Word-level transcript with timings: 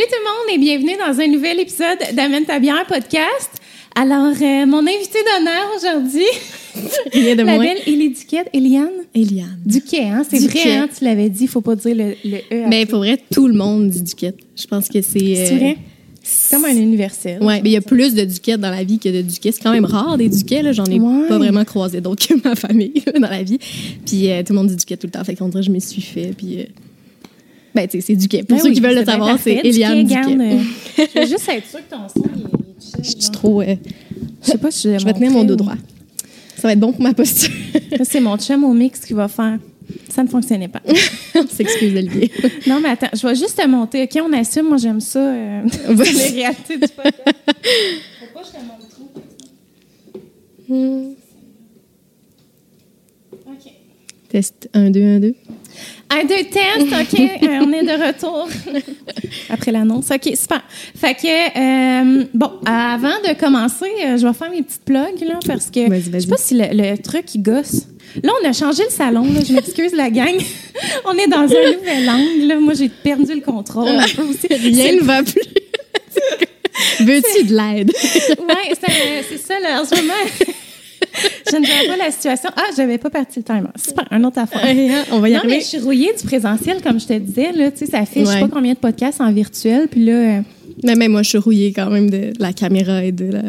Salut 0.00 0.12
tout 0.12 0.18
le 0.18 0.54
monde 0.54 0.54
et 0.54 0.58
bienvenue 0.58 0.96
dans 0.98 1.20
un 1.20 1.26
nouvel 1.28 1.60
épisode 1.60 1.98
d'Amène 2.16 2.46
ta 2.46 2.58
bière 2.58 2.86
podcast. 2.86 3.50
Alors, 3.94 4.32
euh, 4.40 4.64
mon 4.64 4.78
invité 4.78 5.18
d'honneur 5.18 5.66
aujourd'hui, 5.76 6.24
Rien 7.12 7.36
de 7.36 7.42
la 7.42 7.56
moins. 7.56 7.58
belle 7.58 7.78
Élie 7.86 8.08
Duquette, 8.08 8.48
Eliane 8.54 8.88
Eliane. 9.14 9.58
Duquet, 9.66 10.04
hein? 10.04 10.22
C'est 10.26 10.38
Duquet. 10.38 10.60
vrai, 10.60 10.76
hein? 10.76 10.88
Tu 10.96 11.04
l'avais 11.04 11.28
dit, 11.28 11.44
il 11.44 11.48
faut 11.48 11.60
pas 11.60 11.76
dire 11.76 11.94
le, 11.94 12.14
le 12.24 12.38
E. 12.38 12.66
Mais 12.68 12.82
après. 12.82 12.86
pour 12.86 12.98
vrai, 13.00 13.18
tout 13.30 13.46
le 13.46 13.52
monde 13.52 13.90
dit 13.90 14.02
Duquette. 14.02 14.38
Je 14.56 14.66
pense 14.66 14.88
que 14.88 15.02
c'est. 15.02 15.18
c'est 15.18 15.52
euh, 15.52 15.56
vrai? 15.58 15.76
C'est 16.22 16.56
comme 16.56 16.64
un 16.64 16.76
universel. 16.76 17.42
Ouais, 17.42 17.60
mais 17.60 17.68
il 17.68 17.72
y 17.72 17.76
a 17.76 17.82
plus 17.82 18.14
de 18.14 18.24
Duquette 18.24 18.60
dans 18.60 18.70
la 18.70 18.84
vie 18.84 18.98
que 18.98 19.08
de 19.10 19.20
Duquet. 19.20 19.52
C'est 19.52 19.62
quand 19.62 19.72
même 19.72 19.84
rare 19.84 20.16
des 20.16 20.30
Duquets. 20.30 20.62
là. 20.62 20.72
J'en 20.72 20.84
ai 20.86 20.98
Ouais. 20.98 21.28
pas 21.28 21.36
vraiment 21.36 21.64
croisé 21.66 22.00
d'autres 22.00 22.26
que 22.26 22.34
ma 22.42 22.54
famille 22.54 23.02
dans 23.20 23.28
la 23.28 23.42
vie. 23.42 23.58
Puis 24.06 24.30
euh, 24.30 24.42
tout 24.44 24.54
le 24.54 24.60
monde 24.60 24.68
dit 24.68 24.76
Duquette 24.76 25.00
tout 25.00 25.08
le 25.08 25.12
temps. 25.12 25.24
Fait 25.24 25.34
qu'on 25.34 25.48
dirait 25.48 25.60
que 25.60 25.66
je 25.66 25.72
me 25.72 25.80
suis 25.80 26.00
fait. 26.02 26.32
Puis. 26.34 26.60
euh, 26.60 26.64
ben, 27.74 27.86
tu 27.88 28.00
sais, 28.00 28.06
c'est 28.06 28.16
Duquet. 28.16 28.42
Pour 28.42 28.56
Ben 28.56 28.62
ceux 28.62 28.68
oui, 28.70 28.74
qui 28.74 28.80
veulent 28.80 28.96
le 28.98 29.04
savoir, 29.04 29.38
c'est. 29.38 29.60
Eliane 29.64 30.04
Duquet, 30.04 30.20
Duquet. 30.20 30.36
garde, 30.36 30.40
euh, 30.40 30.58
je 31.14 31.20
veux 31.20 31.26
juste 31.26 31.48
être 31.48 31.66
sûre 31.68 31.80
que 31.88 31.94
ton 31.94 32.08
son, 32.08 32.22
chill, 32.24 33.04
Je 33.04 33.10
suis 33.22 33.30
trop. 33.30 33.62
euh, 33.62 33.76
Je 34.42 34.50
sais 34.50 34.58
pas 34.58 34.70
si 34.70 34.92
je 34.92 34.98
je 34.98 35.04
vais 35.04 35.12
tenir 35.12 35.30
mon 35.30 35.44
dos 35.44 35.56
droit. 35.56 35.74
Ça 36.56 36.68
va 36.68 36.72
être 36.72 36.80
bon 36.80 36.92
pour 36.92 37.02
ma 37.02 37.14
posture. 37.14 37.50
C'est 38.04 38.20
mon 38.20 38.36
chum 38.36 38.64
au 38.64 38.72
mix 38.74 39.00
qui 39.00 39.12
va 39.14 39.28
faire. 39.28 39.58
Ça 40.08 40.22
ne 40.22 40.28
fonctionnait 40.28 40.68
pas. 40.68 40.82
On 41.34 41.46
s'excuse, 41.46 41.96
Olivier. 41.96 42.30
Non, 42.66 42.80
mais 42.80 42.90
attends, 42.90 43.08
je 43.14 43.26
vais 43.26 43.34
juste 43.34 43.56
te 43.56 43.66
monter. 43.66 44.02
OK, 44.04 44.20
on 44.22 44.32
assume. 44.34 44.68
Moi, 44.68 44.76
j'aime 44.76 45.00
ça. 45.00 45.18
Euh, 45.18 45.62
les 45.88 45.94
réalités 45.94 46.76
du 46.76 46.86
podcast. 46.88 47.16
Faut 47.26 48.26
pas 48.34 48.40
que 48.40 48.46
je 48.46 48.52
te 48.52 48.64
montre 48.66 48.88
trop. 48.90 49.10
OK. 53.46 53.72
Test 54.28 54.68
1, 54.74 54.90
2, 54.90 55.02
1, 55.02 55.20
2. 55.20 55.34
Un, 56.10 56.24
deux, 56.24 56.44
test, 56.44 56.80
OK. 56.80 57.20
euh, 57.42 57.60
on 57.62 57.72
est 57.72 57.82
de 57.82 58.06
retour 58.06 58.48
après 59.50 59.70
l'annonce. 59.70 60.10
OK, 60.10 60.36
super. 60.36 60.62
Fait 60.96 61.14
que, 61.14 61.28
euh, 61.28 62.24
bon, 62.34 62.50
avant 62.66 63.20
de 63.26 63.38
commencer, 63.38 63.90
euh, 64.04 64.16
je 64.16 64.26
vais 64.26 64.32
faire 64.32 64.50
mes 64.50 64.62
petites 64.62 64.84
plugs, 64.84 65.20
là, 65.26 65.38
parce 65.46 65.70
que 65.70 65.80
je 65.92 66.18
sais 66.18 66.26
pas 66.26 66.36
si 66.36 66.54
le, 66.54 66.64
le 66.72 66.98
truc, 66.98 67.34
il 67.34 67.42
gosse. 67.42 67.86
Là, 68.22 68.32
on 68.42 68.48
a 68.48 68.52
changé 68.52 68.82
le 68.84 68.90
salon, 68.90 69.22
là. 69.32 69.40
Je 69.46 69.52
m'excuse, 69.52 69.92
la 69.92 70.10
gang. 70.10 70.36
on 71.04 71.14
est 71.14 71.28
dans 71.28 71.42
un 71.42 71.46
nouvel 71.46 72.10
angle, 72.10 72.46
là. 72.48 72.58
Moi, 72.58 72.74
j'ai 72.74 72.88
perdu 72.88 73.34
le 73.34 73.40
contrôle 73.40 73.88
un 73.88 74.08
peu 74.08 74.22
aussi. 74.22 74.48
Rien 74.50 74.94
ne 74.94 75.02
va 75.02 75.22
plus. 75.22 75.40
Veux-tu 77.00 77.44
de 77.44 77.54
l'aide? 77.54 77.92
Ouais, 77.92 78.72
c'est 78.72 79.24
c'est 79.28 79.38
ça, 79.38 79.60
là. 79.60 79.82
En 79.82 79.84
ce 79.84 79.94
moment, 79.94 80.14
je 81.50 81.56
ne 81.56 81.66
vois 81.66 81.96
pas 81.96 82.04
la 82.04 82.10
situation. 82.10 82.50
Ah, 82.56 82.62
j'avais 82.76 82.98
pas 82.98 83.10
parti 83.10 83.38
le 83.40 83.42
timer. 83.44 83.68
Super, 83.76 84.06
un 84.10 84.24
autre 84.24 84.38
affaire. 84.38 84.60
On 85.12 85.20
va 85.20 85.28
y 85.28 85.32
Non, 85.32 85.40
mais 85.44 85.50
arriver. 85.50 85.60
je 85.60 85.66
suis 85.66 85.78
rouillée 85.78 86.12
du 86.18 86.24
présentiel, 86.24 86.80
comme 86.82 86.98
je 87.00 87.06
te 87.06 87.18
disais. 87.18 87.52
Là, 87.52 87.70
tu 87.70 87.78
sais, 87.78 87.86
ça 87.86 88.04
fait 88.06 88.20
je 88.20 88.26
sais 88.26 88.34
Ouais. 88.34 88.40
pas 88.40 88.48
combien 88.48 88.72
de 88.74 88.78
podcasts 88.78 89.20
en 89.20 89.32
virtuel. 89.32 89.88
Puis 89.88 90.04
là, 90.04 90.12
euh, 90.12 90.40
Mais 90.84 90.94
même 90.94 91.12
moi, 91.12 91.22
je 91.22 91.28
suis 91.30 91.38
rouillée 91.38 91.72
quand 91.72 91.90
même 91.90 92.10
de 92.10 92.32
la 92.38 92.52
caméra 92.52 93.02
et 93.04 93.12
de 93.12 93.26
la, 93.32 93.42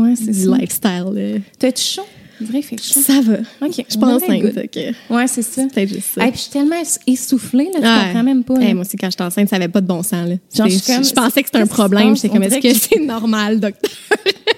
ouais, 0.00 0.14
du 0.14 0.32
ça. 0.34 0.56
lifestyle. 0.56 1.04
là. 1.12 1.38
T'as-tu 1.58 1.82
chaud? 1.82 2.02
Fait 2.50 2.76
chaud. 2.82 3.00
Ça 3.00 3.20
va. 3.22 3.34
OK. 3.64 3.68
Je 3.70 3.82
suis 3.88 3.98
pas 3.98 4.08
Ouais, 4.08 4.12
enceinte. 4.14 4.70
que 4.72 5.14
Ouais, 5.14 5.26
c'est 5.28 5.42
ça. 5.42 5.62
Peut-être 5.72 5.88
juste 5.88 6.08
ça. 6.16 6.26
Et 6.26 6.30
puis 6.30 6.38
je 6.38 6.42
suis 6.42 6.50
tellement 6.50 6.74
ess- 6.80 6.98
essoufflée, 7.06 7.68
là, 7.72 7.78
tu 7.80 7.86
Ouais. 7.86 8.06
comprends 8.08 8.22
même 8.24 8.42
pas. 8.42 8.54
Hey, 8.60 8.74
moi 8.74 8.84
aussi, 8.84 8.96
quand 8.96 9.08
j'étais 9.08 9.22
enceinte, 9.22 9.48
ça 9.48 9.56
avait 9.56 9.68
pas 9.68 9.80
de 9.80 9.86
bon 9.86 10.02
sens. 10.02 10.28
Là. 10.28 10.34
Genre, 10.54 10.68
je 10.68 10.84
comme, 10.84 11.04
je 11.04 11.12
pensais 11.12 11.42
que 11.42 11.48
c'était 11.48 11.58
un 11.62 11.66
problème. 11.68 12.16
J'étais 12.16 12.28
comme, 12.30 12.42
est-ce 12.42 12.58
que 12.58 12.74
c'est 12.74 12.98
normal, 13.00 13.60
docteur? 13.60 13.92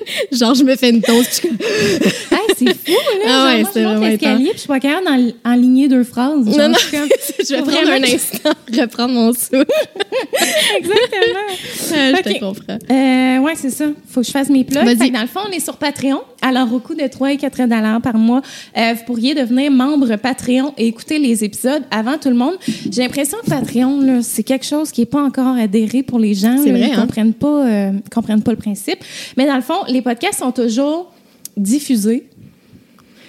Genre, 0.32 0.54
je 0.54 0.64
me 0.64 0.76
fais 0.76 0.90
une 0.90 1.02
puis 1.02 1.12
je 1.18 1.30
suis 1.34 1.48
comme, 1.48 1.56
Hey, 1.60 2.38
c'est 2.56 2.74
fou, 2.74 2.92
là. 2.92 3.24
Ah 3.24 3.28
Genre, 3.28 3.46
ouais, 3.46 3.60
moi, 3.62 3.70
c'est 3.72 3.82
je 3.82 3.88
monte 3.88 4.00
l'escalier, 4.02 4.44
puis 4.44 4.52
je 4.54 4.58
suis 4.60 4.68
pas 4.68 4.80
capable 4.80 5.06
d'en- 5.06 5.50
enligner 5.52 5.88
deux 5.88 6.04
phrases. 6.04 6.44
Genre, 6.46 6.56
non, 6.58 6.68
non, 6.68 6.74
je 6.78 6.96
comme- 6.96 7.08
je 7.48 7.54
vais 7.54 7.62
prendre 7.62 7.90
un 7.90 8.02
instant, 8.02 8.50
reprendre 8.72 9.14
mon 9.14 9.32
souffle. 9.32 9.64
Exactement. 10.76 11.94
Ah, 11.94 12.12
je 12.16 12.22
te 12.32 12.40
comprends. 12.40 12.78
Euh, 12.90 13.38
ouais, 13.40 13.52
c'est 13.56 13.70
ça. 13.70 13.86
Faut 14.08 14.20
que 14.20 14.26
je 14.26 14.32
fasse 14.32 14.48
mes 14.48 14.64
plugs. 14.64 14.84
Que 14.84 15.12
dans 15.12 15.20
le 15.20 15.26
fond, 15.26 15.40
on 15.48 15.52
est 15.52 15.60
sur 15.60 15.76
Patreon. 15.76 16.20
Alors, 16.42 16.72
au 16.72 16.78
coût 16.78 16.94
de 16.94 17.06
3 17.06 17.32
et 17.32 17.36
4 17.36 17.62
dollars 17.66 18.00
par 18.00 18.14
mois, 18.18 18.42
euh, 18.76 18.94
vous 18.96 19.04
pourriez 19.04 19.34
devenir 19.34 19.70
membre 19.70 20.16
Patreon 20.16 20.74
et 20.78 20.86
écouter 20.86 21.18
les 21.18 21.44
épisodes 21.44 21.82
avant 21.90 22.18
tout 22.18 22.28
le 22.28 22.34
monde. 22.36 22.54
J'ai 22.90 23.02
l'impression 23.02 23.38
que 23.44 23.50
Patreon, 23.50 24.00
là, 24.00 24.22
c'est 24.22 24.42
quelque 24.42 24.66
chose 24.66 24.90
qui 24.92 25.02
est 25.02 25.06
pas 25.06 25.22
encore 25.22 25.56
adhéré 25.56 26.02
pour 26.02 26.18
les 26.18 26.34
gens. 26.34 26.56
C'est 26.62 26.70
vrai, 26.70 26.88
Ils 26.88 26.94
hein? 26.94 27.00
comprennent 27.00 27.34
pas, 27.34 27.66
euh, 27.66 27.92
comprennent 28.14 28.42
pas 28.42 28.52
le 28.52 28.56
principe. 28.58 28.98
Mais 29.36 29.46
dans 29.46 29.56
le 29.56 29.62
fond, 29.62 29.74
les 29.96 30.02
podcasts 30.02 30.40
sont 30.40 30.52
toujours 30.52 31.10
diffusés 31.56 32.26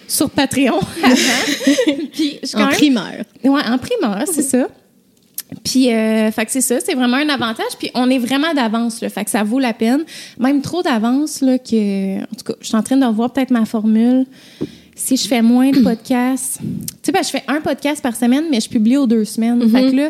sur 0.07 0.29
Patreon. 0.29 0.79
Puis, 2.13 2.39
je 2.43 2.55
En 2.55 2.59
même- 2.67 2.69
primeur. 2.75 3.13
Ouais, 3.43 3.61
en 3.69 3.77
primeur, 3.77 4.23
c'est 4.31 4.41
ça. 4.41 4.67
Puis, 5.63 5.93
euh, 5.93 6.29
fait 6.31 6.45
que 6.45 6.51
c'est 6.51 6.59
ça, 6.61 6.79
c'est 6.81 6.93
vraiment 6.93 7.15
un 7.17 7.29
avantage. 7.29 7.71
Puis, 7.79 7.89
on 7.93 8.09
est 8.09 8.17
vraiment 8.19 8.53
d'avance, 8.53 8.99
là. 9.01 9.07
Fait 9.09 9.23
que 9.23 9.29
ça 9.29 9.43
vaut 9.43 9.59
la 9.59 9.73
peine. 9.73 10.03
Même 10.37 10.61
trop 10.61 10.83
d'avance, 10.83 11.39
là, 11.41 11.57
que. 11.57 12.17
En 12.21 12.35
tout 12.37 12.43
cas, 12.45 12.53
je 12.59 12.67
suis 12.67 12.75
en 12.75 12.83
train 12.83 12.97
de 12.97 13.05
revoir 13.05 13.31
peut-être 13.31 13.51
ma 13.51 13.63
formule. 13.65 14.25
Si 14.93 15.15
je 15.15 15.25
fais 15.27 15.41
moins 15.41 15.71
de 15.71 15.79
podcasts. 15.83 16.59
Tu 16.59 16.65
sais, 17.01 17.11
ben, 17.13 17.23
je 17.23 17.29
fais 17.29 17.43
un 17.47 17.61
podcast 17.61 18.01
par 18.03 18.15
semaine, 18.17 18.45
mais 18.51 18.59
je 18.59 18.67
publie 18.67 18.97
aux 18.97 19.07
deux 19.07 19.23
semaines. 19.23 19.61
Fait 19.69 19.89
que 19.89 19.95
là. 19.95 20.09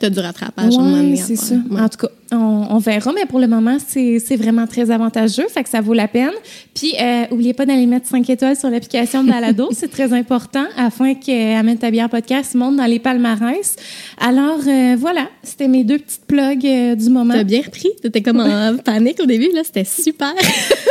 T'as 0.00 0.10
du 0.10 0.20
rattrapage. 0.20 0.76
moment 0.76 0.92
Ouais, 0.92 1.02
donné 1.02 1.20
à 1.20 1.24
c'est 1.24 1.36
ça. 1.36 1.54
Ouais. 1.70 1.80
En 1.80 1.88
tout 1.88 1.98
cas, 1.98 2.08
on, 2.32 2.66
on 2.70 2.78
verra, 2.78 3.12
mais 3.12 3.26
pour 3.26 3.40
le 3.40 3.48
moment, 3.48 3.78
c'est 3.86 4.36
vraiment 4.36 4.66
très 4.66 4.90
avantageux, 4.90 5.46
fait 5.48 5.62
que 5.64 5.68
ça 5.68 5.80
vaut 5.80 5.94
la 5.94 6.06
peine. 6.08 6.30
Puis, 6.74 6.92
euh, 7.00 7.24
oubliez 7.30 7.52
pas 7.54 7.66
d'aller 7.66 7.86
mettre 7.86 8.06
5 8.06 8.28
étoiles 8.30 8.56
sur 8.56 8.70
l'application 8.70 9.24
de 9.24 9.30
Balado, 9.30 9.68
c'est 9.72 9.90
très 9.90 10.12
important, 10.12 10.64
afin 10.76 11.14
que 11.14 11.30
euh, 11.70 11.74
ta 11.76 11.90
bière 11.90 12.08
podcast 12.08 12.54
monte 12.54 12.76
dans 12.76 12.84
les 12.86 12.98
palmarès. 12.98 13.76
Alors, 14.18 14.60
euh, 14.66 14.94
voilà, 14.98 15.28
c'était 15.42 15.68
mes 15.68 15.84
deux 15.84 15.98
petites 15.98 16.26
plugs 16.26 16.64
euh, 16.66 16.94
du 16.94 17.10
moment. 17.10 17.34
T'as 17.34 17.44
bien 17.44 17.62
repris. 17.62 17.88
T'étais 18.02 18.22
comme 18.22 18.40
en 18.40 18.76
panique 18.84 19.18
au 19.20 19.26
début. 19.26 19.50
là. 19.54 19.62
C'était 19.64 19.84
super. 19.84 20.34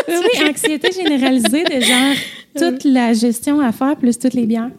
Oui, 0.09 0.13
oui, 0.21 0.49
anxiété 0.49 0.89
généralisée 0.93 1.65
de 1.65 1.81
genre 1.81 2.15
toute 2.57 2.85
la 2.85 3.11
gestion 3.11 3.59
à 3.59 3.73
faire, 3.73 3.97
plus 3.97 4.17
toutes 4.17 4.35
les 4.35 4.45
bières. 4.45 4.69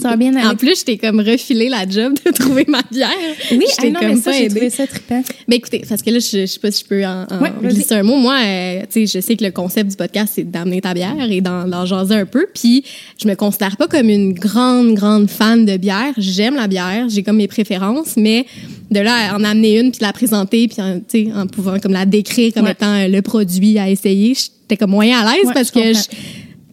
Ça 0.00 0.08
va 0.10 0.16
bien 0.16 0.34
En 0.36 0.48
aller. 0.48 0.56
plus, 0.56 0.80
je 0.80 0.84
t'ai 0.84 0.98
comme 0.98 1.20
refilé 1.20 1.68
la 1.68 1.88
job 1.88 2.14
de 2.24 2.30
trouver 2.32 2.64
ma 2.68 2.80
bière. 2.90 3.08
Oui, 3.52 3.60
je 3.68 3.74
ah 3.78 3.82
t'ai 3.82 3.90
mais 3.90 3.98
comme 4.00 4.16
ça, 4.16 4.30
pas 4.30 4.32
j'ai 4.38 4.44
aidé. 4.44 4.54
trouvé 4.54 4.70
ça 4.70 4.86
trippant. 4.86 5.22
Mais 5.48 5.56
écoutez, 5.56 5.82
parce 5.88 6.02
que 6.02 6.10
là, 6.10 6.18
je, 6.18 6.40
je 6.40 6.46
sais 6.46 6.58
pas 6.58 6.70
si 6.70 6.82
je 6.82 6.88
peux 6.88 7.04
en, 7.04 7.26
en 7.30 7.40
Ouais, 7.42 7.52
glisser 7.62 7.94
un 7.94 8.02
mot. 8.02 8.16
Moi, 8.16 8.36
euh, 8.44 8.80
tu 8.92 9.06
sais, 9.06 9.18
je 9.18 9.24
sais 9.24 9.36
que 9.36 9.44
le 9.44 9.50
concept 9.50 9.90
du 9.90 9.96
podcast, 9.96 10.32
c'est 10.36 10.50
d'amener 10.50 10.80
ta 10.80 10.94
bière 10.94 11.14
et 11.30 11.40
d'en, 11.40 11.84
jaser 11.86 12.14
un 12.14 12.26
peu. 12.26 12.46
Puis, 12.54 12.84
je 13.22 13.28
me 13.28 13.34
considère 13.34 13.76
pas 13.76 13.86
comme 13.86 14.08
une 14.08 14.32
grande, 14.32 14.94
grande 14.94 15.28
fan 15.28 15.64
de 15.66 15.76
bière. 15.76 16.12
J'aime 16.16 16.54
la 16.56 16.66
bière, 16.66 17.06
j'ai 17.08 17.22
comme 17.22 17.36
mes 17.36 17.48
préférences, 17.48 18.16
mais 18.16 18.46
de 18.90 19.00
là 19.00 19.32
à 19.32 19.36
en 19.36 19.44
amener 19.44 19.78
une 19.80 19.90
puis 19.90 20.00
la 20.02 20.12
présenter 20.12 20.68
puis 20.68 20.80
en, 20.80 21.00
en 21.40 21.46
pouvant 21.46 21.78
comme 21.80 21.92
la 21.92 22.06
décrire 22.06 22.52
comme 22.54 22.64
Ouais. 22.64 22.72
étant 22.72 22.94
euh, 22.94 23.08
le 23.08 23.22
produit 23.22 23.78
à 23.78 23.90
essayer, 23.90 24.34
j'étais 24.34 24.76
comme 24.76 24.90
moyen 24.90 25.18
à 25.20 25.32
l'aise 25.34 25.46
Ouais, 25.46 25.52
parce 25.54 25.70
que 25.70 25.80
je, 25.92 26.00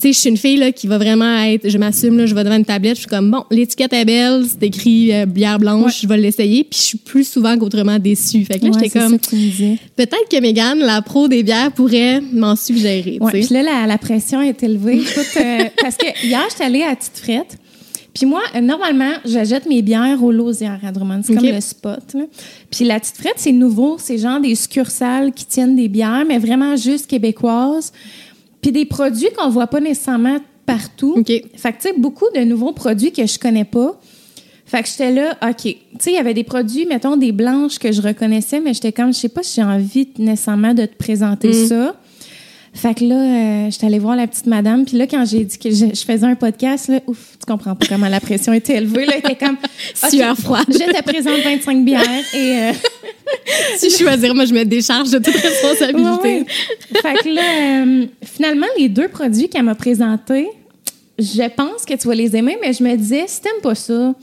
sais, 0.01 0.13
je 0.13 0.17
suis 0.19 0.29
une 0.29 0.37
fille 0.37 0.57
là, 0.57 0.71
qui 0.71 0.87
va 0.87 0.97
vraiment 0.97 1.37
être, 1.43 1.69
je 1.69 1.77
m'assume, 1.77 2.17
là, 2.17 2.25
je 2.25 2.35
vais 2.35 2.43
devant 2.43 2.55
une 2.57 2.65
tablette, 2.65 2.95
je 2.95 3.01
suis 3.01 3.09
comme, 3.09 3.31
bon, 3.31 3.43
l'étiquette 3.51 3.93
est 3.93 4.05
belle, 4.05 4.43
c'est 4.47 4.65
écrit 4.65 5.13
euh, 5.13 5.25
bière 5.25 5.59
blanche, 5.59 5.85
Ouais. 5.85 5.91
je 6.03 6.07
vais 6.07 6.17
l'essayer, 6.17 6.63
puis 6.63 6.79
je 6.79 6.85
suis 6.85 6.97
plus 6.97 7.27
souvent 7.27 7.57
qu'autrement 7.57 7.99
déçue. 7.99 8.43
Fait 8.45 8.59
que 8.59 8.65
là, 8.65 8.71
Ouais, 8.71 8.79
j'étais 8.83 8.99
comme, 8.99 9.17
peut-être 9.17 10.29
que 10.29 10.41
Mégane, 10.41 10.79
la 10.79 11.01
pro 11.01 11.27
des 11.27 11.43
bières, 11.43 11.71
pourrait 11.71 12.21
m'en 12.33 12.55
suggérer, 12.55 13.19
puis 13.31 13.47
là, 13.51 13.63
la, 13.63 13.87
la 13.87 13.97
pression 13.97 14.41
est 14.41 14.61
élevée. 14.63 14.99
Écoute, 15.01 15.27
euh, 15.37 15.63
parce 15.81 15.97
que 15.97 16.05
hier, 16.25 16.41
j'étais 16.49 16.63
allée 16.63 16.83
à 16.83 16.95
Tite 16.95 17.17
Frette. 17.21 17.57
Puis 18.13 18.25
moi, 18.25 18.41
euh, 18.55 18.59
normalement, 18.59 19.13
j'achète 19.23 19.65
mes 19.67 19.81
bières 19.81 20.21
au 20.21 20.33
Lausière 20.33 20.79
à 20.85 20.91
Drummond. 20.91 21.21
C'est 21.23 21.33
comme 21.33 21.45
le 21.45 21.61
spot. 21.61 22.13
là. 22.13 22.23
Puis 22.69 22.83
la 22.83 22.99
Tite 22.99 23.15
Frette, 23.17 23.35
c'est 23.37 23.53
nouveau. 23.53 23.95
C'est 23.99 24.17
genre 24.17 24.41
des 24.41 24.53
succursales 24.55 25.31
qui 25.31 25.45
tiennent 25.45 25.77
des 25.77 25.87
bières, 25.87 26.25
mais 26.27 26.37
vraiment 26.37 26.75
juste 26.75 27.07
québécoises. 27.07 27.93
Puis 28.61 28.71
des 28.71 28.85
produits 28.85 29.29
qu'on 29.37 29.49
voit 29.49 29.67
pas 29.67 29.79
nécessairement 29.79 30.37
partout. 30.65 31.15
OK. 31.17 31.27
Fait 31.27 31.73
que, 31.73 31.81
tu 31.81 31.89
sais, 31.89 31.93
beaucoup 31.97 32.25
de 32.35 32.41
nouveaux 32.41 32.73
produits 32.73 33.11
que 33.11 33.25
je 33.25 33.37
connais 33.39 33.65
pas. 33.65 33.99
Fait 34.65 34.83
que 34.83 34.87
j'étais 34.89 35.11
là, 35.11 35.37
OK. 35.43 35.55
Tu 35.63 35.77
sais, 35.99 36.11
il 36.11 36.15
y 36.15 36.17
avait 36.17 36.33
des 36.33 36.43
produits, 36.45 36.85
mettons, 36.85 37.17
des 37.17 37.31
blanches 37.33 37.77
que 37.77 37.91
je 37.91 38.01
reconnaissais, 38.01 38.59
mais 38.61 38.73
j'étais 38.73 38.91
comme, 38.93 39.13
je 39.13 39.19
sais 39.19 39.29
pas 39.29 39.43
si 39.43 39.55
j'ai 39.55 39.63
envie 39.63 40.07
nécessairement 40.17 40.73
de 40.73 40.85
te 40.85 40.95
présenter 40.95 41.49
Mm. 41.49 41.67
ça. 41.67 41.95
Fait 42.73 42.93
que 42.93 43.03
là, 43.03 43.15
euh, 43.15 43.69
j'étais 43.69 43.85
allée 43.87 43.99
voir 43.99 44.15
la 44.15 44.27
petite 44.27 44.45
madame. 44.45 44.85
Puis 44.85 44.97
là, 44.97 45.05
quand 45.05 45.25
j'ai 45.25 45.43
dit 45.43 45.57
que 45.57 45.69
je, 45.69 45.87
je 45.93 46.05
faisais 46.05 46.25
un 46.25 46.35
podcast, 46.35 46.87
là, 46.87 47.01
ouf, 47.05 47.37
tu 47.37 47.45
comprends 47.45 47.75
pas 47.75 47.85
comment 47.87 48.07
la 48.07 48.21
pression 48.21 48.53
était 48.53 48.77
élevée. 48.77 49.05
Là, 49.05 49.13
elle 49.15 49.19
était 49.31 49.35
comme, 49.35 49.57
OK, 50.03 50.09
Sueur 50.09 50.37
froide. 50.37 50.65
Je 50.69 50.77
te 50.77 51.03
présente 51.03 51.39
25 51.43 51.83
bières 51.83 52.01
et... 52.33 52.37
euh, 52.37 52.71
Si 53.77 53.89
je 53.89 53.97
choisir, 53.97 54.33
moi, 54.35 54.45
je 54.45 54.53
me 54.53 54.63
décharge 54.63 55.09
de 55.11 55.17
toute 55.17 55.35
responsabilité. 55.35 56.41
Ouais, 56.41 56.45
ouais. 56.93 57.01
fait 57.01 57.23
que 57.23 57.29
là, 57.29 57.41
euh, 57.61 58.05
finalement, 58.23 58.67
les 58.77 58.89
deux 58.89 59.07
produits 59.07 59.47
qu'elle 59.49 59.63
m'a 59.63 59.75
présentés, 59.75 60.47
je 61.19 61.49
pense 61.49 61.85
que 61.85 61.93
tu 61.95 62.07
vas 62.07 62.15
les 62.15 62.35
aimer, 62.35 62.57
mais 62.61 62.73
je 62.73 62.83
me 62.83 62.95
disais, 62.95 63.25
si 63.27 63.41
t'aimes 63.41 63.61
pas 63.61 63.75
ça, 63.75 64.13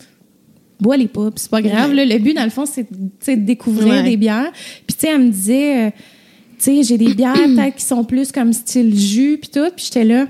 bois 0.80 0.96
les 0.96 1.08
pas, 1.08 1.30
c'est 1.36 1.50
pas 1.50 1.62
grave. 1.62 1.92
là. 1.92 2.04
le 2.04 2.18
but, 2.18 2.34
dans 2.34 2.44
le 2.44 2.50
fond, 2.50 2.64
c'est 2.66 2.86
de 2.90 3.34
découvrir 3.44 4.02
des 4.04 4.16
bières. 4.16 4.52
Puis, 4.86 4.96
tu 4.96 5.06
sais, 5.06 5.08
elle 5.12 5.20
me 5.20 5.30
disait, 5.30 5.86
euh, 5.86 5.90
sais, 6.64 6.82
j'ai 6.82 6.98
des 6.98 7.14
bières 7.14 7.34
peut-être 7.56 7.76
qui 7.76 7.84
sont 7.84 8.04
plus 8.04 8.32
comme 8.32 8.52
style 8.52 8.98
jus, 8.98 9.38
puis 9.40 9.50
tout. 9.50 9.70
Puis 9.76 9.86
j'étais 9.86 10.04
là, 10.04 10.26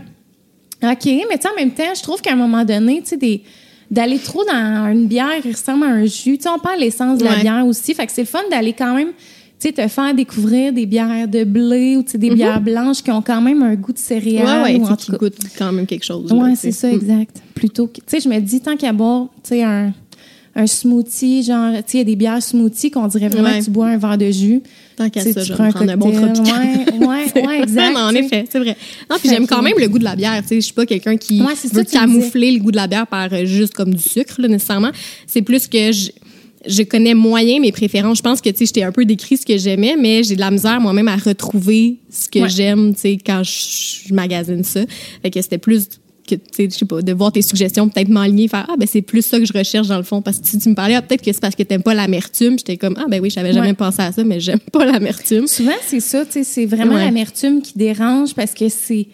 OK, 0.83 1.05
mais 1.07 1.37
tu 1.37 1.43
sais, 1.43 1.49
en 1.53 1.57
même 1.59 1.73
temps, 1.73 1.93
je 1.97 2.03
trouve 2.03 2.21
qu'à 2.21 2.33
un 2.33 2.37
moment 2.37 2.65
donné, 2.65 3.03
tu 3.03 3.19
sais, 3.19 3.43
d'aller 3.91 4.19
trop 4.19 4.45
dans 4.45 4.87
une 4.93 5.07
bière 5.07 5.41
qui 5.43 5.51
ressemble 5.53 5.85
à 5.85 5.89
un 5.89 6.05
jus. 6.05 6.37
Tu 6.39 6.43
sais, 6.43 6.49
on 6.49 6.59
perd 6.59 6.79
l'essence 6.79 7.19
de 7.19 7.25
la 7.25 7.33
Ouais. 7.33 7.41
bière 7.41 7.67
aussi. 7.67 7.95
Fait 7.95 8.07
que 8.07 8.13
c'est 8.13 8.21
le 8.23 8.27
fun 8.27 8.41
d'aller 8.51 8.73
quand 8.75 8.95
même, 8.95 9.09
tu 9.09 9.15
sais, 9.69 9.73
te 9.73 9.89
faire 9.89 10.15
découvrir 10.15 10.73
des 10.73 10.87
bières 10.87 11.27
de 11.27 11.43
blé 11.45 11.97
ou 11.97 12.03
tu 12.03 12.11
sais, 12.13 12.19
des 12.19 12.31
bières 12.31 12.61
blanches 12.61 13.03
qui 13.03 13.11
ont 13.11 13.23
quand 13.23 13.41
même 13.41 13.63
un 13.63 13.75
goût 13.75 13.93
de 13.93 13.99
céréales. 13.99 14.47
Mhm. 14.47 14.63
Ouais, 14.63 14.73
ouais, 14.75 14.81
ou 14.81 14.87
en 14.93 14.95
qui 14.97 15.07
tout 15.07 15.13
cas. 15.13 15.19
goûte 15.19 15.37
quand 15.57 15.73
même 15.73 15.87
quelque 15.87 16.05
chose. 16.05 16.31
Ouais, 16.33 16.55
c'est 16.55 16.71
ça, 16.73 16.93
exact. 16.93 17.43
Plutôt 17.55 17.87
que, 17.87 17.95
tu 17.95 18.03
sais, 18.07 18.21
je 18.21 18.29
me 18.29 18.39
dis, 18.41 18.61
tant 18.61 18.77
qu'à 18.77 18.93
boire, 18.93 19.29
tu 19.43 19.49
sais, 19.49 19.63
un, 19.65 19.93
un 20.59 20.67
smoothie, 20.67 21.45
genre, 21.45 21.73
tu 21.77 21.79
sais, 21.79 21.85
il 21.95 21.99
y 21.99 22.01
a 22.01 22.05
des 22.05 22.17
bières 22.17 22.43
smoothie 22.43 22.91
qu'on 22.91 23.07
dirait 23.07 23.29
vraiment 23.29 23.49
Ouais. 23.49 23.61
que 23.61 23.65
tu 23.65 23.71
bois 23.71 23.87
un 23.87 23.97
verre 23.97 24.19
de 24.19 24.31
jus. 24.31 24.61
Tant 24.97 25.09
qu'à 25.09 25.21
ça, 25.21 25.45
je 25.45 25.53
prends 25.53 25.65
un 25.65 25.89
un 25.89 25.97
bon 25.97 26.11
tropical. 26.11 26.67
Ouais, 26.99 27.07
ouais, 27.07 27.43
ouais, 27.47 27.63
exact. 27.63 27.95
non, 27.95 28.01
en 28.01 28.15
effet, 28.15 28.45
c'est 28.51 28.59
vrai. 28.59 28.77
Non, 29.09 29.17
puis 29.21 29.29
j'aime 29.29 29.47
quand 29.47 29.63
même 29.63 29.75
le 29.79 29.89
goût 29.89 30.01
de 30.01 30.05
la 30.05 30.17
bière. 30.17 30.43
Tu 30.43 30.49
sais, 30.49 30.55
je 30.57 30.61
suis 30.63 30.73
pas 30.75 30.85
quelqu'un 30.85 31.17
qui 31.17 31.41
Ouais, 31.41 31.55
ça, 31.55 31.69
veut 31.73 31.85
camoufler 31.85 32.51
le 32.51 32.59
goût 32.59 32.73
de 32.73 32.77
la 32.77 32.89
bière 32.89 33.07
par 33.07 33.33
euh, 33.33 33.45
juste 33.45 33.73
comme 33.75 33.95
du 33.95 34.03
sucre, 34.03 34.41
là, 34.41 34.49
nécessairement. 34.49 34.91
C'est 35.29 35.43
plus 35.43 35.69
que 35.69 35.93
je, 35.93 36.11
je 36.67 36.83
connais 36.83 37.15
moyen 37.15 37.61
mes 37.61 37.71
préférences. 37.71 38.19
Je 38.19 38.23
pense 38.23 38.41
que, 38.41 38.51
tu 38.51 38.57
sais, 38.59 38.67
je 38.67 38.73
t'ai 38.73 38.83
un 38.83 38.91
peu 38.91 39.05
décrit 39.05 39.37
ce 39.37 39.47
que 39.47 39.57
j'aimais, 39.57 39.95
mais 39.97 40.25
j'ai 40.25 40.35
de 40.35 40.41
la 40.41 40.51
misère 40.51 40.81
moi-même 40.81 41.07
à 41.07 41.17
retrouver 41.17 41.99
ce 42.11 42.29
que 42.29 42.41
Ouais. 42.41 42.49
j'aime, 42.49 42.95
tu 42.95 43.01
sais, 43.03 43.19
quand 43.25 43.43
je, 43.45 44.09
je 44.09 44.13
magasine 44.13 44.65
ça. 44.65 44.81
Fait 45.23 45.31
que 45.31 45.41
c'était 45.41 45.59
plus 45.59 45.89
que, 46.29 46.35
tu 46.37 46.43
sais, 46.53 46.69
je 46.71 46.77
sais 46.77 46.85
pas, 46.87 47.03
de 47.03 47.13
voir 47.13 47.33
tes 47.33 47.43
suggestions, 47.43 47.89
peut-être 47.89 48.09
m'enligner, 48.09 48.49
faire, 48.49 48.67
ah, 48.69 48.75
ben, 48.79 48.87
c'est 48.91 49.03
plus 49.03 49.23
ça 49.23 49.39
que 49.39 49.45
je 49.45 49.53
recherche 49.53 49.89
dans 49.89 49.97
le 49.97 50.03
fond. 50.03 50.21
Parce 50.23 50.39
que 50.39 50.47
si 50.47 50.59
tu 50.59 50.69
me 50.69 50.75
parlais, 50.75 50.95
ah, 50.95 51.03
peut-être 51.03 51.23
que 51.23 51.33
c'est 51.33 51.41
parce 51.41 51.55
que 51.57 51.63
t'aimes 51.63 51.83
pas 51.83 51.95
l'amertume. 51.95 52.59
J'étais 52.59 52.77
comme, 52.77 52.95
ah, 52.99 53.07
ben 53.09 53.21
oui, 53.21 53.31
j'avais 53.31 53.53
jamais 53.53 53.69
Ouais. 53.69 53.75
pensé 53.75 54.03
à 54.03 54.13
ça, 54.13 54.23
mais 54.25 54.41
j'aime 54.41 54.59
pas 54.73 54.85
l'amertume. 54.85 55.47
Souvent, 55.47 55.73
c'est 55.87 56.01
ça, 56.01 56.25
tu 56.27 56.33
sais, 56.33 56.45
c'est 56.45 56.67
vraiment 56.67 56.95
Ouais. 56.95 57.05
l'amertume 57.05 57.61
qui 57.63 57.73
dérange 57.77 58.35
parce 58.35 58.53
que 58.55 58.69
c'est 58.69 59.07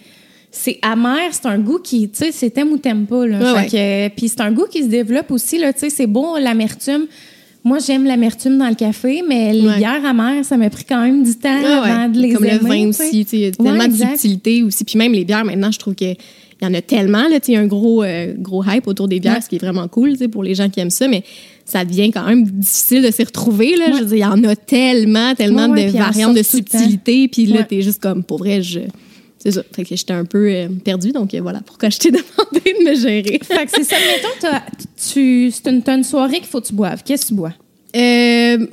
c'est 0.56 0.78
amer, 0.82 1.18
c'est 1.32 1.46
un 1.46 1.58
goût 1.58 1.80
qui, 1.82 2.08
tu 2.08 2.16
sais, 2.18 2.30
c'est 2.30 2.50
t'aimes 2.50 2.70
ou 2.70 2.78
t'aimes 2.78 3.06
pas, 3.06 3.26
là. 3.26 3.54
Ouais, 3.54 3.66
que, 3.66 4.08
puis 4.14 4.28
c'est 4.28 4.40
un 4.40 4.52
goût 4.52 4.66
qui 4.70 4.84
se 4.84 4.88
développe 4.88 5.32
aussi, 5.32 5.58
là, 5.58 5.72
tu 5.72 5.80
sais, 5.80 5.90
c'est 5.90 6.06
bon, 6.06 6.36
l'amertume. 6.36 7.06
Moi, 7.64 7.78
j'aime 7.84 8.04
l'amertume 8.04 8.58
dans 8.58 8.68
le 8.68 8.76
café, 8.76 9.22
mais 9.26 9.52
les 9.52 9.66
Ouais. 9.66 9.78
bières 9.78 10.04
amères, 10.04 10.44
ça 10.44 10.56
m'a 10.56 10.70
pris 10.70 10.84
quand 10.84 11.00
même 11.02 11.24
du 11.24 11.34
temps 11.34 11.48
ouais, 11.60 11.64
avant 11.66 12.08
de 12.08 12.20
les 12.20 12.34
Comme 12.34 12.44
aimer, 12.44 12.58
le 12.62 12.68
vin 12.68 12.86
tu 12.86 12.92
sais. 12.92 13.06
aussi, 13.08 13.24
tu 13.24 13.30
sais, 13.30 13.36
il 13.36 13.40
y 13.40 13.44
a 13.46 13.48
Ouais, 13.48 13.52
tellement 13.78 13.88
de 13.88 13.94
subtilité 13.96 14.62
aussi. 14.62 14.84
Puis 14.84 14.96
même 14.96 15.12
les 15.12 15.24
bières, 15.24 15.44
maintenant, 15.44 15.72
je 15.72 15.78
trouve 15.80 15.94
qu'il 16.64 16.72
y 16.74 16.76
en 16.76 16.78
a 16.78 16.82
tellement. 16.82 17.28
Là, 17.28 17.38
il 17.46 17.54
y 17.54 17.56
a 17.56 17.60
un 17.60 17.66
gros, 17.66 18.02
euh, 18.02 18.32
gros 18.38 18.64
hype 18.64 18.86
autour 18.86 19.08
des 19.08 19.20
bières, 19.20 19.34
Ouais. 19.36 19.40
ce 19.40 19.48
qui 19.48 19.56
est 19.56 19.58
vraiment 19.58 19.86
cool 19.88 20.16
pour 20.30 20.42
les 20.42 20.54
gens 20.54 20.68
qui 20.68 20.80
aiment 20.80 20.90
ça, 20.90 21.08
mais 21.08 21.22
ça 21.64 21.84
devient 21.84 22.10
quand 22.10 22.26
même 22.26 22.44
difficile 22.44 23.02
de 23.02 23.10
s'y 23.10 23.24
retrouver. 23.24 23.76
Là. 23.76 23.86
Ouais. 23.86 23.92
Je 23.94 23.98
veux 24.00 24.06
dire, 24.06 24.16
il 24.16 24.20
y 24.20 24.24
en 24.24 24.44
a 24.44 24.56
tellement, 24.56 25.34
tellement 25.34 25.68
Ouais, 25.68 25.86
de 25.86 25.96
variantes 25.98 26.36
de 26.36 26.42
sortent 26.42 26.50
tout 26.50 26.56
le 26.58 26.64
temps. 26.64 26.78
subtilité. 26.78 27.28
Puis 27.28 27.46
là, 27.46 27.62
t'es 27.64 27.82
juste 27.82 28.00
comme, 28.02 28.22
pour 28.24 28.38
vrai, 28.38 28.62
je... 28.62 28.80
C'est 29.38 29.50
ça. 29.50 29.62
Fait 29.72 29.84
que 29.84 29.94
j'étais 29.94 30.14
un 30.14 30.24
peu 30.24 30.48
euh, 30.50 30.68
perdue, 30.82 31.12
donc 31.12 31.34
euh, 31.34 31.40
voilà 31.42 31.60
pourquoi 31.66 31.90
je 31.90 31.98
t'ai 31.98 32.10
demandé 32.12 32.62
de 32.64 32.88
me 32.90 32.94
gérer? 32.94 33.38
Fait 33.42 33.66
que 33.66 33.70
c'est 33.74 33.84
ça, 33.84 33.96
mettons, 33.96 34.58
tu, 35.12 35.50
c'est 35.50 35.68
une, 35.70 35.82
une 35.86 36.02
soirée 36.04 36.38
qu'il 36.38 36.46
faut 36.46 36.62
que 36.62 36.66
tu 36.68 36.72
boives. 36.72 37.02
Qu'est-ce 37.04 37.24
que 37.24 37.28
tu 37.28 37.34
bois? 37.34 37.52
Euh, 37.94 38.56
tu 38.58 38.66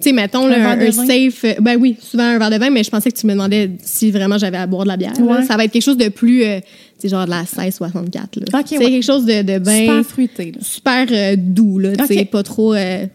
sais, 0.00 0.12
mettons, 0.12 0.46
là, 0.48 0.70
Un 0.72 0.76
vin? 0.76 0.90
safe. 0.90 1.44
Ben 1.60 1.76
oui, 1.80 1.96
souvent 2.00 2.24
un 2.24 2.38
verre 2.38 2.50
de 2.50 2.56
vin, 2.56 2.70
mais 2.70 2.82
je 2.84 2.90
pensais 2.90 3.10
que 3.10 3.16
tu 3.16 3.26
me 3.26 3.32
demandais 3.32 3.70
si 3.82 4.10
vraiment 4.10 4.36
j'avais 4.36 4.58
à 4.58 4.66
boire 4.66 4.82
de 4.82 4.88
la 4.88 4.96
bière. 4.96 5.12
là. 5.18 5.24
Ouais. 5.24 5.44
Ça 5.44 5.56
va 5.56 5.64
être 5.64 5.72
quelque 5.72 5.82
chose 5.84 5.96
de 5.96 6.08
plus, 6.08 6.44
euh, 6.44 6.60
sais, 6.98 7.08
genre 7.08 7.24
de 7.24 7.30
la 7.30 7.40
1664. 7.42 8.36
Là. 8.36 8.58
Ouais. 8.58 8.64
quelque 8.64 9.02
chose 9.04 9.24
de, 9.26 9.42
de 9.42 9.58
bien 9.58 9.80
Super 9.80 10.04
fruité, 10.04 10.52
là. 10.52 10.58
super 10.62 11.06
euh, 11.10 11.36
doux, 11.38 11.78
là, 11.78 11.96
tu 11.96 12.06
sais, 12.06 12.20
Ok. 12.20 12.30
pas 12.30 12.42
trop. 12.42 12.74
euh, 12.74 13.06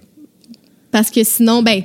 parce 0.91 1.09
que 1.09 1.23
sinon, 1.23 1.63
ben, 1.63 1.81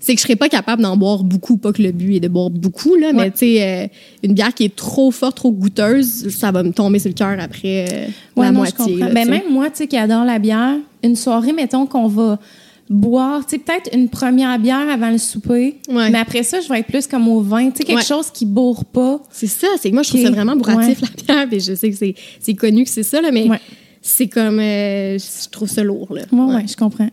c'est 0.00 0.14
que 0.14 0.20
je 0.20 0.22
serais 0.22 0.36
pas 0.36 0.48
capable 0.48 0.82
d'en 0.82 0.96
boire 0.96 1.24
beaucoup, 1.24 1.56
pas 1.56 1.72
que 1.72 1.82
le 1.82 1.90
but 1.92 2.16
est 2.16 2.20
de 2.20 2.28
boire 2.28 2.48
beaucoup, 2.50 2.94
là, 2.94 3.12
mais 3.12 3.30
tu 3.32 3.38
sais, 3.38 3.62
euh, 3.62 3.86
une 4.22 4.34
bière 4.34 4.54
qui 4.54 4.64
est 4.64 4.74
trop 4.76 5.10
forte, 5.10 5.36
trop 5.36 5.50
goûteuse, 5.50 6.28
ça 6.30 6.52
va 6.52 6.62
me 6.62 6.72
tomber 6.72 6.98
sur 6.98 7.08
le 7.08 7.14
cœur 7.14 7.36
après 7.40 8.08
Ouais, 8.36 8.44
la 8.46 8.52
non, 8.52 8.58
moitié. 8.58 8.76
comprends. 8.94 9.06
là, 9.06 9.12
Ben, 9.12 9.28
même 9.28 9.42
moi, 9.50 9.68
tu 9.70 9.78
sais, 9.78 9.86
qui 9.88 9.96
adore 9.96 10.24
la 10.24 10.38
bière, 10.38 10.76
une 11.02 11.16
soirée, 11.16 11.52
mettons 11.52 11.86
qu'on 11.86 12.06
va 12.06 12.38
boire, 12.88 13.44
tu 13.46 13.56
sais, 13.56 13.58
peut-être 13.58 13.90
une 13.94 14.08
première 14.08 14.58
bière 14.58 14.88
avant 14.88 15.10
le 15.10 15.18
souper. 15.18 15.76
Ouais. 15.88 16.10
Mais 16.10 16.18
après 16.18 16.42
ça, 16.42 16.60
je 16.60 16.68
vais 16.68 16.80
être 16.80 16.86
plus 16.86 17.06
comme 17.06 17.26
au 17.28 17.40
vin, 17.40 17.70
tu 17.70 17.78
sais, 17.78 17.84
quelque 17.84 17.98
Ouais. 17.98 18.04
chose 18.04 18.30
qui 18.30 18.46
bourre 18.46 18.84
pas. 18.84 19.20
C'est 19.32 19.46
ça, 19.48 19.66
c'est 19.80 19.90
que 19.90 19.94
moi 19.94 20.02
je 20.02 20.10
trouve 20.10 20.22
ça 20.22 20.30
vraiment 20.30 20.54
bourratif 20.56 21.00
la 21.00 21.08
bière, 21.34 21.48
puis 21.48 21.60
je 21.60 21.74
sais 21.74 21.90
que 21.90 21.96
c'est 21.96 22.14
c'est 22.40 22.54
connu 22.54 22.84
que 22.84 22.90
c'est 22.90 23.02
ça 23.02 23.20
là, 23.20 23.30
mais 23.32 23.48
Ouais. 23.48 23.60
c'est 24.02 24.28
comme 24.28 24.60
euh, 24.60 25.18
je 25.18 25.48
trouve 25.50 25.68
ça 25.68 25.82
lourd 25.82 26.12
là. 26.14 26.22
Ouais, 26.32 26.54
ouais, 26.54 26.64
je 26.68 26.76
comprends. 26.76 27.08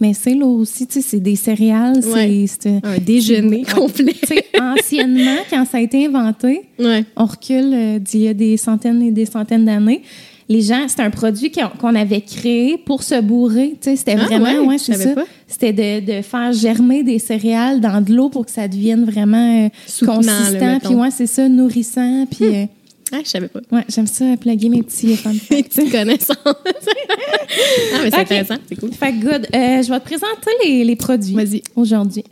Mais 0.00 0.14
c'est 0.14 0.34
lourd 0.34 0.58
aussi, 0.58 0.86
tu 0.88 0.94
sais, 0.94 1.00
c'est 1.02 1.20
des 1.20 1.36
céréales, 1.36 2.02
c'est- 2.02 2.12
Ouais. 2.12 2.80
Un 2.82 2.98
déjeuner 2.98 3.58
Ouais. 3.58 3.72
complet. 3.72 4.16
Anciennement, 4.60 5.36
quand 5.50 5.64
ça 5.64 5.78
a 5.78 5.80
été 5.80 6.06
inventé, 6.06 6.62
Ouais. 6.78 7.04
on 7.16 7.24
recule 7.26 7.72
euh, 7.72 7.98
d'il 7.98 8.22
y 8.22 8.28
a 8.28 8.34
des 8.34 8.56
centaines 8.56 9.02
et 9.02 9.10
des 9.12 9.26
centaines 9.26 9.64
d'années. 9.64 10.02
Les 10.48 10.60
gens, 10.60 10.86
c'était 10.88 11.02
un 11.02 11.10
produit 11.10 11.50
qu'on 11.80 11.94
avait 11.94 12.20
créé 12.20 12.76
pour 12.78 13.02
se 13.02 13.20
bourrer. 13.20 13.76
C'était 13.80 14.16
Ah 14.18 14.24
vraiment, 14.24 14.50
ouais? 14.62 14.66
ouais, 14.68 14.78
c'est 14.78 14.94
ça. 14.94 15.14
C'était 15.46 15.72
de, 15.72 16.16
de 16.18 16.22
faire 16.22 16.52
germer 16.52 17.02
des 17.02 17.18
céréales 17.18 17.80
dans 17.80 18.00
de 18.04 18.12
l'eau 18.12 18.28
pour 18.28 18.44
que 18.46 18.50
ça 18.50 18.66
devienne 18.68 19.04
vraiment 19.04 19.64
euh, 19.66 19.68
consistant. 20.04 20.78
Puis 20.82 20.94
ouais, 20.94 21.10
c'est 21.10 21.26
ça, 21.26 21.48
nourrissant. 21.48 22.26
Puis 22.30 22.44
euh, 22.46 22.64
Ah, 23.12 23.18
je 23.24 23.28
savais 23.28 23.48
pas. 23.48 23.60
ouais, 23.70 23.84
j'aime 23.88 24.06
ça, 24.06 24.24
plugger 24.40 24.68
mes 24.68 24.82
petits 24.82 25.14
fun 25.16 25.32
petites 25.48 25.90
connaissances. 25.92 26.36
ah, 26.44 27.98
mais 28.02 28.10
c'est 28.10 28.18
intéressant, 28.18 28.56
c'est 28.68 28.76
cool. 28.76 28.92
Fait 28.92 29.12
good. 29.12 29.46
Euh, 29.54 29.82
je 29.82 29.88
vais 29.90 30.00
te 30.00 30.04
présenter 30.04 30.50
les, 30.64 30.84
les 30.84 30.96
produits 30.96 31.34
Vas-y. 31.34 31.62
aujourd'hui. 31.76 32.24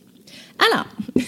Alors, 0.72 0.86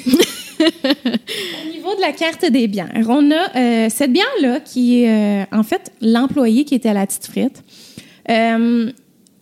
au 0.62 1.73
niveau 1.73 1.94
de 1.94 2.00
la 2.00 2.12
carte 2.12 2.44
des 2.44 2.69
bières, 2.69 3.06
on 3.09 3.31
a 3.31 3.56
euh, 3.56 3.88
cette 3.91 4.12
bière-là 4.12 4.61
qui 4.61 5.03
est 5.03 5.11
euh, 5.11 5.44
en 5.53 5.62
fait 5.62 5.93
l'employé 6.00 6.64
qui 6.64 6.75
était 6.75 6.91
à 6.91 6.94
la 6.94 7.06
petite 7.06 7.26
frite. 7.26 7.62
Euh, 8.31 8.91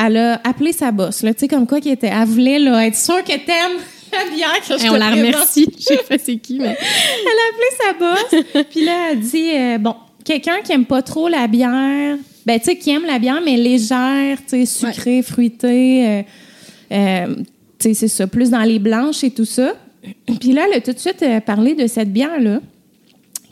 elle 0.02 0.16
a 0.16 0.40
appelé 0.44 0.72
sa 0.72 0.92
boss, 0.92 1.22
là, 1.22 1.34
tu 1.34 1.40
sais, 1.40 1.48
comme 1.48 1.66
quoi 1.66 1.80
qui 1.80 1.90
était. 1.90 2.08
Elle 2.08 2.26
voulait 2.26 2.58
là, 2.58 2.86
être 2.86 2.96
sûre 2.96 3.22
que 3.22 3.32
t'aimes 3.32 3.78
la 4.12 4.34
bière 4.34 4.60
que 4.60 4.78
je 4.78 4.84
te 4.84 4.90
on 4.90 4.96
la 4.96 5.10
remercie. 5.10 5.68
Je 5.78 5.84
sais 5.84 6.00
pas 6.08 6.16
c'est 6.18 6.36
qui, 6.36 6.58
mais. 6.58 6.76
Elle 7.22 7.38
a 7.38 7.46
appelé 7.52 7.68
sa 7.78 7.92
boss, 7.92 8.64
puis 8.70 8.84
là, 8.84 9.12
elle 9.12 9.20
dit 9.20 9.78
bon, 9.78 9.94
quelqu'un 10.24 10.60
qui 10.64 10.72
aime 10.72 10.86
pas 10.86 11.02
trop 11.02 11.28
la 11.28 11.46
bière, 11.46 12.16
ben, 12.46 12.58
tu 12.58 12.64
sais, 12.64 12.76
qui 12.76 12.90
aime 12.90 13.04
la 13.06 13.18
bière, 13.18 13.40
mais 13.44 13.56
légère, 13.56 14.38
tu 14.48 14.64
sais, 14.64 14.66
sucrée, 14.66 15.22
fruitée, 15.22 16.24
tu 16.88 16.96
sais, 16.96 17.94
c'est 17.94 18.08
ça, 18.08 18.26
plus 18.26 18.50
dans 18.50 18.62
les 18.62 18.78
blanches 18.78 19.22
et 19.22 19.30
tout 19.30 19.44
ça. 19.44 19.74
Puis 20.40 20.52
là, 20.52 20.66
elle 20.70 20.78
a 20.78 20.80
tout 20.80 20.92
de 20.92 20.98
suite 20.98 21.22
euh, 21.22 21.40
parlé 21.40 21.74
de 21.74 21.86
cette 21.86 22.12
bière-là, 22.12 22.60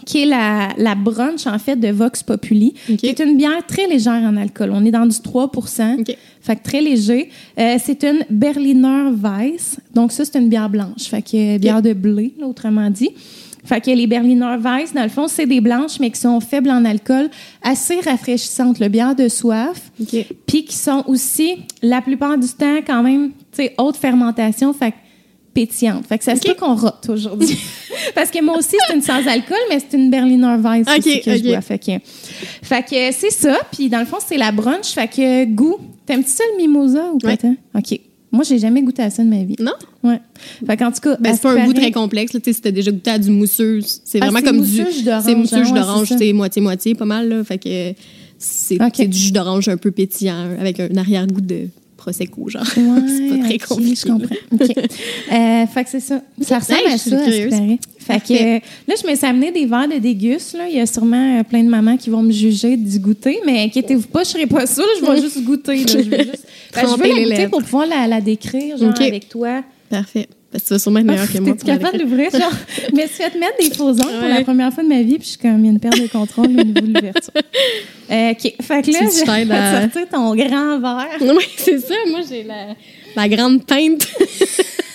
qui 0.06 0.22
est 0.22 0.26
la, 0.26 0.68
la 0.78 0.94
brunch, 0.94 1.46
en 1.46 1.58
fait, 1.58 1.76
de 1.76 1.88
Vox 1.88 2.22
Populi, 2.22 2.72
Ok. 2.90 2.96
qui 2.96 3.06
est 3.06 3.18
une 3.20 3.36
bière 3.36 3.66
très 3.66 3.86
légère 3.86 4.22
en 4.22 4.36
alcool. 4.38 4.70
On 4.72 4.84
est 4.86 4.90
dans 4.90 5.04
du 5.04 5.20
3 5.20 5.44
OK. 5.54 6.16
fait 6.40 6.56
que 6.56 6.62
très 6.62 6.80
léger. 6.80 7.28
Euh, 7.58 7.76
c'est 7.78 8.02
une 8.04 8.24
Berliner 8.30 9.10
Weiss. 9.12 9.78
Donc, 9.94 10.12
ça, 10.12 10.24
c'est 10.24 10.38
une 10.38 10.48
bière 10.48 10.70
blanche. 10.70 11.02
Fait 11.10 11.20
que 11.20 11.56
euh, 11.56 11.58
bière 11.58 11.82
de 11.82 11.92
blé, 11.92 12.32
là, 12.40 12.46
autrement 12.46 12.88
dit. 12.88 13.10
Fait 13.64 13.82
que 13.82 13.90
les 13.90 14.06
Berliner 14.06 14.56
Weiss, 14.58 14.94
dans 14.94 15.02
le 15.02 15.10
fond, 15.10 15.28
c'est 15.28 15.44
des 15.44 15.60
blanches, 15.60 16.00
mais 16.00 16.10
qui 16.10 16.18
sont 16.20 16.40
faibles 16.40 16.70
en 16.70 16.86
alcool, 16.86 17.28
assez 17.60 18.00
rafraîchissantes, 18.00 18.78
le 18.78 18.88
bière 18.88 19.14
de 19.14 19.28
soif. 19.28 19.92
Puis 20.46 20.64
qui 20.64 20.74
sont 20.76 21.04
aussi, 21.06 21.56
la 21.82 22.00
plupart 22.00 22.38
du 22.38 22.48
temps, 22.48 22.78
quand 22.86 23.02
même, 23.02 23.32
tu 23.52 23.64
sais, 23.64 23.74
haute 23.76 23.96
fermentation. 23.96 24.72
Fait 24.72 24.92
que 24.92 24.96
pétillante. 25.54 26.06
Fait 26.06 26.18
que 26.18 26.24
ça 26.24 26.36
se 26.36 26.40
peut 26.40 26.54
qu'on 26.54 26.74
rote 26.74 27.08
aujourd'hui. 27.08 27.58
Parce 28.14 28.30
que 28.30 28.42
moi 28.42 28.56
aussi, 28.58 28.76
c'est 28.86 28.94
une 28.94 29.02
sans 29.02 29.26
alcool, 29.26 29.58
mais 29.70 29.78
c'est 29.80 29.96
une 29.96 30.10
Berliner 30.10 30.56
Weiss 30.60 30.86
aussi 30.98 31.20
que 31.20 31.36
je 31.36 31.42
bois. 31.44 31.60
Fait 31.60 31.78
que, 31.78 31.92
fait 32.62 32.82
que 32.82 33.12
c'est 33.16 33.30
ça. 33.30 33.58
Puis 33.72 33.88
dans 33.88 34.00
le 34.00 34.06
fond, 34.06 34.18
c'est 34.26 34.36
la 34.36 34.52
brunch. 34.52 34.86
Fait 34.88 35.08
que 35.08 35.44
goût. 35.46 35.76
T'aimes-tu 36.06 36.30
ça 36.30 36.44
le 36.52 36.62
mimosa 36.62 37.10
ou 37.12 37.18
pas 37.18 37.28
Ouais. 37.28 37.38
OK. 37.76 38.00
Moi, 38.30 38.44
j'ai 38.44 38.58
jamais 38.58 38.82
goûté 38.82 39.02
à 39.02 39.10
ça 39.10 39.22
de 39.22 39.28
ma 39.28 39.42
vie. 39.42 39.56
Non? 39.58 39.72
Ouais. 40.02 40.20
Fait 40.66 40.76
qu'en 40.76 40.90
tout 40.92 41.00
cas, 41.00 41.16
Ben, 41.18 41.34
c'est 41.34 41.42
pas 41.42 41.52
un 41.52 41.64
goût 41.66 41.72
très 41.72 41.90
complexe. 41.90 42.32
Tu 42.32 42.40
sais, 42.44 42.52
si 42.52 42.60
t'as 42.60 42.70
déjà 42.70 42.90
goûté 42.90 43.10
à 43.10 43.18
du 43.18 43.30
mousseux, 43.30 43.80
c'est 44.04 44.18
Ah, 44.22 44.26
vraiment 44.30 44.42
comme 44.42 44.62
du. 44.62 44.70
C'est 45.22 45.34
mousseux 45.34 45.64
jus 45.64 45.72
d'orange, 45.72 46.08
c'est 46.16 46.32
moitié-moitié, 46.32 46.94
pas 46.94 47.04
mal. 47.06 47.28
Là. 47.28 47.44
Fait 47.44 47.58
que 47.58 47.94
c'est 48.38 49.06
du 49.06 49.18
jus 49.18 49.32
d'orange 49.32 49.68
un 49.68 49.76
peu 49.76 49.90
pétillant, 49.90 50.50
avec 50.60 50.78
un 50.80 50.96
arrière-goût 50.96 51.40
de 51.40 51.68
Prosecco, 51.98 52.48
genre. 52.48 52.62
Ouais, 52.76 53.00
c'est 53.08 53.28
pas 53.38 53.44
très 53.44 53.58
compliqué. 53.58 53.96
Je 53.96 54.06
comprends. 54.06 54.36
OK. 54.52 54.60
Euh, 54.78 55.66
fait 55.66 55.84
que 55.84 55.90
c'est 55.90 56.00
ça. 56.00 56.22
Ça 56.40 56.58
ressemble 56.60 56.78
Hey, 56.86 56.94
à 56.94 56.96
ça, 56.96 57.16
à. 57.16 57.20
Fait 57.28 58.20
que, 58.20 58.32
euh, 58.32 58.60
là, 58.86 58.94
je 59.02 59.06
me 59.06 59.14
suis 59.14 59.26
amené 59.26 59.50
des 59.52 59.66
verres 59.66 59.88
de 59.88 59.98
déguste. 59.98 60.54
Là. 60.56 60.68
Il 60.68 60.76
y 60.76 60.80
a 60.80 60.86
sûrement 60.86 61.40
euh, 61.40 61.42
plein 61.42 61.62
de 61.62 61.68
mamans 61.68 61.96
qui 61.96 62.08
vont 62.08 62.22
me 62.22 62.30
juger 62.32 62.76
du 62.76 62.98
goûter, 63.00 63.40
mais 63.44 63.64
inquiétez-vous 63.64 64.06
pas, 64.08 64.22
je 64.22 64.28
serai 64.30 64.46
pas 64.46 64.66
sûre. 64.66 64.84
là, 64.84 64.92
Je 65.00 65.12
vais 65.12 65.20
juste 65.20 65.44
goûter. 65.44 65.76
Là. 65.76 65.84
Je 65.88 65.98
vais 66.08 66.24
juste... 66.24 66.46
Je 66.74 66.86
veux 66.86 67.14
la 67.18 67.24
goûter 67.24 67.48
pour 67.48 67.62
pouvoir 67.62 67.86
la, 67.86 68.06
la 68.06 68.20
décrire 68.20 68.78
genre, 68.78 68.94
avec 69.00 69.28
toi. 69.28 69.62
Parfait. 69.90 70.28
Parce 70.50 70.62
que 70.64 70.68
tu 70.68 70.74
vas 70.74 70.78
sûrement 70.78 71.00
être 71.00 71.06
meilleur 71.06 71.30
que 71.30 71.38
moi. 71.38 71.54
La 71.66 71.76
capable 71.76 71.98
d'ouvrir? 71.98 72.30
Genre, 72.30 72.40
je 72.90 72.94
me 72.96 73.06
suis 73.06 73.38
mettre 73.38 73.58
des 73.60 73.70
faux 73.74 73.90
ongles 73.90 74.18
pour 74.18 74.28
la 74.28 74.42
première 74.44 74.72
fois 74.72 74.82
de 74.82 74.88
ma 74.88 75.02
vie, 75.02 75.18
puis 75.18 75.24
je 75.24 75.28
suis 75.30 75.38
comme, 75.38 75.58
il 75.60 75.64
y 75.66 75.68
a 75.68 75.72
une 75.72 75.80
perte 75.80 76.00
de 76.00 76.06
contrôle 76.06 76.46
au 76.46 76.48
niveau 76.64 76.80
de 76.80 76.94
l'ouverture. 76.94 77.32
Euh, 78.10 78.30
OK. 78.30 78.40
Fait 78.62 78.80
que 78.82 78.90
là, 78.90 79.00
Tu- 79.00 79.08
tu 79.20 79.26
je 79.26 79.30
vais 79.30 79.44
te 79.44 79.52
à- 79.52 79.82
sortir 79.82 80.08
ton 80.10 80.34
grand 80.34 80.80
verre. 80.80 81.18
Oui, 81.20 81.44
c'est 81.58 81.78
ça. 81.78 81.92
Moi, 82.08 82.20
j'ai 82.26 82.42
la, 82.42 82.68
la 83.14 83.28
grande 83.28 83.66
pinte. 83.66 84.08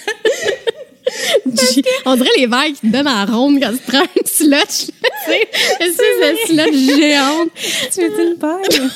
On 2.05 2.15
dirait 2.15 2.29
les 2.37 2.47
verres 2.47 2.65
qui 2.67 2.81
te 2.81 2.87
donnent 2.87 3.07
en 3.07 3.25
ronde 3.25 3.59
quand 3.61 3.71
tu 3.71 3.91
prends 3.91 4.01
une 4.15 4.25
slotch. 4.25 4.49
là, 4.49 5.09
Tu 5.25 5.31
sais, 5.31 5.47
une 5.79 5.87
espèce 5.87 6.19
de 6.19 6.53
slotch 6.53 6.97
géante. 6.99 7.49
Tu 7.93 8.01
veux 8.01 8.31
une 8.31 8.37
paille? 8.37 8.89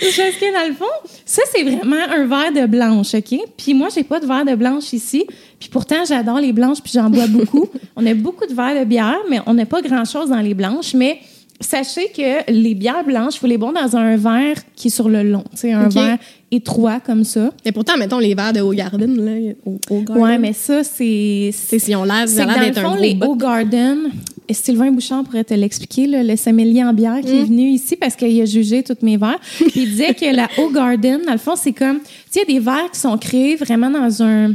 Parce 0.00 0.36
que 0.36 0.52
dans 0.52 0.68
le 0.68 0.74
fond, 0.74 0.84
ça, 1.24 1.42
c'est 1.52 1.62
vraiment 1.62 1.96
un 1.96 2.26
verre 2.26 2.52
de 2.52 2.66
blanche, 2.66 3.14
OK? 3.14 3.38
Puis 3.56 3.74
moi, 3.74 3.88
j'ai 3.94 4.04
pas 4.04 4.20
de 4.20 4.26
verre 4.26 4.44
de 4.44 4.54
blanche 4.54 4.92
ici. 4.92 5.26
Puis 5.58 5.68
pourtant, 5.68 6.04
j'adore 6.06 6.40
les 6.40 6.52
blanches, 6.52 6.82
puis 6.82 6.92
j'en 6.94 7.08
bois 7.08 7.26
beaucoup. 7.26 7.68
on 7.96 8.04
a 8.06 8.14
beaucoup 8.14 8.46
de 8.46 8.54
verres 8.54 8.78
de 8.78 8.84
bière, 8.84 9.20
mais 9.30 9.40
on 9.46 9.54
n'a 9.54 9.66
pas 9.66 9.80
grand-chose 9.80 10.28
dans 10.30 10.40
les 10.40 10.54
blanches. 10.54 10.94
Mais 10.94 11.20
sachez 11.62 12.08
que 12.16 12.50
les 12.52 12.74
bières 12.74 13.04
blanches, 13.04 13.36
il 13.36 13.38
faut 13.38 13.46
les 13.46 13.58
boire 13.58 13.72
dans 13.72 13.96
un 13.96 14.16
verre 14.16 14.56
qui 14.76 14.88
est 14.88 14.90
sur 14.90 15.08
le 15.08 15.22
long. 15.22 15.44
Tu 15.52 15.58
sais, 15.58 15.72
un 15.72 15.88
verre 15.88 16.18
étroit 16.50 17.00
comme 17.00 17.24
ça. 17.24 17.50
Mais 17.64 17.72
pourtant, 17.72 17.96
mettons 17.96 18.18
les 18.18 18.34
verres 18.34 18.52
de 18.52 18.60
Haut 18.60 18.72
Garden, 18.72 19.16
là. 19.24 19.52
Au, 19.64 19.78
Haut 19.90 20.02
Garden. 20.02 20.22
Ouais, 20.22 20.38
mais 20.38 20.52
ça, 20.52 20.84
c'est... 20.84 21.50
C'est 21.54 21.78
si 21.78 21.94
on 21.96 22.04
lave, 22.04 22.28
C'est 22.28 22.36
ça 22.36 22.44
a 22.44 22.60
un 22.60 22.72
fond, 22.72 22.90
gros 22.90 23.00
les. 23.00 23.16
Haut 23.22 23.36
Garden, 23.36 24.10
et 24.48 24.54
Sylvain 24.54 24.90
Bouchard 24.92 25.24
pourrait 25.24 25.44
te 25.44 25.54
l'expliquer, 25.54 26.06
là, 26.06 26.22
le 26.22 26.36
sommelier 26.36 26.84
en 26.84 26.92
bière 26.92 27.16
Mm. 27.16 27.22
qui 27.22 27.38
est 27.38 27.44
venu 27.44 27.68
ici 27.70 27.96
parce 27.96 28.16
qu'il 28.16 28.40
a 28.40 28.44
jugé 28.44 28.82
toutes 28.82 29.02
mes 29.02 29.16
verres. 29.16 29.40
Puis 29.56 29.72
il 29.76 29.90
disait 29.90 30.14
que 30.14 30.34
la 30.34 30.48
Haut 30.58 30.70
Garden, 30.70 31.20
dans 31.24 31.32
le 31.32 31.38
fond, 31.38 31.54
c'est 31.56 31.72
comme, 31.72 32.00
tu 32.00 32.06
sais, 32.30 32.44
il 32.46 32.52
y 32.52 32.56
a 32.56 32.58
des 32.58 32.64
verres 32.64 32.90
qui 32.92 33.00
sont 33.00 33.16
créés 33.16 33.56
vraiment 33.56 33.90
dans 33.90 34.22
un 34.22 34.52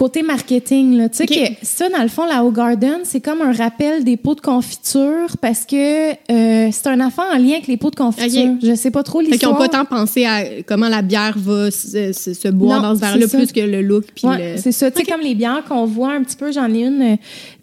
côté 0.00 0.22
marketing. 0.22 0.96
Là. 0.96 1.10
Tu 1.10 1.18
sais 1.18 1.26
que 1.26 1.34
ça, 1.62 1.90
dans 1.90 2.00
le 2.02 2.08
fond, 2.08 2.24
la 2.24 2.42
Haut 2.42 2.50
Garden, 2.50 3.00
c'est 3.04 3.20
comme 3.20 3.42
un 3.42 3.52
rappel 3.52 4.02
des 4.02 4.16
pots 4.16 4.34
de 4.34 4.40
confiture 4.40 5.36
parce 5.42 5.66
que 5.66 6.12
euh, 6.12 6.68
c'est 6.72 6.86
un 6.86 7.00
affaire 7.00 7.26
en 7.34 7.36
lien 7.36 7.52
avec 7.56 7.66
les 7.66 7.76
pots 7.76 7.90
de 7.90 7.96
confiture. 7.96 8.56
Je 8.62 8.74
sais 8.74 8.90
pas 8.90 9.02
trop 9.02 9.18
Fait 9.18 9.24
qu'ils 9.26 9.32
l'histoire. 9.34 9.52
n'ont 9.52 9.58
pas 9.58 9.68
tant 9.68 9.84
pensé 9.84 10.24
à 10.24 10.62
comment 10.66 10.88
la 10.88 11.02
bière 11.02 11.34
va 11.36 11.70
se, 11.70 12.12
se- 12.14 12.32
se 12.32 12.48
boire 12.48 12.80
Non, 12.80 12.88
dans 12.88 12.94
ce 12.94 13.00
verre-là, 13.00 13.28
plus 13.28 13.52
que 13.52 13.60
le 13.60 13.82
look. 13.82 14.04
Ouais, 14.22 14.54
le... 14.54 14.58
c'est 14.60 14.72
ça. 14.72 14.90
Tu 14.90 15.00
sais, 15.04 15.10
comme 15.10 15.20
les 15.20 15.34
bières 15.34 15.62
qu'on 15.68 15.84
voit 15.84 16.12
un 16.14 16.22
petit 16.22 16.36
peu, 16.36 16.50
j'en 16.50 16.72
ai 16.72 16.80
une 16.86 17.02
euh, 17.02 17.16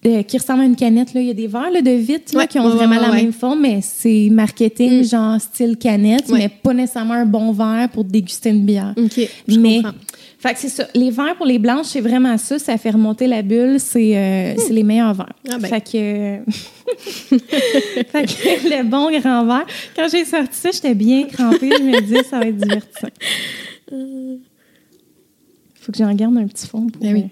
de- 0.04 0.22
qui 0.22 0.38
ressemble 0.38 0.62
à 0.62 0.66
une 0.66 0.76
canette. 0.76 1.16
Là. 1.16 1.22
Il 1.22 1.28
y 1.28 1.32
a 1.32 1.34
des 1.34 1.48
verres 1.48 1.72
là, 1.72 1.82
de 1.82 1.90
vitre 1.90 2.34
là, 2.36 2.42
Ouais, 2.42 2.48
qui 2.48 2.60
ont 2.60 2.66
ouais, 2.68 2.76
vraiment 2.76 3.00
la 3.02 3.12
même 3.14 3.34
forme, 3.34 3.62
mais 3.62 3.80
c'est 3.82 4.28
marketing, 4.30 5.04
genre 5.04 5.42
style 5.42 5.76
canette, 5.76 6.30
mais 6.30 6.50
pas 6.50 6.76
nécessairement 6.76 7.16
un 7.16 7.26
bon 7.26 7.52
verre 7.52 7.90
pour 7.92 8.04
déguster 8.04 8.50
une 8.52 8.64
bière. 8.64 8.94
OK, 8.96 9.20
je 9.48 9.60
mais, 9.60 9.78
comprends. 9.78 9.92
Fait 10.40 10.54
que 10.54 10.60
c'est 10.60 10.70
ça. 10.70 10.88
Les 10.94 11.10
verres 11.10 11.36
pour 11.36 11.46
les 11.48 11.58
blanches, 11.60 11.88
c'est 11.88 12.02
vraiment 12.02 12.38
ça. 12.38 12.60
Ça 12.60 12.78
fait 12.78 12.92
remonter 12.92 13.26
la 13.28 13.42
bulle. 13.42 13.80
C'est 13.80 14.16
euh, 14.16 14.54
c'est 14.58 14.74
les 14.74 14.84
meilleurs 14.84 15.14
verres. 15.16 15.34
Ah 15.50 15.58
ben. 15.60 15.68
Fait 15.68 15.82
que... 15.82 16.52
fait 18.12 18.26
que 18.26 18.70
le 18.70 18.84
bon 18.84 19.10
grand 19.20 19.46
verre. 19.46 19.66
Quand 19.96 20.08
j'ai 20.10 20.26
sorti 20.26 20.56
ça, 20.56 20.70
j'étais 20.72 20.94
bien 20.94 21.24
crampée. 21.28 21.72
Je 21.78 21.84
me 21.84 22.00
disais, 22.02 22.24
ça 22.24 22.40
va 22.40 22.46
être 22.48 22.58
divertissant. 22.58 23.08
Faut 25.82 25.92
que 25.92 25.98
j'en 25.98 26.14
garde 26.14 26.38
un 26.38 26.48
petit 26.48 26.68
fond. 26.68 26.88
Pour, 26.88 27.02
Ben 27.02 27.14
oui. 27.14 27.24
euh, 27.24 27.30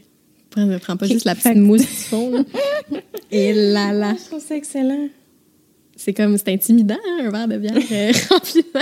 Prends, 0.50 0.80
prends 0.80 0.98
pas 0.98 1.06
juste 1.08 1.26
la 1.26 1.36
petite 1.36 1.58
mousse 1.58 1.82
du 1.82 1.88
fond. 1.88 2.46
Et 3.32 3.54
là, 3.54 3.92
là. 3.92 4.14
Je 4.18 4.30
trouve 4.30 4.42
ça 4.42 4.56
excellent. 4.56 5.10
C'est 5.98 6.14
comme, 6.14 6.38
c'est 6.38 6.50
intimidant, 6.50 6.96
hein, 6.96 7.26
un 7.26 7.30
verre 7.32 7.48
de 7.48 7.58
bière 7.58 7.74
euh, 7.92 8.12
rempli 8.30 8.62
de. 8.62 8.80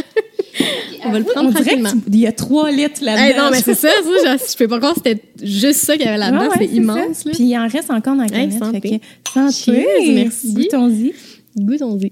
On 1.05 1.11
va 1.11 1.19
le 1.19 1.25
prendre 1.25 1.49
On 1.49 1.51
dirait 1.51 1.77
qu'il 2.05 2.19
y 2.19 2.27
a 2.27 2.31
trois 2.31 2.71
litres 2.71 3.03
là-dedans. 3.03 3.23
Hey, 3.25 3.35
non, 3.37 3.49
mais 3.51 3.61
c'est 3.61 3.75
ça, 3.75 3.89
ça 3.89 4.37
je, 4.37 4.51
je 4.51 4.57
peux 4.57 4.67
pas 4.67 4.77
croire 4.79 4.93
c'était 4.95 5.21
juste 5.41 5.79
ça 5.81 5.95
qu'il 5.95 6.05
y 6.05 6.09
avait 6.09 6.17
là-dedans. 6.17 6.41
Ouais, 6.41 6.47
ouais, 6.49 6.55
c'est 6.59 6.75
immense. 6.75 7.25
Là. 7.25 7.31
Puis 7.33 7.43
il 7.43 7.57
en 7.57 7.67
reste 7.67 7.91
encore 7.91 8.15
dans 8.15 8.23
la 8.23 8.35
Hey, 8.37 8.49
canette. 8.49 8.59
santé. 8.63 8.81
que- 8.99 9.31
santé. 9.31 9.53
Cheers, 9.53 10.13
merci. 10.15 10.53
Goûtons-y. 10.53 11.13
Goûtons-y. 11.57 12.11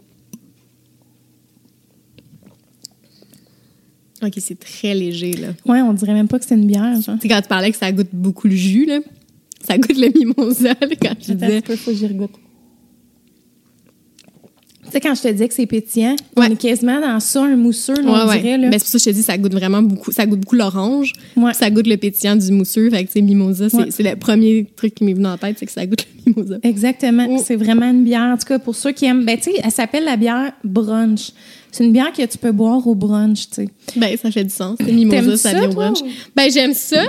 OK, 4.24 4.34
c'est 4.38 4.60
très 4.60 4.94
léger, 4.94 5.34
là. 5.34 5.48
Ouais, 5.66 5.82
on 5.82 5.94
dirait 5.94 6.14
même 6.14 6.28
pas 6.28 6.38
que 6.38 6.46
c'est 6.46 6.56
une 6.56 6.68
bière, 6.68 7.02
genre. 7.02 7.16
Tu 7.16 7.22
sais, 7.24 7.28
quand 7.28 7.42
tu 7.42 7.48
parlais 7.48 7.72
que 7.72 7.78
ça 7.78 7.92
goûte 7.92 8.10
beaucoup 8.14 8.48
le 8.48 8.56
jus, 8.56 8.86
là, 8.86 9.00
ça 9.68 9.78
goûte 9.80 9.98
le 9.98 10.10
mimosa, 10.16 10.70
là, 10.80 10.88
quand 11.02 11.16
je 11.26 11.32
un 11.32 11.36
disais. 11.36 11.62
peu, 11.62 11.76
faut 11.76 11.90
que 11.92 11.98
j'y 11.98 12.08
regoute. 12.08 12.30
Tu 14.92 14.98
sais, 14.98 15.00
quand 15.00 15.16
je 15.16 15.22
te 15.22 15.28
dis 15.30 15.48
que 15.48 15.54
c'est 15.54 15.66
pétillant, 15.66 16.16
Ouais. 16.36 16.48
on 16.50 16.52
est 16.52 16.56
quasiment 16.60 17.00
dans 17.00 17.20
ça, 17.22 17.44
un 17.44 17.56
mousseux, 17.56 17.94
là, 17.96 18.02
on 18.26 18.28
Ouais, 18.28 18.40
dirait. 18.42 18.58
Là. 18.58 18.68
Mais 18.70 18.78
c'est 18.78 18.84
pour 18.86 18.88
ça 18.92 18.98
que 18.98 19.04
je 19.06 19.10
te 19.12 19.16
dis, 19.16 19.24
ça 19.24 19.38
goûte 19.38 19.54
vraiment 19.54 19.82
beaucoup. 19.82 20.12
Ça 20.12 20.26
goûte 20.26 20.42
beaucoup 20.42 20.56
l'orange. 20.58 21.14
Ça 21.54 21.70
goûte 21.70 21.88
le 21.88 21.96
pétillant 21.96 22.36
du 22.36 22.52
mousseux. 22.52 22.90
Fait 22.90 23.04
que, 23.04 23.08
tu 23.08 23.14
sais, 23.14 23.22
mimosa, 23.22 23.68
c'est 23.70 24.04
le 24.04 24.16
premier 24.18 24.68
truc 24.76 24.96
qui 24.96 25.06
m'est 25.06 25.14
venu 25.14 25.28
en 25.28 25.38
tête, 25.38 25.56
c'est 25.60 25.66
que 25.66 25.72
ça 25.72 25.86
goûte 25.86 26.06
le 26.26 26.34
mimosa. 26.34 26.58
Exactement. 26.64 27.28
Mm. 27.36 27.38
C'est 27.46 27.56
vraiment 27.56 27.90
une 27.90 28.04
bière. 28.04 28.34
En 28.34 28.38
tout 28.38 28.46
cas, 28.48 28.60
pour 28.60 28.76
ceux 28.76 28.92
qui 28.92 29.06
aiment, 29.06 29.24
ben, 29.24 29.38
tu 29.38 29.44
sais, 29.52 29.54
elle 29.64 29.72
s'appelle 29.72 30.04
la 30.04 30.18
bière 30.18 30.52
brunch. 30.66 31.32
C'est 31.72 31.86
une 31.86 31.94
bière 31.94 32.12
que 32.12 32.26
tu 32.26 32.38
peux 32.38 32.52
boire 32.52 32.86
au 32.86 32.94
brunch, 32.96 33.48
tu 33.50 33.56
sais. 33.64 33.70
Ben, 33.96 34.18
ça 34.22 34.30
fait 34.30 34.44
du 34.44 34.50
sens. 34.50 34.78
C'est 34.86 34.92
mimosa, 34.92 35.38
ça 35.38 35.52
ça, 35.52 35.60
vient 35.60 35.70
au 35.70 35.74
brunch. 35.74 36.02
ou- 36.02 36.08
Ben, 36.36 36.52
j'aime 36.52 36.74
ça, 36.74 37.02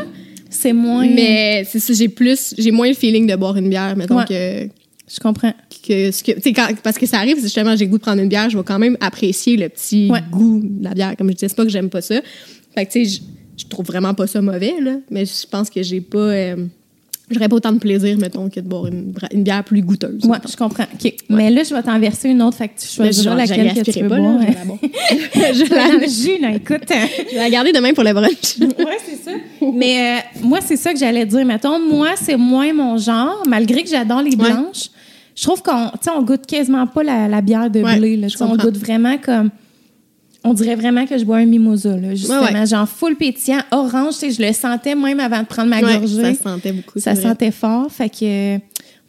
C'est 0.51 0.73
moins. 0.73 1.05
mais 1.09 1.67
c'est 1.69 1.81
ça, 1.81 1.93
j'ai 1.95 2.09
plus, 2.09 2.55
j'ai 2.57 2.71
moins 2.71 2.87
le 2.89 2.95
feeling 2.95 3.27
de 3.27 3.35
boire 3.35 3.57
une 3.57 3.69
bière, 3.69 3.97
mettons, 3.97 4.23
que, 4.25 4.69
Je 5.13 5.21
comprends. 5.21 5.53
Que 5.83 6.11
ce 6.11 6.23
que, 6.23 6.33
tu 6.33 6.41
sais, 6.43 6.53
quand- 6.53 6.69
parce 6.83 6.97
que 6.99 7.07
ça 7.07 7.19
arrive, 7.19 7.41
justement, 7.41 7.75
j'ai 7.77 7.85
le 7.87 7.91
goût 7.91 7.99
de 7.99 8.03
prendre 8.03 8.23
une 8.23 8.29
bière, 8.29 8.49
je 8.49 8.57
vais 8.57 8.65
quand 8.65 8.79
même 8.79 8.97
apprécier 9.01 9.57
le 9.57 9.69
petit 9.69 10.09
Ouais. 10.11 10.21
goût 10.31 10.61
de 10.63 10.85
la 10.85 10.95
bière. 10.95 11.15
Comme 11.17 11.29
je 11.29 11.35
disais, 11.35 11.49
c'est 11.49 11.57
pas 11.57 11.65
que 11.65 11.71
j'aime 11.71 11.91
pas 11.91 12.01
ça. 12.03 12.21
Fait 12.75 12.87
que, 12.87 12.93
tu 12.93 13.05
sais, 13.05 13.11
je, 13.59 13.63
je 13.63 13.67
trouve 13.69 13.85
vraiment 13.87 14.15
pas 14.15 14.27
ça 14.27 14.41
mauvais, 14.41 14.75
là, 14.81 14.97
mais 15.11 15.25
je 15.27 15.47
pense 15.51 15.69
que 15.71 15.83
j'ai 15.83 16.01
pas, 16.01 16.19
euh, 16.19 16.57
j'aurais 17.31 17.49
pas 17.49 17.57
autant 17.57 17.73
de 17.73 17.79
plaisir, 17.79 18.17
mettons, 18.19 18.49
que 18.49 18.61
de 18.61 18.67
boire 18.67 18.87
une, 18.87 19.13
bière 19.43 19.63
plus 19.65 19.83
goûteuse. 19.83 20.25
Mettons. 20.25 20.49
je 20.51 20.57
comprends. 20.57 20.85
OK. 20.95 21.13
Mais 21.29 21.51
là, 21.51 21.63
je 21.65 21.75
vais 21.75 21.83
t'en 21.83 21.99
verser 21.99 22.29
une 22.31 22.43
autre, 22.43 22.57
fait 22.57 22.69
que 22.69 22.81
tu 22.81 22.87
choisiras 22.89 23.35
laquelle 23.35 23.69
que 23.69 23.75
tu 23.75 23.81
aspirais 23.81 24.03
veux 24.03 24.09
pas, 24.09 24.17
là, 24.17 24.23
boire. 24.23 24.41
je 24.41 24.55
la 24.55 24.65
boire. 24.65 24.79
je, 25.55 25.69
Dans 25.69 25.77
la, 25.77 26.07
le 26.07 26.09
jus, 26.09 26.41
là, 26.41 26.55
écoute. 26.55 26.89
je 26.89 27.35
vais 27.35 27.41
la 27.41 27.51
garder 27.51 27.73
demain 27.73 27.93
pour 27.93 28.05
le 28.05 28.13
brunch. 28.13 28.59
ouais, 28.61 28.99
c'est 29.07 29.23
ça. 29.31 29.37
Mais 29.75 30.19
euh, 30.43 30.43
moi, 30.47 30.61
c'est 30.61 30.77
ça 30.77 30.93
que 30.93 30.99
j'allais 30.99 31.27
dire. 31.27 31.45
Mettons, 31.45 31.79
moi, 31.79 32.11
c'est 32.21 32.37
moins 32.37 32.73
mon 32.73 32.97
genre, 32.97 33.43
malgré 33.49 33.83
que 33.83 33.89
j'adore 33.91 34.23
les 34.23 34.35
Ouais. 34.37 34.49
Je 35.35 35.43
trouve 35.45 35.63
qu'on, 35.63 35.89
tu 35.93 35.99
sais, 36.03 36.11
on 36.15 36.23
goûte 36.23 36.47
quasiment 36.47 36.87
pas 36.87 37.03
la, 37.03 37.29
la 37.29 37.41
bière 37.41 37.71
de 37.71 37.81
Ouais, 37.83 37.99
blé. 37.99 38.17
Là, 38.17 38.29
on 38.41 38.57
goûte 38.57 38.77
vraiment 38.77 39.17
comme. 39.19 39.51
On 40.45 40.55
dirait 40.55 40.75
vraiment 40.75 41.07
que 41.07 41.17
je 41.17 41.25
bois 41.25 41.37
un 41.37 41.45
mimosa, 41.47 41.97
là, 41.97 42.15
justement. 42.17 42.41
Ouais, 42.43 42.53
ouais. 42.53 42.67
Genre 42.67 42.89
full 42.89 43.15
pétillant, 43.17 43.61
orange, 43.71 44.15
je 44.21 44.45
le 44.45 44.53
sentais 44.53 44.95
même 44.97 45.21
avant 45.21 45.41
de 45.41 45.47
prendre 45.47 45.69
ma 45.71 45.81
Ouais, 45.81 45.99
gorgée. 45.99 46.21
ça 46.21 46.35
se 46.35 46.43
sentait 46.43 46.73
beaucoup. 46.73 46.99
Ça 46.99 47.15
sentait 47.15 47.53
fort, 47.53 47.91
fait 47.93 48.09
que 48.09 48.25
euh, 48.57 48.59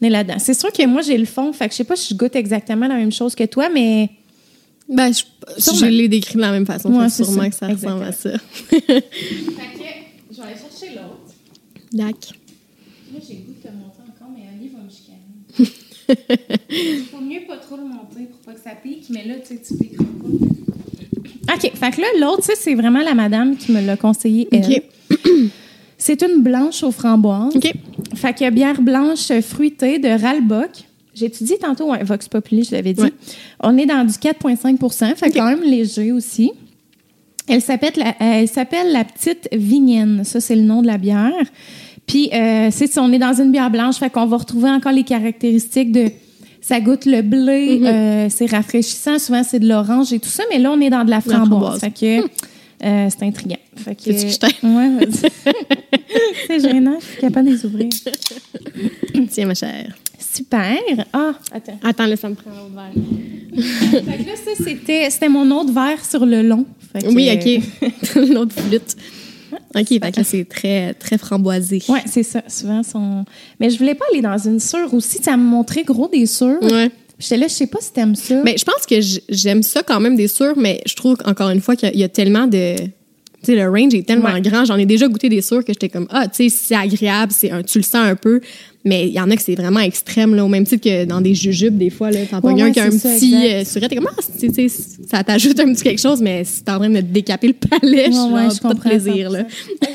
on 0.01 0.05
est 0.05 0.09
là-dedans. 0.11 0.37
C'est 0.37 0.53
sûr 0.53 0.71
que 0.71 0.85
moi 0.85 1.01
j'ai 1.01 1.17
le 1.17 1.25
fond, 1.25 1.51
fait 1.51 1.65
que 1.67 1.71
je 1.73 1.77
sais 1.77 1.83
pas 1.85 1.95
si 1.95 2.13
je 2.13 2.17
goûte 2.19 2.35
exactement 2.35 2.87
la 2.87 2.95
même 2.97 3.11
chose 3.11 3.33
que 3.33 3.45
toi, 3.45 3.67
mais 3.73 4.11
Ben, 4.87 5.11
je, 5.11 5.23
Sûrement. 5.59 5.79
je 5.79 5.85
l'ai 5.85 6.07
décrit 6.07 6.35
de 6.35 6.41
la 6.41 6.51
même 6.51 6.67
façon. 6.67 6.89
Ouais, 6.93 7.09
sûrement 7.09 7.41
ça. 7.43 7.49
que 7.49 7.55
ça 7.55 7.67
ressemble 7.67 8.03
à 8.03 8.11
ça. 8.11 8.29
fait 8.69 8.81
que 8.81 8.83
je 10.31 10.35
vais 10.37 10.43
aller 10.43 10.55
chercher 10.55 10.95
l'autre. 10.95 11.33
D'accord. 11.91 12.33
Moi 13.11 13.21
j'ai 13.27 13.33
le 13.35 13.39
goût 13.41 13.53
de 13.53 13.67
te 13.67 13.73
monter 13.73 14.01
encore, 14.07 14.29
mais 14.31 14.43
Ali 14.55 14.69
va 14.69 14.83
me 14.83 14.89
chicaner. 14.89 15.17
Il 15.57 15.65
faut 17.11 17.21
mieux 17.21 17.41
pas 17.47 17.57
trop 17.57 17.77
le 17.77 17.83
monter 17.83 18.25
pour 18.29 18.39
pas 18.45 18.53
que 18.53 18.59
ça 18.59 18.71
pique, 18.81 19.05
mais 19.09 19.25
là 19.25 19.35
tu 19.35 19.55
sais 19.55 19.61
tu 19.65 19.77
piqueras 19.77 20.03
pas. 20.03 21.55
OK, 21.55 21.71
fait 21.73 21.91
que 21.91 22.01
là 22.01 22.07
l'autre, 22.19 22.49
c'est 22.55 22.75
vraiment 22.75 23.01
la 23.01 23.13
madame 23.13 23.55
qui 23.57 23.71
me 23.71 23.81
l'a 23.81 23.97
conseillé 23.97 24.47
elle. 24.51 24.65
OK. 25.09 25.19
C'est 25.97 26.21
une 26.21 26.43
blanche 26.43 26.83
aux 26.83 26.91
framboises. 26.91 27.55
OK. 27.55 27.71
Fait 28.15 28.33
que 28.33 28.49
bière 28.49 28.81
blanche 28.81 29.31
fruitée 29.39 29.99
de 29.99 30.09
Ralbock. 30.09 30.71
J'ai 31.15 31.27
étudié 31.27 31.57
tantôt, 31.57 31.91
ouais, 31.91 32.03
Vox 32.03 32.27
Populi, 32.27 32.63
je 32.65 32.71
l'avais 32.71 32.93
dit. 32.93 33.03
Ouais. 33.03 33.13
On 33.61 33.77
est 33.77 33.85
dans 33.85 34.03
du 34.05 34.11
4,5 34.13 35.15
fait 35.15 35.27
Ok. 35.27 35.33
quand 35.33 35.45
même 35.45 35.63
léger 35.63 36.11
aussi. 36.11 36.51
Elle 37.47 37.61
s'appelle 37.61 37.93
la, 37.95 38.15
elle 38.19 38.47
s'appelle 38.49 38.91
la 38.91 39.05
petite 39.05 39.47
Vignenne. 39.53 40.23
Ça, 40.23 40.41
c'est 40.41 40.55
le 40.55 40.63
nom 40.63 40.81
de 40.81 40.87
la 40.87 40.97
bière. 40.97 41.31
Puis, 42.05 42.29
euh, 42.33 42.69
c'est 42.71 42.87
ça, 42.87 43.01
on 43.01 43.11
est 43.13 43.17
dans 43.19 43.33
une 43.33 43.51
bière 43.51 43.69
blanche, 43.71 43.95
fait 43.97 44.09
qu'on 44.09 44.25
va 44.25 44.37
retrouver 44.37 44.69
encore 44.69 44.91
les 44.91 45.03
caractéristiques 45.03 45.91
de. 45.91 46.11
Ça 46.61 46.79
goûte 46.79 47.05
le 47.05 47.21
blé, 47.21 47.79
Mhm. 47.79 47.85
euh, 47.85 48.27
c'est 48.29 48.45
rafraîchissant, 48.45 49.19
souvent 49.19 49.43
c'est 49.43 49.59
de 49.59 49.67
l'orange 49.67 50.13
et 50.13 50.19
tout 50.19 50.29
ça, 50.29 50.43
mais 50.49 50.59
là, 50.59 50.71
on 50.71 50.79
est 50.79 50.89
dans 50.89 51.03
de 51.03 51.09
la 51.09 51.19
framboise. 51.19 51.79
framboise. 51.79 51.79
Fait 51.81 51.91
que 51.91 52.21
euh, 52.85 53.09
c'est 53.09 53.25
intriguant. 53.25 53.57
Fait 53.75 53.95
que, 53.95 54.03
que 54.05 54.11
je? 54.11 54.67
Ouais, 54.67 55.07
c'est 56.47 56.59
gênant, 56.61 56.97
je 57.01 57.05
suis 57.05 57.17
capable 57.21 57.47
de 57.49 57.53
les 57.53 57.65
ouvrir. 57.65 57.89
Tiens, 59.29 59.45
ma 59.47 59.55
chère. 59.55 59.93
Super. 60.19 60.77
Ah, 61.11 61.33
attends. 61.51 61.79
Attends, 61.83 62.05
là, 62.05 62.15
ça 62.15 62.29
me 62.29 62.35
prend 62.35 62.49
un 62.51 62.65
autre 62.65 62.73
verre. 62.73 62.93
Fait 63.91 64.23
que 64.23 64.29
là, 64.29 64.35
ça, 64.35 64.63
c'était, 64.63 65.09
c'était 65.09 65.29
mon 65.29 65.49
autre 65.51 65.71
verre 65.73 66.03
sur 66.03 66.25
le 66.25 66.41
long. 66.43 66.65
Fait 66.93 67.01
que, 67.03 67.07
Oui, 67.13 67.29
euh, 67.29 67.35
OK. 67.35 68.29
L'autre 68.29 68.53
flûte. 68.59 68.95
OK, 69.75 69.87
fait 69.87 70.11
que 70.15 70.23
c'est 70.23 70.45
très, 70.45 70.93
très 70.93 71.17
framboisé. 71.17 71.81
Ouais, 71.89 72.01
c'est 72.05 72.23
ça. 72.23 72.41
Souvent, 72.47 72.83
son. 72.83 73.25
Mais 73.59 73.69
je 73.69 73.77
voulais 73.77 73.95
pas 73.95 74.05
aller 74.11 74.21
dans 74.21 74.37
une 74.37 74.59
sûre 74.59 74.93
aussi. 74.93 75.19
Ça 75.21 75.37
me 75.37 75.43
montrait 75.43 75.83
gros 75.83 76.07
des 76.07 76.25
sûres. 76.25 76.61
Ouais. 76.61 76.89
J'étais 77.19 77.37
là, 77.37 77.47
je 77.47 77.53
sais 77.53 77.67
pas 77.67 77.79
si 77.79 77.93
t'aimes 77.93 78.15
ça. 78.15 78.41
Mais 78.43 78.55
je 78.57 78.65
pense 78.65 78.85
que 78.89 78.95
j'aime 79.29 79.63
ça 79.63 79.83
quand 79.83 79.99
même 79.99 80.15
des 80.15 80.27
sûrs, 80.27 80.55
mais 80.57 80.81
je 80.85 80.95
trouve 80.95 81.15
encore 81.25 81.49
une 81.51 81.61
fois 81.61 81.75
qu'il 81.75 81.87
y 81.89 81.91
a- 81.91 81.93
il 81.95 81.99
y 81.99 82.03
a 82.03 82.09
tellement 82.09 82.47
de. 82.47 82.75
Tu 82.75 83.51
sais, 83.51 83.55
le 83.55 83.69
range 83.69 83.93
est 83.93 84.07
tellement 84.07 84.31
Ouais. 84.33 84.41
grand. 84.41 84.63
J'en 84.65 84.77
ai 84.77 84.85
déjà 84.85 85.07
goûté 85.07 85.27
des 85.29 85.41
sûrs 85.41 85.65
que 85.65 85.73
j'étais 85.73 85.89
comme, 85.89 86.07
ah, 86.09 86.27
tu 86.27 86.49
sais, 86.49 86.55
c'est 86.57 86.75
agréable, 86.75 87.33
c'est 87.35 87.51
un, 87.51 87.61
tu 87.61 87.77
le 87.77 87.83
sens 87.83 87.95
un 87.95 88.15
peu. 88.15 88.39
Mais 88.85 89.07
il 89.07 89.13
y 89.13 89.19
en 89.21 89.29
a 89.31 89.35
que 89.37 89.41
c'est 89.41 89.55
vraiment 89.55 89.79
extrême, 89.79 90.35
là, 90.35 90.43
au 90.43 90.49
même 90.49 90.65
titre 90.65 90.83
que 90.83 91.05
dans 91.05 91.21
des 91.21 91.33
jujubes, 91.33 91.77
des 91.77 91.89
fois, 91.89 92.11
là, 92.11 92.19
t'en 92.29 92.41
pognes 92.41 92.55
Ouais, 92.55 92.61
un 92.63 92.65
ouais, 92.65 92.71
qui 92.73 92.79
a 92.81 92.85
un 92.85 92.91
ça, 92.91 93.13
petit 93.15 93.33
euh, 93.33 93.63
surette, 93.63 93.89
t'es 93.89 93.95
comme, 93.95 94.09
ah, 94.11 94.21
ça 95.07 95.23
t'ajoute 95.23 95.57
un 95.59 95.71
petit 95.73 95.83
quelque 95.83 96.01
chose, 96.01 96.21
mais 96.21 96.43
si 96.43 96.63
t'es 96.63 96.71
en 96.71 96.79
train 96.79 96.89
de 96.89 96.97
te 96.97 97.01
décaper 97.05 97.47
le 97.47 97.53
palais, 97.53 98.11
je 98.11 98.17
Ouais, 98.17 98.33
ouais, 98.33 98.41
genre, 98.43 98.51
je 98.55 98.59
pas 98.61 98.73
de 98.73 98.79
plaisir, 98.79 99.29
100%. 99.29 99.33
là. 99.33 99.45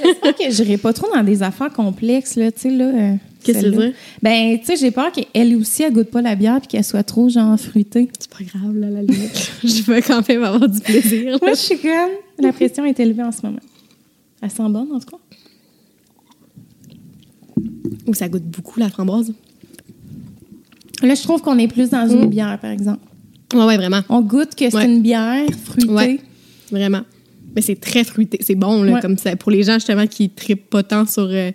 J'espère 0.05 0.35
que 0.37 0.51
j'irai 0.51 0.77
pas 0.79 0.93
trop 0.95 1.07
dans 1.15 1.23
des 1.23 1.43
affaires 1.43 1.71
complexes, 1.73 2.37
là, 2.37 2.51
tu 2.51 2.61
sais, 2.61 2.71
là. 2.71 2.85
euh, 2.87 3.15
Qu'est-ce 3.45 3.61
que 3.61 3.67
tu 3.71 3.77
veux? 3.77 3.93
Ben, 4.23 4.59
tu 4.59 4.65
sais, 4.65 4.77
j'ai 4.77 4.91
peur 4.91 5.13
qu'elle 5.13 5.55
aussi, 5.57 5.83
elle 5.83 5.93
goûte 5.93 6.11
pas 6.11 6.23
la 6.23 6.35
bière 6.35 6.59
puis 6.59 6.69
qu'elle 6.69 6.85
soit 6.85 7.03
trop, 7.03 7.29
genre, 7.29 7.59
fruitée. 7.61 8.09
C'est 8.19 8.31
pas 8.31 8.43
grave, 8.59 8.75
là, 8.75 8.89
la 8.91 9.03
limite. 9.03 9.53
je 9.65 9.83
veux 9.83 10.01
quand 10.01 10.27
même 10.29 10.43
avoir 10.45 10.67
du 10.69 10.81
plaisir. 10.81 11.33
là. 11.33 11.39
Moi, 11.43 11.51
je 11.53 11.59
suis 11.59 11.79
comme, 11.79 12.11
la 12.41 12.53
pression 12.53 12.85
est 12.87 12.99
élevée 12.99 13.23
en 13.23 13.33
ce 13.33 13.43
moment. 13.45 13.61
Elle 14.43 14.51
sent 14.51 14.63
bonne, 14.69 14.89
en 14.93 14.99
tout 14.99 15.11
cas. 15.11 15.17
Ou 18.09 18.15
ça 18.15 18.29
goûte 18.29 18.45
beaucoup, 18.45 18.81
la 18.81 18.89
framboise? 18.89 19.33
Là, 21.03 21.15
je 21.15 21.23
trouve 21.23 21.41
qu'on 21.43 21.59
est 21.59 21.69
plus 21.69 21.91
dans 21.91 22.09
une 22.09 22.27
bière, 22.27 22.59
par 22.61 22.71
exemple. 22.73 23.01
Ouais, 23.55 23.65
ouais, 23.65 23.77
vraiment. 23.77 24.01
On 24.09 24.21
goûte 24.21 24.55
que 24.57 24.69
c'est 24.69 24.77
Ouais. 24.77 24.85
une 24.87 25.01
bière 25.01 25.47
fruitée. 25.65 25.89
Ouais. 25.93 26.21
Vraiment. 26.73 27.03
Mais 27.55 27.63
c'est 27.63 27.77
très 27.77 28.05
fruité. 28.05 28.39
C'est 28.43 28.55
bon, 28.57 28.83
là, 28.83 28.95
Ouais. 28.95 29.01
comme 29.01 29.17
ça. 29.17 29.37
Pour 29.37 29.51
les 29.53 29.63
gens, 29.63 29.75
justement, 29.75 30.07
qui 30.07 30.29
trippent 30.31 30.69
pas 30.71 30.83
tant 30.83 31.07
sur. 31.07 31.29
euh, 31.31 31.53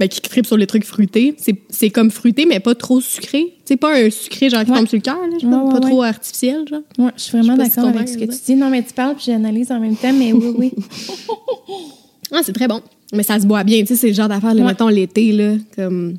ben, 0.00 0.08
qui 0.08 0.20
trippent 0.20 0.46
sur 0.46 0.56
les 0.56 0.66
trucs 0.66 0.84
fruités. 0.84 1.36
C'est 1.70 1.90
comme 1.90 2.10
fruité, 2.10 2.46
mais 2.46 2.58
pas 2.58 2.74
trop 2.74 3.00
sucré. 3.00 3.54
C'est 3.64 3.76
pas 3.76 3.96
un 3.96 4.10
sucré, 4.10 4.50
genre, 4.50 4.64
qui 4.64 4.72
tombe 4.72 4.88
sur 4.88 4.96
le 4.96 5.02
cœur, 5.02 5.20
là, 5.20 5.36
je 5.40 5.46
Ouais, 5.46 5.52
pense. 5.52 5.72
ouais, 5.74 5.80
pas 5.80 5.86
trop 5.86 6.02
artificiel, 6.02 6.66
genre. 6.68 6.80
Ouais, 6.98 7.10
je 7.16 7.22
suis 7.22 7.38
vraiment 7.38 7.52
si 7.62 7.70
d'accord 7.70 7.88
avec 7.90 8.08
ce 8.08 8.14
que 8.18 8.24
tu 8.24 8.36
dis. 8.44 8.54
Non, 8.56 8.70
mais 8.70 8.82
tu 8.82 8.92
parles 8.92 9.14
puis 9.14 9.26
j'analyse 9.26 9.70
en 9.70 9.78
même 9.78 9.94
temps, 9.96 10.12
mais 10.12 10.32
oui, 10.32 10.54
oui. 10.58 10.72
Ah, 12.32 12.40
c'est 12.42 12.52
très 12.52 12.66
bon. 12.66 12.80
Mais 13.12 13.22
ça 13.22 13.38
se 13.38 13.46
boit 13.46 13.64
bien. 13.64 13.80
Tu 13.80 13.86
sais, 13.88 13.96
c'est 13.96 14.08
le 14.08 14.14
genre 14.14 14.28
d'affaire, 14.28 14.54
Ouais. 14.54 14.62
mettons, 14.62 14.88
l'été, 14.88 15.32
là, 15.32 15.52
comme 15.76 16.16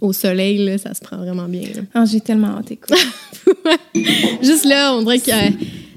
au 0.00 0.12
soleil, 0.12 0.58
là, 0.64 0.76
ça 0.78 0.92
se 0.94 1.00
prend 1.00 1.16
vraiment 1.18 1.48
bien. 1.48 1.68
Ah, 1.94 2.04
j'ai 2.04 2.20
tellement 2.20 2.58
hâte, 2.58 2.72
écoute. 2.72 2.96
Juste 4.42 4.64
là, 4.64 4.94
on 4.94 5.02
dirait 5.02 5.18
que 5.18 5.30
euh, 5.30 5.50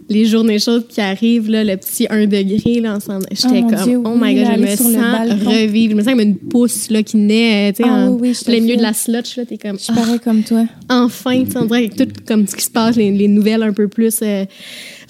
les 0.10 0.26
journées 0.26 0.60
chaudes 0.60 0.88
qui 0.88 1.02
arrivent, 1.02 1.50
là, 1.50 1.64
le 1.64 1.76
petit 1.78 2.06
1 2.10 2.28
degré, 2.28 2.80
là, 2.80 2.96
ensemble, 2.96 3.26
j'étais 3.32 3.64
Oh 3.66 3.70
comme, 3.70 3.84
Dieu, 3.84 4.02
oh 4.04 4.12
oui, 4.14 4.20
my 4.22 4.36
god, 4.36 4.54
je 4.56 4.62
me 4.62 4.76
sens 4.76 5.46
revivre. 5.46 5.92
Je 5.92 5.96
me 5.98 6.02
sens 6.04 6.12
comme 6.12 6.22
une 6.22 6.38
pousse, 6.38 6.90
là, 6.90 7.02
qui 7.04 7.18
naît, 7.18 7.70
euh, 7.70 7.74
tu 7.76 7.84
sais, 7.84 7.90
Ah 7.90 8.06
en 8.06 8.10
oui, 8.10 8.30
oui, 8.30 8.38
plein 8.46 8.62
milieu 8.62 8.78
de 8.78 8.82
la 8.84 8.94
slotch, 8.94 9.36
là, 9.38 9.46
t'es 9.46 9.58
comme, 9.58 9.78
Je 9.78 9.84
suis 9.84 9.94
ah, 9.96 10.00
pareil 10.00 10.20
comme 10.20 10.44
toi. 10.44 10.66
enfin, 10.90 11.44
tu 11.44 11.52
sais, 11.52 11.58
on 11.58 11.66
dirait 11.66 11.80
avec 11.80 11.96
tout 11.96 12.08
comme 12.26 12.46
ce 12.48 12.56
qui 12.56 12.64
se 12.64 12.72
passe, 12.72 12.96
les, 12.96 13.12
les 13.12 13.28
nouvelles 13.28 13.64
un 13.64 13.74
peu 13.74 13.88
plus 13.88 14.20
euh, 14.22 14.46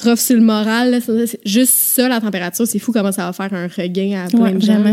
rough 0.04 0.20
sur 0.20 0.36
le 0.36 0.42
moral, 0.42 0.92
là, 0.92 0.98
juste 1.46 1.74
ça, 1.74 2.08
la 2.08 2.20
température, 2.22 2.68
c'est 2.68 2.80
fou 2.80 2.92
comment 2.92 3.12
ça 3.12 3.26
va 3.26 3.34
faire 3.34 3.54
un 3.54 3.68
regain 3.68 4.26
à 4.26 4.28
plein 4.30 4.40
Ouais, 4.42 4.52
de 4.54 4.62
gens, 4.62 4.80
là. 4.80 4.92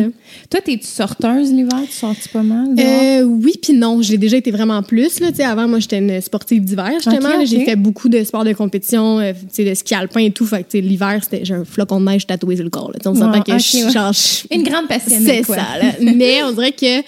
Toi, 0.50 0.60
t'es-tu 0.64 0.86
sorteuse 0.86 1.52
l'hiver? 1.52 1.80
Tu 1.86 1.92
sortis 1.92 2.28
pas 2.28 2.42
mal? 2.42 2.68
Euh, 2.78 3.22
oui, 3.22 3.52
puis 3.62 3.72
non. 3.74 4.00
J'ai 4.02 4.16
déjà 4.18 4.36
été 4.36 4.50
vraiment 4.50 4.82
plus. 4.82 5.20
Là, 5.20 5.28
avant, 5.50 5.68
moi, 5.68 5.78
j'étais 5.78 5.98
une 5.98 6.20
sportive 6.20 6.64
d'hiver, 6.64 6.90
justement. 6.94 7.44
J'ai 7.44 7.64
fait 7.64 7.76
beaucoup 7.76 8.08
de 8.08 8.22
sports 8.24 8.44
de 8.44 8.52
compétition, 8.52 9.18
euh, 9.20 9.32
de 9.58 9.74
ski 9.74 9.94
alpin 9.94 10.20
et 10.20 10.30
tout. 10.30 10.46
Fait 10.46 10.64
que, 10.64 10.78
l'hiver, 10.78 11.20
c'était 11.22 11.44
j'ai 11.44 11.54
un 11.54 11.64
flocon 11.64 12.00
de 12.00 12.06
neige 12.06 12.26
tatoué 12.26 12.56
sur 12.56 12.64
le 12.64 12.70
corps. 12.70 12.92
On 13.04 13.14
s'entend 13.14 13.32
Ouais, 13.32 13.40
que 13.40 13.58
je 13.58 13.84
ouais. 13.84 14.12
je- 14.50 14.54
Une 14.54 14.62
grande 14.62 14.88
passionnée, 14.88 15.42
C'est 15.44 15.52
ça. 15.52 15.56
Là. 15.80 15.92
Mais 16.00 16.42
on 16.44 16.52
dirait 16.52 16.72
que 16.72 17.02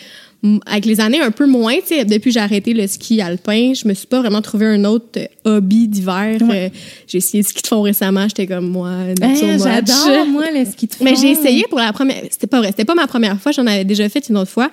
avec 0.66 0.84
les 0.84 1.00
années, 1.00 1.20
un 1.20 1.30
peu 1.30 1.46
moins, 1.46 1.74
tu 1.76 1.88
sais, 1.88 2.04
depuis 2.04 2.30
que 2.30 2.34
j'ai 2.34 2.40
arrêté 2.40 2.74
le 2.74 2.86
ski 2.86 3.20
alpin, 3.20 3.72
je 3.74 3.86
me 3.86 3.94
suis 3.94 4.06
pas 4.06 4.20
vraiment 4.20 4.42
trouvé 4.42 4.66
un 4.66 4.84
autre 4.84 5.18
euh, 5.18 5.56
hobby 5.56 5.88
d'hiver. 5.88 6.38
Ouais. 6.42 6.66
Euh, 6.66 6.68
j'ai 7.06 7.18
essayé 7.18 7.42
le 7.42 7.48
ski 7.48 7.62
de 7.62 7.66
fond 7.66 7.82
récemment. 7.82 8.28
J'étais 8.28 8.46
comme, 8.46 8.68
moi, 8.68 8.90
not 9.20 9.26
Hein. 9.26 9.58
J'adore, 9.58 10.26
moi, 10.28 10.44
le 10.54 10.64
ski 10.64 10.86
de 10.86 10.94
fond. 10.94 11.04
Mais 11.04 11.14
j'ai 11.16 11.30
essayé 11.30 11.64
pour 11.68 11.78
la 11.78 11.92
première. 11.92 12.22
C'était 12.30 12.46
pas 12.46 12.58
vrai. 12.58 12.68
C'était 12.68 12.84
pas 12.84 12.94
ma 12.94 13.06
première 13.06 13.40
fois. 13.40 13.52
J'en 13.52 13.66
avais 13.66 13.84
déjà 13.84 14.08
fait 14.08 14.28
une 14.28 14.36
autre 14.36 14.50
fois. 14.50 14.70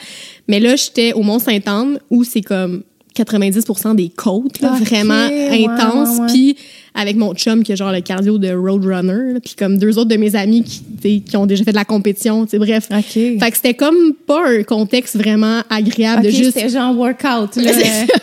Mais 0.47 0.59
là, 0.59 0.75
j'étais 0.75 1.13
au 1.13 1.23
Mont-Saint-Anne 1.23 1.99
où 2.09 2.23
c'est 2.23 2.41
comme 2.41 2.83
90% 3.15 3.95
des 3.95 4.09
côtes, 4.09 4.59
là, 4.61 4.77
vraiment 4.81 5.27
ouais, 5.27 5.65
intense. 5.67 6.17
ouais, 6.17 6.19
ouais. 6.19 6.27
Puis 6.27 6.57
avec 6.95 7.15
mon 7.15 7.33
chum 7.33 7.63
qui 7.63 7.71
a 7.71 7.75
genre 7.75 7.91
le 7.91 8.01
cardio 8.01 8.37
de 8.37 8.53
roadrunner, 8.53 9.39
puis 9.43 9.55
comme 9.57 9.77
deux 9.77 9.97
autres 9.97 10.09
de 10.09 10.17
mes 10.17 10.35
amis 10.35 10.63
qui, 10.63 11.21
qui 11.21 11.37
ont 11.37 11.45
déjà 11.45 11.63
fait 11.63 11.71
de 11.71 11.75
la 11.75 11.85
compétition, 11.85 12.45
tu 12.45 12.51
sais, 12.51 12.59
bref. 12.59 12.87
OK. 12.91 13.03
Fait 13.13 13.37
que 13.39 13.55
c'était 13.55 13.73
comme 13.73 14.13
pas 14.27 14.47
un 14.47 14.63
contexte 14.63 15.15
vraiment 15.17 15.61
agréable 15.69 16.23
de 16.23 16.29
juste 16.29 16.53
c'était 16.53 16.69
genre 16.69 16.95
workout. 16.95 17.55
Là. 17.55 17.73
ça, 17.73 17.79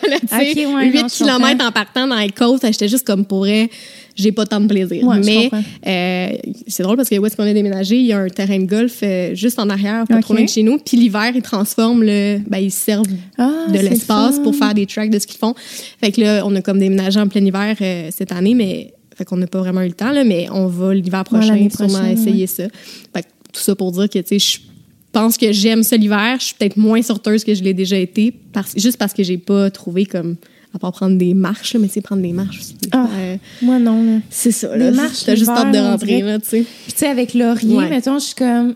là, 0.08 0.18
tu 0.20 0.28
sais, 0.28 0.66
Ok, 0.66 0.74
ouais, 0.74 0.86
8 0.86 1.02
non, 1.02 1.08
je 1.08 1.24
km 1.24 1.66
en 1.66 1.72
partant 1.72 2.06
dans 2.06 2.18
les 2.18 2.30
côtes, 2.30 2.62
j'étais 2.64 2.88
juste 2.88 3.06
comme 3.06 3.24
pour 3.24 3.40
vrai, 3.40 3.68
j'ai 4.20 4.32
pas 4.32 4.46
tant 4.46 4.60
de 4.60 4.66
plaisir. 4.66 5.04
Ouais, 5.04 5.20
Mais 5.24 5.50
euh, 5.86 6.36
c'est 6.66 6.82
drôle 6.82 6.96
parce 6.96 7.08
que 7.08 7.16
où 7.16 7.26
est-ce 7.26 7.36
qu'on 7.36 7.44
a 7.44 7.52
déménagé, 7.52 7.96
il 7.96 8.06
y 8.06 8.12
a 8.12 8.18
un 8.18 8.28
terrain 8.28 8.58
de 8.58 8.64
golf 8.64 9.00
euh, 9.02 9.34
juste 9.34 9.58
en 9.58 9.68
arrière, 9.68 10.04
pas 10.06 10.20
trop 10.20 10.34
loin 10.34 10.44
de 10.44 10.48
chez 10.48 10.62
nous. 10.62 10.78
Puis 10.78 10.96
l'hiver, 10.96 11.32
ils 11.34 11.42
transforment 11.42 12.02
le, 12.02 12.38
ben 12.46 12.58
ils 12.58 12.70
servent 12.70 13.06
Ah, 13.38 13.66
de 13.72 13.78
l'espace 13.78 14.38
pour 14.38 14.54
faire 14.54 14.74
des 14.74 14.86
tracks 14.86 15.10
de 15.10 15.18
ce 15.18 15.26
qu'ils 15.26 15.38
font. 15.38 15.54
Fait 16.00 16.12
que 16.12 16.20
là, 16.20 16.42
on 16.44 16.54
a 16.54 16.62
comme 16.62 16.78
déménagé 16.78 17.18
en 17.20 17.28
plein 17.28 17.44
hiver 17.44 17.76
euh, 17.80 18.08
cette 18.10 18.32
année, 18.32 18.54
mais 18.54 18.92
fait 19.16 19.24
qu'on 19.24 19.36
n'a 19.36 19.46
pas 19.46 19.60
vraiment 19.60 19.82
eu 19.82 19.88
le 19.88 19.92
temps 19.92 20.12
là, 20.12 20.24
mais 20.24 20.48
on 20.50 20.66
va 20.66 20.94
l'hiver 20.94 21.24
prochain 21.24 21.56
sûrement 21.68 21.88
prochaine, 21.88 22.18
essayer 22.18 22.46
ça. 22.46 22.64
Fait 23.14 23.22
que 23.22 23.28
tout 23.52 23.60
ça 23.60 23.74
pour 23.74 23.92
dire 23.92 24.08
que 24.08 24.18
tu 24.18 24.38
sais, 24.38 24.38
je 24.38 24.58
pense 25.12 25.36
que 25.36 25.52
j'aime 25.52 25.82
ça 25.82 25.96
l'hiver. 25.96 26.36
Je 26.38 26.46
suis 26.46 26.54
peut-être 26.54 26.76
moins 26.76 27.02
sorteuse 27.02 27.44
que 27.44 27.54
je 27.54 27.62
l'ai 27.62 27.74
déjà 27.74 27.96
été, 27.96 28.32
parce, 28.52 28.72
juste 28.76 28.96
parce 28.96 29.12
que 29.12 29.22
j'ai 29.22 29.38
pas 29.38 29.70
trouvé 29.70 30.06
comme 30.06 30.36
à 30.74 30.78
part 30.78 30.92
prendre 30.92 31.16
des 31.18 31.34
marches, 31.34 31.74
mais 31.76 31.88
tu 31.88 31.94
sais, 31.94 32.00
prendre 32.00 32.22
des 32.22 32.32
marches 32.32 32.58
aussi. 32.60 32.76
Ah. 32.92 33.06
euh, 33.18 33.36
Moi, 33.62 33.78
non. 33.78 34.02
Là. 34.02 34.18
c'est 34.30 34.52
ça, 34.52 34.68
Des 34.76 34.84
là. 34.84 34.90
marches 34.92 35.24
T'as 35.26 35.34
juste 35.34 35.50
hâte 35.50 35.72
de 35.72 35.78
rentrer, 35.78 36.22
là, 36.22 36.38
tu 36.38 36.48
sais. 36.48 36.64
Puis, 36.84 36.92
tu 36.92 36.98
sais, 36.98 37.06
avec 37.08 37.34
Laurier, 37.34 37.76
Ouais. 37.76 37.88
mettons, 37.90 38.18
je 38.18 38.26
suis 38.26 38.34
comme 38.34 38.74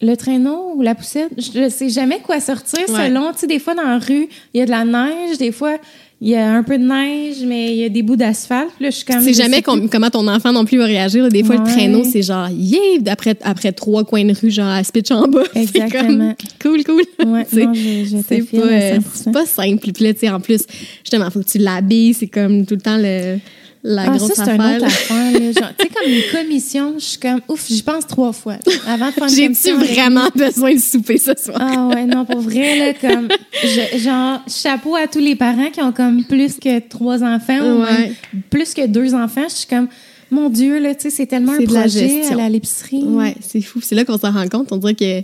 le 0.00 0.16
traîneau 0.16 0.72
ou 0.76 0.82
la 0.82 0.94
poussette. 0.94 1.30
Je 1.38 1.58
ne 1.60 1.68
sais 1.68 1.88
jamais 1.88 2.20
quoi 2.20 2.40
sortir 2.40 2.80
Ouais. 2.88 3.06
selon. 3.08 3.32
Tu 3.32 3.38
sais, 3.40 3.46
des 3.46 3.58
fois, 3.58 3.74
dans 3.74 3.82
la 3.84 3.98
rue, 3.98 4.28
il 4.54 4.58
y 4.58 4.60
a 4.60 4.66
de 4.66 4.70
la 4.70 4.84
neige. 4.84 5.38
Des 5.38 5.52
fois, 5.52 5.76
il 6.24 6.28
y 6.28 6.36
a 6.36 6.54
un 6.54 6.62
peu 6.62 6.78
de 6.78 6.84
neige, 6.84 7.38
mais 7.44 7.72
il 7.72 7.78
y 7.80 7.84
a 7.84 7.88
des 7.88 8.02
bouts 8.02 8.14
d'asphalte. 8.14 8.70
Là, 8.78 8.90
je 8.90 8.96
suis 8.96 9.04
comme. 9.04 9.26
Je 9.26 9.32
jamais 9.32 9.60
com- 9.60 9.88
comment 9.90 10.08
ton 10.08 10.28
enfant 10.28 10.52
non 10.52 10.64
plus 10.64 10.78
va 10.78 10.84
réagir. 10.84 11.24
là. 11.24 11.28
Des 11.30 11.42
fois, 11.42 11.56
le 11.56 11.64
traîneau, 11.64 12.04
c'est 12.04 12.22
genre, 12.22 12.48
yeah, 12.48 12.80
après, 13.10 13.34
après 13.42 13.72
trois 13.72 14.04
coins 14.04 14.24
de 14.24 14.32
rue, 14.40 14.52
genre, 14.52 14.68
à 14.68 14.84
se 14.84 14.92
pitch 14.92 15.10
en 15.10 15.26
bas. 15.26 15.42
C'est 15.52 15.62
Exactement. 15.62 16.34
comme, 16.62 16.74
cool, 16.76 16.84
cool. 16.84 17.26
Ouais, 17.32 17.44
c'est 17.50 17.64
pas, 17.64 18.56
euh, 18.58 18.98
100%. 18.98 19.02
c'est 19.14 19.32
pas 19.32 19.46
simple. 19.46 19.90
Puis 19.92 20.04
là, 20.04 20.14
tu 20.14 20.20
sais, 20.20 20.30
en 20.30 20.38
plus, 20.38 20.62
justement, 21.02 21.28
faut 21.28 21.40
que 21.40 21.48
tu 21.48 21.58
l'habilles. 21.58 22.14
C'est 22.14 22.28
comme 22.28 22.66
tout 22.66 22.74
le 22.76 22.80
temps 22.80 22.98
le, 22.98 23.38
la 23.84 24.02
Ah, 24.02 24.16
grosse 24.16 24.32
ça, 24.34 24.44
c'est 24.44 24.54
une 24.54 24.60
autre 24.62 24.84
affaire. 24.84 25.32
tu 25.32 25.52
sais, 25.52 25.88
comme 25.88 26.10
les 26.10 26.24
commissions, 26.32 26.94
je 26.98 27.04
suis 27.04 27.18
comme, 27.18 27.40
ouf, 27.48 27.66
j'y 27.68 27.82
pense 27.82 28.06
trois 28.06 28.32
fois. 28.32 28.56
Avant 28.86 29.08
de 29.08 29.12
faire 29.12 29.24
une 29.24 29.28
J'ai-tu 29.30 29.70
commission 29.72 29.78
vraiment 29.78 30.28
besoin 30.34 30.74
de 30.74 30.78
souper 30.80 31.18
ce 31.18 31.32
soir? 31.36 31.58
Ah 31.60 31.88
ouais, 31.88 32.04
non, 32.04 32.24
pour 32.24 32.40
vrai, 32.40 32.78
là, 32.78 32.94
comme, 32.94 33.28
je- 33.62 33.98
genre, 33.98 34.40
chapeau 34.46 34.94
à 34.94 35.06
tous 35.08 35.18
les 35.18 35.34
parents 35.34 35.70
qui 35.70 35.80
ont 35.82 35.92
comme 35.92 36.22
plus 36.24 36.54
que 36.60 36.78
trois 36.78 37.22
enfants 37.24 37.58
ou 37.60 37.78
même 37.84 38.14
plus 38.50 38.72
que 38.72 38.86
deux 38.86 39.14
enfants. 39.14 39.46
Je 39.48 39.54
suis 39.54 39.66
comme, 39.66 39.88
mon 40.30 40.48
Dieu, 40.48 40.78
là, 40.78 40.94
tu 40.94 41.02
sais, 41.02 41.10
c'est 41.10 41.26
tellement 41.26 41.52
C'est 41.58 41.64
un 41.64 41.66
de 41.68 41.74
la 41.74 41.80
projet 41.80 42.08
gestion. 42.08 42.38
à 42.38 42.48
l'épicerie. 42.48 43.02
Ouais, 43.02 43.34
c'est 43.40 43.60
fou. 43.60 43.80
C'est 43.82 43.94
là 43.94 44.04
qu'on 44.04 44.16
s'en 44.16 44.30
rend 44.32 44.48
compte. 44.48 44.68
On 44.72 44.76
dirait 44.78 44.94
que 44.94 45.22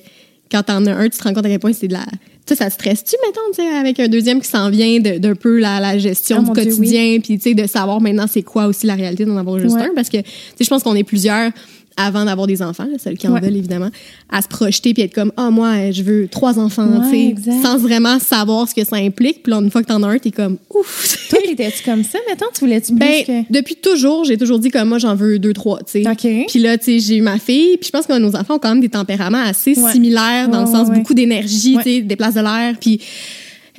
quand 0.51 0.63
t'en 0.63 0.85
as 0.87 0.93
un, 0.95 1.09
tu 1.09 1.19
te 1.19 1.23
rends 1.25 1.35
compte 1.35 1.47
à 1.47 1.49
quel 1.49 1.59
point 1.59 1.73
c'est 1.73 1.89
de 1.89 1.93
la. 1.95 2.05
Tu 2.47 2.55
sais, 2.55 2.65
ça 2.65 2.71
stresse-tu, 2.71 3.15
mettons, 3.27 3.41
tu 3.55 3.63
sais, 3.63 3.69
avec 3.77 4.01
un 4.01 4.09
deuxième 4.09 4.41
qui 4.41 4.49
s'en 4.49 4.71
vient 4.71 5.01
de- 5.01 5.19
d'un 5.19 5.35
peu 5.35 5.59
la, 5.59 5.81
la 5.81 5.99
gestion 5.99 6.39
Ah, 6.39 6.53
du 6.55 6.61
Dieu, 6.63 6.65
quotidien, 6.71 7.19
puis 7.23 7.37
tu 7.39 7.51
sais, 7.51 7.55
de 7.55 7.67
savoir 7.67 8.01
maintenant 8.01 8.25
c'est 8.27 8.43
quoi 8.43 8.67
aussi 8.67 8.87
la 8.87 8.95
réalité 8.95 9.27
d'en 9.27 9.37
avoir 9.37 9.59
juste 9.59 9.75
Ouais. 9.75 9.83
un. 9.83 9.95
Parce 9.95 10.09
que, 10.09 10.17
tu 10.17 10.25
sais, 10.57 10.65
je 10.65 10.69
pense 10.71 10.83
qu'on 10.83 10.95
est 10.95 11.05
plusieurs 11.05 11.51
avant 11.99 12.25
d'avoir 12.25 12.47
des 12.47 12.63
enfants, 12.63 12.85
là, 12.85 12.97
celles 12.99 13.19
qui 13.19 13.29
en 13.29 13.33
Ouais. 13.35 13.41
veulent 13.41 13.57
évidemment, 13.57 13.91
à 14.31 14.41
se 14.41 14.49
projeter 14.49 14.95
puis 14.95 15.03
être 15.03 15.15
comme 15.15 15.33
ah 15.37 15.51
moi 15.51 15.91
je 15.91 16.03
veux 16.03 16.29
trois 16.29 16.59
enfants, 16.59 16.87
Ouais, 16.87 17.05
tu 17.05 17.11
sais, 17.11 17.27
exact. 17.29 17.63
sans 17.63 17.77
vraiment 17.77 18.19
savoir 18.19 18.69
ce 18.69 18.75
que 18.75 18.85
ça 18.85 18.97
implique. 18.97 19.43
Puis 19.43 19.51
là 19.51 19.59
une 19.61 19.71
fois 19.71 19.83
que 19.83 19.89
t'en 19.89 20.03
as 20.05 20.09
un, 20.09 20.19
t'es 20.19 20.31
comme 20.31 20.57
ouf. 20.75 21.19
Toi, 21.31 21.41
t'étais-tu 21.45 21.83
comme 21.85 22.03
ça, 22.05 22.19
mettons? 22.29 22.47
Tu 22.55 22.61
voulais-tu 22.61 22.95
Ben, 22.95 23.25
que... 23.25 23.53
depuis 23.53 23.77
toujours, 23.77 24.25
j'ai 24.25 24.39
toujours 24.39 24.59
dit 24.59 24.71
comme 24.71 24.89
moi, 24.89 24.99
j'en 24.99 25.15
veux 25.15 25.39
deux, 25.39 25.53
trois, 25.53 25.79
tu 25.81 26.03
sais. 26.03 26.09
OK. 26.11 26.47
Puis 26.49 26.59
là, 26.61 26.79
tu 26.79 26.85
sais, 26.85 26.99
j'ai 27.01 27.17
eu 27.17 27.21
ma 27.23 27.39
fille. 27.39 27.77
Puis 27.77 27.89
je 27.89 27.91
pense 27.91 28.07
que 28.07 28.17
nos 28.19 28.35
enfants 28.37 28.55
ont 28.55 28.59
quand 28.59 28.71
même 28.71 28.81
des 28.81 28.89
tempéraments 28.89 29.43
assez 29.43 29.79
Ouais. 29.79 29.93
similaires 29.93 30.49
dans 30.49 30.61
le 30.65 30.67
sens 30.71 30.89
beaucoup 30.91 31.15
d'énergie, 31.15 31.77
tu 31.79 31.83
sais, 31.83 32.01
des 32.03 32.17
places 32.17 32.35
de 32.35 32.41
l'air. 32.41 32.75
Puis 32.81 33.01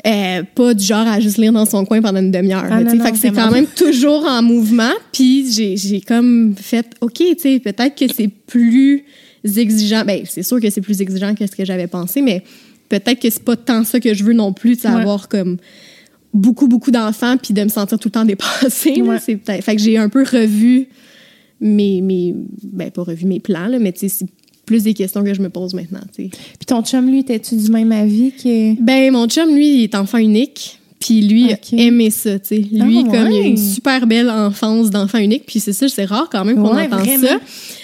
euh, 0.05 0.43
pas 0.55 0.73
du 0.73 0.83
genre 0.85 1.07
à 1.07 1.19
juste 1.19 1.37
lire 1.37 1.51
dans 1.51 1.65
son 1.65 1.85
coin 1.85 2.01
pendant 2.01 2.19
une 2.19 2.31
demi-heure. 2.31 2.65
Ah, 2.69 2.79
fait 2.79 3.11
que 3.11 3.17
c'est 3.17 3.31
quand 3.31 3.51
même 3.51 3.67
toujours 3.67 4.25
en 4.25 4.41
mouvement. 4.41 4.91
Puis 5.11 5.51
j'ai, 5.51 6.01
comme 6.01 6.53
fait, 6.55 6.85
OK, 7.01 7.13
tu 7.15 7.35
sais, 7.37 7.59
peut-être 7.59 7.95
que 7.95 8.13
c'est 8.13 8.27
plus 8.27 9.03
exigeant. 9.43 10.03
Ben, 10.05 10.21
c'est 10.25 10.43
sûr 10.43 10.59
que 10.59 10.69
c'est 10.69 10.81
plus 10.81 11.01
exigeant 11.01 11.35
que 11.35 11.45
ce 11.45 11.55
que 11.55 11.65
j'avais 11.65 11.87
pensé, 11.87 12.21
mais 12.21 12.43
peut-être 12.89 13.19
que 13.19 13.29
c'est 13.29 13.43
pas 13.43 13.55
tant 13.55 13.83
ça 13.83 13.99
que 13.99 14.13
je 14.13 14.23
veux 14.23 14.33
non 14.33 14.53
plus, 14.53 14.83
Ouais. 14.83 14.89
avoir 14.89 15.27
comme 15.29 15.57
beaucoup, 16.33 16.67
beaucoup 16.67 16.91
d'enfants 16.91 17.37
puis 17.37 17.53
de 17.53 17.63
me 17.63 17.69
sentir 17.69 17.97
tout 17.99 18.07
le 18.09 18.13
temps 18.13 18.25
dépassée. 18.25 19.01
Ouais. 19.01 19.19
Fait 19.19 19.75
que 19.75 19.81
j'ai 19.81 19.97
un 19.97 20.09
peu 20.09 20.23
revu 20.23 20.87
mes, 21.61 22.01
mes 22.01 22.33
ben 22.63 22.89
pas 22.91 23.03
revu 23.03 23.25
mes 23.25 23.39
plans, 23.39 23.67
là, 23.67 23.79
mais 23.79 23.91
tu 23.91 24.07
sais, 24.07 24.25
plus 24.69 24.83
des 24.83 24.93
questions 24.93 25.23
que 25.23 25.33
je 25.33 25.41
me 25.41 25.49
pose 25.49 25.73
maintenant. 25.73 25.99
Puis 26.15 26.29
ton 26.67 26.83
chum, 26.83 27.09
lui, 27.09 27.19
étais-tu 27.21 27.55
du 27.55 27.71
même 27.71 27.91
avis 27.91 28.31
que... 28.31 28.79
Ben, 28.79 29.11
mon 29.11 29.27
chum, 29.27 29.53
lui, 29.55 29.77
il 29.79 29.83
est 29.83 29.95
enfant 29.95 30.19
unique. 30.19 30.75
Puis 30.99 31.21
lui, 31.21 31.45
Ok. 31.45 31.73
a 31.73 31.75
aimé 31.77 32.09
ça, 32.11 32.37
tu 32.39 32.47
sais. 32.49 32.55
Lui, 32.57 32.99
Ah, 33.07 33.09
comme 33.11 33.31
il 33.31 33.41
a 33.41 33.45
une 33.47 33.57
super 33.57 34.05
belle 34.05 34.29
enfance 34.29 34.89
d'enfant 34.91 35.17
unique. 35.17 35.43
Puis 35.47 35.59
c'est 35.61 35.73
ça, 35.73 35.87
c'est 35.87 36.03
rare 36.05 36.27
quand 36.31 36.43
même 36.45 36.57
qu'on 36.57 36.75
Ouais, 36.75 36.85
entend 36.87 36.97
vraiment. 36.97 37.25
ça. 37.27 37.39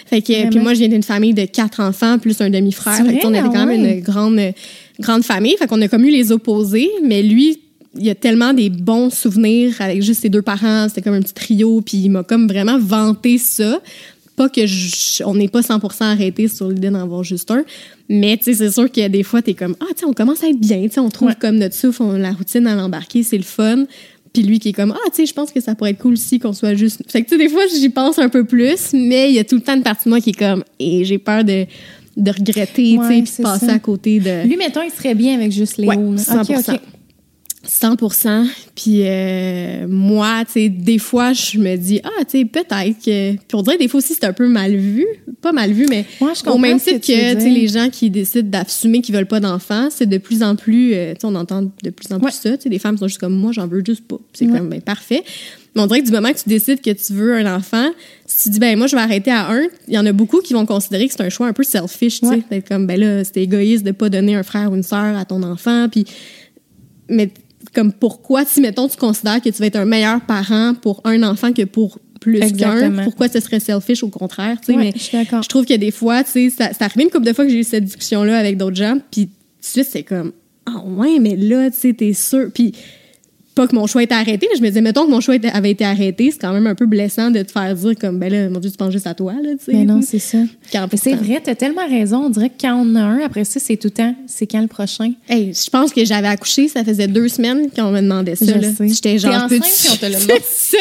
Fait 0.06 0.22
que, 0.22 0.50
puis 0.50 0.60
moi, 0.60 0.74
je 0.74 0.80
viens 0.80 0.90
d'une 0.90 1.02
famille 1.02 1.34
de 1.34 1.46
quatre 1.46 1.80
enfants, 1.82 2.20
plus 2.20 2.40
un 2.42 2.50
demi-frère. 2.50 3.04
Fait 3.06 3.18
que, 3.18 3.26
on 3.26 3.34
était 3.34 3.42
quand 3.42 3.52
Ah 3.56 3.66
même 3.66 3.82
ouais. 3.84 3.98
une 3.98 4.02
grande, 4.04 4.40
grande 5.00 5.24
famille. 5.24 5.56
Fait 5.58 5.66
qu'on 5.66 5.82
a 5.82 5.88
comme 5.88 6.04
eu 6.06 6.12
les 6.12 6.32
opposés. 6.34 6.90
Mais 7.04 7.24
lui, 7.24 7.58
il 7.98 8.10
a 8.10 8.16
tellement 8.16 8.52
des 8.54 8.70
bons 8.70 9.10
souvenirs 9.10 9.74
avec 9.80 10.04
juste 10.04 10.22
ses 10.24 10.30
deux 10.30 10.42
parents. 10.42 10.88
C'était 10.90 11.02
comme 11.02 11.14
un 11.14 11.22
petit 11.22 11.34
trio. 11.34 11.80
Puis 11.82 11.98
il 11.98 12.10
m'a 12.10 12.24
comme 12.24 12.48
vraiment 12.50 12.78
vanté 12.78 13.38
ça. 13.38 13.80
Pas 14.36 14.50
que 14.50 14.66
je- 14.66 15.24
on 15.24 15.36
n'est 15.36 15.48
pas 15.48 15.62
100% 15.62 16.06
arrêté 16.06 16.48
sur 16.48 16.70
l'idée 16.70 16.90
d'en 16.90 17.00
avoir 17.02 17.24
juste 17.24 17.50
un, 17.52 17.64
mais 18.10 18.38
tu 18.38 18.46
sais, 18.46 18.54
c'est 18.54 18.72
sûr 18.72 18.92
que 18.92 19.08
des 19.08 19.24
fois, 19.24 19.42
t'es 19.42 19.54
comme, 19.54 19.76
ah, 19.80 19.86
tu 19.98 20.06
on 20.06 20.14
commence 20.14 20.44
à 20.44 20.48
être 20.50 20.60
bien, 20.60 20.82
tu 20.84 20.92
sais, 20.96 21.00
on 21.00 21.10
trouve 21.10 21.30
Ouais. 21.30 21.36
comme 21.40 21.58
notre 21.58 21.76
souffle, 21.76 22.04
on- 22.04 22.14
la 22.18 22.32
routine 22.32 22.68
à 22.68 22.76
l'embarquer, 22.76 23.24
c'est 23.24 23.38
le 23.38 23.44
fun. 23.44 23.86
Puis 24.34 24.44
lui 24.44 24.60
qui 24.60 24.70
est 24.70 24.74
comme, 24.74 24.92
ah, 24.94 25.10
tu 25.12 25.18
sais, 25.22 25.26
je 25.26 25.34
pense 25.34 25.52
que 25.52 25.62
ça 25.62 25.76
pourrait 25.76 25.92
être 25.92 26.00
cool 26.00 26.14
aussi 26.14 26.40
qu'on 26.40 26.52
soit 26.52 26.74
juste. 26.76 27.02
Fait 27.10 27.22
que, 27.22 27.30
tu 27.30 27.36
sais, 27.38 27.42
des 27.42 27.48
fois, 27.50 27.62
j'y 27.74 27.88
pense 27.88 28.20
un 28.20 28.28
peu 28.28 28.44
plus, 28.44 28.92
mais 28.94 29.30
il 29.30 29.36
y 29.36 29.40
a 29.40 29.46
tout 29.46 29.56
le 29.56 29.62
temps 29.62 29.76
une 29.76 29.84
partie 29.84 30.06
de 30.06 30.10
moi 30.10 30.20
qui 30.20 30.32
est 30.32 30.38
comme, 30.38 30.64
et 30.78 31.06
j'ai 31.06 31.18
peur 31.18 31.46
de, 31.46 31.66
de 32.18 32.32
regretter, 32.32 32.98
tu 32.98 33.08
sais, 33.08 33.22
puis 33.34 33.44
passer 33.44 33.66
ça. 33.68 33.74
à 33.74 33.80
côté 33.80 34.20
de. 34.20 34.46
Lui, 34.46 34.58
mettons, 34.58 34.82
il 34.82 34.92
serait 34.92 35.16
bien 35.16 35.36
avec 35.36 35.54
juste 35.54 35.78
Léo. 35.78 35.90
Ouais, 35.92 35.96
là. 36.18 36.44
100%. 36.44 36.60
OK, 36.60 36.70
OK. 36.76 36.80
100 37.68 37.96
Puis 38.76 39.02
euh, 39.04 39.88
moi, 39.88 40.44
tu 40.46 40.52
sais, 40.54 40.70
des 40.70 40.98
fois, 40.98 41.34
je 41.34 41.58
me 41.58 41.76
dis, 41.76 42.00
ah, 42.04 42.10
tu 42.30 42.40
sais, 42.40 42.46
peut-être 42.46 42.98
que. 43.04 43.34
Puis 43.34 43.42
on 43.54 43.62
dirait 43.62 43.78
des 43.78 43.88
fois 43.88 43.98
aussi, 44.00 44.14
c'est 44.14 44.26
un 44.26 44.34
peu 44.34 44.48
mal 44.48 44.76
vu. 44.76 45.06
Pas 45.42 45.52
mal 45.52 45.72
vu, 45.72 45.86
mais 45.90 46.06
Ouais, 46.22 46.32
je 46.36 46.50
au 46.50 46.58
même 46.58 46.80
que 46.80 46.84
titre 46.84 47.12
veux 47.12 47.36
que, 47.36 47.44
tu 47.44 47.50
les 47.50 47.68
gens 47.68 47.90
qui 47.90 48.10
décident 48.10 48.50
d'assumer 48.50 49.02
qu'ils 49.02 49.16
veulent 49.16 49.26
pas 49.28 49.40
d'enfants, 49.40 49.90
c'est 49.92 50.06
de 50.08 50.18
plus 50.18 50.44
en 50.44 50.56
plus. 50.56 50.94
euh, 50.94 51.14
tu 51.14 51.22
sais, 51.22 51.28
on 51.28 51.36
entend 51.36 51.64
de 51.64 51.90
plus 51.90 52.12
en 52.12 52.18
plus 52.20 52.26
Ouais. 52.26 52.32
ça. 52.32 52.58
Tu 52.58 52.64
sais, 52.64 52.70
les 52.70 52.80
femmes 52.80 52.98
sont 52.98 53.08
juste 53.08 53.20
comme 53.20 53.36
moi, 53.36 53.52
j'en 53.52 53.68
veux 53.68 53.84
juste 53.86 54.08
pas. 54.08 54.18
C'est 54.34 54.46
Ouais. 54.46 54.58
comme, 54.58 54.70
ben, 54.70 54.82
parfait. 54.82 55.24
Mais 55.76 55.82
on 55.82 55.88
dirait 55.88 56.00
que 56.02 56.06
du 56.06 56.12
moment 56.14 56.32
que 56.32 56.38
tu 56.38 56.48
décides 56.48 56.82
que 56.82 56.92
tu 56.92 57.14
veux 57.14 57.36
un 57.36 57.54
enfant, 57.56 57.90
si 58.26 58.44
tu 58.44 58.50
dis, 58.52 58.60
ben, 58.60 58.78
moi, 58.78 58.88
je 58.88 58.96
vais 58.96 59.02
arrêter 59.02 59.32
à 59.32 59.52
un, 59.52 59.64
il 59.88 59.94
y 59.94 59.98
en 59.98 60.06
a 60.06 60.14
beaucoup 60.14 60.40
qui 60.40 60.54
vont 60.54 60.66
considérer 60.66 61.08
que 61.08 61.14
c'est 61.14 61.24
un 61.24 61.30
choix 61.30 61.48
un 61.48 61.54
peu 61.54 61.64
selfish, 61.64 62.22
tu 62.22 62.28
sais. 62.28 62.42
D'être 62.50 62.68
comme, 62.68 62.88
ben 62.88 62.98
là, 63.00 63.24
c'est 63.26 63.38
égoïste 63.42 63.84
de 63.84 63.92
pas 63.92 64.10
donner 64.10 64.36
un 64.36 64.44
frère 64.44 64.72
ou 64.72 64.76
une 64.76 64.84
sœur 64.84 65.18
à 65.18 65.26
ton 65.26 65.44
enfant. 65.44 65.88
Puis 65.92 66.06
mais 67.10 67.30
comme 67.74 67.92
pourquoi, 67.94 68.46
si 68.46 68.62
mettons 68.62 68.88
tu 68.88 68.98
considères 68.98 69.42
que 69.42 69.50
tu 69.50 69.60
vas 69.60 69.68
être 69.68 69.76
un 69.76 69.86
meilleur 69.86 70.22
parent 70.22 70.74
pour 70.82 71.02
un 71.04 71.24
enfant 71.24 71.54
que 71.54 71.64
pour 71.64 72.00
plus 72.22 72.40
qu'un, 72.54 73.04
pourquoi 73.04 73.28
ce 73.28 73.40
serait 73.40 73.60
selfish 73.60 74.04
au 74.04 74.10
contraire, 74.10 74.58
tu 74.60 74.68
sais, 74.68 74.78
Ouais, 74.78 74.94
mais 74.94 74.94
je 75.42 75.48
trouve 75.48 75.66
que 75.66 75.76
des 75.76 75.92
fois, 75.92 76.24
tu 76.24 76.32
sais, 76.32 76.50
ça, 76.50 76.74
ça 76.74 76.86
arrive 76.86 77.04
une 77.04 77.10
couple 77.10 77.26
de 77.26 77.34
fois 77.34 77.46
que 77.46 77.52
j'ai 77.52 77.60
eu 77.60 77.64
cette 77.64 77.86
discussion-là 77.86 78.38
avec 78.38 78.58
d'autres 78.58 78.76
gens, 78.76 78.98
puis 79.12 79.28
tout 79.28 79.34
de 79.62 79.66
suite, 79.66 79.88
c'est 79.92 80.04
comme, 80.04 80.32
ah 80.66 80.82
ouais, 80.86 81.20
mais 81.20 81.36
là, 81.36 81.70
tu 81.70 81.78
sais, 81.78 81.94
t'es 81.94 82.14
sûr, 82.14 82.50
puis 82.54 82.74
pas 83.56 83.68
que 83.68 83.76
mon 83.76 83.88
choix 83.88 84.04
était 84.04 84.14
arrêté, 84.14 84.48
mais 84.52 84.58
je 84.58 84.62
me 84.62 84.68
disais, 84.68 84.82
mettons 84.82 85.06
que 85.06 85.12
mon 85.12 85.22
choix 85.22 85.36
avait 85.54 85.72
été 85.72 85.86
arrêté, 85.86 86.30
c'est 86.30 86.40
quand 86.40 86.52
même 86.52 86.68
un 86.68 86.76
peu 86.76 86.86
blessant 86.86 87.32
de 87.32 87.42
te 87.42 87.52
faire 87.52 87.74
dire 87.74 87.94
comme, 88.00 88.20
ben 88.20 88.32
là, 88.32 88.50
mon 88.50 88.60
Dieu, 88.60 88.70
tu 88.70 88.76
penses 88.76 88.92
juste 88.92 89.08
à 89.08 89.14
toi, 89.14 89.34
là, 89.34 89.52
tu 89.58 89.66
sais. 89.66 89.74
Mais 89.74 89.86
non, 89.86 90.02
c'est 90.02 90.20
ça. 90.20 90.40
C'est 90.96 91.16
vrai, 91.16 91.42
t'as 91.42 91.56
tellement 91.56 91.88
raison. 91.88 92.26
On 92.26 92.30
dirait 92.30 92.50
que 92.50 92.62
quand 92.62 92.76
on 92.76 92.92
en 92.92 92.96
a 92.96 93.02
un, 93.02 93.20
après 93.22 93.46
ça, 93.46 93.62
c'est 93.62 93.78
tout 93.78 93.88
le 93.88 93.92
temps. 93.92 94.16
C'est 94.28 94.46
quand 94.46 94.62
le 94.62 94.68
prochain? 94.68 95.14
Hey, 95.30 95.54
je 95.54 95.70
pense 95.70 95.94
que 95.94 96.04
j'avais 96.04 96.28
accouché, 96.28 96.68
ça 96.68 96.84
faisait 96.84 97.08
deux 97.08 97.30
semaines 97.30 97.70
qu'on 97.72 97.92
me 97.92 98.02
demandait 98.02 98.36
ça. 98.36 98.46
Je 98.46 98.60
là. 98.60 98.74
sais. 98.74 98.90
J'étais 98.90 99.18
genre. 99.18 99.34
enceinte 99.34 99.50
puis 99.50 99.90
on 99.90 99.96
te 99.96 100.00
C'est 100.00 100.10
demandé. 100.10 100.42
ça. 100.44 100.78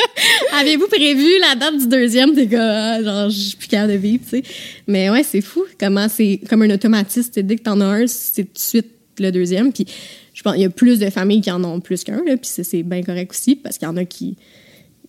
Avez-vous 0.60 0.88
prévu 0.88 1.28
la 1.40 1.54
date 1.54 1.78
du 1.78 1.86
deuxième? 1.86 2.34
T'es 2.34 2.48
comme, 2.48 2.58
ah, 2.60 3.02
genre, 3.02 3.30
je 3.30 3.38
suis 3.38 3.56
plus 3.56 3.68
capable 3.68 3.92
de 3.92 3.98
vivre, 3.98 4.24
tu 4.24 4.38
sais. 4.38 4.42
Mais 4.88 5.10
ouais, 5.10 5.22
c'est 5.22 5.40
fou 5.40 5.62
comment 5.78 6.08
c'est 6.08 6.40
comme 6.48 6.62
un 6.62 6.68
sais, 7.08 7.42
Dès 7.42 7.56
que 7.56 7.62
t'en 7.62 7.80
as 7.80 7.84
un, 7.84 8.06
c'est 8.06 8.42
tout 8.42 8.52
de 8.52 8.58
suite 8.58 8.86
le 9.18 9.30
deuxième. 9.30 9.72
Puis 9.72 9.86
je 10.34 10.42
pense 10.42 10.52
qu'il 10.54 10.62
y 10.62 10.66
a 10.66 10.70
plus 10.70 10.98
de 10.98 11.08
familles 11.08 11.40
qui 11.40 11.50
en 11.50 11.64
ont 11.64 11.80
plus 11.80 12.04
qu'un. 12.04 12.20
Puis 12.26 12.38
c'est- 12.42 12.64
c'est 12.64 12.82
bien 12.82 13.02
correct 13.02 13.30
aussi 13.32 13.56
parce 13.56 13.78
qu'il 13.78 13.86
y 13.88 13.90
en 13.90 13.96
a 13.96 14.04
qui. 14.04 14.36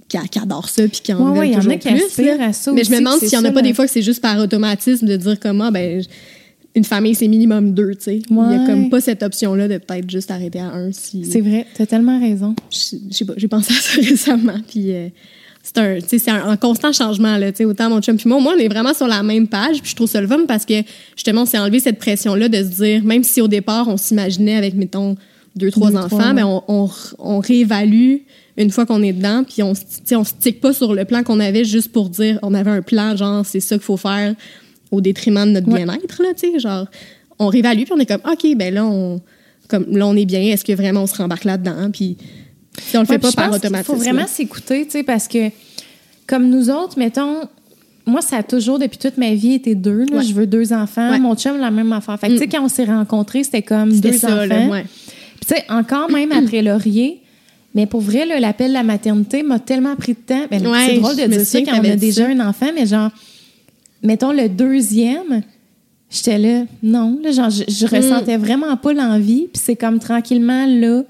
Qui, 0.08 0.20
qui 0.30 0.38
adorent 0.38 0.70
ça 0.70 0.84
puis 0.88 1.02
qui 1.04 1.12
en 1.14 1.18
Ouais, 1.18 1.30
veulent 1.32 1.38
ouais, 1.40 1.48
il 1.50 1.54
y 1.54 1.56
en 1.56 1.60
a 1.62 1.64
toujours 1.64 1.80
qui 1.80 1.88
plus, 1.90 2.04
aspirent 2.06 2.38
là. 2.38 2.46
à 2.50 2.54
ça 2.54 2.72
Mais 2.72 2.84
je 2.84 2.92
me 2.92 2.98
demande 3.00 3.18
s'il 3.20 3.34
y 3.34 3.38
en 3.38 3.44
a 3.44 3.50
pas 3.50 3.56
là. 3.56 3.62
des 3.64 3.74
fois 3.74 3.86
que 3.88 3.92
c'est 3.92 4.04
juste 4.04 4.22
par 4.22 4.38
automatisme 4.38 5.08
de 5.08 5.18
dire 5.18 5.40
comment 5.40 5.72
ben 5.72 6.00
je- 6.04 6.08
une 6.76 6.84
famille 6.84 7.16
c'est 7.16 7.28
minimum 7.28 7.74
deux 7.74 7.96
tu 7.96 8.02
sais 8.04 8.18
il 8.30 8.36
y 8.36 8.40
a 8.40 8.66
comme 8.68 8.92
pas 8.92 9.02
cette 9.02 9.24
option 9.24 9.56
là 9.56 9.68
de 9.68 9.80
peut-être 9.80 10.08
juste 10.08 10.30
arrêter 10.30 10.60
à 10.60 10.68
un 10.68 10.92
si 10.92 11.26
C'est 11.26 11.42
vrai, 11.42 11.66
t'as 11.76 11.88
tellement 11.88 12.20
raison. 12.20 12.54
je 12.72 12.98
je 13.10 13.16
sais 13.18 13.26
pas, 13.26 13.34
j'ai 13.36 13.48
pensé 13.48 13.74
à 13.74 13.78
ça 13.78 14.00
récemment, 14.08 14.60
puis 14.68 14.92
euh, 14.94 15.08
c'est 15.66 15.78
un, 15.80 15.98
c'est 16.06 16.30
un, 16.30 16.48
un 16.48 16.58
constant 16.58 16.94
changement 16.94 17.38
là, 17.38 17.52
tu 17.52 17.58
sais, 17.58 17.66
autant 17.66 17.90
mon 17.90 18.00
chum 18.00 18.18
puis 18.18 18.30
moi, 18.30 18.40
moi 18.40 18.54
on 18.56 18.60
est 18.60 18.68
vraiment 18.68 18.94
sur 18.94 19.08
la 19.08 19.24
même 19.24 19.48
page, 19.48 19.82
puis 19.82 19.90
je 19.90 19.96
trouve 19.96 20.08
ça 20.08 20.22
le 20.22 20.28
fun 20.28 20.46
parce 20.48 20.64
que 20.64 20.76
justement 21.16 21.42
on 21.42 21.46
s'est 21.46 21.58
enlevé 21.58 21.80
cette 21.80 21.98
pression 21.98 22.36
là 22.36 22.48
de 22.50 22.58
se 22.58 22.84
dire, 22.84 23.04
même 23.04 23.24
si 23.24 23.42
au 23.42 23.48
départ 23.48 23.88
on 23.88 23.98
s'imaginait 23.98 24.56
avec 24.56 24.76
mettons 24.76 25.16
deux 25.56 25.72
trois 25.72 25.90
Deux, 25.90 25.98
enfants, 25.98 26.18
trois, 26.20 26.34
ben 26.34 26.44
on, 26.46 26.62
on, 26.68 26.90
on 27.18 27.40
réévalue 27.40 28.18
une 28.58 28.70
fois 28.70 28.86
qu'on 28.86 29.02
est 29.02 29.14
dedans, 29.14 29.44
puis 29.44 29.64
on, 29.64 29.74
sais, 29.74 30.16
on 30.16 30.24
se 30.24 30.34
tique 30.40 30.62
pas 30.62 30.72
sur 30.72 30.94
le 30.94 31.04
plan 31.04 31.24
qu'on 31.24 31.40
avait 31.40 31.66
juste 31.66 31.92
pour 31.92 32.10
dire, 32.10 32.38
on 32.44 32.54
avait 32.54 32.72
un 32.72 32.82
plan 32.84 33.16
genre 33.16 33.44
c'est 33.46 33.60
ça 33.60 33.76
qu'il 33.76 33.86
faut 33.86 33.98
faire 33.98 34.36
au 34.92 35.02
détriment 35.02 35.46
de 35.48 35.52
notre 35.52 35.68
Ouais. 35.68 35.84
bien-être 35.84 36.22
là, 36.22 36.60
genre 36.60 36.86
on 37.40 37.48
réévalue 37.48 37.84
puis 37.84 37.94
on 37.94 38.00
est 38.00 38.06
comme 38.06 38.22
ok 38.32 38.56
ben 38.56 38.72
là 38.74 38.86
on 38.86 39.20
comme 39.68 39.98
là 39.98 40.06
on 40.06 40.16
est 40.16 40.26
bien, 40.26 40.42
est-ce 40.42 40.64
que 40.64 40.74
vraiment 40.74 41.02
on 41.02 41.08
se 41.08 41.16
rembarque 41.16 41.44
là-dedans, 41.44 41.90
puis 41.92 42.18
si 42.82 42.98
on 42.98 43.02
le 43.02 43.06
fait 43.06 43.14
Ouais, 43.14 43.20
pas 43.20 43.32
par 43.32 43.52
automatisme. 43.54 43.84
faut 43.94 43.96
vraiment 44.00 44.28
s'écouter, 44.28 44.86
tu 44.86 44.92
sais, 44.92 45.04
parce 45.04 45.28
que 45.28 45.50
comme 46.28 46.50
nous 46.50 46.70
autres, 46.70 46.98
mettons, 46.98 47.42
moi, 48.08 48.22
ça 48.22 48.38
a 48.38 48.44
toujours, 48.44 48.78
depuis 48.80 48.98
toute 48.98 49.18
ma 49.18 49.34
vie, 49.34 49.54
été 49.54 49.74
deux. 49.76 50.06
là. 50.12 50.18
Ouais. 50.18 50.24
Je 50.24 50.34
veux 50.34 50.46
deux 50.48 50.74
enfants. 50.74 51.10
Ouais. 51.12 51.20
Mon 51.20 51.36
chum, 51.36 51.58
la 51.60 51.72
même 51.72 51.92
affaire. 51.94 52.20
Fait 52.20 52.28
que, 52.28 52.34
tu 52.34 52.40
sais, 52.40 52.48
quand 52.48 52.64
on 52.64 52.68
s'est 52.70 52.86
rencontrés, 52.86 53.44
c'était 53.44 53.62
comme 53.64 53.92
deux 54.00 54.14
ça, 54.14 54.28
enfants. 54.44 54.70
ouais. 54.70 54.86
Puis, 55.40 55.48
tu 55.48 55.56
sais, 55.56 55.64
encore 55.70 56.10
même 56.12 56.32
après 56.32 56.62
Laurier, 56.62 57.22
mais 57.74 57.86
pour 57.88 58.02
vrai, 58.02 58.26
l'appel 58.40 58.70
de 58.70 58.74
la 58.74 58.84
maternité 58.84 59.44
m'a 59.44 59.60
tellement 59.60 59.96
pris 59.96 60.14
de 60.14 60.20
temps. 60.20 60.46
Ben, 60.50 60.60
c'est 60.88 61.00
drôle 61.00 61.16
de 61.16 61.26
dire 61.28 61.46
ça 61.46 61.62
quand 61.62 61.80
on 61.82 61.84
a 61.92 61.96
déjà 61.96 62.26
ça. 62.26 62.32
un 62.32 62.40
enfant, 62.48 62.68
mais 62.76 62.86
genre, 62.86 63.10
mettons 64.04 64.32
le 64.32 64.48
deuxième, 64.50 65.42
j'étais 66.10 66.38
là, 66.38 66.64
non, 66.84 67.20
là, 67.24 67.32
genre, 67.32 67.50
je, 67.50 67.64
Mm. 67.64 67.66
je 67.70 67.86
ressentais 67.96 68.38
vraiment 68.38 68.76
pas 68.78 68.94
l'envie. 68.94 69.48
Puis 69.52 69.62
c'est 69.64 69.76
comme 69.76 70.00
tranquillement 70.00 70.66
là 70.68 71.04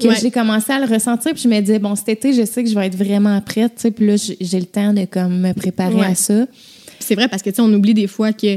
que 0.00 0.08
Ouais. 0.08 0.14
j'ai 0.20 0.30
commencé 0.30 0.72
à 0.72 0.78
le 0.78 0.86
ressentir. 0.92 1.32
Puis 1.32 1.42
je 1.42 1.48
me 1.48 1.60
disais, 1.60 1.78
bon, 1.78 1.94
cet 1.94 2.08
été, 2.08 2.32
je 2.32 2.44
sais 2.44 2.62
que 2.64 2.68
je 2.70 2.74
vais 2.74 2.86
être 2.86 2.96
vraiment 2.96 3.40
prête. 3.40 3.72
tu 3.76 3.82
sais. 3.82 3.90
Puis 3.90 4.06
là, 4.06 4.14
j'ai 4.16 4.60
le 4.60 4.66
temps 4.66 4.92
de 4.92 5.04
comme 5.06 5.40
me 5.40 5.52
préparer 5.52 5.94
Ouais. 5.94 6.06
à 6.06 6.14
ça. 6.14 6.46
C'est 7.00 7.14
vrai 7.14 7.28
parce 7.28 7.42
que 7.42 7.50
tu 7.50 7.56
sais, 7.56 7.62
on 7.62 7.72
oublie 7.72 7.94
des 7.94 8.06
fois 8.06 8.32
que 8.32 8.56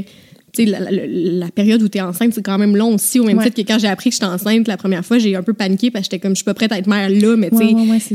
tu 0.52 0.64
sais, 0.64 0.64
la, 0.64 0.80
la- 0.80 1.06
la 1.06 1.48
période 1.52 1.80
où 1.80 1.88
tu 1.88 1.98
es 1.98 2.00
enceinte, 2.00 2.34
c'est 2.34 2.42
quand 2.42 2.58
même 2.58 2.74
long 2.76 2.94
aussi. 2.96 3.20
Au 3.20 3.24
même 3.24 3.38
Ouais. 3.38 3.44
titre 3.44 3.62
que 3.62 3.66
quand 3.72 3.78
j'ai 3.78 3.86
appris 3.86 4.10
que 4.10 4.14
j'étais 4.14 4.26
enceinte 4.26 4.66
la 4.66 4.76
première 4.76 5.04
fois, 5.06 5.18
j'ai 5.18 5.36
un 5.36 5.44
peu 5.44 5.52
paniqué 5.52 5.92
parce 5.92 6.08
que 6.08 6.12
j'étais 6.16 6.18
comme, 6.20 6.32
je 6.32 6.38
suis 6.38 6.44
pas 6.44 6.54
prête 6.54 6.72
à 6.72 6.78
être 6.78 6.88
mère 6.88 7.08
là, 7.08 7.36
mais 7.36 7.50
tu 7.50 7.58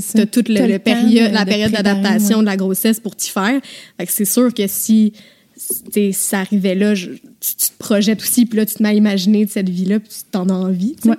sais, 0.02 0.18
t'as 0.18 0.26
toute 0.26 0.50
le, 0.50 0.56
T'as 0.56 0.68
le 0.68 0.74
le 0.74 0.80
temps 0.80 0.84
période, 0.84 1.30
de- 1.30 1.34
la 1.34 1.46
de 1.46 1.50
période 1.50 1.72
d'adaptation 1.72 2.42
de 2.42 2.46
la 2.46 2.58
grossesse 2.58 3.00
pour 3.00 3.16
t'y 3.16 3.30
faire. 3.30 3.62
Fait 3.98 4.06
que 4.06 4.12
c'est 4.12 4.26
sûr 4.26 4.54
que 4.54 4.68
si 4.68 5.14
ça 6.12 6.40
arrivait 6.42 6.76
là, 6.76 6.94
je- 6.96 7.12
tu, 7.12 7.56
tu 7.58 7.70
te 7.70 7.78
projettes 7.80 8.22
aussi, 8.22 8.46
puis 8.46 8.58
là, 8.58 8.66
tu 8.66 8.76
te 8.76 8.84
mets 8.84 8.90
à 8.90 8.94
imaginer 8.94 9.46
de 9.46 9.50
cette 9.50 9.70
vie-là, 9.70 10.00
puis 10.02 10.10
tu 10.10 10.30
t'en 10.30 10.50
as 10.50 10.54
envie. 10.54 10.98
Ouais. 11.06 11.16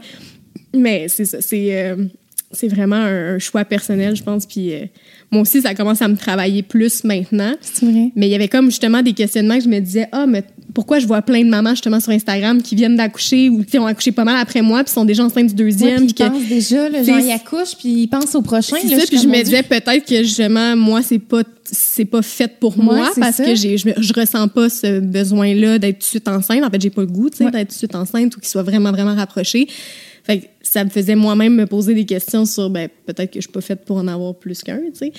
Mais 0.76 1.06
c'est 1.08 1.24
ça, 1.24 1.38
c'est 1.40 1.76
euh, 1.84 1.96
c'est 2.52 2.68
vraiment 2.68 2.96
un, 2.96 3.34
un 3.34 3.38
choix 3.38 3.64
personnel, 3.64 4.14
je 4.16 4.22
pense. 4.22 4.46
Puis 4.46 4.72
euh, 4.72 4.80
moi 5.30 5.42
aussi, 5.42 5.60
ça 5.60 5.74
commence 5.74 6.00
à 6.00 6.08
me 6.08 6.16
travailler 6.16 6.62
plus 6.62 7.02
maintenant. 7.04 7.52
C'est 7.60 7.84
vrai. 7.84 8.12
Mais 8.14 8.28
il 8.28 8.30
y 8.30 8.34
avait 8.34 8.48
comme 8.48 8.66
justement 8.66 9.02
des 9.02 9.12
questionnements 9.14 9.58
que 9.58 9.64
je 9.64 9.68
me 9.68 9.80
disais, 9.80 10.08
ah, 10.12 10.26
mais 10.26 10.44
pourquoi 10.72 10.98
je 10.98 11.06
vois 11.06 11.22
plein 11.22 11.42
de 11.42 11.48
mamans 11.48 11.70
justement 11.70 11.98
sur 12.00 12.12
Instagram 12.12 12.62
qui 12.62 12.74
viennent 12.76 12.96
d'accoucher 12.96 13.48
ou 13.48 13.64
qui 13.64 13.78
ont 13.78 13.86
accouché 13.86 14.12
pas 14.12 14.24
mal 14.24 14.36
après 14.40 14.60
moi 14.62 14.84
puis 14.84 14.92
sont 14.92 15.04
déjà 15.06 15.24
enceintes 15.24 15.54
du 15.54 15.64
Ouais, 15.64 15.70
deuxième. 15.70 16.06
puis 16.06 16.14
ils 16.18 16.28
pensent 16.28 16.48
déjà, 16.48 16.90
C'est- 16.90 17.04
genre, 17.04 17.18
ils 17.18 17.30
accouchent, 17.32 17.76
puis 17.78 17.88
ils 18.02 18.06
pensent 18.08 18.34
au 18.34 18.42
prochain. 18.42 18.76
c'est 18.80 18.88
là, 18.88 19.00
ça, 19.00 19.06
puis 19.06 19.18
je 19.18 19.26
me 19.26 19.42
disais 19.42 19.62
peut-être 19.62 20.06
que 20.06 20.22
justement, 20.22 20.76
moi, 20.76 21.02
c'est 21.02 21.18
pas 21.18 21.42
c'est 21.64 22.04
pas 22.04 22.22
fait 22.22 22.60
pour 22.60 22.78
moi 22.78 23.10
parce 23.18 23.36
ça. 23.38 23.44
que 23.44 23.56
j'ai, 23.56 23.76
je, 23.76 23.88
je 23.98 24.12
ressens 24.12 24.46
pas 24.46 24.68
ce 24.68 25.00
besoin-là 25.00 25.80
d'être 25.80 25.96
tout 25.98 26.04
de 26.04 26.04
suite 26.04 26.28
enceinte. 26.28 26.62
En 26.62 26.70
fait, 26.70 26.80
j'ai 26.80 26.90
pas 26.90 27.00
le 27.00 27.08
goût, 27.08 27.28
Ouais. 27.40 27.50
d'être 27.50 27.68
tout 27.68 27.74
de 27.74 27.78
suite 27.78 27.94
enceinte 27.96 28.36
ou 28.36 28.38
qu'il 28.40 28.48
soit 28.48 28.62
vraiment, 28.62 28.92
vraiment 28.92 29.16
rapproché. 29.16 29.66
Fait 30.22 30.38
que 30.38 30.44
ça 30.76 30.84
me 30.84 30.90
faisait 30.90 31.14
moi-même 31.14 31.54
me 31.54 31.64
poser 31.64 31.94
des 31.94 32.04
questions 32.04 32.44
sur, 32.44 32.68
ben, 32.68 32.90
peut-être 33.06 33.30
que 33.30 33.36
je 33.40 33.44
suis 33.46 33.50
pas 33.52 33.62
faite 33.62 33.86
pour 33.86 33.96
en 33.96 34.06
avoir 34.08 34.34
plus 34.34 34.62
qu'un, 34.62 34.76
tu 34.92 34.98
sais. 34.98 35.12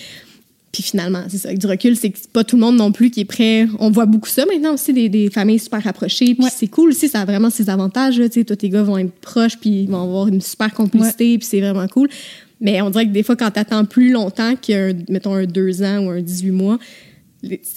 Puis 0.71 0.83
finalement, 0.83 1.23
c'est 1.29 1.39
ça, 1.39 1.47
avec 1.47 1.59
du 1.59 1.65
recul, 1.65 1.95
c'est 1.95 2.11
que 2.11 2.19
pas 2.31 2.43
tout 2.43 2.57
le 2.57 2.59
monde 2.59 2.75
non 2.75 2.91
plus 2.91 3.09
qui 3.09 3.21
est 3.21 3.25
prêt. 3.25 3.65
On 3.79 3.89
voit 3.89 4.05
beaucoup 4.05 4.29
ça 4.29 4.45
maintenant 4.45 4.75
aussi, 4.75 4.93
des, 4.93 5.09
des 5.09 5.31
familles 5.31 5.57
super 5.57 5.81
rapprochées. 5.81 6.35
Puis 6.35 6.43
Ouais. 6.43 6.49
c'est 6.55 6.67
cool 6.67 6.89
aussi, 6.91 7.07
ça 7.07 7.21
a 7.21 7.25
vraiment 7.25 7.49
ses 7.49 7.71
avantages. 7.71 8.17
Tu 8.17 8.29
sais, 8.31 8.43
toi, 8.43 8.55
tes 8.55 8.69
gars 8.69 8.83
vont 8.83 8.99
être 8.99 9.11
proches, 9.13 9.57
puis 9.57 9.83
ils 9.83 9.89
vont 9.89 10.03
avoir 10.03 10.27
une 10.27 10.41
super 10.41 10.71
complicité, 10.75 11.39
puis 11.39 11.47
c'est 11.47 11.59
vraiment 11.61 11.87
cool. 11.87 12.07
Mais 12.61 12.79
on 12.83 12.91
dirait 12.91 13.07
que 13.07 13.11
des 13.11 13.23
fois, 13.23 13.35
quand 13.35 13.49
t'attends 13.49 13.85
plus 13.85 14.11
longtemps 14.11 14.55
qu'un, 14.55 14.91
mettons, 15.09 15.33
un 15.33 15.45
deux 15.45 15.81
ans 15.81 16.05
ou 16.05 16.09
un 16.11 16.21
18 16.21 16.51
mois, 16.51 16.77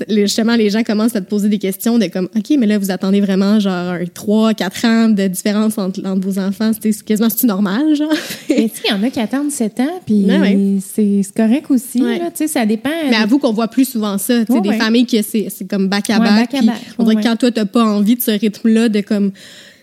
les- 0.09 0.23
justement, 0.23 0.57
les 0.57 0.71
gens 0.71 0.83
commencent 0.83 1.17
à 1.17 1.21
te 1.21 1.29
poser 1.29 1.49
des 1.49 1.59
questions 1.59 1.99
de 1.99 2.07
comme, 2.07 2.29
OK, 2.37 2.57
mais 2.59 2.67
là, 2.67 2.79
vous 2.79 2.91
attendez 2.91 3.21
vraiment 3.21 3.59
genre 3.61 3.93
un 3.93 4.05
3, 4.13 4.55
4 4.55 4.85
ans 4.85 5.09
de 5.09 5.27
différence 5.29 5.79
entre, 5.79 6.05
entre 6.07 6.21
vos 6.27 6.39
enfants. 6.39 6.71
C'est 6.81 7.05
quasiment, 7.05 7.29
c'est 7.29 7.47
normal, 7.47 7.95
genre? 7.95 8.13
Mais 8.49 8.69
tu 8.69 8.77
sais, 8.77 8.83
il 8.87 8.91
y 8.91 8.93
en 8.93 9.03
a 9.03 9.11
qui 9.11 9.21
attendent 9.21 9.51
7 9.51 9.81
ans, 9.81 10.01
puis 10.05 10.25
Ouais, 10.27 10.79
c'est 10.95 11.23
correct 11.37 11.71
aussi. 11.71 12.03
Ouais. 12.03 12.19
là, 12.19 12.27
tu 12.31 12.37
sais, 12.37 12.49
ça 12.49 12.67
dépend. 12.67 12.91
Mais 13.09 13.17
avoue 13.17 13.39
qu'on 13.39 13.53
voit 13.53 13.69
plus 13.69 13.85
souvent 13.89 14.19
ça. 14.19 14.41
Tu 14.45 14.47
sais, 14.47 14.53
Ouais, 14.53 14.61
des 14.61 14.73
familles 14.77 15.07
que 15.07 15.23
c'est 15.23 15.49
comme 15.69 15.89
back 15.89 16.11
à 16.11 16.19
Ouais, 16.19 16.25
back. 16.27 16.37
back 16.37 16.55
à 16.55 16.59
puis 16.59 16.67
back, 16.67 16.77
on 16.99 17.05
dirait 17.05 17.17
que 17.17 17.29
quand 17.29 17.37
toi, 17.37 17.51
t'as 17.51 17.65
pas 17.65 17.85
envie 17.85 18.17
de 18.17 18.23
ce 18.23 18.31
rythme-là 18.33 18.89
de 18.89 19.01
comme 19.01 19.33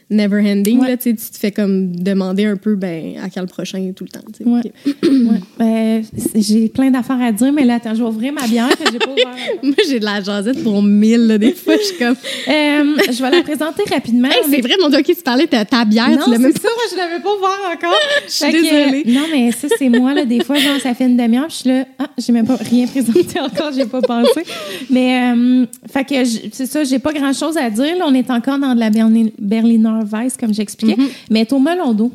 never 0.09 0.39
ending. 0.39 0.79
Ouais. 0.79 0.89
Là, 0.89 0.97
tu 0.97 1.15
te 1.15 1.37
fais 1.37 1.51
comme 1.51 1.95
demander 1.95 2.45
un 2.45 2.55
peu 2.55 2.75
ben, 2.75 3.15
à 3.23 3.29
quand 3.29 3.41
le 3.41 3.47
prochain 3.47 3.91
tout 3.95 4.05
le 4.05 4.09
temps. 4.09 4.25
Ouais. 4.45 4.61
Ben, 5.59 6.03
j'ai 6.35 6.69
plein 6.69 6.91
d'affaires 6.91 7.21
à 7.21 7.31
dire, 7.31 7.51
mais 7.51 7.65
là, 7.65 7.75
attends, 7.75 7.93
je 7.95 8.01
vais 8.03 8.07
ouvrir 8.09 8.31
ma 8.33 8.47
bière 8.47 8.69
que 8.69 8.91
j'ai 8.91 8.99
pas 8.99 9.11
ouvert. 9.11 9.35
Moi, 9.63 9.73
j'ai 9.87 9.99
de 9.99 10.05
la 10.05 10.21
jasette 10.21 10.63
pour 10.63 10.81
mille. 10.81 11.27
là, 11.27 11.37
des 11.37 11.53
fois, 11.53 11.75
je 11.77 11.83
suis 11.83 11.97
comme. 11.97 12.15
Euh, 12.47 12.95
je 13.11 13.21
vais 13.21 13.29
la 13.29 13.41
présenter 13.43 13.83
rapidement. 13.91 14.29
Hey, 14.29 14.37
c'est 14.49 14.61
vrai, 14.61 14.73
mon 14.81 14.87
Dieu, 14.89 14.99
ok, 14.99 15.05
tu 15.05 15.15
parlais 15.23 15.45
de 15.45 15.63
ta 15.63 15.83
bière, 15.85 16.09
Non, 16.09 16.17
tu 16.23 16.31
l'as 16.31 16.37
même 16.39 16.51
c'est 16.53 16.61
ça, 16.61 16.69
moi, 16.73 16.83
je 16.91 16.95
l'avais 16.97 17.21
pas 17.21 17.29
ouvert 17.35 17.71
encore. 17.75 17.99
Je 18.27 18.31
suis 18.31 18.45
que, 18.45 18.51
désolée. 18.51 19.03
euh, 19.05 19.11
non, 19.11 19.25
mais 19.31 19.51
ça, 19.51 19.67
c'est 19.77 19.89
moi, 19.89 20.13
là. 20.13 20.23
Des 20.25 20.43
fois, 20.43 20.55
genre, 20.57 20.79
ça 20.81 20.93
fait 20.93 21.05
une 21.05 21.17
demi-heure, 21.17 21.49
je 21.49 21.55
suis 21.55 21.69
là, 21.69 21.85
ah, 21.99 22.07
j'ai 22.17 22.31
même 22.31 22.45
pas 22.47 22.55
rien 22.55 22.87
présenté 22.87 23.39
encore, 23.39 23.71
j'ai 23.75 23.85
pas 23.85 24.01
pensé. 24.01 24.43
Mais, 24.89 25.33
euh, 25.35 25.65
fait 25.91 26.03
que, 26.05 26.23
je- 26.23 26.47
c'est 26.51 26.65
ça, 26.67 26.83
j'ai 26.83 26.99
pas 26.99 27.11
grand-chose 27.13 27.57
à 27.57 27.69
dire. 27.69 27.97
Là, 27.97 28.05
on 28.07 28.13
est 28.13 28.29
encore 28.31 28.59
dans 28.59 28.73
de 28.73 28.79
la 28.79 28.89
Berlin- 28.89 29.29
Comme 30.39 30.53
j'expliquais. 30.53 30.95
Mhm. 31.01 31.07
Mais 31.29 31.45
t'es 31.45 31.53
au 31.53 31.59
melon 31.59 31.93
d'eau. 31.93 32.11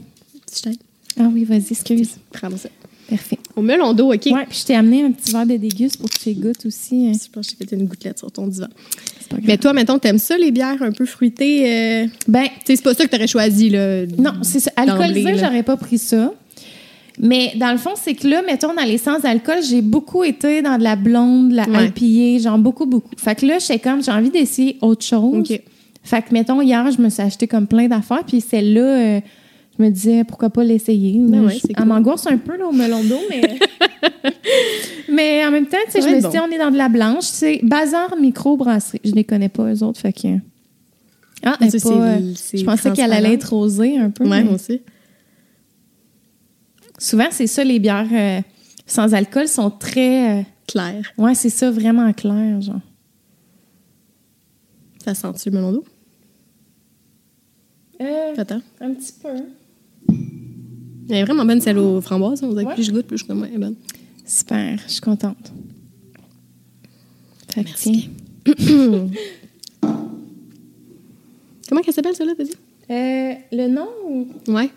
Ah 1.19 1.29
oui, 1.33 1.45
vas-y, 1.45 1.67
excuse. 1.71 2.17
Prends 2.33 2.51
ça. 2.57 2.69
Parfait. 3.09 3.39
Au 3.57 3.61
melon 3.63 3.93
d'eau, 3.93 4.13
OK. 4.15 4.27
Ouais, 4.27 4.47
puis 4.49 4.59
je 4.61 4.65
t'ai 4.67 4.75
amené 4.75 5.03
un 5.05 5.11
petit 5.13 5.33
verre 5.33 5.47
de 5.47 5.57
déguste 5.57 5.99
pour 5.99 6.09
que 6.09 6.19
tu 6.19 6.33
goûtes 6.33 6.65
aussi. 6.65 7.09
euh, 7.09 7.13
Je 7.13 7.31
pense 7.31 7.47
que 7.49 7.55
j'ai 7.61 7.67
fait 7.67 7.75
une 7.77 7.85
gouttelette 7.87 8.19
sur 8.19 8.31
ton 8.33 8.47
divan. 8.47 8.69
C'est 9.21 9.29
pas 9.29 9.37
grave. 9.37 9.47
Mais 9.47 9.59
toi, 9.59 9.73
mettons, 9.75 9.99
t'aimes 9.99 10.19
ça, 10.19 10.39
les 10.39 10.51
bières 10.51 10.81
un 10.83 10.93
peu 10.93 11.05
fruitées? 11.05 11.65
euh, 11.71 12.07
Ben, 12.29 12.45
Tu 12.45 12.51
sais, 12.67 12.77
c'est 12.77 12.83
pas 12.83 12.95
ça 12.95 13.05
que 13.05 13.11
t'aurais 13.11 13.27
choisi, 13.27 13.69
là. 13.69 14.07
Non, 14.07 14.33
c'est 14.43 14.61
ça. 14.61 14.71
Alcoolisé, 14.77 15.37
j'aurais 15.37 15.63
pas 15.63 15.77
pris 15.77 15.99
ça. 15.99 16.33
Mais 17.19 17.53
dans 17.57 17.73
le 17.73 17.79
fond, 17.79 17.91
c'est 18.03 18.15
que 18.15 18.27
là, 18.27 18.41
mettons, 18.43 18.73
dans 18.75 18.85
les 18.85 18.97
sans 18.97 19.23
alcool, 19.27 19.59
j'ai 19.69 19.83
beaucoup 19.83 20.25
été 20.25 20.63
dans 20.63 20.79
de 20.79 20.83
la 20.83 20.97
blonde, 20.97 21.51
de 21.51 21.57
la 21.57 21.69
Ouais. 21.69 21.93
IPA, 21.95 22.43
genre 22.49 22.59
beaucoup, 22.59 22.87
beaucoup. 22.87 23.11
Fait 23.19 23.35
que 23.35 23.45
là, 23.45 23.59
j'étais 23.59 23.79
comme, 23.79 24.03
j'ai 24.03 24.11
envie 24.13 24.31
d'essayer 24.31 24.79
autre 24.81 25.05
chose. 25.05 25.51
OK. 25.51 25.61
Fait 26.03 26.23
que, 26.23 26.33
mettons, 26.33 26.61
hier, 26.61 26.91
je 26.91 27.01
me 27.01 27.09
suis 27.09 27.23
acheté 27.23 27.47
comme 27.47 27.67
plein 27.67 27.87
d'affaires, 27.89 28.25
puis 28.27 28.41
celle-là, 28.41 28.81
euh, 29.17 29.21
je 29.79 29.83
me 29.85 29.89
disais, 29.91 30.25
pourquoi 30.25 30.51
pas 30.51 30.65
l'essayer? 30.65 31.17
Ben 31.19 31.45
ouais, 31.47 31.59
c'est 31.61 31.69
Elle 31.71 31.77
cool. 31.77 31.87
m'angoisse 31.87 32.27
un 32.27 32.39
peu, 32.39 32.57
là, 32.57 32.67
au 32.67 32.73
melon 32.73 33.03
d'eau, 33.05 33.21
mais... 33.31 33.59
mais 35.13 35.45
en 35.47 35.51
même 35.51 35.67
temps, 35.67 35.77
tu 35.87 35.93
sais, 35.93 36.03
je 36.03 36.09
me 36.15 36.21
suis 36.21 36.29
dit, 36.31 36.39
on 36.39 36.51
est 36.51 36.59
dans 36.59 36.71
de 36.71 36.77
la 36.77 36.89
blanche. 36.89 37.25
C'est 37.25 37.61
Bazar 37.63 38.17
Microbrasserie. 38.21 39.01
Je 39.05 39.13
les 39.13 39.25
connais 39.25 39.49
pas, 39.49 39.73
eux 39.73 39.83
autres, 39.83 40.01
fait 40.01 40.13
que... 40.13 40.29
Ah, 41.45 41.57
elle 41.61 41.75
est 41.75 41.83
pas, 41.83 41.91
euh, 41.91 42.35
je 42.55 42.65
pensais 42.65 42.91
qu'elle 42.93 43.13
allait 43.13 43.35
être 43.35 43.51
rosée 43.53 43.97
un 43.99 44.11
peu. 44.11 44.25
Ouais, 44.25 44.31
mais- 44.31 44.45
moi 44.45 44.55
aussi. 44.55 44.81
Souvent, 46.99 47.27
c'est 47.31 47.49
ça, 47.49 47.65
les 47.65 47.81
bières 47.81 48.07
euh, 48.13 48.41
sans 48.87 49.13
alcool 49.15 49.49
sont 49.49 49.71
très. 49.71 50.41
euh, 50.41 50.43
Claire. 50.69 51.13
ouais, 51.19 51.35
c'est 51.35 51.51
ça, 51.51 51.71
vraiment 51.71 52.13
clair, 52.13 52.61
genre. 52.61 52.81
Ça 55.05 55.15
sent-tu 55.15 55.51
le 55.51 55.57
melon 55.57 55.73
d'eau? 55.73 55.85
Euh, 58.03 58.35
Attends. 58.37 58.61
un 58.81 58.93
petit 58.95 59.13
peu. 59.23 59.29
Elle 61.11 61.17
est 61.17 61.25
vraiment 61.25 61.45
bonne, 61.45 61.61
celle 61.61 61.79
aux 61.79 62.01
framboises. 62.01 62.43
On 62.43 62.49
dirait 62.51 62.65
que 62.65 62.69
Ouais. 62.71 62.75
plus 62.75 62.85
je 62.85 62.93
goûte, 62.93 63.07
plus 63.07 63.19
je 63.19 63.25
comme, 63.25 63.45
elle 63.45 63.55
est 63.55 63.59
bonne. 63.59 63.75
Super, 64.27 64.79
je 64.87 64.93
suis 64.93 65.01
contente. 65.01 65.53
Fait 67.55 67.63
Merci. 67.65 68.09
Comment 71.69 71.81
qu'elle 71.83 71.95
s'appelle, 71.95 72.15
celle-là, 72.15 72.35
t'as 72.37 72.45
dit? 72.45 72.53
Euh, 72.91 73.33
le 73.53 73.69
nom? 73.69 73.89
ou- 74.09 74.27
Ouais. 74.53 74.71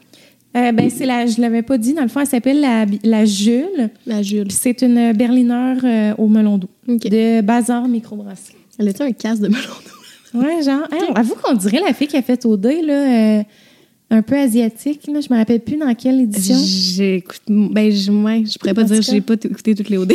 Euh, 0.56 0.72
ben, 0.72 0.90
c'est 0.90 1.06
la. 1.06 1.26
Je 1.26 1.42
l'avais 1.42 1.62
pas 1.64 1.78
dit, 1.78 1.94
dans 1.94 2.04
le 2.04 2.08
fond, 2.08 2.22
elle 2.22 2.28
s'appelle 2.28 2.62
la, 2.62 2.86
la 3.04 3.26
Jules. 3.26 3.90
La 4.06 4.22
Jules. 4.22 4.52
C'est 4.52 4.82
une 4.84 5.12
Berliner 5.12 5.76
euh, 5.84 6.14
au 6.18 6.28
melon 6.30 6.58
d'eau. 6.58 6.70
De 6.88 7.42
Bazar 7.42 7.88
Microbrasserie. 7.90 8.56
Elle 8.80 8.88
a-tu 8.90 9.02
un 9.04 9.12
casque 9.12 9.42
de 9.42 9.48
melon 9.50 9.60
d'eau? 9.60 9.92
Ouais, 10.36 10.64
genre. 10.64 10.88
Hey, 10.92 11.02
avoue 11.16 11.36
qu'on 11.36 11.54
dirait 11.54 11.80
la 11.86 11.94
fille 11.94 12.08
qui 12.08 12.18
a 12.18 12.22
fait 12.22 12.46
au 12.46 12.58
dé, 12.58 12.82
là. 12.82 13.40
euh, 13.40 13.44
un 14.12 14.22
peu 14.22 14.38
asiatique, 14.38 15.08
là. 15.08 15.20
Je 15.22 15.34
me 15.34 15.38
rappelle 15.38 15.62
plus 15.62 15.78
dans 15.78 15.94
quelle 15.96 16.22
édition. 16.22 16.56
J'écoute. 16.64 17.42
Ben, 17.48 17.92
je, 17.92 18.12
ouais, 18.12 18.44
je 18.46 18.58
pourrais 18.60 18.74
pas 18.74 18.84
dire 18.84 18.98
que 19.00 19.04
j'ai 19.06 19.22
pas 19.22 19.34
écouté 19.34 19.74
toutes 19.76 19.90
les 19.90 19.98
OD. 19.98 20.14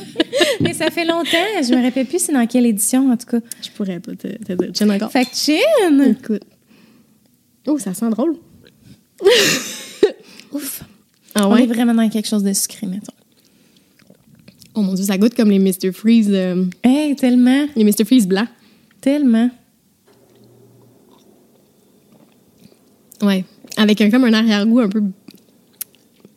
Mais 0.60 0.74
ça 0.74 0.90
fait 0.90 1.04
longtemps. 1.04 1.28
Je 1.62 1.74
me 1.74 1.82
rappelle 1.82 2.06
plus 2.06 2.18
c'est 2.20 2.32
dans 2.32 2.46
quelle 2.46 2.66
édition, 2.66 3.10
en 3.10 3.16
tout 3.16 3.26
cas. 3.26 3.40
je 3.62 3.70
pourrais 3.70 4.00
pas 4.00 4.12
te, 4.14 4.28
te 4.28 4.52
dire. 4.52 4.70
Tiens 4.72 4.90
encore. 4.90 5.10
Fait 5.10 5.24
que 5.24 5.34
chin! 5.34 6.04
Écoute. 6.10 6.42
Oh, 7.66 7.78
ça 7.78 7.94
sent 7.94 8.10
drôle. 8.10 8.36
Ouf. 10.52 10.82
Ah 11.34 11.48
On 11.48 11.56
est 11.56 11.66
vraiment 11.66 11.94
dans 11.94 12.08
quelque 12.08 12.28
chose 12.28 12.42
de 12.42 12.52
sucré, 12.52 12.86
mettons. 12.86 13.12
Oh 14.74 14.82
mon 14.82 14.94
dieu, 14.94 15.04
ça 15.04 15.16
goûte 15.18 15.34
comme 15.34 15.50
les 15.50 15.58
Mr. 15.58 15.92
Freeze. 15.92 16.28
euh, 16.30 16.64
Hey, 16.82 17.14
tellement, 17.16 17.66
les 17.76 17.84
Mr. 17.84 18.04
Freeze 18.04 18.26
blancs. 18.26 18.48
Tellement. 19.02 19.50
Ouais. 23.22 23.44
Avec 23.76 24.00
un, 24.00 24.10
comme 24.10 24.24
un 24.24 24.32
arrière-goût 24.32 24.80
un 24.80 24.88
peu. 24.88 25.02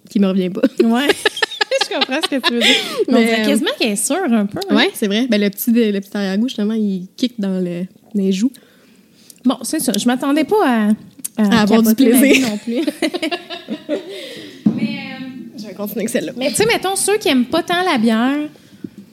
qui 0.10 0.20
me 0.20 0.28
revient 0.28 0.50
pas. 0.50 0.62
Ouais. 0.84 1.08
je 1.90 1.94
comprends 1.96 2.20
ce 2.24 2.28
que 2.36 2.48
tu 2.48 2.54
veux 2.54 2.60
dire. 2.60 2.76
Mais 3.10 3.42
euh, 3.42 3.46
quasiment 3.46 3.72
qu'elle 3.80 3.92
est 3.92 3.96
sûre 3.96 4.18
un 4.30 4.46
peu. 4.46 4.60
hein. 4.70 4.76
Ouais, 4.76 4.90
c'est 4.94 5.08
vrai. 5.08 5.28
Ben, 5.30 5.40
le 5.42 5.50
petit, 5.50 5.72
le 5.72 6.00
petit 6.00 6.16
arrière-goût, 6.16 6.48
justement, 6.48 6.74
il 6.74 7.08
kick 7.18 7.40
dans, 7.40 7.60
le, 7.60 7.82
dans 8.14 8.22
les 8.24 8.32
joues. 8.32 8.52
Bon, 9.44 9.58
c'est 9.64 9.80
ça. 9.80 9.94
Je 9.98 10.06
m'attendais 10.06 10.44
pas 10.44 10.90
à, 11.38 11.44
À 11.44 11.62
avoir 11.64 11.82
du 11.84 11.94
plaisir. 11.96 12.48
non 12.50 12.58
plus. 12.58 12.82
mais, 14.76 14.84
euh, 14.84 15.58
Je 15.58 15.68
vais 15.68 15.74
continuer 15.74 16.02
avec 16.02 16.10
celle-là. 16.10 16.32
mais 16.38 16.50
tu 16.50 16.56
sais, 16.56 16.66
mettons, 16.66 16.96
ceux 16.96 17.18
qui 17.18 17.30
aiment 17.30 17.46
pas 17.46 17.64
tant 17.64 17.84
la 17.84 17.98
bière, 17.98 18.48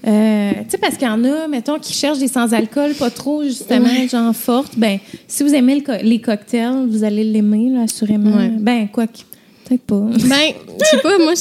euh, 0.07 0.51
tu 0.65 0.71
sais, 0.71 0.79
parce 0.79 0.97
qu'il 0.97 1.07
y 1.07 1.11
en 1.11 1.23
a, 1.25 1.47
mettons, 1.49 1.79
qui 1.79 1.93
cherchent 1.93 2.19
des 2.19 2.29
sans-alcool 2.29 2.95
pas 2.95 3.11
trop, 3.11 3.43
justement, 3.45 3.85
Ouais. 3.87 4.09
genre 4.09 4.35
fortes, 4.35 4.77
ben, 4.77 4.99
si 5.29 5.43
vous 5.45 5.55
aimez 5.55 5.77
le 5.77 5.81
co- 5.83 6.03
les 6.03 6.21
cocktails, 6.21 6.87
vous 6.89 7.05
allez 7.05 7.25
l'aimer, 7.25 7.71
là, 7.71 7.83
assurément. 7.83 8.37
Ouais. 8.37 8.51
Ben, 8.59 8.89
quoi 8.89 9.07
que, 9.07 9.19
peut-être 9.69 9.83
pas. 9.83 10.01
Ben, 10.29 10.53
je 10.81 10.85
sais 10.87 10.99
pas, 11.03 11.19
moi, 11.19 11.33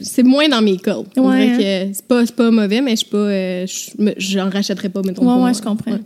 c'est 0.00 0.22
moins 0.22 0.48
dans 0.48 0.62
mes 0.62 0.76
cordes. 0.78 1.08
On 1.16 1.28
Ouais, 1.28 1.48
que 1.58 1.94
c'est 1.94 2.06
pas, 2.06 2.24
pas 2.26 2.50
mauvais, 2.50 2.80
mais 2.80 2.92
je 2.92 2.96
suis 2.96 3.06
pas. 3.06 3.16
euh, 3.18 3.66
J'en 4.16 4.48
rachèterais 4.48 4.88
pas, 4.88 5.02
mettons. 5.02 5.26
Ouais, 5.36 5.44
ouais, 5.44 5.54
je 5.54 5.60
comprends. 5.62 5.92
Ouais. 5.92 5.98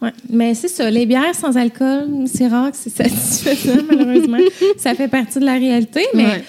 Ouais. 0.00 0.12
Mais 0.30 0.54
c'est 0.54 0.68
ça, 0.68 0.88
les 0.90 1.06
bières 1.06 1.34
sans 1.34 1.56
alcool, 1.56 2.06
c'est 2.32 2.46
rare 2.46 2.70
que 2.70 2.76
c'est 2.76 2.90
satisfaisant, 2.90 3.82
malheureusement. 3.88 4.38
ça 4.76 4.94
fait 4.94 5.08
partie 5.08 5.40
de 5.40 5.44
la 5.44 5.54
réalité, 5.54 6.02
mais, 6.14 6.24
Ouais. 6.24 6.44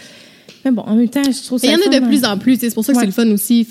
Mais 0.65 0.71
bon, 0.71 0.81
en 0.83 0.95
même 0.95 1.09
temps, 1.09 1.23
je 1.23 1.45
trouve 1.45 1.59
ça. 1.59 1.67
Il 1.67 1.71
y 1.71 1.75
en 1.75 1.85
a 1.87 1.99
de 1.99 2.03
hein. 2.03 2.07
plus 2.07 2.23
en 2.25 2.37
plus. 2.37 2.53
tu 2.55 2.59
sais, 2.61 2.69
C'est 2.69 2.75
pour 2.75 2.85
ça 2.85 2.93
que 2.93 2.97
Ouais. 2.97 3.03
c'est 3.03 3.23
le 3.23 3.27
fun 3.29 3.33
aussi, 3.33 3.65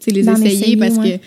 tu 0.00 0.10
les 0.10 0.28
essayer, 0.28 0.52
essayer, 0.52 0.76
parce 0.76 0.96
ouais. 0.96 1.12
que, 1.12 1.16
tu 1.16 1.22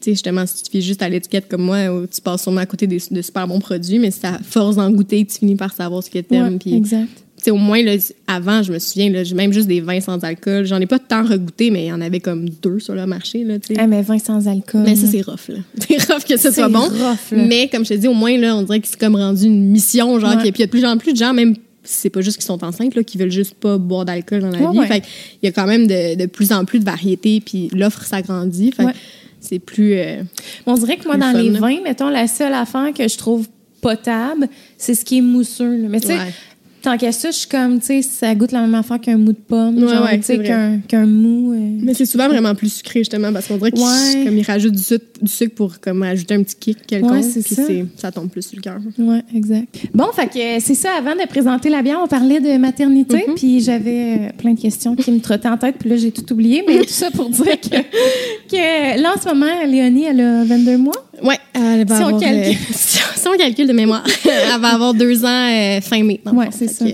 sais, 0.00 0.10
justement, 0.12 0.44
si 0.46 0.62
tu 0.62 0.70
fais 0.70 0.80
juste 0.80 1.02
à 1.02 1.08
l'étiquette 1.08 1.48
comme 1.48 1.62
moi, 1.62 1.78
tu 2.12 2.20
passes 2.20 2.42
sûrement 2.42 2.60
à 2.60 2.66
côté 2.66 2.86
des- 2.86 3.02
de 3.10 3.22
super 3.22 3.46
bons 3.48 3.58
produits, 3.60 3.98
mais 3.98 4.10
c'est 4.10 4.26
à 4.26 4.38
force 4.42 4.76
d'en 4.76 4.90
goûter 4.90 5.24
tu 5.24 5.38
finis 5.38 5.56
par 5.56 5.72
savoir 5.72 6.02
ce 6.02 6.10
que 6.10 6.18
t'aimes. 6.20 6.52
Ouais, 6.52 6.58
puis, 6.58 6.74
exact. 6.74 7.08
tu 7.38 7.44
sais, 7.44 7.50
au 7.50 7.56
moins, 7.56 7.82
là, 7.82 7.94
avant, 8.26 8.62
je 8.62 8.72
me 8.72 8.78
souviens, 8.78 9.10
là, 9.10 9.24
j'ai 9.24 9.34
même 9.34 9.52
juste 9.52 9.66
des 9.68 9.80
vins 9.80 10.00
sans 10.00 10.22
alcool. 10.24 10.64
J'en 10.66 10.80
ai 10.80 10.86
pas 10.86 10.98
tant 10.98 11.24
regoûté, 11.24 11.70
mais 11.70 11.84
il 11.84 11.88
y 11.88 11.92
en 11.92 12.00
avait 12.00 12.20
comme 12.20 12.48
deux 12.62 12.78
sur 12.80 12.94
le 12.94 13.06
marché, 13.06 13.42
là, 13.44 13.58
tu 13.58 13.74
sais. 13.74 13.80
Ah, 13.80 13.86
mais 13.88 14.02
vin 14.02 14.18
sans 14.18 14.46
alcool. 14.46 14.82
Mais 14.84 14.94
ça, 14.96 15.06
c'est 15.08 15.22
rough, 15.22 15.48
là. 15.48 15.56
C'est 15.88 16.12
rough 16.12 16.22
que 16.24 16.36
ce 16.36 16.50
soit 16.52 16.68
bon. 16.68 16.80
rough, 16.80 17.32
là. 17.32 17.44
Mais 17.46 17.68
comme 17.68 17.84
je 17.84 17.90
te 17.90 17.94
dis, 17.94 18.08
au 18.08 18.14
moins, 18.14 18.36
là, 18.38 18.54
on 18.56 18.62
dirait 18.62 18.80
que 18.80 18.86
c'est 18.88 18.98
comme 19.00 19.16
rendu 19.16 19.46
une 19.46 19.68
mission, 19.70 20.18
genre, 20.20 20.30
Ouais. 20.36 20.36
puis 20.42 20.50
il 20.56 20.60
y 20.60 20.62
a 20.62 20.66
de 20.66 20.70
plus 20.70 20.84
en 20.84 20.96
plus 20.96 21.12
de 21.12 21.18
gens, 21.18 21.32
même 21.34 21.54
si 21.54 21.60
c'est 21.90 22.10
pas 22.10 22.20
juste 22.20 22.36
qu'ils 22.36 22.46
sont 22.46 22.62
enceintes, 22.64 22.94
là, 22.94 23.02
qui 23.02 23.18
veulent 23.18 23.30
juste 23.30 23.54
pas 23.54 23.78
boire 23.78 24.04
d'alcool 24.04 24.40
dans 24.40 24.50
la 24.50 24.58
vie. 24.58 24.78
ouais. 24.78 24.86
Fait 24.86 25.02
il 25.42 25.46
y 25.46 25.48
a 25.48 25.52
quand 25.52 25.66
même 25.66 25.86
de, 25.86 26.14
de 26.16 26.26
plus 26.26 26.52
en 26.52 26.64
plus 26.64 26.78
de 26.80 26.84
variétés, 26.84 27.40
puis 27.40 27.68
l'offre 27.72 28.04
s'agrandit. 28.04 28.72
Fait 28.72 28.82
que 28.82 28.88
Ouais. 28.88 28.94
c'est 29.40 29.58
plus. 29.58 29.94
euh, 29.94 30.22
On 30.66 30.74
dirait 30.74 30.96
que 30.96 31.06
moi, 31.06 31.16
dans 31.16 31.32
fun, 31.32 31.40
les 31.42 31.50
là. 31.50 31.58
vins, 31.60 31.80
mettons, 31.82 32.08
la 32.10 32.26
seule 32.28 32.54
affaire 32.54 32.92
que 32.92 33.08
je 33.08 33.16
trouve 33.16 33.46
potable, 33.80 34.48
c'est 34.76 34.94
ce 34.94 35.04
qui 35.04 35.18
est 35.18 35.22
mousseux. 35.22 35.76
là. 35.82 35.88
Mais 35.88 36.00
tu 36.00 36.08
sais, 36.08 36.16
Ouais. 36.18 36.34
Tant 36.82 36.96
qu'à 36.96 37.12
ça, 37.12 37.30
je 37.30 37.36
suis 37.36 37.48
comme, 37.48 37.80
tu 37.80 37.86
sais, 37.86 38.02
ça 38.02 38.34
goûte 38.34 38.52
la 38.52 38.60
même 38.60 38.74
affaire 38.74 39.00
qu'un 39.00 39.16
mou 39.16 39.32
de 39.32 39.38
pomme, 39.38 39.76
Ouais, 39.82 39.88
genre, 39.94 40.04
ouais, 40.04 40.18
tu 40.18 40.24
sais, 40.24 40.38
qu'un 40.42 40.78
qu'un 40.86 41.06
mou. 41.06 41.52
euh, 41.52 41.56
Mais 41.82 41.94
c'est 41.94 42.06
souvent 42.06 42.28
vraiment 42.28 42.54
plus 42.54 42.72
sucré, 42.72 43.00
justement, 43.00 43.32
parce 43.32 43.46
qu'on 43.46 43.56
dirait 43.56 43.72
qu'ils 43.72 43.82
Ouais. 43.84 44.24
comme 44.24 44.36
ils 44.38 44.42
rajoutent 44.44 44.74
du 44.74 44.82
sucre, 44.82 45.04
du 45.20 45.30
sucre 45.30 45.54
pour 45.54 45.80
comme 45.80 46.02
ajouter 46.02 46.34
un 46.34 46.42
petit 46.42 46.56
kick 46.56 46.86
quelconque. 46.86 47.10
Ouais, 47.12 47.22
c'est 47.22 47.42
puis 47.42 47.54
ça. 47.54 47.62
c'est- 47.66 47.84
ça 47.96 48.10
tombe 48.12 48.28
plus 48.30 48.42
sur 48.42 48.56
le 48.56 48.62
cœur. 48.62 48.78
Ouais, 48.98 49.22
exact. 49.34 49.68
Bon, 49.94 50.06
fait 50.14 50.26
que 50.26 50.38
euh, 50.38 50.60
c'est 50.60 50.74
ça. 50.74 50.90
Avant 50.98 51.14
de 51.14 51.26
présenter 51.28 51.68
la 51.70 51.82
bière, 51.82 51.98
on 52.02 52.08
parlait 52.08 52.40
de 52.40 52.56
maternité, 52.58 53.24
Mhm. 53.28 53.34
puis 53.34 53.60
j'avais 53.60 54.16
euh, 54.18 54.28
plein 54.36 54.54
de 54.54 54.60
questions 54.60 54.94
qui 54.96 55.10
me 55.10 55.20
trottaient 55.20 55.48
en 55.48 55.56
tête, 55.58 55.76
puis 55.78 55.88
là 55.90 55.96
j'ai 55.96 56.10
tout 56.12 56.32
oublié, 56.32 56.62
mais 56.66 56.78
tout 56.78 56.88
ça 56.88 57.10
pour 57.10 57.28
dire 57.30 57.60
que, 57.60 57.68
que 58.50 59.00
là 59.02 59.14
en 59.16 59.20
ce 59.20 59.28
moment, 59.28 59.46
Léonie, 59.66 60.04
elle 60.04 60.20
a 60.20 60.44
22 60.44 60.76
mois. 60.78 60.92
Ouais, 61.22 61.38
elle 61.54 61.86
va 61.86 61.96
Si 61.96 62.02
on 62.04 62.18
calcule. 62.18 62.52
euh, 62.52 62.52
si 62.72 62.98
on- 62.98 63.18
si 63.20 63.28
on 63.28 63.36
calcule 63.36 63.66
de 63.66 63.72
mémoire, 63.72 64.04
elle 64.24 64.60
va 64.60 64.68
avoir 64.74 64.94
deux 64.94 65.24
ans 65.24 65.28
euh, 65.50 65.80
fin 65.80 66.02
mai. 66.02 66.20
fond. 66.24 66.38
c'est 66.50 66.68
ça. 66.68 66.84
euh, 66.84 66.90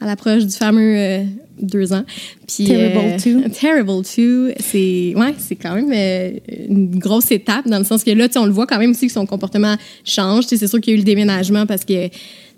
à 0.00 0.06
l'approche 0.06 0.44
du 0.44 0.56
fameux 0.56 0.96
euh, 0.96 1.22
deux 1.60 1.92
ans. 1.92 2.04
Puis, 2.46 2.64
Terrible 2.64 3.16
two. 3.22 3.40
Terrible 3.60 4.02
two, 4.02 4.48
c'est 4.58 5.12
ouais, 5.16 5.34
c'est 5.38 5.56
quand 5.56 5.74
même 5.74 5.92
une 6.68 6.98
grosse 6.98 7.30
étape 7.30 7.68
dans 7.68 7.78
le 7.78 7.84
sens 7.84 8.02
que 8.02 8.10
là, 8.10 8.26
on 8.36 8.46
le 8.46 8.52
voit 8.52 8.66
quand 8.66 8.78
même 8.78 8.90
aussi 8.92 9.06
que 9.06 9.12
son 9.12 9.26
comportement 9.26 9.76
change. 10.04 10.44
C'est 10.48 10.66
sûr 10.66 10.80
qu'il 10.80 10.92
y 10.92 10.94
a 10.94 10.96
eu 10.96 10.98
le 11.00 11.04
déménagement 11.04 11.66
parce 11.66 11.84
que 11.84 12.08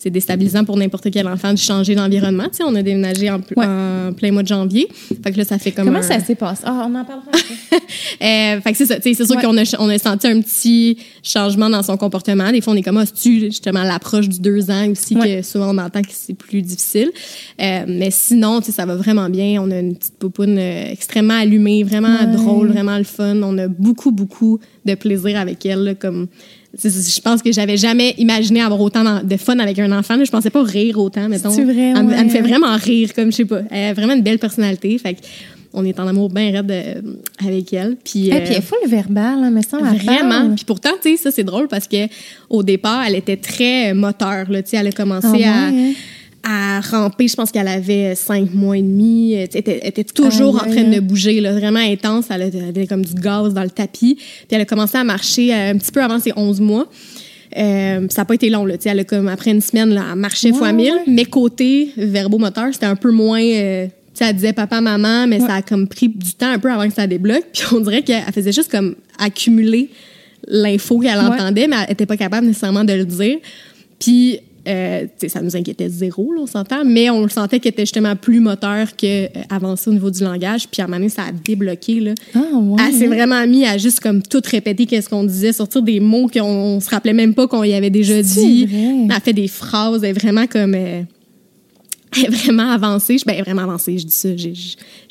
c'est 0.02 0.10
déstabilisant 0.10 0.64
pour 0.64 0.76
n'importe 0.76 1.08
quel 1.12 1.28
enfant 1.28 1.52
de 1.52 1.58
changer 1.58 1.94
d'environnement. 1.94 2.44
Tu 2.50 2.56
sais, 2.58 2.64
on 2.64 2.74
a 2.74 2.82
déménagé 2.82 3.30
en, 3.30 3.38
pl- 3.38 3.56
Ouais. 3.56 3.66
en 3.66 4.12
plein 4.12 4.32
mois 4.32 4.42
de 4.42 4.48
janvier. 4.48 4.88
Fait 5.22 5.30
que 5.30 5.38
là, 5.38 5.44
ça 5.44 5.58
fait 5.58 5.70
comme 5.70 5.84
Comment 5.86 5.98
un- 5.98 6.02
ça 6.02 6.18
s'est 6.18 6.34
passé? 6.34 6.62
Ah, 6.66 6.88
on 6.90 6.94
en 6.94 7.04
parlera 7.04 7.30
euh, 8.20 8.60
fait 8.60 8.72
que 8.72 8.76
c'est 8.78 8.86
ça, 8.86 8.96
tu 8.96 9.02
sais, 9.02 9.14
c'est 9.14 9.26
sûr 9.26 9.36
Ouais. 9.36 9.42
qu'on 9.42 9.56
a, 9.56 9.62
on 9.78 9.88
a 9.88 9.98
senti 9.98 10.26
un 10.26 10.40
petit 10.40 10.98
changement 11.22 11.70
dans 11.70 11.82
son 11.82 11.96
comportement. 11.96 12.50
Des 12.50 12.60
fois, 12.60 12.72
on 12.72 12.76
est 12.76 12.82
comme, 12.82 12.96
ah, 12.98 13.04
tu 13.06 13.40
justement 13.40 13.84
l'approche 13.84 14.28
du 14.28 14.40
deux 14.40 14.70
ans 14.70 14.88
aussi, 14.90 15.14
Ouais. 15.16 15.36
que 15.40 15.46
souvent 15.46 15.74
on 15.74 15.78
entend 15.78 16.02
que 16.02 16.08
c'est 16.10 16.34
plus 16.34 16.62
difficile. 16.62 17.10
Euh, 17.60 17.84
mais 17.86 18.10
sinon, 18.10 18.58
tu 18.60 18.66
sais, 18.66 18.72
ça 18.72 18.86
va 18.86 18.96
vraiment 18.96 19.28
bien. 19.30 19.62
On 19.62 19.70
a 19.70 19.78
une 19.78 19.96
petite 19.96 20.18
poupoune 20.18 20.56
euh, 20.58 20.90
extrêmement 20.90 21.34
allumée, 21.38 21.84
vraiment 21.84 22.24
drôle, 22.32 22.68
vraiment 22.72 22.98
le 22.98 23.04
fun. 23.04 23.40
On 23.42 23.56
a 23.58 23.68
beaucoup, 23.68 24.10
beaucoup 24.10 24.58
de 24.84 24.94
plaisir 24.94 25.38
avec 25.38 25.64
elle, 25.64 25.84
là, 25.84 25.94
comme... 25.94 26.26
Je 26.78 27.20
pense 27.20 27.42
que 27.42 27.52
j'avais 27.52 27.76
jamais 27.76 28.14
imaginé 28.18 28.62
avoir 28.62 28.80
autant 28.80 29.22
de 29.22 29.36
fun 29.36 29.58
avec 29.58 29.78
un 29.78 29.92
enfant. 29.92 30.22
Je 30.24 30.30
pensais 30.30 30.50
pas 30.50 30.62
rire 30.62 30.98
autant, 30.98 31.28
mettons. 31.28 31.50
C'est 31.50 31.64
vrai, 31.64 31.92
elle, 31.94 32.06
ouais. 32.06 32.14
elle 32.16 32.24
me 32.24 32.30
fait 32.30 32.40
vraiment 32.40 32.74
rire, 32.76 33.12
comme 33.14 33.30
je 33.30 33.36
sais 33.36 33.44
pas. 33.44 33.60
Elle 33.70 33.90
a 33.90 33.92
vraiment 33.94 34.14
une 34.14 34.22
belle 34.22 34.38
personnalité. 34.38 34.96
Fait 34.98 35.16
on 35.74 35.84
est 35.84 35.98
en 35.98 36.06
amour 36.06 36.28
bien 36.28 36.50
raide 36.52 36.70
euh, 36.70 37.00
avec 37.44 37.72
elle. 37.72 37.96
Puis, 38.02 38.28
Et 38.28 38.34
euh, 38.34 38.40
puis, 38.44 38.54
il 38.56 38.62
faut 38.62 38.76
le 38.82 38.90
verbal, 38.90 39.42
hein, 39.42 39.50
mais 39.50 39.62
ça, 39.62 39.78
elle 39.80 39.98
Vraiment. 39.98 40.54
Puis 40.54 40.64
pourtant, 40.64 40.90
tu 41.02 41.10
sais, 41.10 41.16
ça, 41.16 41.30
c'est 41.30 41.44
drôle 41.44 41.68
parce 41.68 41.88
que 41.88 42.08
au 42.50 42.62
départ, 42.62 43.04
elle 43.06 43.16
était 43.16 43.36
très 43.36 43.90
euh, 43.90 43.94
moteur. 43.94 44.50
Là, 44.50 44.62
Tu 44.62 44.70
sais, 44.70 44.76
elle 44.76 44.88
a 44.88 44.92
commencé 44.92 45.28
Ah 45.28 45.32
ouais, 45.32 45.44
à, 45.44 45.66
hein? 45.68 45.92
À 46.44 46.80
ramper. 46.80 47.28
Je 47.28 47.34
pense 47.36 47.52
qu'elle 47.52 47.68
avait 47.68 48.14
cinq 48.14 48.52
mois 48.52 48.76
et 48.76 48.82
demi. 48.82 49.34
Elle 49.34 49.44
était, 49.44 49.78
elle 49.82 49.88
était 49.88 50.04
toujours 50.04 50.56
en 50.56 50.70
train 50.70 50.84
de 50.84 51.00
bouger, 51.00 51.40
là, 51.40 51.52
vraiment 51.52 51.78
intense. 51.80 52.26
Elle 52.30 52.42
avait- 52.42 52.86
comme 52.86 53.04
du 53.04 53.14
gaz 53.14 53.54
dans 53.54 53.62
le 53.62 53.70
tapis. 53.70 54.16
Puis 54.16 54.46
elle 54.50 54.60
a 54.62 54.64
commencé 54.64 54.96
à 54.98 55.04
marcher 55.04 55.54
euh, 55.54 55.70
un 55.72 55.78
petit 55.78 55.92
peu 55.92 56.02
avant 56.02 56.18
ses 56.18 56.32
11 56.36 56.60
mois. 56.60 56.88
Euh, 57.56 58.06
ça 58.10 58.22
n'a 58.22 58.24
pas 58.24 58.34
été 58.34 58.48
long. 58.50 58.64
Là, 58.64 58.74
elle 58.84 59.00
a 59.00 59.04
comme, 59.04 59.28
après 59.28 59.50
une 59.50 59.60
semaine, 59.60 59.90
là, 59.94 60.04
elle 60.12 60.18
marchait 60.18 60.50
Ouais, 60.52 60.58
fois 60.58 60.72
mille. 60.72 60.92
ouais. 60.92 61.02
Mais 61.06 61.24
côté 61.26 61.90
verbomoteur, 61.96 62.68
c'était 62.72 62.86
un 62.86 62.96
peu 62.96 63.10
moins... 63.10 63.42
euh, 63.42 63.86
elle 64.20 64.34
disait 64.36 64.52
papa, 64.52 64.80
maman, 64.80 65.26
mais 65.26 65.40
ça 65.40 65.54
a 65.56 65.62
comme 65.62 65.88
pris 65.88 66.08
du 66.08 66.32
temps 66.34 66.50
un 66.52 66.58
peu 66.60 66.70
avant 66.70 66.86
que 66.88 66.94
ça 66.94 67.06
débloque. 67.08 67.44
Puis 67.52 67.62
on 67.74 67.80
dirait 67.80 68.02
qu'elle 68.02 68.22
faisait 68.32 68.52
juste 68.52 68.70
comme 68.70 68.94
accumuler 69.18 69.90
l'info 70.46 70.98
qu'elle 71.00 71.18
entendait, 71.18 71.66
mais 71.66 71.76
elle 71.82 71.88
n'était 71.88 72.06
pas 72.06 72.16
capable 72.16 72.46
nécessairement 72.46 72.84
de 72.84 72.92
le 72.92 73.04
dire. 73.04 73.38
Puis, 73.98 74.38
euh, 74.68 75.06
ça 75.26 75.40
nous 75.42 75.56
inquiétait 75.56 75.88
zéro, 75.88 76.32
là, 76.32 76.40
on 76.42 76.46
s'entend, 76.46 76.84
mais 76.84 77.10
on 77.10 77.22
le 77.22 77.28
sentait 77.28 77.58
qu'elle 77.58 77.72
était 77.72 77.82
justement 77.82 78.14
plus 78.14 78.38
moteur 78.38 78.94
que 78.96 79.24
euh, 79.24 79.76
au 79.86 79.92
niveau 79.92 80.10
du 80.10 80.22
langage. 80.22 80.68
Puis 80.68 80.80
à 80.80 80.84
un 80.84 80.88
moment 80.88 80.98
donné, 80.98 81.08
ça 81.08 81.22
a 81.24 81.32
débloqué. 81.32 81.98
Là. 82.00 82.12
Ah, 82.34 82.40
ouais. 82.56 82.82
Elle 82.86 82.94
s'est 82.94 83.06
vraiment 83.08 83.44
mis 83.46 83.64
à 83.66 83.76
juste 83.76 83.98
comme 84.00 84.22
tout 84.22 84.40
répéter 84.44 84.86
qu'est-ce 84.86 85.08
qu'on 85.08 85.24
disait, 85.24 85.52
sortir 85.52 85.82
des 85.82 85.98
mots 85.98 86.28
qu'on 86.28 86.42
on 86.42 86.80
se 86.80 86.88
rappelait 86.90 87.12
même 87.12 87.34
pas 87.34 87.48
qu'on 87.48 87.64
y 87.64 87.72
avait 87.74 87.90
déjà 87.90 88.22
dit. 88.22 88.66
vrai? 88.66 89.06
Elle 89.16 89.20
fait 89.22 89.32
des 89.32 89.48
phrases, 89.48 90.04
elle 90.04 90.10
est 90.10 90.12
vraiment 90.20 90.46
comme... 90.46 90.74
euh, 90.74 91.02
elle 92.16 92.24
est 92.24 92.28
vraiment 92.28 92.70
avancée. 92.70 93.18
Je- 93.18 93.24
Ben, 93.24 93.40
vraiment 93.42 93.62
avancée, 93.62 93.98
je 93.98 94.04
dis 94.06 94.12
ça. 94.12 94.28
J'ai 94.36 94.52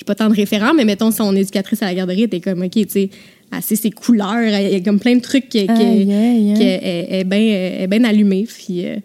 pas 0.05 0.15
tant 0.15 0.29
de 0.29 0.35
référents, 0.35 0.73
mais 0.73 0.85
mettons, 0.85 1.11
son 1.11 1.35
éducatrice 1.35 1.81
à 1.81 1.87
la 1.87 1.95
garderie 1.95 2.23
était 2.23 2.39
comme, 2.39 2.61
OK, 2.61 2.71
tu 2.71 2.85
sais, 2.87 3.09
sait 3.61 3.75
ses 3.75 3.91
couleurs, 3.91 4.41
il 4.43 4.71
y 4.71 4.75
a 4.75 4.79
comme 4.79 4.99
plein 4.99 5.15
de 5.15 5.21
trucs 5.21 5.49
qui, 5.49 5.65
qui, 5.67 5.71
est, 5.81 7.19
est 7.19 7.23
bien 7.25 7.39
est 7.39 7.87
bien 7.87 8.03
allumée. 8.05 8.45
Puis, 8.47 8.85
euh, 8.85 8.95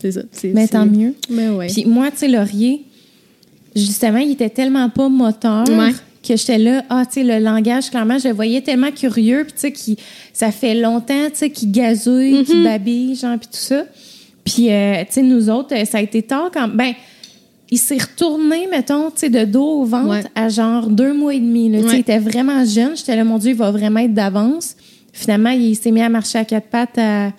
c'est 0.00 0.12
ça. 0.12 0.20
Mais 0.54 0.68
tant 0.68 0.86
mieux. 0.86 1.14
Ouais. 1.30 1.66
Puis 1.68 1.84
moi, 1.86 2.10
tu 2.10 2.18
sais, 2.18 2.28
Laurier, 2.28 2.82
justement, 3.74 4.18
il 4.18 4.32
était 4.32 4.50
tellement 4.50 4.88
pas 4.88 5.08
moteur 5.08 5.64
Ouais. 5.68 5.92
que 6.26 6.36
j'étais 6.36 6.58
là, 6.58 6.84
ah, 6.90 7.04
tu 7.06 7.20
sais, 7.20 7.24
le 7.24 7.42
langage, 7.44 7.90
clairement, 7.90 8.18
je 8.18 8.28
le 8.28 8.34
voyais 8.34 8.60
tellement 8.60 8.90
curieux, 8.90 9.44
puis 9.44 9.52
tu 9.52 9.60
sais, 9.60 9.72
qui- 9.72 9.96
ça 10.32 10.50
fait 10.50 10.74
longtemps, 10.74 11.28
tu 11.30 11.36
sais, 11.36 11.50
qu'il 11.50 11.70
gazouille, 11.72 12.34
Mm-hmm. 12.34 12.44
qu'il 12.44 12.62
babille, 12.64 13.14
genre, 13.16 13.38
puis 13.38 13.48
tout 13.48 13.58
ça. 13.58 13.84
Puis, 14.44 14.70
euh, 14.70 15.00
tu 15.06 15.14
sais, 15.14 15.22
nous 15.22 15.50
autres, 15.50 15.74
euh, 15.74 15.84
ça 15.84 15.98
a 15.98 16.00
été 16.02 16.22
tard 16.22 16.50
quand... 16.52 16.68
Ben, 16.68 16.92
il 17.68 17.78
s'est 17.78 17.98
retourné, 17.98 18.68
mettons, 18.70 19.10
tu 19.10 19.18
sais, 19.22 19.28
de 19.30 19.44
dos 19.44 19.80
au 19.80 19.84
ventre 19.84 20.08
Ouais. 20.08 20.22
à 20.36 20.48
genre 20.48 20.86
deux 20.86 21.12
mois 21.12 21.34
et 21.34 21.40
demi. 21.40 21.68
Là, 21.68 21.80
Tu 21.82 21.88
sais. 21.88 21.96
Il 21.96 22.00
était 22.00 22.18
vraiment 22.20 22.64
jeune. 22.64 22.96
J'étais 22.96 23.16
là, 23.16 23.24
mon 23.24 23.38
Dieu, 23.38 23.50
il 23.50 23.56
va 23.56 23.72
vraiment 23.72 23.98
être 23.98 24.14
d'avance. 24.14 24.76
Finalement, 25.12 25.50
il 25.50 25.74
s'est 25.74 25.90
mis 25.90 26.00
à 26.00 26.08
marcher 26.08 26.38
à 26.38 26.44
quatre 26.44 26.68
pattes 26.68 26.96
à... 26.98 27.32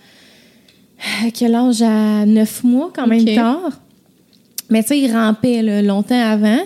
À 1.25 1.31
quel 1.31 1.55
âge? 1.55 1.81
À 1.81 2.25
neuf 2.25 2.63
mois, 2.63 2.91
quand 2.95 3.07
même 3.07 3.25
tard. 3.25 3.79
Mais 4.69 4.81
tu 4.81 4.89
sais, 4.89 4.99
il 4.99 5.11
rampait 5.11 5.61
là, 5.61 5.81
longtemps 5.81 6.19
avant. 6.19 6.59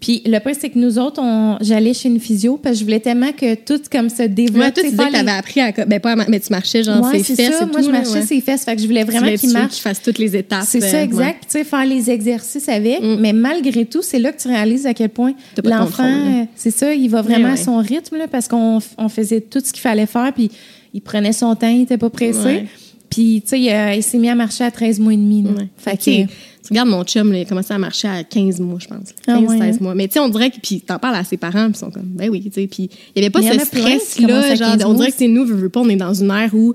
Puis 0.00 0.20
le 0.26 0.40
pire, 0.40 0.56
c'est 0.58 0.70
que 0.70 0.78
nous 0.80 0.98
autres, 0.98 1.22
on, 1.22 1.58
j'allais 1.60 1.94
chez 1.94 2.08
une 2.08 2.18
physio 2.18 2.56
parce 2.56 2.74
que 2.74 2.80
je 2.80 2.84
voulais 2.84 2.98
tellement 2.98 3.30
que 3.30 3.54
tout 3.54 3.80
comme 3.90 4.08
se 4.08 4.24
développe. 4.24 4.64
Ouais, 4.64 4.72
toi, 4.72 4.82
tu 4.82 4.90
tu 4.90 4.96
sais, 4.96 4.96
disais 4.96 5.06
que 5.10 5.12
t'avais 5.12 5.30
appris 5.38 5.60
à. 5.60 5.70
Ben, 5.86 6.00
pas 6.00 6.12
à 6.12 6.16
mais 6.28 6.40
tu 6.40 6.50
marchais, 6.50 6.82
genre, 6.82 7.04
Ouais, 7.04 7.18
ses 7.18 7.36
c'est 7.36 7.44
fesses 7.44 7.56
ça. 7.56 7.62
et 7.62 7.66
Moi, 7.66 7.80
tout. 7.80 7.86
je 7.86 7.90
marchais 7.92 8.12
ouais. 8.14 8.22
ses 8.26 8.40
fesses. 8.40 8.64
Fait 8.64 8.74
que 8.74 8.82
je 8.82 8.86
voulais 8.88 9.04
vraiment 9.04 9.32
qu'il 9.36 9.52
marche. 9.52 9.74
qu'il 9.74 9.82
fasse 9.82 10.02
toutes 10.02 10.18
les 10.18 10.34
étapes. 10.34 10.64
C'est 10.66 10.80
ça, 10.80 10.96
euh, 10.96 11.04
exact. 11.04 11.42
Tu 11.42 11.50
sais, 11.58 11.62
faire 11.64 11.86
les 11.86 12.10
exercices 12.10 12.68
avec. 12.68 13.00
Mm. 13.00 13.16
Mais 13.20 13.32
malgré 13.32 13.84
tout, 13.84 14.02
c'est 14.02 14.18
là 14.18 14.32
que 14.32 14.42
tu 14.42 14.48
réalises 14.48 14.86
à 14.86 14.94
quel 14.94 15.10
point 15.10 15.34
T'as 15.54 15.62
l'enfant, 15.70 16.02
contrôle, 16.02 16.32
euh, 16.34 16.44
c'est 16.56 16.72
ça, 16.72 16.92
il 16.92 17.08
va 17.08 17.22
vraiment 17.22 17.52
à 17.52 17.56
son 17.56 17.76
rythme 17.76 18.16
là, 18.16 18.26
parce 18.26 18.48
qu'on 18.48 18.80
on 18.98 19.08
faisait 19.08 19.40
tout 19.40 19.60
ce 19.64 19.72
qu'il 19.72 19.82
fallait 19.82 20.06
faire. 20.06 20.32
Puis 20.34 20.50
il 20.94 21.00
prenait 21.00 21.32
son 21.32 21.54
temps, 21.54 21.68
il 21.68 21.82
était 21.82 21.98
pas 21.98 22.10
pressé. 22.10 22.64
Puis, 23.12 23.42
tu 23.42 23.48
sais, 23.50 23.60
il, 23.60 23.68
a- 23.70 23.94
il 23.94 24.02
s'est 24.02 24.18
mis 24.18 24.28
à 24.28 24.34
marcher 24.34 24.64
à 24.64 24.70
13 24.70 24.98
mois 25.00 25.12
et 25.12 25.16
demi. 25.16 25.42
là. 25.42 25.50
Ouais. 25.50 25.68
Fait 25.76 25.96
Tu 25.96 26.02
sais, 26.04 26.22
que, 26.26 26.32
tu 26.66 26.68
regardes 26.70 26.88
mon 26.88 27.04
chum, 27.04 27.30
là, 27.32 27.38
il 27.38 27.42
a 27.42 27.44
commencé 27.44 27.72
à 27.74 27.78
marcher 27.78 28.08
à 28.08 28.24
15 28.24 28.60
mois, 28.60 28.78
je 28.80 28.86
pense. 28.88 28.98
15, 28.98 29.14
Ah 29.26 29.40
ouais, 29.40 29.58
16 29.58 29.60
hein? 29.60 29.78
mois. 29.80 29.94
Mais 29.94 30.08
tu 30.08 30.14
sais, 30.14 30.20
on 30.20 30.28
dirait 30.28 30.50
que, 30.50 30.56
puis 30.62 30.80
t'en 30.80 30.98
parles 30.98 31.16
à 31.16 31.24
ses 31.24 31.36
parents, 31.36 31.64
puis 31.66 31.74
ils 31.76 31.78
sont 31.78 31.90
comme, 31.90 32.02
ben 32.06 32.28
oui, 32.30 32.40
tu 32.42 32.50
sais, 32.52 32.66
puis 32.66 32.88
il 33.14 33.20
y 33.22 33.24
avait 33.24 33.30
pas 33.30 33.40
Mais 33.40 33.58
ce 33.58 33.66
stress-là, 33.66 34.54
genre, 34.54 34.76
15 34.78 34.84
on 34.86 34.94
dirait 34.94 35.10
que 35.10 35.16
c'est 35.18 35.28
nous, 35.28 35.44
veux, 35.44 35.68
pas, 35.68 35.80
on 35.80 35.88
est 35.88 35.96
dans 35.96 36.14
une 36.14 36.30
ère 36.30 36.50
où 36.54 36.74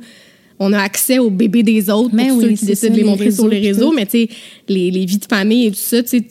on 0.59 0.73
a 0.73 0.79
accès 0.79 1.19
aux 1.19 1.29
bébés 1.29 1.63
des 1.63 1.89
autres 1.89 2.09
Mais 2.13 2.27
pour 2.29 2.37
oui, 2.37 2.43
ceux 2.43 2.49
qui 2.49 2.65
décident 2.65 2.75
ça, 2.75 2.89
de 2.89 2.95
les 2.95 3.03
montrer 3.03 3.31
sur 3.31 3.47
les 3.47 3.59
réseaux, 3.59 3.91
mais 3.91 4.05
tu 4.05 4.11
sais, 4.11 4.29
les, 4.67 4.89
les 4.91 5.05
vies 5.05 5.17
de 5.19 5.25
famille 5.25 5.67
et 5.67 5.71
tout 5.71 5.77
ça, 5.77 6.01
tu 6.03 6.09
sais, 6.09 6.23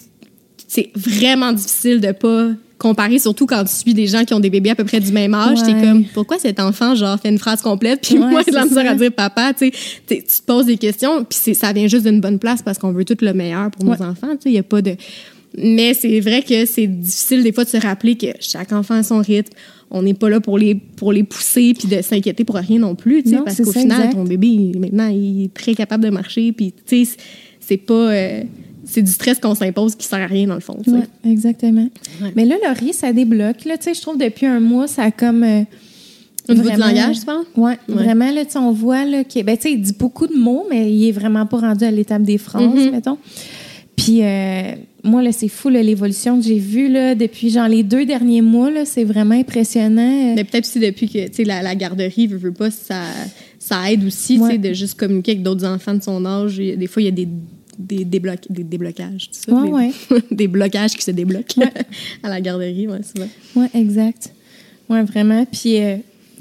c'est 0.69 0.91
vraiment 0.97 1.53
difficile 1.53 2.01
de 2.01 2.11
pas 2.13 2.51
comparer, 2.79 3.19
surtout 3.19 3.47
quand 3.47 3.65
tu 3.65 3.75
suis 3.75 3.95
des 3.95 4.07
gens 4.07 4.25
qui 4.25 4.35
ont 4.35 4.41
des 4.41 4.51
bébés 4.51 4.71
à 4.71 4.75
peu 4.75 4.85
près 4.85 5.01
du 5.01 5.11
même 5.13 5.33
âge. 5.35 5.63
T'es 5.63 5.73
Ouais. 5.75 5.81
comme, 5.83 6.05
pourquoi 6.13 6.39
cet 6.39 6.61
enfant, 6.61 6.95
genre, 6.95 7.19
fait 7.19 7.31
une 7.31 7.39
phrase 7.39 7.63
complète, 7.63 8.01
puis 8.03 8.19
Ouais, 8.19 8.29
moi, 8.31 8.43
de 8.43 8.53
la 8.53 8.65
misère 8.65 8.85
ça. 8.85 8.91
à 8.91 8.95
dire 8.95 9.13
papa, 9.13 9.53
tu 9.55 9.71
t'es- 10.07 10.23
tu 10.23 10.41
te 10.41 10.43
poses 10.47 10.67
des 10.67 10.77
questions, 10.77 11.25
puis 11.25 11.39
c'est- 11.43 11.55
ça 11.55 11.73
vient 11.73 11.87
juste 11.87 12.05
d'une 12.07 12.21
bonne 12.21 12.39
place 12.39 12.61
parce 12.63 12.79
qu'on 12.79 12.93
veut 12.93 13.05
tout 13.05 13.17
le 13.23 13.33
meilleur 13.33 13.71
pour 13.71 13.89
Ouais. 13.89 13.97
nos 13.99 14.05
enfants, 14.05 14.29
tu 14.33 14.43
sais, 14.43 14.49
il 14.51 14.55
y 14.55 14.59
a 14.59 14.63
pas 14.63 14.83
de... 14.83 14.95
Mais 15.59 15.95
c'est 15.95 16.21
vrai 16.21 16.43
que 16.43 16.67
c'est 16.67 16.87
difficile 16.87 17.43
des 17.43 17.53
fois 17.53 17.65
de 17.65 17.71
se 17.71 17.79
rappeler 17.79 18.17
que 18.17 18.27
chaque 18.41 18.73
enfant 18.73 18.97
a 18.97 19.03
son 19.03 19.21
rythme. 19.23 19.55
On 19.91 20.03
n'est 20.03 20.13
pas 20.13 20.29
là 20.29 20.39
pour 20.41 20.59
les, 20.59 20.75
pour 20.75 21.13
les 21.13 21.23
pousser 21.23 21.73
puis 21.73 21.89
de 21.89 22.03
s'inquiéter 22.03 22.45
pour 22.45 22.57
rien 22.57 22.79
non 22.79 22.95
plus, 22.95 23.23
tu 23.23 23.31
sais, 23.31 23.37
parce 23.43 23.57
qu'au 23.63 23.73
final, 23.73 24.01
exact. 24.01 24.13
ton 24.17 24.25
bébé, 24.25 24.73
maintenant, 24.79 25.09
il 25.09 25.45
est 25.45 25.55
très 25.55 25.75
capable 25.75 26.05
de 26.05 26.11
marcher, 26.11 26.53
puis 26.53 26.75
tu 26.87 27.07
sais, 27.07 27.17
c'est 27.61 27.77
pas... 27.79 27.95
euh, 28.13 28.43
c'est 28.89 29.03
du 29.03 29.11
stress 29.11 29.39
qu'on 29.41 29.55
s'impose 29.55 29.95
qui 29.97 30.07
sert 30.07 30.21
à 30.21 30.27
rien 30.27 30.47
dans 30.47 30.55
le 30.55 30.61
fond. 30.61 30.79
Ouais, 30.87 31.01
exactement. 31.31 31.89
Ouais. 32.23 32.33
Mais 32.37 32.45
là, 32.45 32.55
Laurier, 32.67 32.93
ça 32.93 33.13
débloque. 33.13 33.65
Là, 33.65 33.77
tu 33.77 33.85
sais, 33.85 33.95
je 33.95 34.01
trouve 34.01 34.17
depuis 34.17 34.47
un 34.47 34.61
mois, 34.61 34.87
ça 34.87 35.03
a 35.03 35.11
comme. 35.11 35.43
euh, 35.43 35.63
Au 36.49 36.53
niveau 36.55 36.71
du 36.71 36.77
vraiment- 36.77 36.87
langage, 36.95 37.19
tu 37.19 37.27
penses? 37.27 37.45
Ouais, 37.57 37.73
Ouais. 37.89 37.95
vraiment, 37.95 38.31
là, 38.31 38.43
on 38.55 38.71
voit 38.71 39.05
là, 39.05 39.25
qu'il 39.25 39.45
ben, 39.45 39.57
il 39.65 39.83
dit 39.83 39.95
beaucoup 39.99 40.29
de 40.29 40.37
mots, 40.37 40.65
mais 40.71 40.93
il 40.93 41.09
est 41.09 41.13
vraiment 41.13 41.45
pas 41.45 41.59
rendu 41.59 41.85
à 41.85 41.91
l'étape 41.91 42.23
des 42.23 42.39
phrases, 42.39 42.63
Mhm. 42.63 42.91
mettons. 42.93 43.19
Puis, 43.97 44.23
euh, 44.23 44.73
moi, 45.03 45.23
là, 45.23 45.33
c'est 45.33 45.49
fou, 45.49 45.69
là, 45.71 45.83
l'évolution 45.83 46.39
que 46.39 46.45
j'ai 46.47 46.59
vue 46.59 46.89
là, 46.89 47.15
depuis 47.17 47.51
genre 47.51 47.67
les 47.67 47.83
deux 47.83 48.05
derniers 48.05 48.43
mois. 48.43 48.71
Là, 48.71 48.85
c'est 48.85 49.05
vraiment 49.05 49.35
impressionnant. 49.35 50.35
Mais 50.37 50.45
peut-être 50.45 50.67
aussi 50.67 50.79
depuis 50.79 51.09
que 51.09 51.27
tu 51.27 51.33
sais, 51.35 51.45
la, 51.45 51.63
la 51.63 51.75
garderie, 51.75 52.27
veut, 52.29 52.37
veut 52.37 52.53
pas, 52.53 52.71
ça, 52.71 53.01
ça 53.59 53.91
aide 53.91 54.05
aussi 54.05 54.39
Ouais. 54.39 54.59
de 54.59 54.73
juste 54.73 54.95
communiquer 54.95 55.33
avec 55.33 55.43
d'autres 55.43 55.65
enfants 55.67 55.95
de 55.95 56.03
son 56.03 56.25
âge. 56.27 56.59
Des 56.59 56.87
fois, 56.87 57.03
il 57.03 57.07
y 57.07 57.09
a 57.09 57.13
des, 57.13 57.27
des, 57.79 58.05
débloc- 58.05 58.51
des 58.51 58.65
déblocages, 58.65 59.31
tout 59.31 59.39
ça. 59.51 59.53
Ouais, 59.53 59.67
des, 59.69 60.15
ouais. 60.15 60.23
des 60.31 60.49
blocages 60.49 60.93
qui 60.95 61.03
se 61.03 61.11
débloquent 61.11 61.61
Ouais. 61.61 61.73
à 62.23 62.29
la 62.29 62.41
garderie, 62.41 62.89
ouais, 62.89 63.01
souvent. 63.03 63.29
Oui, 63.55 63.67
exact. 63.75 64.33
Oui, 64.89 65.03
vraiment. 65.03 65.45
Puis, 65.47 65.81
euh, 65.81 65.97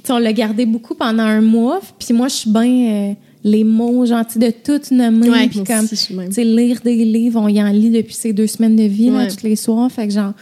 on 0.10 0.18
l'a 0.20 0.34
gardé 0.34 0.66
beaucoup 0.66 0.96
pendant 0.96 1.24
un 1.24 1.42
mois. 1.42 1.82
Puis 2.00 2.14
moi, 2.14 2.28
je 2.28 2.36
suis 2.36 2.50
bien 2.50 2.64
euh, 3.12 3.14
les 3.44 3.64
mots 3.64 4.06
gentils 4.06 4.40
de 4.40 4.52
tout 4.52 4.82
nommer. 4.92 5.48
Puis 5.50 5.64
comme, 5.64 5.88
tu 5.88 5.96
sais, 5.96 6.44
lire 6.44 6.80
des 6.84 7.04
livres, 7.06 7.40
on 7.42 7.48
y 7.48 7.62
en 7.62 7.70
lit 7.72 7.90
depuis 7.90 8.14
ces 8.14 8.34
deux 8.34 8.48
semaines 8.48 8.76
de 8.76 8.84
vie, 8.84 9.10
là, 9.10 9.28
tous 9.28 9.44
les 9.44 9.56
soirs. 9.56 9.92
Fait 9.92 10.08
que 10.08 10.14
genre, 10.14 10.34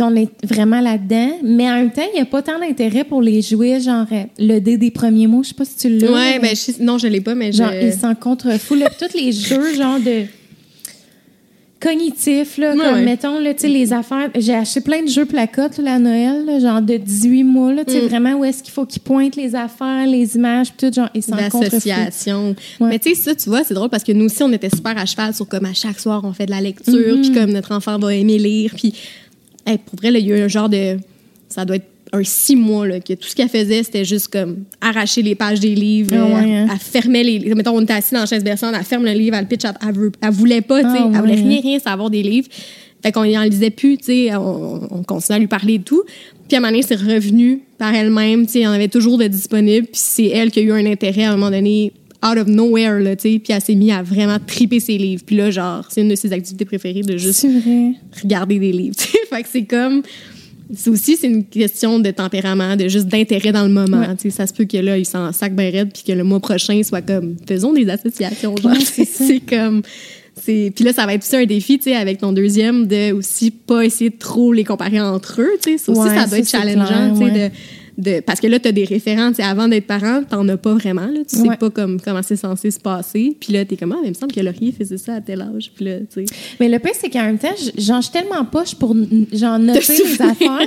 on 0.00 0.16
est 0.16 0.28
vraiment 0.44 0.80
là-dedans. 0.80 1.38
Mais 1.42 1.70
en 1.70 1.76
même 1.76 1.90
temps, 1.92 2.02
il 2.12 2.16
n'y 2.16 2.20
a 2.20 2.24
pas 2.26 2.42
tant 2.42 2.58
d'intérêt 2.58 3.04
pour 3.04 3.22
les 3.22 3.42
jouer, 3.42 3.80
genre 3.80 4.06
euh, 4.12 4.24
le 4.38 4.58
dé 4.58 4.76
des 4.76 4.90
premiers 4.90 5.26
mots. 5.26 5.42
Je 5.42 5.48
sais 5.48 5.54
pas 5.54 5.64
si 5.64 5.76
tu 5.76 5.88
l'as. 5.88 6.10
Ouais, 6.10 6.38
mais 6.40 6.48
ben, 6.54 6.56
je 6.56 6.82
non, 6.82 6.98
je 6.98 7.06
l'ai 7.06 7.20
pas, 7.20 7.34
mais 7.34 7.52
Genre, 7.52 7.70
je. 7.72 7.86
ils 7.86 7.92
s'en 7.92 8.14
contrefoutent. 8.14 8.82
Tous 8.98 9.16
les 9.16 9.30
jeux, 9.32 9.74
genre 9.74 10.00
de. 10.00 10.24
cognitifs, 11.80 12.56
là, 12.56 12.72
Ouais, 12.72 12.78
comme, 12.82 12.94
ouais. 12.94 13.02
mettons, 13.04 13.38
là, 13.38 13.52
tu 13.52 13.60
sais, 13.62 13.68
les 13.68 13.92
affaires. 13.92 14.30
J'ai 14.36 14.54
acheté 14.54 14.80
plein 14.80 15.02
de 15.02 15.08
jeux 15.08 15.26
placotes, 15.26 15.76
là, 15.76 15.94
à 15.94 15.98
Noël, 15.98 16.44
là, 16.46 16.58
genre 16.58 16.80
de 16.80 16.96
18 16.96 17.44
mois, 17.44 17.74
là, 17.74 17.84
tu 17.84 17.92
sais, 17.92 18.00
Mm. 18.00 18.06
vraiment 18.08 18.32
où 18.36 18.44
est-ce 18.46 18.62
qu'il 18.62 18.72
faut 18.72 18.86
qu'ils 18.86 19.02
pointent 19.02 19.36
les 19.36 19.54
affaires, 19.54 20.06
les 20.06 20.34
images, 20.34 20.72
puis 20.72 20.88
tout, 20.88 20.94
genre, 20.94 21.10
et 21.14 21.20
sans 21.20 21.36
contrefou. 21.36 21.60
d'association. 21.60 22.56
Ouais. 22.80 22.88
Mais 22.88 22.98
tu 22.98 23.10
sais, 23.14 23.20
ça, 23.20 23.34
tu 23.34 23.50
vois, 23.50 23.64
c'est 23.64 23.74
drôle 23.74 23.90
parce 23.90 24.02
que 24.02 24.12
nous 24.12 24.24
aussi, 24.24 24.42
on 24.42 24.52
était 24.52 24.70
super 24.70 24.96
à 24.96 25.04
cheval 25.04 25.34
sur 25.34 25.46
comme 25.46 25.66
à 25.66 25.74
chaque 25.74 26.00
soir, 26.00 26.22
on 26.24 26.32
fait 26.32 26.46
de 26.46 26.52
la 26.52 26.62
lecture, 26.62 26.94
Mm-hmm. 26.94 27.20
puis 27.20 27.32
comme 27.32 27.52
notre 27.52 27.72
enfant 27.72 27.98
va 27.98 28.14
aimer 28.14 28.38
lire. 28.38 28.72
Puis, 28.74 28.94
hey, 29.66 29.78
pour 29.78 29.96
vrai, 29.98 30.10
là, 30.10 30.18
il 30.18 30.26
y 30.26 30.32
a 30.32 30.38
eu 30.38 30.40
un 30.42 30.48
genre 30.48 30.68
de. 30.68 30.96
Ça 31.48 31.64
doit 31.64 31.76
être 31.76 31.86
un 32.12 32.22
six 32.22 32.54
mois, 32.54 32.86
là, 32.86 33.00
que 33.00 33.12
tout 33.14 33.26
ce 33.28 33.34
qu'elle 33.34 33.48
faisait, 33.48 33.82
c'était 33.82 34.04
juste 34.04 34.28
comme 34.28 34.58
arracher 34.80 35.22
les 35.22 35.34
pages 35.34 35.58
des 35.60 35.74
livres. 35.74 36.12
Ouais, 36.14 36.42
elle, 36.44 36.50
hein. 36.50 36.68
elle 36.72 36.78
fermait 36.78 37.24
les. 37.24 37.54
Mettons, 37.54 37.76
on 37.76 37.80
était 37.80 37.92
assis 37.94 38.14
dans 38.14 38.20
la 38.20 38.26
chaise 38.26 38.44
berçante, 38.44 38.74
elle 38.78 38.84
ferme 38.84 39.04
le 39.04 39.12
livre, 39.12 39.36
elle 39.36 39.46
pitch, 39.48 39.64
elle, 39.64 39.72
elle, 39.86 39.94
veut- 39.94 40.12
elle 40.20 40.30
voulait 40.30 40.60
pas, 40.60 40.82
tu 40.82 40.90
sais, 40.90 40.96
Ah 41.00 41.10
elle 41.12 41.20
voulait 41.20 41.34
ouais, 41.34 41.42
rien, 41.48 41.60
rien 41.60 41.78
savoir 41.78 42.10
des 42.10 42.22
livres. 42.22 42.48
Fait 43.02 43.10
qu'on 43.12 43.24
n'en 43.26 43.42
lisait 43.42 43.70
plus, 43.70 43.98
tu 43.98 44.04
sais, 44.04 44.34
on, 44.36 44.88
on 44.98 45.02
continuait 45.02 45.36
à 45.36 45.38
lui 45.40 45.46
parler 45.46 45.74
et 45.74 45.78
tout. 45.80 46.02
Puis 46.48 46.54
à 46.56 46.58
un 46.58 46.60
moment 46.60 46.70
donné, 46.72 46.82
c'est 46.82 46.94
revenu 46.94 47.60
par 47.78 47.94
elle-même, 47.94 48.46
tu 48.46 48.52
sais, 48.52 48.58
il 48.60 48.62
y 48.62 48.66
en 48.66 48.70
avait 48.72 48.88
toujours 48.88 49.18
de 49.18 49.26
disponibles. 49.26 49.86
Puis 49.88 50.00
c'est 50.02 50.26
elle 50.28 50.50
qui 50.50 50.60
a 50.60 50.62
eu 50.62 50.72
un 50.72 50.86
intérêt 50.86 51.24
à 51.24 51.32
un 51.32 51.36
moment 51.36 51.50
donné, 51.50 51.92
out 52.24 52.38
of 52.38 52.46
nowhere, 52.46 53.00
là, 53.00 53.16
tu 53.16 53.32
sais. 53.32 53.38
Puis 53.40 53.52
elle 53.52 53.60
s'est 53.60 53.74
mise 53.74 53.90
à 53.90 54.02
vraiment 54.02 54.38
triper 54.46 54.80
ses 54.80 54.96
livres. 54.96 55.22
Puis 55.26 55.36
là, 55.36 55.50
genre, 55.50 55.84
c'est 55.90 56.00
une 56.00 56.08
de 56.08 56.14
ses 56.14 56.32
activités 56.32 56.64
préférées 56.64 57.02
de 57.02 57.16
juste 57.18 57.40
C'est 57.40 57.48
vrai. 57.48 57.92
regarder 58.22 58.58
des 58.58 58.72
livres. 58.72 58.94
Fait 59.34 59.42
que 59.42 59.48
c'est 59.50 59.64
comme... 59.64 60.02
C'est 60.72 60.88
aussi, 60.88 61.16
c'est 61.16 61.26
une 61.26 61.44
question 61.44 61.98
de 61.98 62.10
tempérament, 62.10 62.74
de 62.74 62.88
juste 62.88 63.06
d'intérêt 63.06 63.52
dans 63.52 63.64
le 63.64 63.68
moment. 63.68 64.00
Ouais. 64.00 64.16
Tu 64.16 64.30
sais, 64.30 64.36
ça 64.36 64.46
se 64.46 64.54
peut 64.54 64.64
que 64.64 64.78
là, 64.78 64.96
il 64.96 65.04
s'en 65.04 65.30
sac 65.30 65.54
ben 65.54 65.70
raide, 65.70 65.90
puis 65.92 66.04
que 66.04 66.12
le 66.12 66.24
mois 66.24 66.40
prochain 66.40 66.82
soit 66.82 67.02
comme, 67.02 67.36
faisons 67.46 67.74
des 67.74 67.88
associations. 67.90 68.56
Genre, 68.56 68.72
Ouais, 68.72 68.80
c'est 69.04 69.40
comme, 69.40 69.82
c'est, 70.40 70.72
puis 70.74 70.84
là, 70.84 70.94
ça 70.94 71.04
va 71.04 71.14
être 71.14 71.22
aussi 71.22 71.36
un 71.36 71.44
défi, 71.44 71.76
tu 71.76 71.84
sais, 71.84 71.96
avec 71.96 72.18
ton 72.18 72.32
deuxième, 72.32 72.86
de 72.86 73.12
aussi 73.12 73.50
pas 73.50 73.84
essayer 73.84 74.08
de 74.08 74.16
trop 74.16 74.54
les 74.54 74.64
comparer 74.64 75.00
entre 75.00 75.42
eux, 75.42 75.52
tu 75.62 75.72
sais. 75.72 75.78
Ça 75.78 75.92
aussi, 75.92 76.00
Ouais, 76.00 76.08
ça 76.08 76.26
doit 76.26 76.28
ça, 76.28 76.38
être 76.38 76.48
challengeant, 76.48 77.18
tu 77.18 77.26
sais, 77.26 77.30
de, 77.50 77.54
de, 77.96 78.20
parce 78.20 78.40
que 78.40 78.46
là, 78.46 78.58
tu 78.58 78.68
as 78.68 78.72
des 78.72 78.84
référents, 78.84 79.30
avant 79.38 79.68
d'être 79.68 79.86
parent, 79.86 80.22
t'en 80.28 80.48
as 80.48 80.56
pas 80.56 80.74
vraiment, 80.74 81.06
là. 81.06 81.20
Tu 81.28 81.36
sais 81.36 81.48
Ouais. 81.48 81.56
pas 81.56 81.70
comme, 81.70 82.00
comment 82.00 82.22
c'est 82.22 82.36
censé 82.36 82.70
se 82.70 82.80
passer. 82.80 83.36
Puis 83.38 83.52
là, 83.52 83.64
t'es 83.64 83.76
comme, 83.76 83.92
ah, 83.92 83.96
mais 84.02 84.08
il 84.08 84.10
me 84.10 84.14
semble 84.14 84.32
que 84.32 84.40
Laurier 84.40 84.72
faisait 84.72 84.98
ça 84.98 85.14
à 85.14 85.20
tel 85.20 85.40
âge. 85.42 85.70
Puis 85.74 85.84
là, 85.84 85.98
tu 86.00 86.26
sais. 86.26 86.34
Mais 86.60 86.68
le 86.68 86.78
pire, 86.78 86.92
c'est 87.00 87.10
qu'en 87.10 87.22
même 87.22 87.38
temps, 87.38 87.54
j'en 87.78 88.02
suis 88.02 88.12
tellement 88.12 88.44
poche 88.44 88.74
pour 88.74 88.92
n- 88.92 89.26
genre 89.32 89.58
noter 89.60 89.80
les 90.04 90.20
affaires 90.22 90.66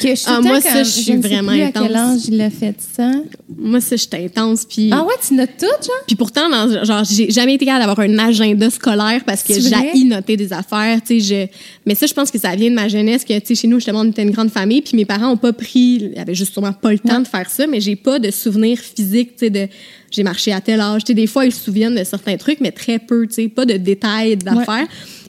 que 0.00 0.08
je 0.08 0.14
suis 0.14 0.24
Ah, 0.26 0.40
moi, 0.40 0.60
ça, 0.60 0.82
je 0.82 0.88
suis 0.88 1.16
vraiment 1.16 1.52
plus 1.52 1.62
à 1.62 1.66
intense. 1.66 1.86
quel 1.86 1.96
âge 1.96 2.20
il 2.28 2.40
a 2.40 2.50
fait 2.50 2.74
ça. 2.96 3.12
Moi, 3.56 3.80
ça, 3.80 3.96
j'étais 3.96 4.24
intense. 4.24 4.64
Puis. 4.64 4.90
Ah 4.92 5.04
ouais, 5.04 5.14
tu 5.26 5.34
notes 5.34 5.50
tout, 5.58 5.66
genre? 5.66 6.04
Puis 6.06 6.16
pourtant, 6.16 6.48
dans- 6.50 6.84
genre, 6.84 7.04
j'ai 7.04 7.30
jamais 7.30 7.54
été 7.54 7.64
capable 7.66 7.86
d'avoir 7.86 8.00
un 8.08 8.18
agenda 8.18 8.70
scolaire 8.70 9.22
parce 9.24 9.42
que 9.42 9.54
j'ai 9.54 10.04
noter 10.04 10.36
des 10.36 10.52
affaires, 10.52 11.00
tu 11.04 11.20
sais, 11.20 11.46
je... 11.50 11.58
Mais 11.86 11.94
ça, 11.94 12.06
je 12.06 12.14
pense 12.14 12.30
que 12.30 12.38
ça 12.38 12.54
vient 12.56 12.70
de 12.70 12.74
ma 12.74 12.88
jeunesse, 12.88 13.24
que, 13.24 13.38
tu 13.38 13.46
sais, 13.48 13.54
chez 13.54 13.68
nous, 13.68 13.76
justement, 13.78 14.00
on 14.00 14.04
était 14.10 14.22
une 14.22 14.30
grande 14.30 14.50
famille, 14.50 14.80
puis 14.80 14.96
mes 14.96 15.04
parents 15.04 15.30
ont 15.32 15.36
pas 15.36 15.52
pris, 15.52 16.10
ils 16.14 16.18
avaient 16.18 16.34
justement 16.48 16.72
pas 16.72 16.92
le 16.92 16.98
temps 16.98 17.20
de 17.20 17.26
faire 17.28 17.48
ça, 17.48 17.66
mais 17.66 17.80
j'ai 17.80 17.96
pas 17.96 18.18
de 18.18 18.30
souvenirs 18.30 18.78
physiques, 18.78 19.36
tu 19.36 19.46
sais, 19.46 19.50
de 19.50 19.68
j'ai 20.10 20.22
marché 20.22 20.52
à 20.52 20.60
tel 20.60 20.80
âge, 20.80 21.04
tu 21.04 21.08
sais, 21.10 21.14
des 21.14 21.26
fois, 21.26 21.44
ils 21.46 21.52
se 21.52 21.62
souviennent 21.64 21.94
de 21.94 22.04
certains 22.04 22.36
trucs, 22.36 22.60
mais 22.60 22.70
très 22.72 22.98
peu, 22.98 23.26
tu 23.26 23.34
sais, 23.34 23.48
pas 23.48 23.64
de 23.66 23.74
détails 23.74 24.36
d'affaires. 24.36 24.86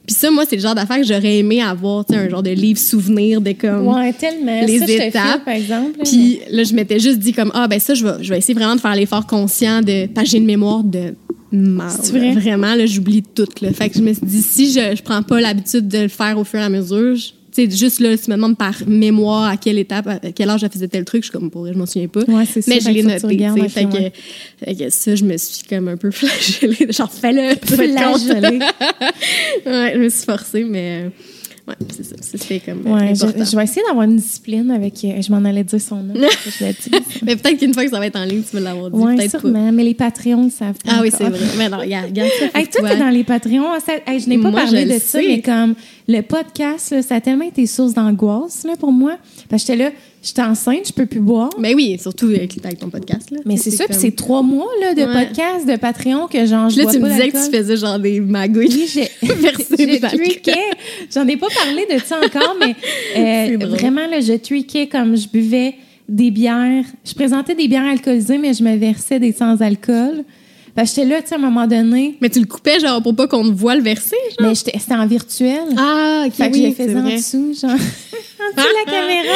Puis 0.08 0.16
ça, 0.16 0.32
moi, 0.32 0.44
c'est 0.50 0.56
le 0.56 0.62
genre 0.62 0.74
d'affaires 0.74 0.98
que 0.98 1.04
j'aurais 1.04 1.38
aimé 1.38 1.62
avoir, 1.62 2.04
tu 2.06 2.14
sais, 2.14 2.20
un 2.20 2.30
genre 2.30 2.42
de 2.42 2.50
livre 2.50 2.80
souvenir 2.80 3.42
de 3.42 3.52
comme 3.52 3.88
Ouais, 3.88 4.12
tellement. 4.14 4.66
les 4.66 4.80
ça, 4.80 4.86
étapes. 5.06 5.46
par 5.46 5.54
exemple. 5.54 6.00
Puis 6.04 6.40
là, 6.50 6.64
je 6.64 6.74
m'étais 6.74 7.00
juste 7.00 7.20
dit 7.20 7.32
comme 7.34 7.52
ah 7.54 7.68
ben 7.68 7.80
ça 7.80 7.94
je 7.94 8.04
vais 8.04 8.24
je 8.24 8.30
vais 8.30 8.40
essayer 8.40 8.56
vraiment 8.56 8.76
de 8.76 8.82
faire 8.82 8.96
l'effort 8.96 9.28
conscient 9.28 9.82
de 9.82 10.08
parce 10.08 10.26
que 10.26 10.32
j'ai 10.32 10.38
une 10.40 10.46
mémoire 10.48 10.84
de 10.84 11.14
mal. 11.52 11.92
Vrai? 12.12 12.32
Vraiment 12.34 12.74
là, 12.74 12.86
j'oublie 12.88 13.22
tout 13.22 13.46
là. 13.62 13.72
Fait 13.72 13.90
que 13.90 13.98
je 14.00 14.02
me 14.04 14.14
suis 14.14 14.26
dit 14.26 14.42
si 14.42 14.72
je 14.72 14.96
je 14.96 15.02
prends 15.04 15.22
pas 15.22 15.40
l'habitude 15.42 15.88
de 15.88 16.00
le 16.00 16.08
faire 16.08 16.40
au 16.40 16.44
fur 16.44 16.60
et 16.60 16.64
à 16.64 16.70
mesure, 16.70 17.16
je- 17.16 17.30
sais 17.52 17.70
juste 17.70 18.00
là, 18.00 18.16
si 18.16 18.26
tu 18.26 18.32
me 18.32 18.36
demandes 18.36 18.58
par 18.58 18.76
mémoire 18.88 19.50
à 19.50 19.58
quelle 19.58 19.80
étape, 19.80 20.08
à 20.08 20.20
quel 20.32 20.50
âge 20.50 20.62
je 20.62 20.68
faisais 20.68 20.88
tel 20.88 21.06
truc, 21.06 21.24
je 21.24 21.30
suis 21.30 21.38
comme 21.38 21.50
pour 21.50 21.62
vrai, 21.62 21.74
je 21.74 21.78
m'en 21.78 21.86
souviens 21.86 22.08
pas. 22.08 22.24
Ouais, 22.24 22.46
c'est. 22.46 22.68
Mais 22.68 22.80
je 22.80 22.90
l'ai 22.90 23.02
tu 23.02 23.08
noté. 23.08 23.38
tu 23.38 23.62
sais. 23.62 23.70
fait, 23.70 23.86
que, 23.86 24.66
fait 24.66 24.76
que 24.76 24.90
ça, 24.90 25.16
je 25.16 25.24
me 25.24 25.38
suis 25.38 25.64
comme 25.64 25.88
un 25.88 25.98
peu 25.98 26.12
flagellée. 26.12 26.92
Genre, 26.92 27.12
fais-le. 27.12 27.56
tu? 27.56 27.76
Flageoler. 27.76 28.60
ouais, 29.66 29.92
je 29.94 30.00
me 30.00 30.10
suis 30.10 30.26
forcée, 30.26 30.64
mais 30.64 31.10
ouais, 31.70 31.76
c'est 31.96 32.04
ça. 32.04 32.16
C'était 32.22 32.60
comme 32.60 32.86
Ouais, 32.92 33.14
je, 33.16 33.56
vais 33.56 33.64
essayer 33.64 33.82
d'avoir 33.88 34.06
une 34.06 34.18
discipline 34.18 34.72
avec. 34.72 35.04
euh, 35.04 35.22
je 35.22 35.32
m'en 35.32 35.44
allais 35.46 35.64
dire 35.64 35.80
son 35.82 35.98
nom. 35.98 36.14
je 36.46 36.64
l'ai 36.66 36.74
dit. 36.74 36.92
Mais 37.24 37.36
peut-être 37.36 37.58
qu'une 37.60 37.74
fois 37.74 37.84
que 37.86 37.92
ça 37.92 38.00
va 38.00 38.08
être 38.08 38.20
en 38.20 38.26
ligne, 38.26 38.44
tu 38.44 38.56
vas 38.56 38.62
l'avoir 38.62 38.92
dit. 38.92 38.98
Ouais, 38.98 39.16
peut-être 39.16 39.32
pas. 39.34 39.40
sûrement. 39.40 39.72
Mais 39.72 39.84
les 39.84 39.94
Patreons 39.94 40.50
savent 40.50 40.78
pas 40.84 40.92
Ah 40.96 41.00
oui, 41.02 41.12
c'est 41.16 41.24
vrai. 41.24 41.40
Mais 41.58 41.70
non, 41.70 41.78
regarde, 41.78 42.08
regarde 42.08 42.30
ça. 42.40 42.60
Hey, 42.60 42.68
toi, 42.68 42.96
dans 42.96 43.10
les 43.10 43.24
Patreons. 43.24 43.74
Hey, 44.06 44.20
je 44.20 44.30
n'ai 44.30 44.38
pas 44.38 44.52
Moi, 44.52 44.62
parlé 44.62 44.86
de 44.86 44.92
ça, 44.94 45.00
sais. 45.00 45.28
mais 45.28 45.42
comme 45.42 45.76
le 46.08 46.22
podcast, 46.22 46.92
là, 46.92 47.02
ça 47.02 47.16
a 47.16 47.22
tellement 47.22 47.46
été 47.46 47.66
source 47.66 47.94
d'angoisse 47.94 48.66
pour 48.80 48.92
moi. 48.92 49.18
Parce 49.50 49.64
que 49.64 49.74
j'étais 49.74 49.84
là, 49.84 49.92
j'étais 50.22 50.42
enceinte, 50.42 50.88
je 50.88 50.94
peux 50.94 51.06
plus 51.06 51.20
boire. 51.20 51.50
Mais 51.58 51.74
oui, 51.74 51.98
surtout 52.00 52.28
avec, 52.28 52.58
avec 52.64 52.80
ton 52.80 52.90
podcast. 52.90 53.32
Là. 53.32 53.40
Mais 53.46 53.58
c'est 53.58 53.72
ça, 53.72 53.86
puis 53.86 53.96
c'est 53.98 54.16
trois 54.16 54.42
mois 54.42 54.68
là, 54.82 54.94
de 54.94 55.02
Ouais. 55.02 55.26
podcast, 55.26 55.68
de 55.68 55.76
Patreon 55.78 56.28
que 56.28 56.46
je 56.46 56.68
Puis 56.68 56.86
là, 56.86 56.92
tu 56.92 57.00
me 57.00 57.10
disais 57.10 57.30
que 57.30 57.46
tu 57.46 57.58
faisais 57.58 57.78
genre 57.78 58.00
des 58.00 58.20
magouilles. 58.20 58.68
Oui, 58.68 58.90
j'ai 58.92 59.02
je. 59.22 60.52
J'en 61.14 61.28
ai 61.28 61.38
pas 61.38 61.48
parlé 61.64 61.86
de 61.92 62.00
ça 62.00 62.20
encore, 62.24 62.56
mais 62.60 62.76
euh, 63.18 63.66
vraiment, 63.66 64.08
là, 64.08 64.20
je 64.20 64.34
tweakais 64.34 64.88
comme 64.88 65.16
je 65.16 65.28
buvais 65.28 65.76
des 66.08 66.32
bières. 66.32 66.86
Je 67.06 67.14
présentais 67.14 67.56
des 67.56 67.68
bières 67.68 67.86
alcoolisées, 67.86 68.38
mais 68.38 68.54
je 68.54 68.64
me 68.64 68.76
versais 68.76 69.20
des 69.20 69.32
sans-alcool. 69.32 70.24
Fait 70.80 70.86
que 70.86 70.90
j'étais 70.90 71.06
là, 71.06 71.22
tu 71.22 71.28
sais, 71.28 71.36
à 71.36 71.38
un 71.38 71.42
moment 71.42 71.68
donné, 71.68 72.16
Mais 72.22 72.30
tu 72.30 72.40
le 72.40 72.46
coupais, 72.46 72.80
genre, 72.80 73.02
pour 73.04 73.16
pas 73.16 73.28
qu'on 73.28 73.44
te 73.44 73.54
voit 73.54 73.76
le 73.76 73.82
verser, 73.82 74.16
genre? 74.40 74.48
mais 74.50 74.56
j'étais- 74.56 74.78
c'était 74.80 74.94
en 74.96 75.06
virtuel. 75.06 75.60
Ah, 75.78 76.24
ok, 76.28 76.34
fait 76.34 76.50
que 76.52 76.56
je 76.58 76.62
oui, 76.62 76.70
le 76.70 76.74
c'est 76.78 76.84
faisais 76.86 76.96
en 76.98 77.02
vrai. 77.02 77.16
dessous, 77.18 77.54
genre, 77.62 77.72
en 77.72 77.76
dessous 77.76 78.68
de 78.70 78.86
la 78.86 78.92
caméra. 78.92 79.36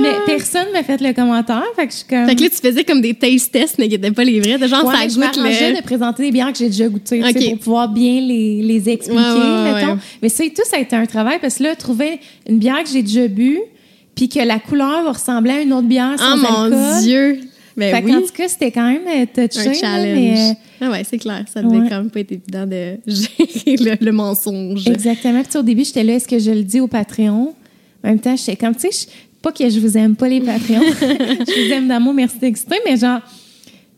Mais 0.00 0.10
personne 0.26 0.66
m'a 0.72 0.82
fait 0.82 1.00
le 1.00 1.12
commentaire, 1.14 1.62
fait 1.76 1.86
que 1.86 1.92
je 1.92 1.96
suis 1.98 2.06
comme... 2.06 2.26
Fait 2.28 2.34
que 2.36 2.42
là, 2.42 2.48
tu 2.50 2.56
faisais 2.56 2.84
comme 2.84 3.00
des 3.00 3.14
taste 3.14 3.52
tests, 3.52 3.78
mais 3.78 3.88
qui 3.88 3.94
n'étaient 3.94 4.10
pas 4.10 4.24
les 4.24 4.40
vrais. 4.40 4.58
De 4.58 4.66
genre, 4.66 4.84
Ouais, 4.84 4.94
ça 4.94 5.08
je 5.08 5.14
goûte 5.14 5.36
le... 5.36 5.76
de 5.76 5.82
présenter 5.82 6.22
des 6.24 6.32
bières 6.32 6.52
que 6.52 6.58
j'ai 6.58 6.66
déjà 6.66 6.88
goûtées 6.88 7.20
tu 7.22 7.32
sais, 7.32 7.38
Ok. 7.44 7.50
pour 7.50 7.58
pouvoir 7.60 7.88
bien 7.88 8.20
les, 8.20 8.60
les 8.62 8.88
expliquer, 8.90 9.18
Ouais, 9.20 9.72
ouais, 9.72 9.72
mettons. 9.74 9.98
Mais 10.22 10.28
ça 10.28 10.44
et 10.44 10.50
tout, 10.52 10.62
ça 10.68 10.76
a 10.76 10.80
été 10.80 10.94
un 10.96 11.06
travail 11.06 11.38
parce 11.40 11.56
que 11.56 11.62
là, 11.62 11.74
trouver 11.76 12.20
une 12.48 12.58
bière 12.58 12.82
que 12.84 12.90
j'ai 12.90 13.02
déjà 13.02 13.26
bu 13.28 13.58
puis 14.14 14.28
que 14.28 14.38
la 14.38 14.58
couleur 14.60 15.02
va 15.02 15.12
ressembler 15.12 15.52
à 15.52 15.60
une 15.62 15.72
autre 15.72 15.88
bière 15.88 16.14
sans 16.18 16.34
Oh 16.34 16.36
mon 16.36 16.62
alcool. 16.74 17.02
Dieu! 17.02 17.40
Ben 17.76 17.94
fait 17.94 18.04
oui, 18.04 18.12
qu'en 18.12 18.20
tout 18.20 18.32
cas, 18.32 18.48
c'était 18.48 18.70
quand 18.70 18.86
même 18.88 19.02
euh, 19.06 19.46
touché. 19.48 19.68
un 19.68 19.72
challenge. 19.74 20.18
mais, 20.18 20.50
euh, 20.50 20.54
Ah 20.80 20.90
ouais, 20.90 21.02
c'est 21.08 21.18
clair. 21.18 21.44
Ça 21.52 21.62
devait 21.62 21.78
Ouais. 21.78 21.88
quand 21.88 21.98
même 21.98 22.10
pas 22.10 22.20
être 22.20 22.32
évident 22.32 22.66
de 22.66 22.96
gérer 23.06 23.76
le, 23.98 24.04
le 24.04 24.12
mensonge. 24.12 24.86
exactement. 24.88 25.42
Puis 25.42 25.58
au 25.58 25.62
début, 25.62 25.84
j'étais 25.84 26.04
là, 26.04 26.14
est-ce 26.14 26.28
que 26.28 26.38
je 26.38 26.50
le 26.52 26.62
dis 26.62 26.80
au 26.80 26.86
Patreon? 26.86 27.54
En 28.04 28.08
même 28.08 28.20
temps, 28.20 28.36
j'étais 28.36 28.56
comme, 28.56 28.74
tu 28.76 28.88
sais, 28.90 29.06
je- 29.08 29.12
pas 29.42 29.50
que 29.52 29.68
je 29.68 29.78
vous 29.80 29.98
aime 29.98 30.14
pas 30.16 30.28
les 30.28 30.40
Patreons. 30.40 30.80
je 31.00 31.66
vous 31.66 31.72
aime 31.72 31.88
d'amour, 31.88 32.14
merci 32.14 32.38
d'exister, 32.38 32.76
mais 32.86 32.96
genre, 32.96 33.20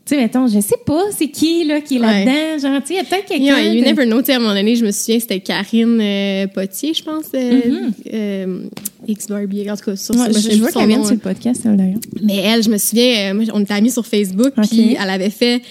tu 0.07 0.15
sais, 0.15 0.21
mettons, 0.21 0.47
je 0.47 0.59
sais 0.61 0.77
pas 0.85 1.01
c'est 1.17 1.27
qui, 1.27 1.65
là, 1.65 1.81
qui 1.81 1.97
est 1.97 1.99
là-dedans. 1.99 2.59
Genre, 2.69 2.81
tu 2.81 2.87
sais, 2.87 2.93
il 2.93 2.97
y 2.97 2.99
a 2.99 3.03
peut-être 3.03 3.25
quelqu'un. 3.25 3.59
Yeah, 3.59 3.73
you 3.73 3.83
never 3.83 4.05
know. 4.05 4.19
Tu 4.19 4.27
sais, 4.27 4.33
à 4.33 4.35
un 4.37 4.39
moment 4.39 4.53
donné, 4.53 4.75
je 4.75 4.85
me 4.85 4.91
souviens, 4.91 5.19
c'était 5.19 5.39
Karine 5.41 5.99
euh, 6.01 6.47
Potier, 6.47 6.93
je 6.93 7.03
pense, 7.03 7.25
euh, 7.35 7.89
euh, 8.13 8.61
X 9.07 9.27
Barbie. 9.27 9.69
En 9.69 9.75
tout 9.75 9.85
cas, 9.85 9.95
sur 9.95 10.15
Mm-hmm. 10.15 10.33
Ouais, 10.33 10.55
je, 10.55 10.59
vois 10.59 10.71
qu'elle 10.71 10.87
vient 10.87 11.03
sur 11.03 11.13
le 11.13 11.19
podcast, 11.19 11.61
elle, 11.65 11.77
d'ailleurs. 11.77 11.99
Mais 12.23 12.37
elle, 12.37 12.63
je 12.63 12.69
me 12.69 12.77
souviens, 12.77 13.31
euh, 13.31 13.33
moi, 13.33 13.43
on 13.53 13.59
était 13.61 13.73
amis 13.73 13.91
sur 13.91 14.05
Facebook, 14.05 14.53
Ok. 14.57 14.67
puis 14.69 14.95
elle 15.01 15.09
avait 15.09 15.29
fait, 15.29 15.61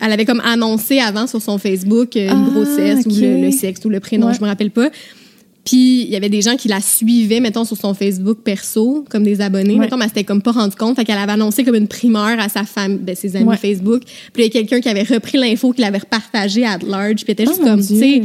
elle 0.00 0.12
avait 0.12 0.24
comme 0.24 0.40
annoncé 0.44 1.00
avant 1.00 1.26
sur 1.26 1.40
son 1.42 1.58
Facebook 1.58 2.16
euh, 2.16 2.28
une 2.30 2.46
Ah, 2.46 2.50
grossesse 2.50 3.06
ou 3.06 3.10
le 3.20 3.50
sexe 3.50 3.84
ou 3.84 3.88
le 3.88 4.00
prénom, 4.00 4.28
Ouais. 4.28 4.34
je 4.34 4.40
me 4.40 4.46
rappelle 4.46 4.70
pas. 4.70 4.90
Puis 5.64 6.02
il 6.02 6.08
y 6.08 6.16
avait 6.16 6.30
des 6.30 6.40
gens 6.40 6.56
qui 6.56 6.68
la 6.68 6.80
suivaient, 6.80 7.40
mettons, 7.40 7.64
sur 7.64 7.76
son 7.76 7.92
Facebook 7.92 8.38
perso, 8.42 9.04
comme 9.10 9.22
des 9.22 9.40
abonnés. 9.42 9.74
Ouais. 9.74 9.80
Mettons, 9.80 9.96
mais 9.98 10.04
elle 10.04 10.10
s'était 10.10 10.24
comme 10.24 10.40
pas 10.40 10.52
rendu 10.52 10.74
compte. 10.76 10.96
Fait 10.96 11.04
qu'elle 11.04 11.18
avait 11.18 11.32
annoncé 11.32 11.62
comme 11.64 11.74
une 11.74 11.88
primeur 11.88 12.38
à 12.40 12.48
sa 12.48 12.64
femme, 12.64 12.96
ben, 12.98 13.14
ses 13.14 13.36
amis 13.36 13.46
Ouais. 13.48 13.56
Facebook. 13.56 14.02
Puis 14.32 14.42
il 14.42 14.44
y 14.44 14.46
a 14.46 14.50
quelqu'un 14.50 14.80
qui 14.80 14.88
avait 14.88 15.02
repris 15.02 15.36
l'info, 15.36 15.72
qui 15.72 15.82
l'avait 15.82 15.98
repartagé 15.98 16.64
à 16.64 16.78
large. 16.78 17.24
Puis 17.24 17.32
était 17.32 17.44
Oh, 17.46 17.50
juste 17.50 17.60
mon 17.62 17.68
comme, 17.68 17.80
tu 17.86 17.98
sais, 17.98 18.22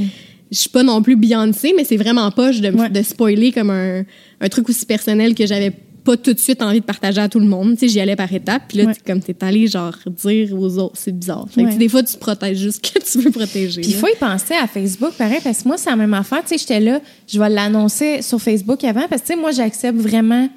je 0.51 0.57
suis 0.57 0.69
pas 0.69 0.83
non 0.83 1.01
plus 1.01 1.15
Beyoncé, 1.17 1.73
mais 1.75 1.83
c'est 1.83 1.97
vraiment 1.97 2.29
poche 2.31 2.61
de, 2.61 2.69
Ouais. 2.69 2.89
de 2.89 3.01
spoiler 3.01 3.51
comme 3.51 3.71
un, 3.71 4.03
un 4.39 4.49
truc 4.49 4.69
aussi 4.69 4.85
personnel 4.85 5.35
que 5.35 5.45
j'avais 5.45 5.73
pas 6.03 6.17
tout 6.17 6.33
de 6.33 6.39
suite 6.39 6.61
envie 6.61 6.79
de 6.81 6.85
partager 6.85 7.21
à 7.21 7.29
tout 7.29 7.39
le 7.39 7.45
monde. 7.45 7.73
Tu 7.73 7.79
sais, 7.79 7.87
j'y 7.87 7.99
allais 8.01 8.15
par 8.15 8.31
étapes. 8.33 8.63
Puis 8.67 8.79
là, 8.79 8.85
Ouais. 8.85 8.93
comme 9.05 9.21
t'es 9.21 9.35
allé, 9.41 9.67
genre, 9.67 9.95
dire 10.07 10.53
aux 10.59 10.77
autres, 10.77 10.95
c'est 10.97 11.17
bizarre. 11.17 11.47
Fait 11.49 11.63
que, 11.63 11.67
Ouais. 11.69 11.75
des 11.77 11.87
fois, 11.87 12.03
tu 12.03 12.17
protèges 12.17 12.57
juste 12.57 12.85
ce 12.85 12.91
que 12.99 13.05
tu 13.05 13.17
veux 13.19 13.31
protéger. 13.31 13.81
Puis 13.81 13.91
il 13.91 13.95
faut 13.95 14.07
y 14.07 14.15
penser 14.17 14.53
à 14.61 14.67
Facebook, 14.67 15.13
pareil, 15.17 15.39
parce 15.43 15.63
que 15.63 15.67
moi, 15.69 15.77
c'est 15.77 15.89
la 15.89 15.95
même 15.95 16.13
affaire. 16.13 16.41
Tu 16.41 16.49
sais, 16.49 16.57
j'étais 16.57 16.79
là, 16.79 16.99
je 17.27 17.39
vais 17.39 17.49
l'annoncer 17.49 18.21
sur 18.21 18.41
Facebook 18.41 18.83
avant, 18.83 19.07
parce 19.09 19.21
que, 19.21 19.39
moi, 19.39 19.51
j'accepte 19.51 19.97
vraiment 19.97 20.49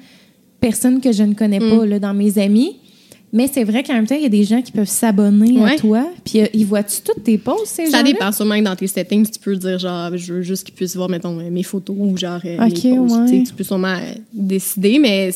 personne 0.59 0.99
que 0.99 1.11
je 1.11 1.23
ne 1.23 1.33
connais 1.33 1.59
Mm. 1.59 1.77
pas 1.77 1.85
là, 1.85 1.99
dans 1.99 2.13
mes 2.13 2.37
amis. 2.39 2.77
Mais 3.33 3.49
c'est 3.51 3.65
vrai 3.65 3.83
qu'en 3.83 3.93
même 3.93 4.07
temps, 4.07 4.15
il 4.15 4.21
y 4.23 4.25
a 4.25 4.29
des 4.29 4.45
gens 4.45 4.61
qui 4.61 4.71
peuvent 4.71 4.87
s'abonner 4.87 5.59
Ouais. 5.59 5.73
à 5.73 5.75
toi. 5.75 6.07
Puis 6.23 6.39
euh, 6.39 6.45
ils 6.53 6.65
voient-tu 6.65 7.01
toutes 7.01 7.23
tes 7.25 7.37
posts, 7.37 7.65
ces 7.67 7.87
Ça 7.87 8.01
dépend 8.01 8.31
sûrement 8.31 8.57
que 8.57 8.63
dans 8.63 8.75
tes 8.77 8.87
settings, 8.87 9.29
tu 9.29 9.37
peux 9.39 9.55
dire 9.57 9.77
genre 9.79 10.15
je 10.15 10.33
veux 10.35 10.41
juste 10.43 10.63
qu'ils 10.63 10.73
puissent 10.73 10.95
voir 10.95 11.09
mettons 11.09 11.33
mes 11.35 11.63
photos 11.63 11.95
ou 11.99 12.15
genre 12.15 12.39
euh, 12.45 12.65
Ok, 12.65 12.83
mes 12.85 12.95
posts. 12.95 13.15
ouais. 13.31 13.43
Tu 13.45 13.53
peux 13.53 13.63
sûrement 13.65 13.95
euh, 13.95 14.13
décider, 14.33 14.97
mais 14.99 15.31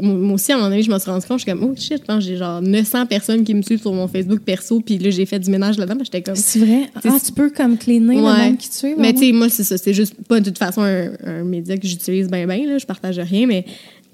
moi 0.00 0.34
aussi 0.34 0.52
à 0.52 0.54
un 0.54 0.58
moment 0.58 0.70
donné, 0.70 0.82
je 0.82 0.90
me 0.90 0.98
suis 0.98 1.10
rendu 1.10 1.26
compte, 1.26 1.38
je 1.38 1.42
suis 1.44 1.52
comme 1.52 1.64
oh 1.64 1.74
shit, 1.76 1.98
je 2.00 2.04
pense 2.04 2.24
que 2.24 2.30
j'ai 2.30 2.36
genre 2.38 2.62
900 2.62 3.06
personnes 3.06 3.44
qui 3.44 3.52
me 3.54 3.60
suivent 3.62 3.80
sur 3.80 3.92
mon 3.92 4.08
Facebook 4.08 4.40
perso, 4.40 4.80
puis 4.80 4.96
là 4.98 5.10
j'ai 5.10 5.26
fait 5.26 5.38
du 5.38 5.50
ménage 5.50 5.76
là-dedans, 5.76 5.98
j'étais 6.02 6.22
comme 6.22 6.36
C'est 6.36 6.60
vrai? 6.60 6.88
Ah, 7.04 7.18
tu 7.24 7.32
peux 7.32 7.50
comme 7.50 7.76
cleaner 7.76 8.16
le 8.16 8.22
Ouais. 8.22 8.44
monde 8.48 8.56
qui 8.56 8.70
te 8.70 8.74
suit? 8.74 8.94
Mais 8.96 9.12
tu 9.12 9.20
sais, 9.20 9.32
moi, 9.32 9.48
c'est 9.50 9.64
ça. 9.64 9.76
C'est 9.76 9.92
juste 9.92 10.14
pas 10.26 10.40
de 10.40 10.46
toute 10.46 10.58
façon 10.58 10.80
un, 10.80 11.10
un 11.26 11.44
média 11.44 11.76
que 11.76 11.86
j'utilise 11.86 12.28
bien, 12.28 12.46
bien. 12.46 12.66
Là, 12.66 12.78
je 12.78 12.86
partage 12.86 13.18
rien, 13.18 13.46
mais, 13.46 13.64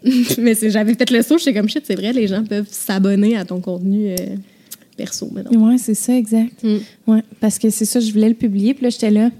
mais 0.38 0.54
c'est- 0.54 0.70
j'avais 0.70 0.94
fait 0.94 1.10
le 1.10 1.22
saut. 1.22 1.38
J'étais 1.38 1.54
comme 1.54 1.68
shit, 1.68 1.84
c'est 1.86 1.94
vrai, 1.94 2.12
les 2.12 2.26
gens 2.26 2.42
peuvent 2.44 2.68
s'abonner 2.70 3.36
à 3.36 3.44
ton 3.44 3.60
contenu 3.60 4.08
euh, 4.10 4.16
perso. 4.96 5.30
Ouais, 5.52 5.78
c'est 5.78 5.94
ça, 5.94 6.14
exact. 6.16 6.62
Mm. 6.62 6.76
Ouais, 7.06 7.22
parce 7.40 7.58
que 7.58 7.70
c'est 7.70 7.84
ça, 7.84 8.00
je 8.00 8.12
voulais 8.12 8.28
le 8.28 8.34
publier, 8.34 8.74
puis 8.74 8.84
là, 8.84 8.90
j'étais 8.90 9.10
là. 9.10 9.30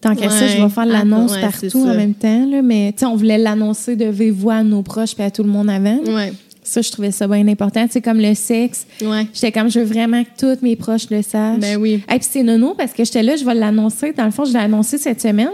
Tant 0.00 0.16
qu'à 0.16 0.28
ça, 0.30 0.48
je 0.48 0.60
vais 0.60 0.68
faire 0.68 0.84
l'annonce 0.86 1.30
Ah, 1.32 1.34
ouais, 1.46 1.48
c'est 1.60 1.68
partout 1.70 1.82
en 1.88 1.94
même 1.94 2.14
temps, 2.14 2.44
là. 2.50 2.60
Mais, 2.60 2.92
tu 2.92 3.00
sais, 3.00 3.06
on 3.06 3.14
voulait 3.14 3.38
l'annoncer 3.38 3.94
de 3.94 4.06
vive 4.06 4.48
à 4.48 4.64
nos 4.64 4.82
proches 4.82 5.14
puis 5.14 5.22
à 5.22 5.30
tout 5.30 5.44
le 5.44 5.48
monde 5.48 5.70
avant. 5.70 5.98
Ouais. 5.98 6.32
Ça, 6.64 6.80
je 6.80 6.90
trouvais 6.90 7.12
ça 7.12 7.28
bien 7.28 7.46
important. 7.46 7.86
Tu 7.86 7.92
sais, 7.92 8.00
comme 8.00 8.18
le 8.18 8.34
sexe. 8.34 8.84
Ouais. 9.00 9.26
J'étais 9.32 9.52
comme, 9.52 9.70
je 9.70 9.78
veux 9.78 9.84
vraiment 9.84 10.24
que 10.24 10.30
tous 10.38 10.62
mes 10.64 10.74
proches 10.74 11.08
le 11.10 11.22
sachent. 11.22 11.60
Ben 11.60 11.76
oui. 11.76 12.02
Et 12.12 12.18
puis 12.18 12.26
c'est 12.28 12.42
nono 12.42 12.74
parce 12.74 12.92
que 12.92 13.04
j'étais 13.04 13.22
là, 13.22 13.36
je 13.36 13.44
vais 13.44 13.54
l'annoncer. 13.54 14.12
Dans 14.12 14.24
le 14.24 14.30
fond, 14.32 14.44
je 14.44 14.52
l'ai 14.52 14.58
annoncé 14.58 14.98
cette 14.98 15.20
semaine. 15.20 15.50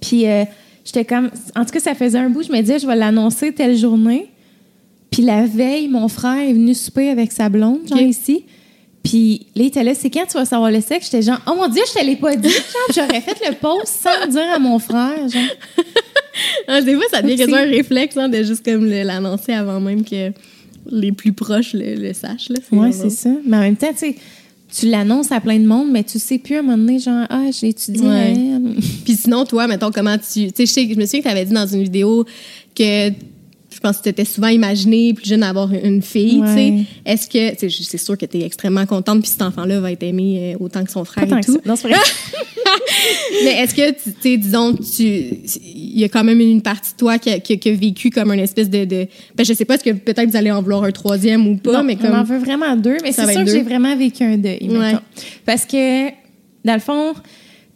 Puis 0.00 0.26
euh, 0.26 0.44
j'étais 0.84 1.04
comme, 1.04 1.30
en 1.56 1.64
tout 1.64 1.70
cas, 1.72 1.80
ça 1.80 1.94
faisait 1.94 2.18
un 2.18 2.28
bout. 2.30 2.42
Je 2.42 2.52
me 2.52 2.60
disais, 2.60 2.78
je 2.78 2.86
vais 2.86 2.96
l'annoncer 2.96 3.52
telle 3.52 3.76
journée. 3.76 4.26
Puis 5.10 5.22
la 5.22 5.44
veille, 5.46 5.88
mon 5.88 6.06
frère 6.08 6.38
est 6.48 6.52
venu 6.52 6.74
souper 6.74 7.08
avec 7.10 7.32
sa 7.32 7.48
blonde, 7.48 7.80
genre 7.88 7.98
ici. 8.00 8.44
Puis 9.02 9.46
là, 9.56 9.62
il 9.62 9.66
était 9.68 9.82
là, 9.82 9.94
c'est 9.94 10.10
quand 10.10 10.26
tu 10.26 10.34
vas 10.34 10.44
savoir 10.44 10.70
le 10.70 10.80
sexe? 10.80 11.06
J'étais 11.06 11.22
genre, 11.22 11.40
oh 11.48 11.54
mon 11.56 11.68
Dieu, 11.68 11.82
je 11.88 11.98
te 11.98 12.04
l'ai 12.04 12.16
pas 12.16 12.36
dit. 12.36 12.48
Genre, 12.94 13.06
j'aurais 13.08 13.20
fait 13.22 13.48
le 13.48 13.54
post 13.54 13.86
sans 13.86 14.10
le 14.26 14.30
dire 14.30 14.52
à 14.54 14.58
mon 14.58 14.78
frère. 14.78 15.26
Genre. 15.28 15.42
Ah, 16.68 16.80
des 16.82 16.94
fois, 16.94 17.04
ça 17.10 17.22
devient 17.22 17.36
quasiment 17.36 17.56
un 17.56 17.64
réflexe 17.64 18.16
hein, 18.18 18.28
de 18.28 18.42
juste 18.42 18.64
comme 18.64 18.84
l'annoncer 18.86 19.52
avant 19.52 19.80
même 19.80 20.04
que 20.04 20.32
les 20.90 21.12
plus 21.12 21.32
proches 21.32 21.72
le, 21.72 21.94
le 21.96 22.12
sachent. 22.12 22.50
Ouais, 22.50 22.60
vraiment- 22.70 22.92
c'est 22.92 23.10
ça. 23.10 23.30
Mais 23.46 23.56
en 23.56 23.60
même 23.60 23.76
temps, 23.76 23.90
tu 23.92 23.98
sais, 23.98 24.16
tu 24.72 24.88
l'annonces 24.88 25.32
à 25.32 25.40
plein 25.40 25.58
de 25.58 25.66
monde, 25.66 25.88
mais 25.90 26.04
tu 26.04 26.18
sais 26.18 26.38
plus 26.38 26.56
à 26.56 26.58
un 26.60 26.62
moment 26.62 26.76
donné, 26.78 26.98
genre, 26.98 27.26
ah, 27.28 27.46
j'ai 27.50 27.68
étudié 27.68 28.06
Ouais. 28.06 28.34
Puis 29.04 29.14
sinon, 29.14 29.44
toi, 29.44 29.66
mettons, 29.66 29.90
comment 29.90 30.16
tu. 30.18 30.50
Tu 30.52 30.52
sais, 30.54 30.66
je 30.66 30.72
sais 30.72 30.86
que- 30.86 30.94
je 30.94 30.98
me 30.98 31.04
souviens 31.06 31.20
que 31.20 31.24
tu 31.26 31.30
avais 31.30 31.44
dit 31.44 31.52
dans 31.52 31.66
une 31.66 31.82
vidéo 31.82 32.24
que 32.74 33.10
je 33.82 33.88
pense 33.88 33.96
que 33.96 34.02
tu 34.02 34.12
t'étais 34.12 34.26
souvent 34.26 34.48
imaginé 34.48 35.14
plus 35.14 35.26
jeune 35.26 35.42
avoir 35.42 35.72
une 35.72 36.02
fille, 36.02 36.42
tu 36.42 36.46
sais. 36.48 36.54
Ouais. 36.70 36.84
Est-ce 37.06 37.26
que. 37.26 37.56
C'est 37.82 37.96
sûr 37.98 38.18
que 38.18 38.26
tu 38.26 38.36
es 38.38 38.42
extrêmement 38.44 38.84
contente, 38.84 39.20
puis 39.22 39.30
cet 39.30 39.40
enfant-là 39.40 39.80
va 39.80 39.90
être 39.92 40.02
aimé 40.02 40.54
euh, 40.54 40.62
autant 40.64 40.84
que 40.84 40.90
son 40.90 41.04
frère 41.06 41.26
Pas 41.26 41.38
et 41.38 41.40
tout. 41.42 41.58
Non, 41.64 41.76
c'est 41.76 41.88
vrai. 41.88 41.96
Mais 43.44 43.52
est-ce 43.62 43.74
que, 43.74 43.90
tu 43.92 44.10
sais, 44.20 44.36
disons, 44.36 44.74
tu. 44.74 45.02
Il 45.02 45.98
y 45.98 46.04
a 46.04 46.08
quand 46.08 46.24
même 46.24 46.40
une 46.40 46.62
partie 46.62 46.92
de 46.92 46.96
toi 46.98 47.18
qui 47.18 47.30
a, 47.30 47.38
qui 47.40 47.54
a- 47.54 47.56
qui 47.56 47.68
a 47.70 47.72
vécu 47.74 48.10
comme 48.10 48.32
une 48.32 48.40
espèce 48.40 48.68
de. 48.68 48.84
de 48.84 49.06
ben, 49.34 49.44
je 49.44 49.52
sais 49.54 49.64
pas, 49.64 49.74
est-ce 49.76 49.84
que 49.84 49.90
peut-être 49.90 50.28
vous 50.28 50.36
allez 50.36 50.50
en 50.50 50.62
vouloir 50.62 50.84
un 50.84 50.90
troisième 50.92 51.46
ou 51.48 51.56
pas, 51.56 51.72
Non, 51.72 51.82
mais 51.82 51.96
On 52.02 52.06
en 52.08 52.10
comme. 52.10 52.24
veut 52.24 52.38
vraiment 52.38 52.76
deux, 52.76 52.96
mais 53.02 53.12
c'est 53.12 53.30
sûr 53.32 53.44
que 53.44 53.50
j'ai 53.50 53.62
vraiment 53.62 53.96
vécu 53.96 54.22
un 54.24 54.36
deuil. 54.36 54.68
Ouais. 54.70 54.92
Parce 55.46 55.64
que, 55.64 56.08
dans 56.64 56.74
le 56.74 56.80
fond, 56.80 57.14
tu 57.14 57.20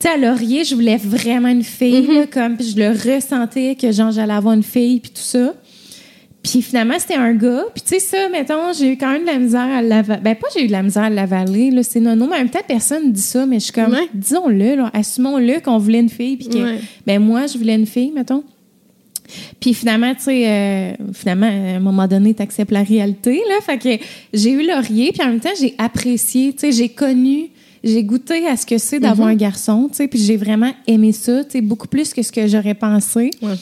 sais, 0.00 0.08
à 0.10 0.16
Laurier, 0.16 0.64
je 0.64 0.74
voulais 0.74 0.98
vraiment 0.98 1.48
une 1.48 1.64
fille, 1.64 2.02
Mm-hmm. 2.02 2.14
là, 2.14 2.26
comme, 2.26 2.56
puis 2.56 2.68
je 2.70 2.76
le 2.78 2.90
ressentais 3.14 3.74
que, 3.80 3.90
genre, 3.90 4.12
j'allais 4.12 4.32
avoir 4.34 4.54
une 4.54 4.62
fille, 4.62 5.00
puis 5.00 5.10
tout 5.10 5.22
ça. 5.22 5.54
Puis 6.44 6.60
finalement, 6.60 6.94
c'était 6.98 7.14
un 7.14 7.32
gars. 7.32 7.64
Puis 7.74 7.82
tu 7.82 7.94
sais, 7.94 7.98
ça, 8.00 8.28
mettons, 8.28 8.72
j'ai 8.78 8.92
eu 8.92 8.98
quand 8.98 9.10
même 9.10 9.22
de 9.22 9.26
la 9.28 9.38
misère 9.38 9.62
à 9.62 9.80
l'avaler. 9.80 10.20
Ben, 10.22 10.34
pas 10.36 10.46
j'ai 10.54 10.64
eu 10.64 10.66
de 10.66 10.72
la 10.72 10.82
misère 10.82 11.04
à 11.04 11.10
l'avaler, 11.10 11.70
là, 11.70 11.82
c'est 11.82 12.00
nono, 12.00 12.26
mais 12.26 12.34
en 12.34 12.38
même 12.38 12.50
temps, 12.50 12.60
personne 12.68 13.10
dit 13.12 13.20
ça, 13.22 13.46
mais 13.46 13.58
je 13.58 13.64
suis 13.64 13.72
comme, 13.72 13.92
Ouais. 13.92 14.08
disons-le, 14.12 14.74
là, 14.76 14.90
assumons-le 14.92 15.60
qu'on 15.60 15.78
voulait 15.78 16.00
une 16.00 16.10
fille, 16.10 16.36
puis 16.36 16.48
que, 16.50 16.58
Ouais. 16.58 16.78
ben, 17.06 17.18
moi, 17.18 17.46
je 17.46 17.56
voulais 17.56 17.74
une 17.74 17.86
fille, 17.86 18.12
mettons. 18.14 18.44
Puis 19.58 19.72
finalement, 19.72 20.14
tu 20.14 20.24
sais, 20.24 20.44
euh, 20.46 20.92
finalement, 21.14 21.46
à 21.46 21.76
un 21.76 21.80
moment 21.80 22.06
donné, 22.06 22.34
tu 22.34 22.42
acceptes 22.42 22.70
la 22.72 22.82
réalité, 22.82 23.40
là. 23.48 23.54
Fait 23.62 23.78
que 23.78 24.04
j'ai 24.34 24.50
eu 24.50 24.66
Laurier, 24.66 25.12
puis 25.12 25.22
en 25.22 25.30
même 25.30 25.40
temps, 25.40 25.48
j'ai 25.58 25.74
apprécié, 25.78 26.52
tu 26.52 26.58
sais, 26.60 26.72
j'ai 26.72 26.90
connu, 26.90 27.46
j'ai 27.82 28.04
goûté 28.04 28.46
à 28.46 28.56
ce 28.58 28.66
que 28.66 28.76
c'est 28.76 29.00
d'avoir 29.00 29.28
un 29.28 29.34
garçon, 29.34 29.88
tu 29.90 29.96
sais, 29.96 30.08
puis 30.08 30.18
j'ai 30.18 30.36
vraiment 30.36 30.72
aimé 30.86 31.12
ça, 31.12 31.42
tu 31.42 31.52
sais, 31.52 31.60
beaucoup 31.62 31.88
plus 31.88 32.12
que 32.12 32.22
ce 32.22 32.30
que 32.30 32.46
j'aurais 32.46 32.74
pensé. 32.74 33.30
Ouais. 33.40 33.54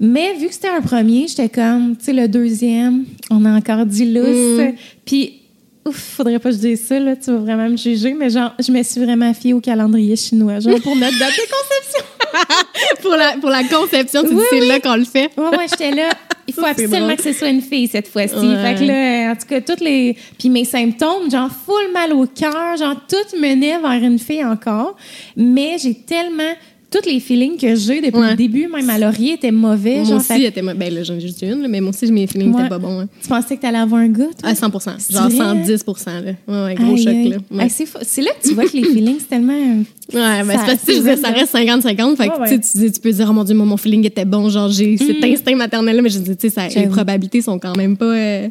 Mais 0.00 0.34
vu 0.34 0.46
que 0.46 0.54
c'était 0.54 0.68
un 0.68 0.80
premier, 0.80 1.26
j'étais 1.26 1.48
comme, 1.48 1.96
tu 1.96 2.04
sais, 2.04 2.12
le 2.12 2.28
deuxième, 2.28 3.04
on 3.30 3.44
a 3.44 3.50
encore 3.50 3.84
dit 3.84 4.12
lousse. 4.12 4.60
Mm. 4.60 4.74
Puis, 5.04 5.40
ouf, 5.86 5.96
faudrait 5.96 6.38
pas 6.38 6.50
que 6.50 6.56
je 6.56 6.60
dise 6.60 6.86
ça, 6.86 7.00
là, 7.00 7.16
tu 7.16 7.32
vas 7.32 7.38
vraiment 7.38 7.68
me 7.68 7.76
juger, 7.76 8.14
mais 8.14 8.30
genre, 8.30 8.52
je 8.60 8.70
me 8.70 8.82
suis 8.82 9.00
vraiment 9.04 9.34
fiée 9.34 9.54
au 9.54 9.60
calendrier 9.60 10.14
chinois, 10.14 10.60
genre, 10.60 10.80
pour 10.80 10.94
notre 10.94 11.18
date 11.18 11.32
de 11.32 11.42
conception. 11.50 12.04
pour, 13.02 13.16
la, 13.16 13.32
pour 13.40 13.50
la 13.50 13.64
conception, 13.64 14.22
tu 14.22 14.28
dis 14.28 14.34
Oui, 14.34 14.42
c'est 14.50 14.60
oui. 14.60 14.68
là 14.68 14.80
qu'on 14.80 14.96
le 14.96 15.04
fait. 15.04 15.30
Ouais, 15.36 15.56
ouais, 15.56 15.66
j'étais 15.68 15.90
là. 15.90 16.10
Il 16.46 16.54
faut 16.54 16.62
Ça, 16.62 16.68
absolument 16.68 17.00
drôle. 17.00 17.16
que 17.16 17.22
ce 17.22 17.32
soit 17.32 17.48
une 17.48 17.60
fille 17.60 17.88
cette 17.88 18.08
fois-ci. 18.08 18.34
Ouais. 18.34 18.62
Fait 18.62 18.74
que 18.78 18.84
là, 18.84 19.32
en 19.32 19.36
tout 19.36 19.46
cas, 19.46 19.60
toutes 19.60 19.80
les. 19.80 20.16
Puis 20.38 20.48
mes 20.48 20.64
symptômes, 20.64 21.30
genre 21.30 21.50
full 21.50 21.92
mal 21.92 22.12
au 22.12 22.26
cœur, 22.26 22.76
genre 22.76 22.96
tout 23.08 23.36
menait 23.38 23.78
vers 23.78 24.02
une 24.02 24.18
fille 24.18 24.44
encore. 24.44 24.96
Mais 25.36 25.76
j'ai 25.82 25.94
tellement. 25.94 26.54
Tous 26.90 27.06
les 27.06 27.20
feelings 27.20 27.58
que 27.58 27.74
j'ai 27.74 28.00
depuis 28.00 28.18
Ouais. 28.18 28.30
le 28.30 28.36
début, 28.36 28.66
même 28.66 28.88
à 28.88 28.98
Laurier, 28.98 29.34
étaient 29.34 29.50
mauvais. 29.50 29.96
Moi 29.96 30.04
genre, 30.04 30.16
aussi, 30.20 30.28
fait- 30.28 30.42
était, 30.44 30.62
ben 30.62 30.94
là, 30.94 31.02
j'en 31.02 31.14
ai 31.16 31.20
juste 31.20 31.42
une, 31.42 31.60
là, 31.60 31.68
mais 31.68 31.82
moi 31.82 31.90
aussi, 31.90 32.10
mes 32.10 32.26
feelings 32.26 32.50
Ouais. 32.54 32.60
étaient 32.62 32.70
pas 32.70 32.78
bons. 32.78 33.00
hein. 33.00 33.08
tu 33.20 33.28
pensais 33.28 33.56
que 33.56 33.60
t'allais 33.62 33.76
avoir 33.78 34.00
un 34.00 34.08
gars, 34.08 34.24
toi? 34.40 34.48
À 34.48 34.54
100 34.54 34.70
C'est 34.98 35.12
Genre 35.12 35.28
vrai? 35.28 35.36
110 35.36 35.84
là. 36.06 36.12
Ouais, 36.48 36.64
ouais, 36.64 36.74
gros 36.76 36.94
Aïe, 36.94 36.98
choc, 37.04 37.08
aïe. 37.12 37.28
là. 37.28 37.36
Ouais. 37.50 37.68
C'est 37.68 38.22
là 38.22 38.30
que 38.40 38.48
tu 38.48 38.54
vois 38.54 38.64
que 38.64 38.74
les 38.76 38.84
feelings, 38.94 39.16
c'est 39.20 39.28
tellement. 39.28 39.52
Ouais, 39.52 39.84
ben, 40.14 40.46
c'est 40.48 40.54
parce 40.56 40.84
que 40.84 41.16
ça 41.16 41.28
reste 41.28 41.52
50-50. 41.54 42.16
Fait 42.16 42.28
que, 42.28 42.48
tu 42.48 42.58
sais, 42.62 42.90
tu, 42.90 43.00
peux 43.00 43.12
dire, 43.12 43.26
oh 43.28 43.34
mon 43.34 43.44
Dieu, 43.44 43.54
moi, 43.54 43.66
mon 43.66 43.76
feeling 43.76 44.06
était 44.06 44.24
bon. 44.24 44.48
Genre, 44.48 44.70
j'ai 44.70 44.96
cet 44.96 45.22
instinct 45.22 45.56
maternel-là, 45.56 46.00
mais 46.00 46.08
je 46.08 46.18
dis, 46.20 46.36
tu 46.38 46.48
sais, 46.48 46.68
les 46.74 46.86
probabilités 46.86 47.42
sont 47.42 47.58
quand 47.58 47.76
même 47.76 47.98
pas. 47.98 48.06
euh, 48.06 48.48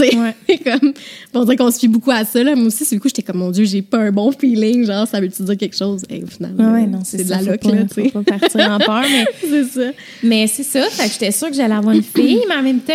Ouais. 0.00 0.58
comme. 0.64 0.92
On 1.34 1.44
dirait 1.44 1.56
qu'on 1.56 1.70
se 1.70 1.78
fie 1.78 1.88
beaucoup 1.88 2.10
à 2.10 2.24
ça, 2.24 2.42
là. 2.42 2.54
Moi 2.56 2.66
aussi, 2.66 2.84
c'est 2.84 2.94
du 2.96 3.00
coup, 3.00 3.08
j'étais 3.08 3.22
comme, 3.22 3.38
mon 3.38 3.50
Dieu, 3.50 3.64
j'ai 3.64 3.82
pas 3.82 3.98
un 3.98 4.10
bon 4.12 4.32
feeling. 4.32 4.84
Genre, 4.86 5.06
ça 5.06 5.20
veut-tu 5.20 5.42
dire 5.42 5.56
quelque 5.56 5.76
chose? 5.76 6.02
Et 6.08 6.22
au 6.22 6.26
final, 6.26 6.52
Ouais, 6.58 6.64
ouais, 6.64 6.82
euh, 6.84 6.86
non, 6.86 7.00
c'est 7.04 7.24
de 7.24 7.30
la 7.30 7.38
faut 7.38 7.56
tu 7.56 7.68
sais. 7.94 8.08
faut 8.10 8.22
pas 8.22 8.38
partir 8.38 8.70
en 8.70 8.78
peur, 8.78 9.02
mais 9.10 9.24
C'est 9.40 9.64
ça. 9.64 9.90
Mais 10.22 10.46
c'est 10.46 10.62
ça, 10.62 10.82
fait 10.90 11.06
que 11.08 11.12
j'étais 11.12 11.30
sûre 11.32 11.48
que 11.48 11.54
j'allais 11.54 11.74
avoir 11.74 11.94
une 11.94 12.02
fille, 12.02 12.40
mais 12.48 12.54
en 12.56 12.62
même 12.62 12.80
temps, 12.80 12.92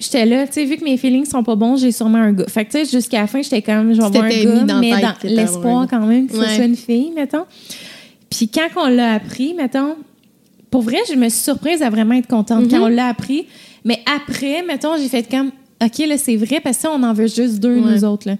j'étais 0.00 0.26
là, 0.26 0.46
tu 0.46 0.54
sais, 0.54 0.64
vu 0.64 0.76
que 0.76 0.84
mes 0.84 0.96
feelings 0.96 1.26
sont 1.26 1.42
pas 1.44 1.54
bons, 1.56 1.76
j'ai 1.76 1.92
sûrement 1.92 2.18
un 2.18 2.32
gars. 2.32 2.46
Fait 2.48 2.64
que, 2.64 2.72
tu 2.72 2.84
sais, 2.84 2.90
jusqu'à 2.96 3.20
la 3.20 3.26
fin, 3.26 3.42
j'étais 3.42 3.62
comme, 3.62 3.92
je 3.92 3.98
vais 3.98 4.04
avoir 4.04 4.24
un 4.24 4.28
gars, 4.28 4.60
dans 4.64 4.78
mais 4.80 4.90
dans 5.00 5.14
l'espoir 5.24 5.86
quand 5.88 6.00
même 6.06 6.26
que 6.28 6.36
Ouais. 6.36 6.48
ce 6.48 6.54
soit 6.56 6.64
une 6.64 6.76
fille, 6.76 7.12
mettons. 7.14 7.44
Puis 8.30 8.48
quand 8.48 8.68
on 8.76 8.88
l'a 8.88 9.12
appris, 9.14 9.54
mettons, 9.54 9.94
pour 10.70 10.82
vrai, 10.82 10.98
je 11.08 11.14
me 11.14 11.28
suis 11.28 11.42
surprise 11.42 11.82
à 11.82 11.90
vraiment 11.90 12.14
être 12.14 12.26
contente 12.26 12.64
Mm-hmm. 12.64 12.70
quand 12.70 12.82
on 12.84 12.88
l'a 12.88 13.06
appris. 13.06 13.46
Mais 13.84 14.00
après, 14.16 14.62
mettons, 14.66 14.96
j'ai 14.96 15.08
fait 15.08 15.28
comme, 15.30 15.50
OK, 15.84 15.98
là, 16.06 16.16
c'est 16.18 16.36
vrai, 16.36 16.60
parce 16.62 16.76
que 16.76 16.82
ça, 16.82 16.90
on 16.92 17.02
en 17.02 17.12
veut 17.12 17.26
juste 17.26 17.58
deux, 17.60 17.76
Ouais. 17.76 17.92
nous 17.94 18.04
autres, 18.04 18.28
là. 18.28 18.36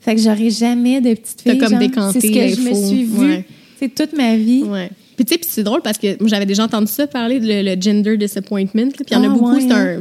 Fait 0.00 0.14
que 0.14 0.20
j'aurai 0.20 0.50
jamais 0.50 1.00
de 1.00 1.14
petite 1.14 1.40
T'as 1.44 1.50
fille. 1.52 1.60
comme 1.60 1.78
décanté 1.78 2.20
C'est 2.20 2.28
ce 2.28 2.32
que 2.32 2.48
je 2.62 2.68
me 2.68 2.74
suis 2.74 3.04
vue. 3.04 3.44
C'est 3.78 3.94
toute 3.94 4.16
ma 4.16 4.36
vie. 4.36 4.62
Ouais. 4.64 4.90
Puis 5.16 5.24
tu 5.24 5.34
sais, 5.34 5.40
c'est 5.46 5.62
drôle 5.64 5.82
parce 5.82 5.98
que 5.98 6.16
j'avais 6.26 6.46
déjà 6.46 6.64
entendu 6.64 6.86
ça 6.90 7.06
parler 7.08 7.40
de 7.40 7.46
le, 7.46 7.62
le 7.74 7.80
gender 7.80 8.16
disappointment. 8.16 8.90
Puis 8.90 9.04
il 9.10 9.12
y 9.12 9.16
en 9.16 9.24
a 9.24 9.26
Ah, 9.26 9.30
beaucoup, 9.30 9.54
ouais, 9.54 9.60
c'est 9.60 9.72
hein? 9.72 9.98
un. 9.98 10.00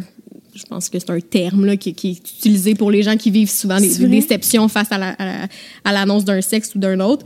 Je 0.56 0.64
pense 0.66 0.90
que 0.90 0.98
c'est 1.00 1.10
un 1.12 1.20
terme 1.20 1.66
là, 1.66 1.78
qui, 1.78 1.94
qui 1.94 2.10
est 2.10 2.12
utilisé 2.38 2.74
pour 2.76 2.90
les 2.92 3.04
gens 3.04 3.16
qui 3.16 3.30
vivent 3.32 3.50
souvent 3.50 3.80
des, 3.80 3.90
déceptions 4.08 4.68
face 4.68 4.92
à 4.92 4.98
la- 4.98 5.10
à 5.20 5.26
la- 5.26 5.48
à 5.84 5.94
l'annonce 5.94 6.26
d'un 6.26 6.42
sexe 6.42 6.74
ou 6.76 6.80
d'un 6.80 7.00
autre. 7.00 7.26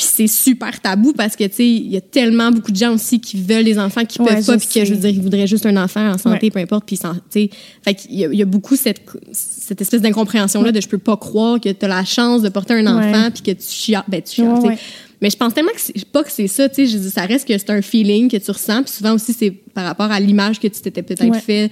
Puis 0.00 0.08
c'est 0.10 0.26
super 0.28 0.80
tabou 0.80 1.12
parce 1.12 1.36
que, 1.36 1.44
tu 1.44 1.54
sais, 1.56 1.66
il 1.68 1.90
y 1.90 1.96
a 1.98 2.00
tellement 2.00 2.50
beaucoup 2.50 2.70
de 2.72 2.76
gens 2.76 2.94
aussi 2.94 3.20
qui 3.20 3.36
veulent 3.42 3.64
des 3.64 3.78
enfants 3.78 4.06
qui 4.06 4.18
Ouais, 4.22 4.28
peuvent 4.34 4.46
pas, 4.46 4.56
puis 4.56 4.66
que, 4.72 4.82
je 4.86 4.94
veux 4.94 5.00
dire, 5.00 5.10
ils 5.10 5.20
voudraient 5.20 5.46
juste 5.46 5.66
un 5.66 5.76
enfant 5.76 6.12
en 6.12 6.16
santé, 6.16 6.46
Ouais. 6.46 6.50
peu 6.50 6.58
importe, 6.60 6.84
puis 6.86 6.96
sais. 6.96 7.50
Fait 7.84 7.94
qu'il 7.94 8.14
y 8.14 8.24
a, 8.24 8.28
il 8.32 8.38
y 8.38 8.40
a 8.40 8.46
beaucoup 8.46 8.76
cette, 8.76 9.02
cette 9.32 9.80
espèce 9.82 10.00
d'incompréhension-là 10.00 10.72
de 10.72 10.80
je 10.80 10.88
peux 10.88 10.96
pas 10.96 11.18
croire 11.18 11.60
que 11.60 11.68
tu 11.68 11.84
as 11.84 11.88
la 11.88 12.04
chance 12.06 12.40
de 12.40 12.48
porter 12.48 12.72
un 12.74 12.86
enfant, 12.86 13.30
puis 13.30 13.42
que 13.42 13.50
tu 13.50 13.66
chiales. 13.68 14.04
Ben, 14.08 14.22
tu 14.22 14.36
chiales. 14.36 14.78
Mais 15.20 15.28
je 15.28 15.36
pense 15.36 15.52
tellement 15.52 15.72
que 15.72 15.80
c'est 15.80 16.02
pas 16.06 16.22
que 16.24 16.32
c'est 16.32 16.46
ça, 16.46 16.66
tu 16.70 16.76
sais, 16.76 16.86
je 16.86 16.96
dis 16.96 17.10
ça 17.10 17.26
reste 17.26 17.46
que 17.46 17.58
c'est 17.58 17.68
un 17.68 17.82
feeling 17.82 18.30
que 18.30 18.38
tu 18.38 18.50
ressens, 18.50 18.84
puis 18.84 18.92
souvent 18.92 19.12
aussi 19.12 19.34
c'est 19.34 19.50
par 19.50 19.84
rapport 19.84 20.10
à 20.10 20.18
l'image 20.18 20.58
que 20.58 20.66
tu 20.68 20.80
t'étais 20.80 21.02
peut-être 21.02 21.36
fait 21.36 21.70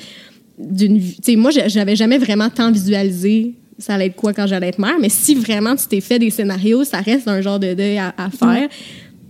d'une 0.59 1.01
tu 1.01 1.15
sais 1.23 1.37
moi 1.37 1.51
j'a- 1.51 1.69
j'avais 1.69 1.97
jamais 1.97 2.19
vraiment 2.19 2.51
tant 2.51 2.71
visualisé 2.71 3.55
ça 3.79 3.95
allait 3.95 4.07
être 4.07 4.17
quoi 4.17 4.33
quand 4.33 4.47
j'allais 4.47 4.69
être 4.69 4.79
mère, 4.79 4.97
mais 5.01 5.09
si 5.09 5.35
vraiment 5.35 5.77
tu 5.77 5.87
t'es 5.87 6.01
fait 6.01 6.19
des 6.19 6.31
scénarios, 6.31 6.85
ça 6.85 6.99
reste 6.99 7.29
un 7.29 7.41
genre 7.41 7.59
de 7.61 7.75
deuil 7.75 7.99
à, 7.99 8.13
à 8.17 8.31
faire. 8.31 8.69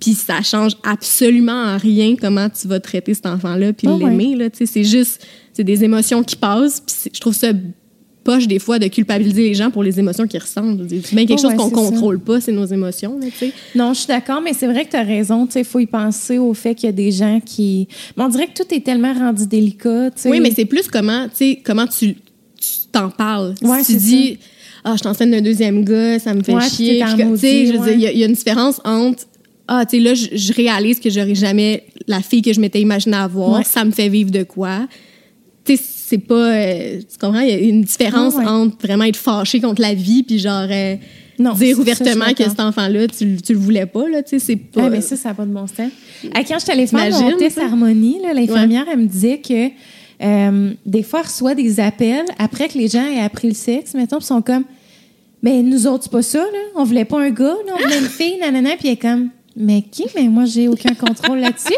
Puis 0.00 0.14
ça 0.14 0.42
change 0.42 0.72
absolument 0.84 1.52
en 1.74 1.76
rien 1.76 2.14
comment 2.20 2.48
tu 2.48 2.68
vas 2.68 2.78
traiter 2.80 3.14
cet 3.14 3.26
enfant-là 3.26 3.72
puis 3.72 3.88
Oh, 3.88 3.96
ouais. 3.96 4.10
l'aimer 4.10 4.48
sais, 4.54 4.64
c'est 4.66 4.84
juste 4.84 5.26
c'est 5.52 5.64
des 5.64 5.82
émotions 5.82 6.22
qui 6.22 6.36
passent, 6.36 6.80
puis 6.80 7.10
je 7.12 7.20
trouve 7.20 7.34
ça 7.34 7.48
poche 8.22 8.46
des 8.46 8.58
fois 8.58 8.78
de 8.78 8.86
culpabiliser 8.88 9.42
les 9.48 9.54
gens 9.54 9.70
pour 9.70 9.82
les 9.82 9.98
émotions 9.98 10.26
qu'ils 10.26 10.40
ressentent. 10.40 10.80
C'est 10.88 11.14
bien 11.14 11.24
quelque 11.26 11.38
Oh, 11.40 11.42
chose 11.42 11.50
ouais, 11.52 11.56
qu'on 11.56 11.70
ça. 11.70 11.74
contrôle 11.76 12.20
pas, 12.20 12.40
c'est 12.40 12.52
nos 12.52 12.66
émotions, 12.66 13.18
là. 13.18 13.26
Non, 13.74 13.92
je 13.94 14.00
suis 14.00 14.06
d'accord, 14.06 14.40
mais 14.42 14.52
c'est 14.52 14.66
vrai 14.66 14.84
que 14.84 14.90
tu 14.90 14.96
as 14.96 15.02
raison. 15.02 15.48
Il 15.56 15.64
faut 15.64 15.78
y 15.80 15.86
penser 15.86 16.36
au 16.38 16.52
fait 16.52 16.74
qu'il 16.74 16.86
y 16.86 16.90
a 16.90 16.92
des 16.92 17.10
gens 17.10 17.40
qui. 17.44 17.88
Mais 18.16 18.24
on 18.24 18.28
dirait 18.28 18.46
que 18.46 18.62
tout 18.62 18.72
est 18.72 18.84
tellement 18.84 19.14
rendu 19.14 19.46
délicat. 19.46 20.10
Oui, 20.26 20.40
mais 20.40 20.50
c'est 20.50 20.66
plus 20.66 20.88
comment, 20.88 21.26
comment 21.64 21.86
tu, 21.86 22.16
tu 22.60 22.88
t'en 22.92 23.10
parles. 23.10 23.54
Ouais, 23.62 23.82
si 23.84 23.92
c'est 23.92 23.98
tu 23.98 24.04
dis, 24.04 24.38
ah, 24.84 24.92
je 24.94 24.98
suis 24.98 25.08
enceinte 25.08 25.30
d'un 25.30 25.40
deuxième 25.40 25.84
gars, 25.84 26.18
ça 26.18 26.34
me 26.34 26.42
fait 26.42 26.54
Ouais, 26.54 26.68
chier. 26.68 27.02
tu 27.04 27.36
sais, 27.38 27.66
je 27.66 27.76
veux 27.78 27.92
il 27.94 28.00
y 28.00 28.06
a- 28.06 28.12
il 28.12 28.18
y, 28.18 28.22
a 28.22 28.26
une 28.26 28.32
différence 28.34 28.80
entre, 28.84 29.24
ah, 29.66 29.84
tu 29.86 29.96
sais, 29.98 30.02
là, 30.02 30.14
je, 30.14 30.28
je 30.36 30.52
réalise 30.52 30.98
que 31.00 31.10
j'aurais 31.10 31.34
jamais 31.34 31.84
la 32.06 32.20
fille 32.20 32.42
que 32.42 32.52
je 32.52 32.60
m'étais 32.60 32.80
imaginée 32.80 33.16
avoir. 33.16 33.58
Ouais. 33.58 33.64
Ça 33.64 33.84
me 33.84 33.90
fait 33.90 34.08
vivre 34.08 34.30
de 34.30 34.42
quoi. 34.42 34.86
Tu 35.64 35.76
sais, 35.76 35.82
c'est 35.84 36.18
pas, 36.18 36.34
euh, 36.54 36.98
tu 37.00 37.18
comprends? 37.20 37.40
Il 37.40 37.48
y 37.48 37.52
a 37.52 37.58
une 37.58 37.82
différence 37.82 38.34
entre 38.36 38.76
vraiment 38.82 39.04
être 39.04 39.16
fâché 39.16 39.60
contre 39.60 39.82
la 39.82 39.92
vie 39.94 40.22
puis 40.22 40.38
genre, 40.38 40.66
euh, 40.70 40.96
Non, 41.38 41.52
dire 41.52 41.76
ça, 41.76 41.82
ouvertement 41.82 42.32
que 42.32 42.44
cet 42.44 42.58
enfant-là, 42.60 43.06
tu, 43.08 43.36
tu 43.42 43.52
le 43.52 43.58
voulais 43.58 43.84
pas, 43.86 44.08
là, 44.08 44.22
tu 44.22 44.30
sais, 44.30 44.38
c'est 44.38 44.56
pas. 44.56 44.84
Ouais, 44.84 44.90
mais 44.90 45.00
ça, 45.02 45.16
ça 45.16 45.28
n'a 45.28 45.34
pas 45.34 45.44
de 45.44 45.52
bon 45.52 45.66
sens. 45.66 45.90
À 46.34 46.42
quand 46.44 46.54
je 46.58 46.64
suis 46.64 46.72
allée 46.72 46.86
faire 46.86 47.10
mon 47.20 47.36
test 47.36 47.58
harmonie, 47.58 48.16
l'infirmière, 48.34 48.86
elle 48.90 49.00
me 49.00 49.06
disait 49.06 49.38
que 49.38 49.68
euh, 50.22 50.70
des 50.86 51.02
fois, 51.02 51.22
reçoit 51.22 51.54
des 51.54 51.80
appels 51.80 52.24
après 52.38 52.68
que 52.68 52.76
les 52.78 52.88
gens 52.88 53.04
aient 53.04 53.22
appris 53.22 53.48
le 53.48 53.54
sexe, 53.54 53.94
mettons, 53.94 54.16
puis 54.18 54.26
sont 54.26 54.42
comme, 54.42 54.64
mais 55.42 55.62
nous 55.62 55.86
autres, 55.86 56.04
c'est 56.04 56.12
pas 56.12 56.22
ça, 56.22 56.38
là. 56.40 56.58
On 56.74 56.84
voulait 56.84 57.04
pas 57.04 57.18
un 57.20 57.30
gars, 57.30 57.56
là, 57.66 57.74
on 57.74 57.82
voulait 57.82 57.98
une 57.98 58.06
fille, 58.08 58.36
nanana, 58.38 58.70
puis 58.78 58.88
elle 58.88 58.94
est 58.94 58.96
comme, 58.96 59.30
mais 59.60 59.82
qui? 59.82 60.04
Mais 60.14 60.22
moi, 60.28 60.44
j'ai 60.44 60.68
aucun 60.68 60.94
contrôle 60.94 61.38
là-dessus. 61.38 61.74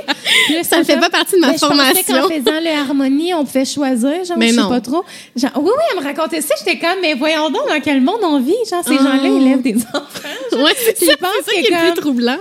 Là, 0.53 0.62
Ça 0.62 0.78
ne 0.80 0.84
fait 0.84 0.99
pas 0.99 1.09
partie 1.09 1.36
de 1.36 1.41
ma 1.41 1.49
Je 1.49 1.53
pensais 1.53 1.66
formation. 1.66 2.14
qu'en 2.22 2.28
faisant 2.28 2.61
le 2.62 2.78
harmonie, 2.78 3.32
on 3.32 3.45
pouvait 3.45 3.64
choisir, 3.64 4.22
genre, 4.24 4.36
Mais 4.36 4.49
je 4.49 4.55
sais 4.55 4.61
non. 4.61 4.68
pas 4.68 4.80
trop. 4.82 5.03
Genre, 5.36 5.51
oui, 5.57 5.70
oui, 5.74 5.82
elle 5.93 6.01
me 6.03 6.05
racontait 6.05 6.41
ça, 6.43 6.55
j'étais 6.59 6.78
comme, 6.78 6.99
mais 7.01 7.14
voyons 7.14 7.49
donc, 7.51 7.68
dans 7.68 7.80
quel 7.82 8.01
monde 8.03 8.20
on 8.22 8.38
vit? 8.41 8.53
Genre, 8.70 8.82
ces 8.84 8.95
Oh. 8.95 9.03
gens-là, 9.03 9.22
ils 9.28 9.43
élèvent 9.47 9.62
des 9.62 9.76
enfants. 9.95 10.62
Ouais, 10.62 10.72
c'est 10.76 10.99
ça, 11.07 11.12
je 11.18 11.45
ça 11.45 11.53
qui 11.53 11.66
est 11.66 11.70
le 11.70 11.91
plus 11.93 12.01
troublant. 12.01 12.38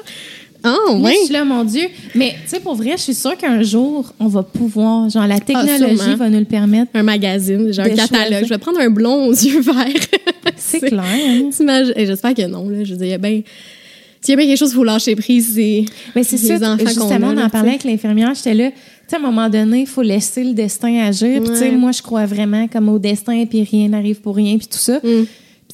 Ah, 0.64 0.76
ouais. 0.93 1.14
je 1.20 1.26
suis 1.26 1.34
là, 1.34 1.45
mon 1.45 1.64
Dieu. 1.64 1.84
Mais, 2.16 2.32
tu 2.43 2.49
sais, 2.49 2.60
pour 2.60 2.76
vrai, 2.76 2.91
je 2.97 3.03
suis 3.03 3.14
sûre 3.14 3.38
qu'un 3.38 3.62
jour, 3.64 4.14
on 4.20 4.28
va 4.28 4.43
pouvoir, 4.43 5.10
genre, 5.10 5.26
la 5.28 5.39
technologie 5.39 5.84
Ah, 5.99 6.03
sûrement. 6.03 6.16
va 6.18 6.30
nous 6.30 6.39
le 6.39 6.45
permettre. 6.45 6.91
Un 6.93 7.03
magazine, 7.03 7.72
j'ai 7.72 7.82
un 7.82 7.89
catalogue. 7.89 8.43
Je 8.43 8.49
vais 8.49 8.57
prendre 8.57 8.80
un 8.80 8.89
blond 8.89 9.28
aux 9.28 9.32
yeux 9.34 9.62
verts. 9.62 9.86
C'est 10.57 10.80
clair. 10.82 11.01
hein. 11.03 11.49
Et 11.95 12.05
J'espère 12.05 12.34
que 12.34 12.45
non. 12.47 12.68
Là. 12.68 12.84
Je 12.84 12.91
veux 12.91 12.97
dire, 12.97 13.07
il 13.07 13.12
y 13.12 13.14
a 13.14 13.18
bien. 13.18 13.41
S'il 14.22 14.32
y 14.32 14.34
a 14.34 14.36
bien 14.36 14.47
quelque 14.47 14.57
chose 14.60 14.70
qu'il 14.72 14.78
faut 14.78 14.84
lâcher 14.84 15.16
prise, 15.16 15.53
c'est. 15.55 15.86
Mais 16.14 16.24
c'est 16.24 16.36
ça, 16.38 16.55
enfants 16.74 16.86
justement, 16.86 17.30
a, 17.30 17.34
on 17.34 17.38
en 17.38 17.49
parlait 17.49 17.70
avec 17.70 17.86
l'infirmière, 17.86 18.34
j'étais 18.36 18.53
là, 18.53 18.70
tu 18.70 18.76
sais, 19.07 19.16
à 19.16 19.20
un 19.20 19.22
moment 19.22 19.47
donné, 19.47 19.80
il 19.82 19.88
faut 19.88 20.01
laisser 20.01 20.43
le 20.43 20.51
destin 20.53 20.93
agir. 21.05 21.41
Puis, 21.41 21.51
tu 21.51 21.55
sais, 21.55 21.70
Ouais. 21.70 21.78
moi, 21.78 21.93
je 21.93 22.01
crois 22.01 22.26
vraiment 22.26 22.68
comme 22.68 22.89
au 22.89 22.99
destin, 22.99 23.45
puis 23.45 23.64
rien 23.64 23.88
n'arrive 23.88 24.20
pour 24.20 24.36
rien, 24.36 24.57
puis 24.57 24.68
tout 24.68 24.78
ça. 24.78 24.97
Mm. 25.01 25.24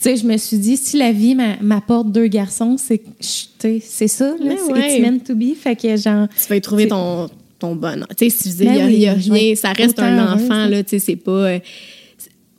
Sais, 0.06 0.18
je 0.18 0.26
me 0.28 0.38
suis 0.38 0.58
dit, 0.58 0.78
si 0.78 0.97
la 0.99 1.12
vie 1.12 1.34
m'a- 1.34 1.58
m'apporte 1.62 2.12
deux 2.12 2.28
garçons, 2.28 2.78
c'est 2.78 3.01
c'est 3.20 4.08
ça, 4.08 4.26
là, 4.30 4.36
Mais 4.43 4.58
c'est 4.58 4.72
ouais. 4.72 4.99
it's 4.99 5.01
meant 5.12 5.18
to 5.20 5.34
be. 5.34 5.56
Fait 5.60 5.76
que, 5.76 5.97
genre, 5.97 6.28
Tu 6.30 6.47
vas 6.47 6.56
y 6.58 6.62
trouver 6.62 6.88
ton, 6.88 7.28
ton 7.58 7.76
bonheur. 7.76 8.08
Tu 8.16 8.30
sais, 8.30 8.38
si 8.43 8.51
je 8.51 8.56
dis, 8.58 8.64
il 8.64 8.68
Ben 8.68 8.76
y 8.76 8.82
a, 8.82 8.86
oui, 8.86 8.93
il 8.93 8.99
y 8.99 9.08
a 9.08 9.14
rien, 9.14 9.56
ça 9.56 9.72
reste 9.72 9.97
autant 9.97 10.03
un 10.06 10.34
enfant, 10.36 10.68
là, 10.68 10.84
tu 10.84 10.91
sais, 10.91 10.99
c'est 10.99 11.16
pas. 11.16 11.32
euh, 11.32 11.60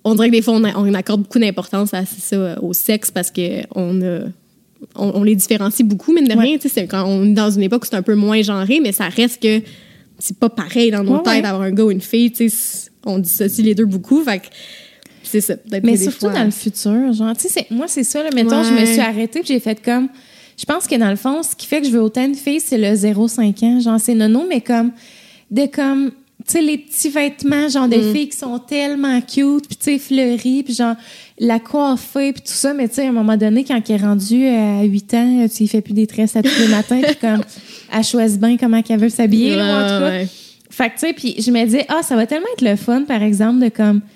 on 0.03 0.15
dirait 0.17 0.29
que 0.29 0.33
des 0.33 0.43
fois, 0.43 0.55
on, 0.55 0.65
a- 0.65 0.77
on 0.77 0.93
accorde 0.95 1.23
beaucoup 1.23 1.39
d'importance 1.39 1.95
à 1.95 2.05
ça, 2.05 2.35
euh, 2.37 2.57
au 2.63 2.73
sexe 2.73 3.11
parce 3.13 3.31
que 3.31 3.63
on 3.75 4.03
a. 4.03 4.21
On, 4.97 5.13
on 5.15 5.23
les 5.23 5.35
différencie 5.37 5.87
beaucoup, 5.87 6.13
mais 6.13 6.23
de 6.23 6.35
Ouais. 6.35 6.43
rien, 6.43 6.57
tu 6.57 6.63
sais, 6.63 6.69
c'est 6.69 6.87
quand 6.87 7.05
on 7.07 7.25
est 7.25 7.33
dans 7.33 7.51
une 7.51 7.63
époque 7.63 7.85
où 7.85 7.87
c'est 7.89 7.97
un 7.97 8.03
peu 8.03 8.15
moins 8.17 8.43
genré, 8.43 8.79
mais 8.83 8.91
ça 8.93 9.09
reste 9.09 9.41
que 9.43 9.63
c'est 10.19 10.37
pas 10.39 10.49
pareil 10.51 10.91
dans 10.91 11.03
nos 11.05 11.17
Ouais, 11.19 11.23
têtes 11.23 11.43
d'avoir 11.45 11.63
un 11.63 11.71
gars 11.71 11.85
ou 11.85 11.91
une 11.93 12.01
fille, 12.03 12.31
tu 12.31 12.49
sais, 12.49 12.57
c'est- 12.57 12.91
on 13.05 13.19
dissocie 13.19 13.65
les 13.65 13.75
deux 13.77 13.87
beaucoup, 13.87 14.23
fait 14.25 14.41
que 14.41 14.47
c'est 15.31 15.41
ça. 15.41 15.55
Mais 15.71 15.81
des 15.81 15.97
surtout 15.97 16.21
fois- 16.21 16.33
dans 16.33 16.45
le 16.45 16.51
futur, 16.51 17.13
genre, 17.13 17.37
tu 17.37 17.49
sais, 17.49 17.67
moi, 17.71 17.87
c'est 17.89 18.05
ça, 18.05 18.23
là, 18.23 18.31
mettons, 18.35 18.63
je 18.63 18.71
me 18.73 18.79
Ouais. 18.81 18.87
suis 18.87 19.01
arrêtée 19.01 19.41
puis 19.41 19.49
j'ai 19.49 19.61
fait 19.61 19.83
comme, 19.83 20.09
je 20.59 20.65
pense 20.65 20.87
que 20.87 20.95
dans 20.97 21.11
le 21.11 21.17
fond, 21.17 21.43
ce 21.43 21.55
qui 21.55 21.67
fait 21.67 21.81
que 21.81 21.87
je 21.87 21.93
veux 21.93 22.01
autant 22.01 22.29
de 22.29 22.37
filles, 22.37 22.61
c'est 22.61 22.79
le 22.79 22.95
0-5 22.95 23.63
ans, 23.63 23.81
genre, 23.81 24.01
c'est 24.01 24.15
nono, 24.15 24.45
mais 24.49 24.61
comme, 24.61 24.93
de 25.51 25.67
comme, 25.67 26.11
tu 26.47 26.53
sais, 26.53 26.63
les 26.63 26.79
petits 26.79 27.09
vêtements, 27.09 27.69
genre, 27.69 27.87
Mm. 27.89 27.91
de 27.91 28.13
filles 28.13 28.29
qui 28.29 28.37
sont 28.39 28.59
tellement 28.59 29.21
cute, 29.21 29.67
puis 29.69 29.77
tu 29.77 29.85
sais, 29.93 29.99
fleuries, 29.99 30.63
puis 30.63 30.75
genre, 30.75 30.95
la 31.39 31.59
coiffée, 31.59 32.33
puis 32.33 32.43
tout 32.43 32.53
ça, 32.55 32.73
mais 32.73 32.89
tu 32.89 32.95
sais, 32.97 33.07
à 33.07 33.09
un 33.09 33.13
moment 33.13 33.37
donné, 33.37 33.65
quand 33.65 33.81
elle 33.89 33.95
est 33.95 33.99
rendue 33.99 34.47
à 34.47 34.83
8 34.85 35.15
ans, 35.15 35.43
tu 35.49 35.49
sais, 35.57 35.65
il 35.65 35.69
fait 35.69 35.81
plus 35.83 35.93
des 35.95 36.07
tresses 36.07 36.37
à 36.37 36.43
tous 36.43 36.59
les 36.61 36.69
matins, 36.69 37.01
puis 37.03 37.17
comme, 37.17 37.43
elle 37.93 38.05
choisit 38.05 38.41
bien 38.41 38.57
comment 38.57 38.81
qu'elle 38.83 39.01
veut 39.01 39.09
s'habiller, 39.09 39.57
là, 39.57 39.65
en 39.65 39.83
tout 39.83 39.89
cas. 39.89 40.01
Ouais, 40.01 40.17
ouais. 40.23 40.29
Fait 40.71 40.89
que, 40.91 40.95
tu 40.95 41.01
sais, 41.07 41.13
puis 41.13 41.35
je 41.39 41.51
me 41.51 41.65
dis, 41.67 41.79
ah, 41.89 42.03
ça 42.03 42.17
va 42.17 42.27
tellement 42.27 42.47
être 42.57 42.69
le 42.69 42.77
fun, 42.77 43.03
par 43.03 43.23
exemple, 43.23 43.61
de 43.65 43.69
comme, 43.69 44.01
tu 44.01 44.07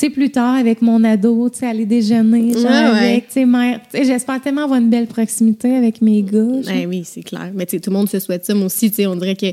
sais, 0.00 0.10
plus 0.10 0.30
tard, 0.30 0.54
avec 0.56 0.82
mon 0.82 1.02
ado, 1.04 1.48
tu 1.50 1.58
sais, 1.60 1.66
aller 1.66 1.86
déjeuner, 1.86 2.52
genre, 2.54 2.62
Ouais, 2.64 2.68
ouais. 2.70 3.10
avec, 3.10 3.26
tu 3.28 3.34
sais, 3.34 3.44
mère. 3.46 3.80
J'espère 3.94 4.40
tellement 4.40 4.64
avoir 4.64 4.78
une 4.80 4.90
belle 4.90 5.06
proximité 5.06 5.74
avec 5.76 6.02
mes 6.02 6.22
gars. 6.22 6.46
Ben 6.66 6.86
oui, 6.88 7.02
c'est 7.04 7.22
clair. 7.22 7.50
Mais 7.54 7.66
tu 7.66 7.76
sais, 7.76 7.80
tout 7.80 7.90
le 7.90 7.96
monde 7.96 8.08
se 8.08 8.18
souhaite 8.18 8.44
ça. 8.44 8.54
Moi 8.54 8.66
aussi, 8.66 8.90
tu 8.90 8.96
sais, 8.96 9.06
on 9.06 9.16
dirait 9.16 9.36
que, 9.36 9.46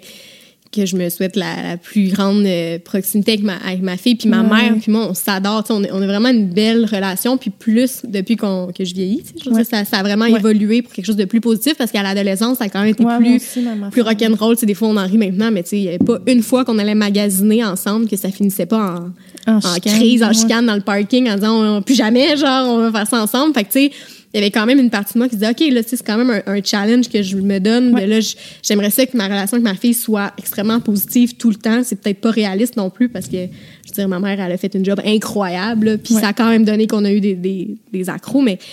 que 0.69 0.85
je 0.85 0.97
me 0.97 1.07
souhaite 1.09 1.37
la, 1.37 1.63
la 1.69 1.77
plus 1.77 2.09
grande 2.09 2.45
euh, 2.45 2.77
proximité 2.77 3.31
avec 3.33 3.43
ma, 3.43 3.55
avec 3.55 3.81
ma 3.81 3.95
fille. 3.95 4.15
Puis 4.15 4.27
ma 4.27 4.41
Ouais. 4.43 4.49
mère, 4.49 4.75
puis 4.81 4.91
moi, 4.91 5.07
on 5.09 5.13
s'adore. 5.13 5.63
On, 5.69 5.81
on 5.91 6.01
a 6.01 6.05
vraiment 6.05 6.27
une 6.29 6.47
belle 6.49 6.83
relation. 6.85 7.37
Puis 7.37 7.49
plus 7.51 8.01
depuis 8.05 8.35
que 8.35 8.43
je 8.83 8.93
vieillis, 8.93 9.21
tu 9.21 9.27
sais, 9.27 9.33
je 9.45 9.49
Ouais. 9.49 9.63
ça, 9.63 9.85
ça 9.85 9.97
a 9.99 10.03
vraiment 10.03 10.25
Ouais. 10.25 10.37
évolué 10.39 10.81
pour 10.81 10.91
quelque 10.93 11.05
chose 11.05 11.15
de 11.15 11.23
plus 11.25 11.39
positif 11.41 11.75
parce 11.77 11.89
qu'à 11.91 12.03
l'adolescence, 12.03 12.57
ça 12.57 12.65
a 12.65 12.69
quand 12.69 12.81
même 12.81 12.89
été 12.89 13.03
plus, 13.05 13.35
aussi, 13.37 13.65
plus 13.91 14.01
rock'n'roll. 14.01 14.55
Tu 14.55 14.59
sais, 14.61 14.65
des 14.65 14.73
fois, 14.73 14.89
on 14.89 14.97
en 14.97 15.07
rit 15.07 15.17
maintenant, 15.17 15.51
mais 15.51 15.63
tu 15.63 15.69
sais, 15.69 15.77
il 15.77 15.81
n'y 15.83 15.87
avait 15.89 15.97
pas 15.99 16.19
une 16.27 16.43
fois 16.43 16.65
qu'on 16.65 16.77
allait 16.79 16.95
magasiner 16.95 17.63
ensemble 17.63 18.07
que 18.09 18.17
ça 18.17 18.29
finissait 18.29 18.65
pas 18.65 18.97
en, 18.99 19.09
En 19.47 19.55
en 19.57 19.73
chicane, 19.75 19.95
crise, 19.99 20.23
en 20.23 20.27
ouais. 20.27 20.33
chicane 20.33 20.65
dans 20.65 20.75
le 20.75 20.81
parking 20.81 21.29
en 21.29 21.35
disant 21.35 21.77
on- 21.77 21.81
plus 21.81 21.95
jamais, 21.95 22.35
genre, 22.37 22.67
on 22.69 22.89
va 22.89 22.91
faire 22.91 23.07
ça 23.07 23.23
ensemble. 23.23 23.53
Fait 23.53 23.63
que, 23.63 23.71
tu 23.71 23.79
sais, 23.79 23.91
il 24.33 24.37
y 24.41 24.43
avait 24.43 24.51
quand 24.51 24.65
même 24.65 24.77
une 24.77 24.89
partie 24.89 25.13
de 25.13 25.19
moi 25.19 25.29
qui 25.29 25.35
disait, 25.37 25.49
OK, 25.51 25.61
là, 25.73 25.81
c'est 25.85 26.03
quand 26.03 26.17
même 26.17 26.29
un, 26.45 26.53
un 26.53 26.61
challenge 26.61 27.07
que 27.07 27.21
je 27.23 27.37
me 27.37 27.59
donne. 27.59 27.93
Ouais. 27.95 28.05
Là, 28.05 28.19
j'aimerais 28.61 28.89
ça 28.89 29.05
que 29.05 29.15
ma 29.15 29.23
relation 29.25 29.55
avec 29.55 29.63
ma 29.63 29.73
fille 29.75 29.93
soit 29.93 30.33
extrêmement 30.37 30.81
positive 30.81 31.35
tout 31.37 31.49
le 31.49 31.55
temps. 31.55 31.81
C'est 31.83 31.95
peut-être 32.01 32.19
pas 32.19 32.31
réaliste 32.31 32.75
non 32.75 32.89
plus 32.89 33.07
parce 33.07 33.27
que, 33.27 33.37
je 33.37 33.89
veux 33.89 33.95
dire, 33.95 34.07
ma 34.09 34.19
mère, 34.19 34.39
elle 34.39 34.51
a 34.51 34.57
fait 34.57 34.73
une 34.75 34.83
job 34.83 34.99
incroyable. 35.05 35.85
là, 35.85 35.97
Puis 35.97 36.13
Ouais. 36.15 36.21
ça 36.21 36.27
a 36.29 36.33
quand 36.33 36.49
même 36.49 36.65
donné 36.65 36.85
qu'on 36.87 37.05
a 37.05 37.11
eu 37.13 37.21
des, 37.21 37.35
des, 37.35 37.77
des 37.93 38.09
accros. 38.09 38.41
Mais, 38.41 38.57
tu 38.57 38.65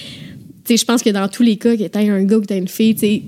sais, 0.64 0.76
je 0.76 0.84
pense 0.84 1.02
que 1.02 1.10
dans 1.10 1.28
tous 1.28 1.44
les 1.44 1.56
cas, 1.56 1.76
que 1.76 1.84
t'aies 1.84 2.08
un 2.10 2.24
gars 2.24 2.36
ou 2.36 2.40
que 2.40 2.46
t'aies 2.46 2.58
une 2.58 2.66
fille, 2.68 2.94
tu 2.96 3.00
sais, 3.06 3.22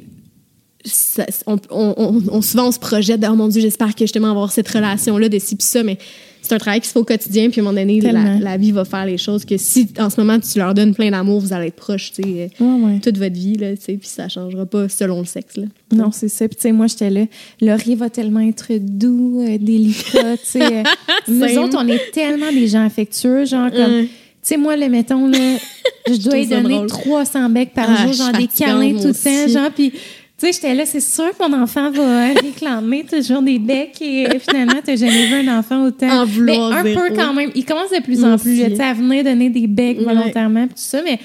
ça- 0.84 1.26
on, 1.47 1.59
on- 1.70 1.94
on- 1.97 2.22
on- 2.32 2.42
souvent 2.42 2.68
on 2.68 2.72
se 2.72 2.78
projette 2.78 3.20
de, 3.20 3.26
oh 3.28 3.34
mon 3.34 3.49
Dieu, 3.49 3.61
j'espère 3.61 3.94
que 3.94 4.01
justement 4.05 4.30
avoir 4.30 4.51
cette 4.53 4.68
relation-là 4.68 5.28
de 5.28 5.38
ci 5.38 5.57
puis 5.57 5.66
ça, 5.66 5.82
mais 5.82 5.99
c'est 6.47 6.55
un 6.55 6.59
travail 6.59 6.80
qui 6.80 6.86
se 6.88 6.92
fait 6.92 6.99
au 6.99 7.05
quotidien, 7.05 7.51
puis 7.51 7.61
à 7.61 7.62
un 7.62 7.66
moment 7.66 7.78
donné, 7.78 8.01
la, 8.01 8.57
vie 8.57 8.72
va 8.72 8.84
faire 8.84 9.05
les 9.07 9.18
choses 9.18 9.44
que 9.44 9.57
si 9.57 9.88
en 9.99 10.09
ce 10.11 10.20
moment 10.20 10.38
tu 10.40 10.59
leur 10.59 10.74
donnes 10.74 10.94
plein 10.94 11.11
d'amour, 11.11 11.40
vous 11.40 11.53
allez 11.53 11.66
être 11.68 11.76
proches, 11.76 12.12
tu 12.12 12.22
sais, 12.22 12.51
euh, 12.61 12.64
Ouais, 12.64 12.84
ouais. 12.94 13.01
toute 13.01 13.18
votre 13.18 13.34
vie, 13.34 13.55
là, 13.57 13.76
tu 13.76 13.82
sais, 13.82 13.92
puis 13.94 14.09
ça 14.09 14.28
changera 14.28 14.64
pas 14.66 14.88
selon 14.88 15.18
le 15.20 15.24
sexe, 15.24 15.57
là. 15.57 15.64
Non, 15.92 16.11
c'est 16.12 16.28
ça. 16.28 16.47
Puis, 16.49 16.57
tu 16.57 16.62
sais, 16.62 16.72
moi, 16.72 16.86
j'étais 16.86 17.11
là. 17.11 17.24
Laurier 17.61 17.94
va 17.94 18.11
tellement 18.11 18.40
être 18.40 18.72
doux, 18.78 19.40
euh, 19.47 19.59
délicat, 19.59 20.36
tu 20.38 20.44
sais. 20.44 20.62
euh, 20.78 20.82
nous 21.28 21.59
autres, 21.59 21.78
on 21.80 21.86
est 21.88 22.11
tellement 22.12 22.51
des 22.53 22.68
gens 22.68 22.84
affectueux, 22.84 23.44
genre, 23.44 23.70
comme. 23.70 24.03
Tu 24.03 24.09
sais, 24.42 24.57
moi, 24.57 24.76
le 24.76 24.88
mettons, 24.88 25.26
là, 25.26 25.57
je 26.09 26.16
dois 26.18 26.36
lui 26.36 26.47
donner 26.47 26.74
drôle. 26.76 26.86
300 26.86 27.51
becs 27.51 27.72
par 27.74 27.86
Ah, 27.90 28.05
jour, 28.05 28.12
genre 28.12 28.32
des 28.32 28.47
câlins 28.47 28.92
tout 28.97 29.09
le 29.09 29.14
temps, 29.14 29.49
genre, 29.53 29.70
puis. 29.74 29.92
Tu 30.39 30.45
sais, 30.47 30.53
j'étais 30.53 30.74
là, 30.74 30.84
c'est 30.84 31.01
sûr 31.01 31.30
que 31.30 31.49
mon 31.49 31.62
enfant 31.62 31.91
va 31.91 32.26
réclamer 32.43 33.05
toujours 33.05 33.41
des 33.41 33.59
becs 33.59 34.03
et 34.03 34.26
finalement, 34.39 34.80
t'as 34.84 34.97
jamais 34.97 35.26
vu 35.28 35.49
un 35.49 35.59
enfant 35.59 35.84
autant. 35.87 36.09
En 36.24 36.26
mais 36.26 36.59
un 36.59 36.82
zéro. 36.82 37.01
peu 37.01 37.14
quand 37.16 37.32
même. 37.32 37.51
Il 37.55 37.64
commence 37.64 37.91
de 37.91 38.03
plus 38.03 38.20
Moi 38.20 38.32
en 38.32 38.39
plus, 38.39 38.59
là, 38.61 38.68
tu 38.70 38.80
à 38.82 38.93
venir 38.93 39.24
donner 39.24 39.49
des 39.49 39.66
becs 39.66 39.99
Ouais. 39.99 40.05
volontairement, 40.05 40.66
puis 40.66 40.74
tout 40.74 40.82
ça, 40.82 41.01
mais 41.03 41.18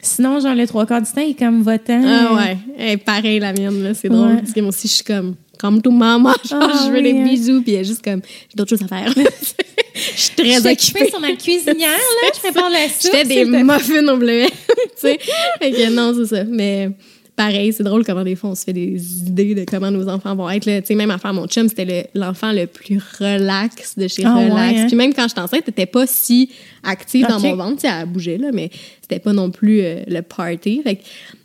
sinon, 0.00 0.38
genre, 0.38 0.54
le 0.54 0.66
trois 0.68 0.86
quarts 0.86 1.02
du 1.02 1.10
temps, 1.10 1.20
il 1.22 1.30
est 1.30 1.38
comme 1.38 1.62
votant. 1.62 2.00
Ah 2.06 2.28
euh, 2.32 2.54
ouais, 2.78 2.96
pareil 2.98 3.40
la 3.40 3.52
mienne, 3.52 3.82
là, 3.82 3.92
c'est 3.92 4.08
drôle, 4.08 4.28
Ouais. 4.28 4.36
parce 4.36 4.52
que 4.52 4.60
moi 4.60 4.68
aussi, 4.68 4.86
je 4.86 4.92
suis 4.92 5.04
comme, 5.04 5.34
comme 5.58 5.82
tout 5.82 5.90
maman, 5.90 6.32
genre, 6.48 6.62
Ah 6.72 6.80
je 6.86 6.90
veux 6.92 6.98
oui, 6.98 7.12
des 7.12 7.18
hein. 7.18 7.24
bisous, 7.24 7.60
puis 7.62 7.72
elle 7.74 7.80
est 7.80 7.84
juste 7.84 8.04
comme, 8.04 8.20
j'ai 8.24 8.54
d'autres 8.56 8.70
choses 8.70 8.84
à 8.84 8.86
faire. 8.86 9.12
je 9.96 10.20
suis 10.20 10.34
très 10.36 10.58
occupée. 10.58 10.70
occupée 11.00 11.10
sur 11.10 11.20
ma 11.20 11.32
cuisinière, 11.32 11.88
là. 11.90 12.30
Je 12.32 12.38
prépare 12.40 12.70
la 12.70 12.88
soupe. 12.88 13.10
Je 13.12 13.18
fais 13.18 13.24
des 13.24 13.44
muffins 13.44 14.06
au 14.06 14.16
bleuet. 14.16 14.46
tu 14.48 14.74
sais. 14.96 15.18
Fait 15.60 15.72
que 15.72 15.90
non, 15.90 16.14
c'est 16.16 16.36
ça. 16.36 16.44
Mais 16.44 16.90
pareil, 17.36 17.72
c'est 17.72 17.82
drôle 17.82 18.04
comment 18.04 18.22
des 18.24 18.36
fois 18.36 18.50
on 18.50 18.54
se 18.54 18.64
fait 18.64 18.72
des 18.72 19.18
idées 19.26 19.54
de 19.54 19.64
comment 19.64 19.90
nos 19.90 20.08
enfants 20.08 20.34
vont 20.36 20.48
être. 20.50 20.66
là. 20.66 20.80
Tu 20.80 20.88
sais, 20.88 20.94
même 20.94 21.10
à 21.10 21.18
faire 21.18 21.34
mon 21.34 21.46
chum, 21.46 21.68
c'était 21.68 21.84
le- 21.84 22.20
l'enfant 22.20 22.52
le, 22.52 22.66
plus 22.66 22.98
relax 23.18 23.96
de 23.98 24.06
chez 24.08 24.22
Ah 24.24 24.36
ouais, 24.36 24.48
Relax. 24.50 24.78
hein? 24.80 24.84
Puis 24.86 24.96
même 24.96 25.12
quand 25.14 25.26
j'étais 25.28 25.40
enceinte, 25.40 25.64
t'étais 25.64 25.86
pas 25.86 26.06
si 26.06 26.50
active 26.82 27.26
dans 27.28 27.40
mon 27.40 27.56
ventre. 27.56 27.82
Tu 27.82 27.88
sais, 27.88 27.94
elle 28.00 28.06
bougeait, 28.08 28.38
là, 28.38 28.50
mais 28.52 28.70
c'était 29.02 29.18
pas 29.18 29.32
non 29.32 29.50
plus 29.50 29.80
euh, 29.80 30.00
le 30.06 30.20
party. 30.22 30.82
Fait 30.82 30.96
que, 30.96 31.02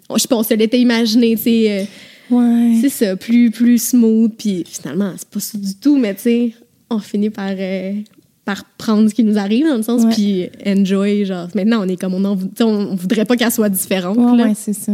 on- 0.09 0.17
je 0.17 0.27
pense, 0.27 0.45
on 0.45 0.49
se 0.49 0.53
l'était 0.53 0.79
imaginé, 0.79 1.35
tu 1.35 1.43
sais. 1.43 1.71
euh, 1.71 1.83
Ouais. 2.31 2.77
c'est 2.81 2.89
ça, 2.89 3.15
plus, 3.15 3.49
plus 3.49 3.81
smooth. 3.81 4.31
Puis 4.37 4.63
finalement, 4.67 5.13
c'est 5.17 5.27
pas 5.29 5.39
ça 5.39 5.57
du 5.57 5.73
tout, 5.75 5.97
mais 5.97 6.13
tu 6.13 6.21
sais, 6.21 6.51
on 6.91 6.99
finit 6.99 7.31
par, 7.31 7.49
euh, 7.57 7.93
par 8.49 8.63
prendre 8.79 9.07
ce 9.07 9.13
qui 9.13 9.23
nous 9.23 9.37
arrive, 9.37 9.67
dans 9.67 9.77
le 9.77 9.83
sens, 9.83 10.01
puis 10.11 10.49
enjoy. 10.65 11.23
Genre, 11.23 11.47
maintenant, 11.53 11.83
on 11.85 11.87
est 11.87 11.97
comme, 11.97 12.15
on, 12.15 12.25
en, 12.25 12.35
on 12.61 12.95
voudrait 12.95 13.25
pas 13.25 13.35
qu'elle 13.35 13.51
soit 13.51 13.69
différente. 13.69 14.17
Ouais, 14.17 14.53
c'est 14.55 14.73
ça. 14.73 14.93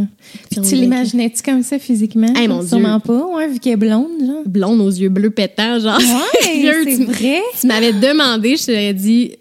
Puis 0.50 0.60
tu 0.60 0.74
l'imaginais-tu 0.74 1.42
comme 1.42 1.62
ça 1.62 1.78
physiquement? 1.78 2.34
Hey, 2.36 2.48
mon 2.48 2.58
Dieu. 2.58 2.68
Sûrement 2.68 3.00
pas, 3.00 3.26
ouais, 3.34 3.48
vu 3.48 3.58
qu'elle 3.58 3.72
est 3.72 3.76
blonde, 3.76 4.10
genre. 4.20 4.42
Blonde 4.44 4.82
aux 4.82 4.90
yeux 4.90 5.08
bleus 5.08 5.30
pétants, 5.30 5.78
genre. 5.78 5.98
Ouais, 5.98 6.84
c'est 6.84 7.04
vrai. 7.04 7.40
tu 7.58 7.66
m'avais 7.66 7.94
demandé, 7.94 8.58
je 8.58 8.66
t'aurais 8.66 8.92
dit 8.92 9.32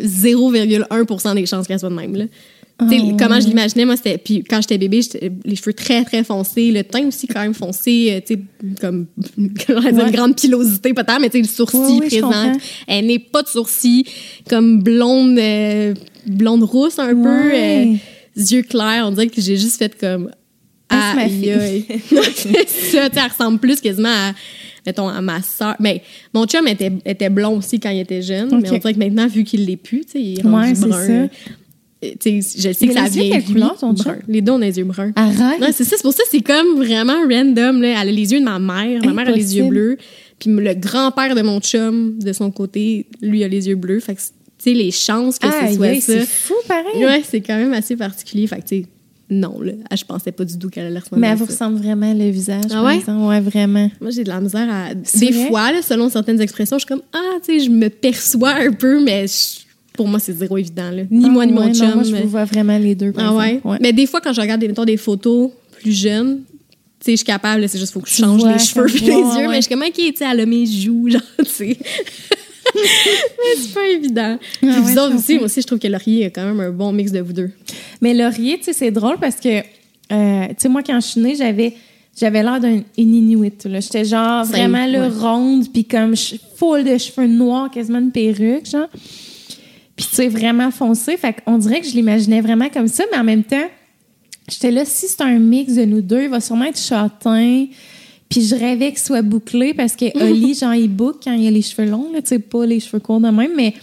0,1 0.00 1.34
des 1.34 1.46
chances 1.46 1.66
qu'elle 1.66 1.80
soit 1.80 1.90
de 1.90 1.96
même. 1.96 2.14
Là. 2.14 2.26
Oh, 2.82 2.86
comment 3.16 3.38
je 3.40 3.46
l'imaginais, 3.46 3.84
moi, 3.84 3.96
c'était. 3.96 4.18
Puis 4.18 4.42
quand 4.42 4.60
j'étais 4.60 4.78
bébé, 4.78 5.00
les 5.44 5.54
cheveux 5.54 5.72
très, 5.74 6.04
très 6.04 6.24
foncés, 6.24 6.72
le 6.72 6.82
teint 6.82 7.06
aussi 7.06 7.28
quand 7.28 7.40
même 7.40 7.54
foncé, 7.54 8.08
euh, 8.10 8.20
tu 8.26 8.34
sais, 8.34 8.40
comme 8.80 9.06
Ouais. 9.38 9.90
une 9.90 10.10
grande 10.10 10.34
pilosité 10.36 10.92
peut-être, 10.92 11.20
mais 11.20 11.30
tu 11.30 11.36
sais, 11.38 11.42
le 11.42 11.48
sourcil 11.48 11.78
Oui, 11.80 11.98
oui, 12.02 12.08
je 12.10 12.18
présent. 12.20 12.52
Elle 12.88 13.06
n'est 13.06 13.20
pas 13.20 13.42
de 13.44 13.48
sourcil, 13.48 14.04
comme 14.50 14.82
blonde, 14.82 15.38
euh, 15.38 15.94
blonde 16.26 16.64
rousse 16.64 16.98
un 16.98 17.14
peu, 17.14 17.48
Ouais. 17.48 17.96
euh, 18.36 18.42
yeux 18.42 18.62
clairs. 18.62 19.04
On 19.06 19.12
dirait 19.12 19.28
que 19.28 19.40
j'ai 19.40 19.56
juste 19.56 19.78
fait 19.78 19.96
comme. 19.98 20.30
Ah, 20.88 21.14
ma 21.14 21.28
fille. 21.28 21.84
ça, 22.66 23.06
elle 23.06 23.30
ressemble 23.30 23.58
plus 23.58 23.80
quasiment 23.80 24.08
à, 24.08 24.32
mettons, 24.84 25.08
à 25.08 25.20
ma 25.20 25.42
soeur. 25.42 25.76
Mais 25.80 26.02
mon 26.34 26.44
chum 26.46 26.66
était, 26.68 26.92
était 27.04 27.30
blond 27.30 27.58
aussi 27.58 27.78
quand 27.80 27.90
il 27.90 28.00
était 28.00 28.20
jeune, 28.22 28.48
mais 28.50 28.68
Ok. 28.68 28.74
on 28.74 28.78
dirait 28.78 28.94
que 28.94 28.98
maintenant, 28.98 29.26
vu 29.28 29.44
qu'il 29.44 29.64
l'est 29.64 29.76
plus, 29.76 30.00
tu 30.04 30.12
sais, 30.12 30.20
il 30.20 30.40
est 30.40 30.42
rendu 30.42 30.72
Ouais, 30.72 30.88
brun. 30.88 31.06
ça. 31.06 31.36
Tu 32.20 32.42
sais, 32.42 32.58
je 32.68 32.72
sais 32.72 32.84
Il 32.86 32.88
que 32.90 32.98
a 32.98 33.02
ça 33.06 33.08
les 33.08 33.16
yeux 33.16 33.22
vient 33.24 33.38
lui. 33.38 33.62
ton 33.80 33.92
brun. 33.92 34.16
Les 34.28 34.40
deux, 34.42 34.52
on 34.52 34.62
a 34.62 34.66
les 34.66 34.78
yeux 34.78 34.84
bruns. 34.84 35.12
Arrête. 35.16 35.60
Non, 35.60 35.68
c'est 35.72 35.84
ça, 35.84 35.96
c'est 35.96 36.02
pour 36.02 36.12
ça 36.12 36.22
que 36.22 36.28
c'est 36.30 36.40
comme 36.42 36.76
vraiment 36.76 37.16
random. 37.28 37.80
Là. 37.82 37.88
Elle 38.02 38.08
a 38.08 38.12
les 38.12 38.32
yeux 38.32 38.40
de 38.40 38.44
ma 38.44 38.58
mère. 38.58 39.02
Ma 39.04 39.12
mère 39.12 39.28
a 39.28 39.32
les 39.32 39.56
yeux 39.56 39.64
bleus. 39.68 39.96
Puis 40.38 40.50
le 40.50 40.74
grand-père 40.74 41.34
de 41.34 41.42
mon 41.42 41.60
chum, 41.60 42.18
de 42.18 42.32
son 42.32 42.50
côté, 42.50 43.06
lui 43.22 43.44
a 43.44 43.48
les 43.48 43.68
yeux 43.68 43.76
bleus. 43.76 44.00
Fait 44.00 44.14
que, 44.14 44.20
tu 44.20 44.26
sais, 44.58 44.72
les 44.72 44.90
chances 44.90 45.38
que 45.38 45.46
Aïe, 45.46 45.70
ce 45.72 45.76
soit 45.76 45.86
aïe, 45.86 46.00
ça. 46.00 46.12
c'est 46.20 46.26
fou, 46.26 46.54
pareil. 46.68 47.04
Ouais, 47.04 47.22
c'est 47.28 47.40
quand 47.40 47.56
même 47.56 47.72
assez 47.72 47.96
particulier. 47.96 48.46
Fait 48.46 48.56
que, 48.56 48.66
tu 48.68 48.82
sais, 48.82 48.86
non, 49.30 49.58
là. 49.62 49.72
Ah, 49.88 49.96
Je 49.96 50.04
pensais 50.04 50.32
pas 50.32 50.44
du 50.44 50.58
tout 50.58 50.68
qu'elle 50.68 50.86
allait 50.86 50.98
ressembler 50.98 51.20
Mais 51.22 51.28
elle 51.28 51.38
vous 51.38 51.46
ressemble 51.46 51.78
vraiment 51.78 52.12
le 52.12 52.28
visage. 52.30 52.64
Ah 52.72 52.84
ouais? 52.84 53.00
Ouais, 53.08 53.40
vraiment. 53.40 53.90
Moi, 54.00 54.10
j'ai 54.10 54.22
de 54.24 54.28
la 54.28 54.40
misère 54.40 54.68
à. 54.70 54.94
Des 54.94 55.30
vrai? 55.30 55.48
fois, 55.48 55.72
là, 55.72 55.80
selon 55.82 56.10
certaines 56.10 56.40
expressions, 56.42 56.76
je 56.78 56.84
suis 56.84 56.88
comme, 56.88 57.02
ah, 57.14 57.38
tu 57.42 57.58
sais, 57.58 57.64
je 57.64 57.70
me 57.70 57.88
perçois 57.88 58.54
un 58.54 58.72
peu, 58.72 59.02
mais 59.02 59.26
je- 59.26 59.60
pour 59.94 60.08
moi, 60.08 60.18
c'est 60.18 60.32
zéro 60.32 60.58
évident, 60.58 60.90
là. 60.90 61.02
Ni 61.10 61.24
Ah, 61.26 61.28
moi, 61.28 61.46
ni 61.46 61.52
mon 61.52 61.60
ouais, 61.62 61.68
non, 61.68 61.74
chum. 61.74 61.94
moi, 61.94 62.02
je 62.02 62.14
vous 62.16 62.28
vois 62.28 62.44
vraiment 62.44 62.76
les 62.78 62.94
deux. 62.94 63.12
par 63.12 63.30
Ah 63.32 63.34
ouais? 63.36 63.54
exemple. 63.56 63.78
Mais 63.80 63.92
des 63.92 64.06
fois, 64.06 64.20
quand 64.20 64.32
je 64.32 64.40
regarde 64.40 64.60
des, 64.60 64.68
mettons, 64.68 64.84
des 64.84 64.96
photos 64.96 65.50
plus 65.80 65.92
jeunes, 65.92 66.42
tu 67.00 67.06
sais, 67.06 67.10
je 67.12 67.16
suis 67.16 67.24
capable, 67.24 67.68
c'est 67.68 67.78
juste 67.78 67.92
faut 67.92 68.00
que 68.00 68.08
je 68.08 68.14
change 68.16 68.44
les 68.44 68.58
cheveux 68.58 68.86
puis 68.86 69.00
les 69.04 69.12
ouais, 69.12 69.18
yeux, 69.18 69.22
ouais. 69.22 69.48
mais 69.48 69.56
je 69.56 69.60
suis 69.62 69.70
comme, 69.74 69.82
OK, 69.82 69.92
tu 69.94 70.12
sais, 70.16 70.24
elle 70.30 70.40
a 70.40 70.46
mes 70.46 70.66
joues, 70.66 71.08
genre, 71.10 71.20
tu 71.38 71.44
sais. 71.44 71.78
mais 72.74 73.60
c'est 73.60 73.72
pas 73.74 73.86
évident. 73.88 74.38
Puis 74.60 74.68
Ah 74.72 74.80
vous 74.80 74.94
ouais, 74.94 74.98
autres 75.00 75.16
aussi, 75.16 75.34
moi 75.36 75.44
aussi, 75.44 75.60
je 75.62 75.66
trouve 75.66 75.78
que 75.78 75.86
Laurier 75.88 76.26
a 76.26 76.30
quand 76.30 76.44
même 76.44 76.60
un 76.60 76.70
bon 76.70 76.92
mix 76.92 77.12
de 77.12 77.20
vous 77.20 77.32
deux. 77.32 77.50
Mais 78.00 78.14
Laurier, 78.14 78.58
tu 78.58 78.64
sais, 78.64 78.72
c'est 78.72 78.90
drôle 78.90 79.18
parce 79.20 79.36
que, 79.36 79.58
euh, 79.60 80.46
tu 80.48 80.54
sais, 80.58 80.68
moi, 80.68 80.82
quand 80.82 81.00
je 81.00 81.06
suis 81.06 81.20
née, 81.20 81.34
j'avais. 81.36 81.74
J'avais 82.16 82.44
l'air 82.44 82.60
d'un 82.60 82.80
Inuit. 82.96 83.66
J'étais 83.80 84.04
genre 84.04 84.44
Simple, 84.46 84.56
vraiment 84.56 84.86
ouais. 84.86 85.08
ronde, 85.08 85.64
puis 85.72 85.84
comme 85.84 86.14
full 86.56 86.84
de 86.84 86.96
cheveux 86.96 87.26
noirs, 87.26 87.68
quasiment 87.72 87.98
une 87.98 88.12
perruque, 88.12 88.66
genre. 88.70 88.86
Puis 89.96 90.06
tu 90.08 90.16
sais, 90.16 90.28
vraiment 90.28 90.70
foncé. 90.70 91.16
Fait 91.16 91.36
qu'on 91.44 91.58
dirait 91.58 91.80
que 91.80 91.86
je 91.86 91.92
l'imaginais 91.92 92.40
vraiment 92.40 92.68
comme 92.68 92.88
ça, 92.88 93.04
mais 93.12 93.18
en 93.18 93.24
même 93.24 93.44
temps, 93.44 93.68
j'étais 94.48 94.70
là, 94.70 94.84
si 94.84 95.06
c'est 95.08 95.22
un 95.22 95.38
mix 95.38 95.74
de 95.74 95.84
nous 95.84 96.00
deux, 96.00 96.24
il 96.24 96.28
va 96.28 96.40
sûrement 96.40 96.64
être 96.64 96.80
châtain. 96.80 97.66
Puis 98.28 98.42
je 98.42 98.54
rêvais 98.56 98.90
qu'il 98.90 98.98
soit 98.98 99.22
bouclé 99.22 99.74
parce 99.74 99.94
que 99.94 100.06
Oli, 100.22 100.54
genre, 100.54 100.74
il 100.74 100.88
boucle 100.88 101.18
quand 101.24 101.32
il 101.32 101.46
a 101.46 101.50
les 101.50 101.62
cheveux 101.62 101.88
longs, 101.88 102.12
là, 102.12 102.22
tu 102.22 102.28
sais, 102.28 102.38
pas 102.38 102.66
les 102.66 102.80
cheveux 102.80 103.00
courts 103.00 103.20
de 103.20 103.28
même, 103.28 103.52
mais 103.56 103.74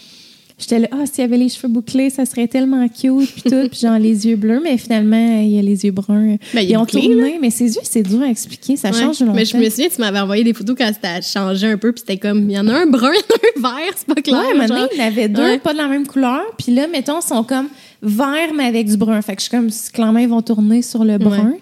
j'étais 0.62 0.80
là, 0.80 0.88
ah, 0.91 1.05
s'il 1.12 1.24
avait 1.24 1.38
les 1.38 1.49
cheveux 1.49 1.68
bouclés, 1.68 2.09
ça 2.09 2.26
serait 2.26 2.47
tellement 2.47 2.88
cute, 2.88 3.30
puis 3.32 3.41
tout, 3.43 3.68
puis 3.70 3.80
genre 3.82 3.97
les 3.99 4.28
yeux 4.28 4.36
bleus, 4.36 4.62
mais 4.64 4.78
finalement, 4.78 5.41
il 5.41 5.57
a 5.59 5.62
les 5.62 5.84
yeux 5.86 5.91
bruns. 5.91 6.38
Ben, 6.53 6.62
Ils 6.62 6.78
ont 6.78 6.82
bouclé, 6.82 7.01
tourné, 7.01 7.38
mais 7.41 7.49
ses 7.49 7.74
yeux, 7.76 7.82
c'est 7.84 8.03
dur 8.03 8.22
à 8.22 8.28
expliquer, 8.28 8.78
ça 8.78 8.89
Ouais. 8.91 8.99
change 8.99 9.20
longtemps. 9.20 9.34
Mais 9.34 9.45
je 9.45 9.57
me 9.57 9.70
souviens, 9.70 9.88
tu 9.93 9.99
m'avais 9.99 10.20
envoyé 10.20 10.43
des 10.43 10.53
photos 10.53 10.76
quand 10.78 10.91
c'était 10.93 11.22
changé 11.22 11.68
un 11.68 11.78
peu, 11.78 11.91
puis 11.91 12.03
c'était 12.07 12.18
comme, 12.18 12.49
il 12.49 12.55
y 12.55 12.59
en 12.59 12.68
a 12.68 12.74
un 12.74 12.86
brun, 12.86 13.12
il 13.12 13.62
y 13.62 13.64
en 13.66 13.70
a 13.70 13.72
un 13.74 13.76
vert, 13.82 13.93
c'est 13.95 14.07
pas 14.07 14.22
clair. 14.22 14.39
Ouais, 14.39 14.53
maintenant, 14.57 14.88
il 14.93 14.97
y 14.97 15.01
en 15.03 15.07
avait 15.07 15.28
deux, 15.28 15.41
Ouais. 15.41 15.57
pas 15.59 15.74
de 15.74 15.78
la 15.78 15.88
même 15.88 16.05
couleur. 16.07 16.41
Puis 16.57 16.74
là, 16.74 16.88
mettons, 16.88 17.20
ils 17.20 17.28
sont 17.28 17.43
comme 17.43 17.68
verts, 18.01 18.53
mais 18.55 18.66
avec 18.66 18.88
du 18.88 18.97
brun. 18.97 19.22
Fait 19.22 19.36
que 19.36 19.41
je 19.41 19.47
suis 19.47 19.51
comme, 19.57 19.70
clairement, 19.93 20.20
ils 20.20 20.30
vont 20.30 20.41
tourner 20.41 20.82
sur 20.82 21.03
le 21.03 21.18
brun. 21.18 21.53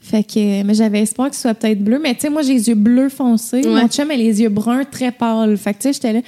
Fait 0.00 0.22
que, 0.24 0.62
mais 0.62 0.72
j'avais 0.72 1.00
espoir 1.00 1.28
que 1.28 1.36
ce 1.36 1.42
soit 1.42 1.52
peut-être 1.54 1.84
bleu. 1.84 1.98
Mais 2.02 2.14
tu 2.14 2.20
sais, 2.22 2.30
moi, 2.30 2.40
j'ai 2.40 2.54
les 2.54 2.68
yeux 2.68 2.74
bleus 2.74 3.10
foncés. 3.10 3.60
Ouais. 3.66 3.82
Mon 3.82 3.88
chum 3.88 4.10
a 4.10 4.14
les 4.16 4.40
yeux 4.40 4.48
bruns 4.48 4.84
très 4.90 5.12
pâles. 5.12 5.56
Fait 5.58 5.74
que 5.74 5.78
tu 5.80 5.82
sais, 5.88 5.92
j'étais 5.92 6.12
là, 6.14 6.20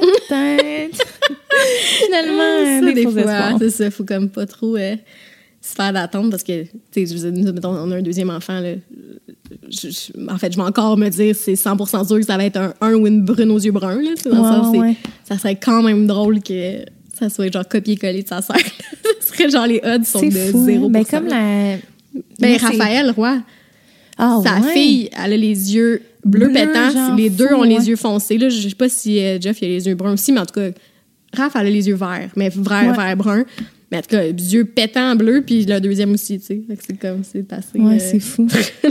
peut-être. 0.00 1.04
Finalement, 2.04 2.86
Ça, 2.86 2.92
des, 2.92 3.02
fois, 3.02 3.58
c'est 3.58 3.70
ça, 3.70 3.90
faut 3.90 4.04
comme 4.04 4.28
pas 4.28 4.46
trop 4.46 4.76
euh, 4.76 4.96
se 5.60 5.74
faire 5.74 5.92
d'attente 5.92 6.30
parce 6.30 6.42
que, 6.42 6.64
tu 6.92 7.06
sais, 7.06 7.30
nous, 7.30 7.52
mettons, 7.52 7.70
on 7.70 7.90
a 7.90 7.96
un 7.96 8.02
deuxième 8.02 8.30
enfant, 8.30 8.60
là. 8.60 8.74
Je- 9.70 9.88
je- 9.88 10.30
en 10.30 10.38
fait, 10.38 10.52
je 10.52 10.56
vais 10.56 10.62
encore 10.64 10.96
me 10.96 11.08
dire, 11.08 11.34
c'est 11.34 11.54
100% 11.54 12.06
sûr 12.06 12.18
que 12.18 12.24
ça 12.26 12.36
va 12.36 12.44
être 12.44 12.56
un, 12.56 12.74
un 12.80 12.94
ou 12.94 13.06
une 13.06 13.24
brune 13.24 13.50
aux 13.50 13.58
yeux 13.58 13.72
bruns, 13.72 14.00
là. 14.02 14.10
le 14.10 14.30
sens, 14.30 14.76
ouais. 14.76 14.96
Ça 15.28 15.38
serait 15.38 15.56
quand 15.56 15.82
même 15.82 16.06
drôle 16.06 16.42
que 16.42 16.78
ça 17.18 17.28
soit 17.30 17.50
genre 17.52 17.66
copier-coller 17.66 18.22
de 18.22 18.28
sa 18.28 18.42
sœur. 18.42 18.56
Ce 19.20 19.28
serait 19.32 19.50
genre 19.50 19.66
les 19.66 19.80
odds 19.84 20.04
sont 20.04 20.20
de 20.22 20.30
fou. 20.30 20.66
0%. 20.66 20.84
hein. 20.84 20.88
Ben, 20.90 21.04
comme 21.04 21.26
la. 21.26 21.76
Ben, 22.38 22.56
Raphaël 22.58 23.10
Roy, 23.10 23.38
Ah, 24.18 24.40
sa 24.44 24.60
ouais. 24.60 24.72
fille, 24.72 25.10
elle 25.16 25.32
a 25.32 25.36
les 25.36 25.74
yeux 25.74 26.02
Bleu, 26.26 26.52
pétants. 26.52 26.90
genre 26.90 27.16
Les 27.16 27.30
deux 27.30 27.48
fou, 27.48 27.54
ont 27.54 27.60
ouais. 27.62 27.68
les 27.68 27.88
yeux 27.88 27.96
foncés. 27.96 28.36
Là, 28.38 28.48
je 28.48 28.68
sais 28.68 28.74
pas 28.74 28.88
si 28.88 29.18
euh, 29.20 29.40
Jeff 29.40 29.58
il 29.62 29.64
a 29.64 29.68
les 29.68 29.86
yeux 29.86 29.94
bruns 29.94 30.12
aussi, 30.14 30.32
mais 30.32 30.40
en 30.40 30.46
tout 30.46 30.54
cas, 30.60 30.70
Raph, 31.34 31.54
elle 31.56 31.66
a 31.66 31.70
les 31.70 31.88
yeux 31.88 31.94
verts, 31.96 32.30
mais 32.36 32.48
vert, 32.48 32.88
Ouais. 32.90 32.96
vert, 32.96 33.16
brun. 33.16 33.44
Mais 33.90 33.98
en 33.98 34.00
tout 34.02 34.08
cas, 34.08 34.24
yeux 34.26 34.64
pétants 34.64 35.14
bleus, 35.14 35.42
puis 35.46 35.64
le 35.64 35.78
deuxième 35.80 36.12
aussi, 36.12 36.38
tu 36.40 36.46
sais. 36.46 36.60
C'est 36.86 36.98
comme, 36.98 37.22
c'est 37.22 37.52
assez. 37.52 37.78
Ouais, 37.78 37.96
euh, 37.96 37.98
c'est 38.00 38.20
fou. 38.20 38.46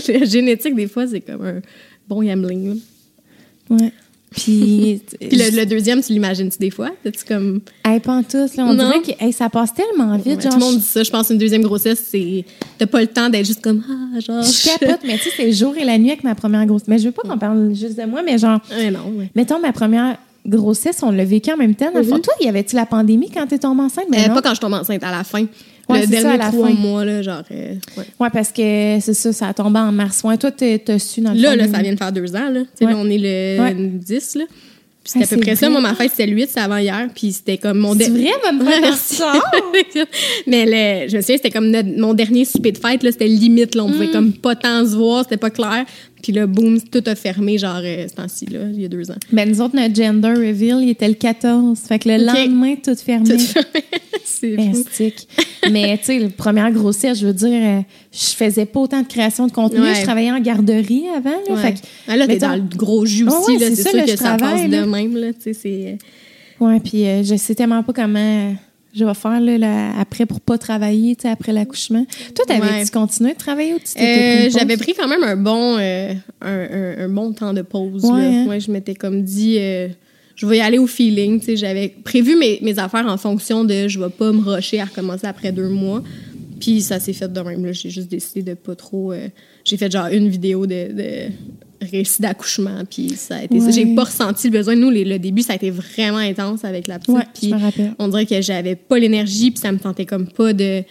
la 0.08 0.24
génétique, 0.26 0.76
des 0.76 0.88
fois, 0.88 1.06
c'est 1.08 1.22
comme 1.22 1.46
un 1.46 1.62
bon 2.08 2.22
yameling. 2.22 2.76
là. 3.70 3.76
Ouais. 3.78 3.92
Puis. 4.36 5.02
Puis 5.20 5.38
le, 5.38 5.56
le 5.60 5.66
deuxième, 5.66 6.02
tu 6.02 6.14
l'imagines-tu 6.14 6.58
des 6.60 6.70
fois? 6.70 6.92
tu 7.04 7.12
comme. 7.28 7.62
Hey, 7.84 8.00
pas 8.00 8.14
en 8.14 8.24
tous, 8.24 8.56
là. 8.56 8.66
On 8.66 8.74
Non. 8.74 8.86
dirait 8.88 9.02
que 9.02 9.24
hey, 9.24 9.32
ça 9.34 9.50
passe 9.50 9.74
tellement 9.74 10.16
vite. 10.18 10.26
Ouais, 10.38 10.42
genre, 10.42 10.54
tout 10.54 10.60
le 10.60 10.66
monde 10.66 10.78
dit 10.78 10.86
ça. 10.86 11.04
Je 11.04 11.10
pense 11.12 11.30
une 11.30 11.38
deuxième 11.38 11.62
grossesse, 11.62 12.04
c'est. 12.12 12.44
T'as 12.78 12.86
pas 12.88 13.02
le 13.02 13.08
temps 13.08 13.30
d'être 13.30 13.46
juste 13.46 13.62
comme. 13.62 13.84
Ah, 13.90 14.20
genre. 14.20 14.44
Je 14.44 14.64
capote, 14.78 15.00
mais 15.06 15.18
tu 15.18 15.24
sais, 15.26 15.30
c'est 15.38 15.46
le 15.46 15.52
jour 15.54 15.76
et 15.78 15.84
la 15.86 15.98
nuit 15.98 16.10
avec 16.12 16.24
ma 16.24 16.36
première 16.36 16.66
grossesse. 16.66 16.88
Mais 16.88 16.98
je 17.00 17.06
veux 17.06 17.12
pas 17.12 17.24
qu'on 17.28 17.38
parle 17.38 17.74
juste 17.74 17.98
de 17.98 18.06
moi, 18.06 18.22
mais 18.24 18.38
genre, 18.38 18.60
Ouais, 18.72 18.92
non, 18.92 19.00
ouais. 19.18 19.30
mettons 19.36 19.60
ma 19.60 19.72
première 19.72 20.18
grossesse, 20.46 21.02
on 21.02 21.10
l'a 21.12 21.26
vécu 21.26 21.52
en 21.52 21.58
même 21.58 21.74
temps. 21.74 21.92
Dans 21.92 22.00
le 22.00 22.06
fond, 22.06 22.16
Mhm. 22.18 22.22
toi, 22.22 22.34
y 22.42 22.48
avait-tu 22.48 22.76
la 22.76 22.86
pandémie 22.86 23.32
quand 23.34 23.48
t'es 23.48 23.58
tombée 23.58 23.82
enceinte? 23.82 24.06
Mais 24.12 24.26
Euh, 24.26 24.28
non. 24.28 24.34
pas 24.36 24.42
quand 24.44 24.54
je 24.54 24.62
tombe 24.62 24.74
enceinte, 24.74 25.04
à 25.04 25.12
la 25.12 25.24
fin. 25.24 25.46
Ouais, 25.90 26.02
le 26.02 26.08
c'est 26.08 26.16
ça, 26.16 26.22
dernier 26.24 26.34
à 26.42 26.46
la 26.46 26.52
trois 26.52 26.68
fin. 26.70 26.74
mois, 26.74 27.06
là, 27.06 27.22
genre. 27.22 27.44
euh, 27.52 27.74
ouais. 27.98 28.04
Ouais, 28.20 28.30
parce 28.32 28.50
que 28.52 28.98
c'est 29.02 29.14
ça, 29.14 29.32
ça 29.34 29.48
a 29.50 29.54
tombé 29.54 29.80
en 29.80 29.92
mars. 29.92 30.22
Ouais, 30.24 30.38
toi, 30.38 30.52
t'as 30.52 31.00
su 31.00 31.22
dans 31.22 31.34
le 31.34 31.40
Là, 31.40 31.56
là, 31.56 31.68
ça 31.68 31.80
vient 31.82 31.94
de 31.94 31.98
faire 31.98 32.12
deux 32.12 32.36
ans. 32.36 32.50
Là. 32.50 32.62
Ouais. 32.82 32.94
on 32.96 33.10
est 33.10 33.18
le 33.20 33.62
Ouais. 33.62 33.76
10. 33.76 34.36
Là. 34.36 34.44
Puis 35.04 35.12
c'était 35.14 35.20
Ah, 35.20 35.28
à 35.28 35.30
peu 35.30 35.36
c'est 35.36 35.42
près 35.42 35.56
ça. 35.56 35.70
Moi, 35.70 35.82
ma 35.82 35.94
fête, 35.94 36.10
c'était 36.10 36.26
le 36.26 36.34
8, 36.36 36.50
c'est 36.52 36.60
avant 36.60 36.78
hier. 36.78 37.08
Puis 37.14 37.32
c'était 37.34 37.60
comme 37.60 37.78
mon... 37.78 37.94
C'est 37.94 38.10
de- 38.10 38.18
vrai, 38.18 38.32
bonne 38.58 38.68
retard? 38.68 39.52
Mais 40.48 40.66
le, 40.66 41.10
je 41.10 41.18
me 41.18 41.22
souviens, 41.22 41.38
c'était 41.38 41.52
comme 41.52 41.70
notre- 41.70 41.96
mon 41.98 42.14
dernier 42.16 42.44
souper 42.46 42.72
de 42.72 42.78
fête. 42.80 43.04
là, 43.04 43.12
C'était 43.12 43.28
limite. 43.28 43.76
Là, 43.76 43.84
on 43.84 43.90
Mm. 43.90 43.92
pouvait 43.94 44.12
comme 44.12 44.34
pas 44.34 44.56
tant 44.56 44.84
se 44.86 44.96
voir. 44.96 45.24
C'était 45.24 45.38
pas 45.38 45.52
clair. 45.52 45.86
Puis 46.26 46.34
là, 46.34 46.48
boum, 46.48 46.82
tout 46.82 47.04
a 47.06 47.14
fermé, 47.14 47.60
genre, 47.60 47.82
euh, 47.84 48.08
ce 48.08 48.16
temps-ci, 48.16 48.48
là, 48.48 48.62
il 48.74 48.82
y 48.82 48.86
a 48.86 48.88
deux 48.88 49.12
ans. 49.12 49.16
Ben, 49.32 49.48
nous 49.48 49.62
autres, 49.62 49.76
notre 49.76 49.94
gender 49.94 50.30
reveal, 50.30 50.80
il 50.82 50.90
était 50.90 51.08
le 51.08 51.14
14. 51.14 51.78
Fait 51.88 52.00
que 52.00 52.10
le 52.10 52.18
lendemain, 52.26 52.74
tout 52.84 52.96
fermé. 52.96 53.30
Tout 53.30 53.38
fermé. 53.38 53.84
c'est. 54.92 55.14
Mais 55.70 55.96
tu 56.00 56.06
sais, 56.06 56.18
la 56.18 56.30
première 56.30 56.72
grossesse, 56.72 57.20
je 57.20 57.28
veux 57.28 57.34
dire, 57.34 57.52
euh, 57.54 57.82
je 58.12 58.36
faisais 58.36 58.66
pas 58.66 58.80
autant 58.80 59.04
de 59.04 59.08
création 59.08 59.46
de 59.46 59.52
contenu. 59.52 59.82
Ouais. 59.82 59.94
Je 59.94 60.02
travaillais 60.02 60.32
en 60.32 60.40
garderie 60.40 61.04
avant. 61.16 61.30
Là, 61.30 61.54
Ouais. 61.54 61.62
fait 61.62 61.74
que- 61.74 61.80
Ah, 62.08 62.18
là, 62.18 62.26
t'es 62.26 62.38
dans 62.38 62.56
le 62.56 62.76
gros 62.76 63.06
jus 63.06 63.28
aussi. 63.28 63.52
ouais, 63.52 63.60
là, 63.60 63.68
c'est 63.76 63.88
sûr 63.88 63.96
là, 63.96 64.04
que 64.06 64.16
ça 64.18 64.36
passe 64.38 64.64
de 64.68 64.80
même. 64.84 65.16
Là, 65.16 65.32
tu 65.32 65.42
sais, 65.42 65.54
c'est... 65.54 65.98
Ouais, 66.60 66.80
puis 66.80 67.06
euh, 67.06 67.22
je 67.22 67.36
sais 67.36 67.54
tellement 67.54 67.84
pas 67.84 67.94
comment 67.94 68.56
je 68.96 69.04
vais 69.06 69.14
faire 69.14 69.40
là, 69.42 69.92
après 70.00 70.26
pour 70.26 70.40
pas 70.42 70.58
travailler, 70.58 71.18
après 71.26 71.52
l'accouchement. 71.54 72.06
Toi, 72.34 72.46
t'avais-tu 72.48 72.74
Ouais. 72.74 72.86
continué 72.92 73.34
de 73.34 73.38
travailler 73.38 73.74
ou 73.74 73.80
tu 73.80 73.94
t'étais 73.94 74.48
Euh? 74.48 74.50
J'avais 74.50 74.78
pris 74.78 74.94
quand 74.98 75.08
même 75.08 75.24
un 75.24 75.36
bon, 75.36 75.78
euh, 75.78 76.14
un, 76.42 76.48
un- 76.50 77.04
un 77.06 77.10
bon 77.10 77.34
temps 77.34 77.54
de 77.54 77.62
pause. 77.62 78.04
Ouais, 78.06 78.22
là. 78.22 78.28
hein? 78.28 78.48
Ouais, 78.48 78.60
je 78.60 78.72
m'étais 78.72 78.96
comme 78.96 79.24
dit, 79.24 79.58
euh, 79.60 79.88
je 80.36 80.46
vais 80.46 80.58
y 80.58 80.62
aller 80.62 80.78
au 80.78 80.88
feeling. 80.88 81.42
J'avais 81.56 81.90
prévu 82.04 82.36
mes, 82.38 82.60
mes 82.62 82.78
affaires 82.80 83.08
en 83.08 83.18
fonction 83.18 83.64
de 83.64 83.88
je 83.88 84.00
vais 84.00 84.10
pas 84.10 84.32
me 84.32 84.42
rusher 84.42 84.80
à 84.82 84.86
recommencer 84.86 85.28
après 85.28 85.52
deux 85.52 85.70
mois. 85.70 86.02
Puis 86.60 86.82
ça 86.82 87.00
s'est 87.02 87.14
fait 87.14 87.32
de 87.32 87.40
même. 87.42 87.74
J'ai 87.74 87.90
juste 87.90 88.10
décidé 88.10 88.42
de 88.42 88.54
pas 88.56 88.76
trop. 88.76 89.12
euh, 89.12 89.28
J'ai 89.66 89.76
fait 89.78 89.92
genre 89.92 90.08
une 90.08 90.30
vidéo 90.30 90.66
de, 90.66 90.92
de 90.94 91.32
récit 91.92 92.22
d'accouchement. 92.22 92.84
Puis 92.90 93.10
ça 93.16 93.38
a 93.38 93.44
été 93.44 93.60
ça. 93.60 93.66
Ouais. 93.68 93.72
J'ai 93.72 93.86
pas 93.96 94.04
ressenti 94.06 94.48
le 94.50 94.58
besoin. 94.58 94.76
Nous, 94.76 94.90
les- 94.90 95.06
le 95.06 95.20
début, 95.20 95.42
ça 95.42 95.54
a 95.54 95.56
été 95.56 95.72
vraiment 95.72 96.18
intense 96.18 96.64
avec 96.66 96.88
la 96.88 97.00
petite. 97.00 97.16
Ouais, 97.16 97.24
puis 97.34 97.54
on 98.00 98.08
dirait 98.08 98.26
que 98.26 98.42
j'avais 98.42 98.76
pas 98.76 99.00
l'énergie. 99.00 99.52
Puis 99.52 99.60
ça 99.62 99.72
me 99.72 99.78
tentait 99.80 100.06
comme 100.06 100.28
pas 100.28 100.54
de 100.54 100.84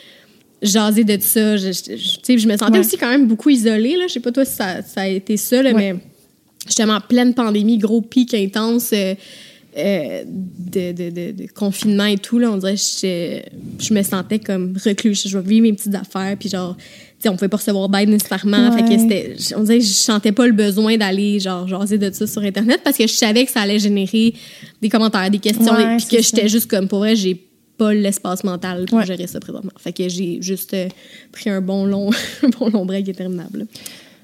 jaser 0.63 1.05
de 1.05 1.19
ça. 1.21 1.57
Je, 1.57 1.73
je- 1.73 2.47
me 2.49 2.57
sentais 2.57 2.73
Ouais. 2.73 2.79
aussi 2.79 2.97
quand 2.97 3.11
même 3.11 3.27
beaucoup 3.27 3.51
isolée. 3.51 3.97
Là. 3.97 4.05
Je 4.09 4.15
sais 4.15 4.21
pas 4.21 4.33
toi 4.33 4.45
si 4.45 4.55
ça, 4.55 4.83
ça 4.83 5.03
a 5.03 5.09
été 5.09 5.37
ça, 5.37 5.63
là, 5.63 5.73
mais 5.75 5.95
justement, 6.67 6.99
pleine 7.01 7.35
pandémie, 7.35 7.77
gros 7.79 8.01
pic 8.01 8.33
intense 8.35 8.91
euh, 8.95 9.15
euh, 9.77 10.23
de, 10.27 10.93
de, 10.93 11.11
de, 11.11 11.33
de 11.33 11.47
confinement 11.53 12.05
et 12.07 12.17
tout. 12.17 12.39
Là, 12.39 12.51
on 12.53 12.57
dirait 12.57 12.77
que 12.77 13.41
je 13.85 13.93
me 13.93 14.03
sentais 14.03 14.39
comme 14.39 14.75
recluse. 14.85 15.25
Je 15.27 15.37
vais 15.37 15.47
vivre 15.47 15.63
mes 15.65 15.73
petites 15.73 15.95
affaires. 15.97 16.37
Puis 16.39 16.49
genre, 16.49 16.77
on 17.29 17.35
pouvait 17.37 17.49
pas 17.49 17.57
recevoir 17.57 17.89
d'aide 17.89 18.09
nécessairement. 18.09 18.71
Fait 18.73 18.83
que 18.83 19.55
on 19.57 19.63
dirait 19.63 19.79
que 19.79 19.85
je 19.85 19.89
sentais 19.91 20.33
pas 20.33 20.47
le 20.47 20.53
besoin 20.53 20.97
d'aller 20.97 21.41
genre 21.41 21.67
jaser 21.67 21.99
de 21.99 22.11
ça 22.13 22.27
sur 22.27 22.43
Internet 22.43 22.81
parce 22.85 22.97
que 22.97 23.07
je 23.07 23.13
savais 23.13 23.45
que 23.45 23.51
ça 23.53 23.61
allait 23.63 23.79
générer 23.79 24.35
des 24.83 24.89
commentaires, 24.89 25.31
des 25.31 25.39
questions. 25.39 25.73
Ouais, 25.75 25.95
et 25.95 25.97
puis 25.97 26.07
que 26.17 26.23
j'étais 26.23 26.49
juste 26.49 26.71
comme, 26.71 26.89
pour 26.89 27.01
vrai, 27.01 27.17
j'ai 27.17 27.41
pas 27.77 27.93
l'espace 27.93 28.45
mental 28.45 28.85
pour 28.87 28.99
Ouais. 28.99 29.07
gérer 29.07 29.27
ça 29.27 29.41
présentement. 29.41 29.73
Fait 29.79 29.93
que 29.93 30.09
j'ai 30.09 30.39
juste 30.41 30.75
euh, 30.75 30.87
pris 31.33 31.51
un 31.51 31.61
bon 31.61 31.85
long, 31.87 32.11
un 32.43 32.49
bon 32.51 32.69
long 32.71 32.87
break 32.87 33.09
interminable. 33.09 33.67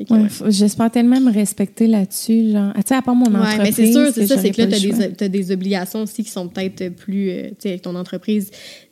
Ouais, 0.08 0.18
ouais. 0.18 0.28
J'espère 0.50 0.90
tellement 0.90 1.20
me 1.20 1.30
respecter 1.30 1.86
là-dessus. 1.86 2.52
Genre, 2.52 2.72
Ah, 2.74 2.82
tu 2.82 2.88
sais, 2.88 2.94
à 2.94 3.02
part 3.02 3.14
mon 3.14 3.26
entreprise. 3.34 3.58
Mais 3.62 3.72
c'est 3.72 3.92
sûr, 3.92 4.06
c'est 4.14 4.26
ça, 4.26 4.38
c'est 4.38 4.50
que 4.50 4.62
là, 4.62 4.66
tu 4.68 4.92
as, 4.92 5.08
des, 5.08 5.28
des 5.28 5.52
obligations 5.52 6.04
aussi 6.04 6.24
qui 6.24 6.30
sont 6.30 6.48
peut-être 6.48 6.88
plus. 6.96 7.28
euh, 7.30 7.48
tu 7.48 7.54
sais, 7.58 7.68
avec 7.70 7.82
ton 7.82 7.94
entreprise, 7.96 8.50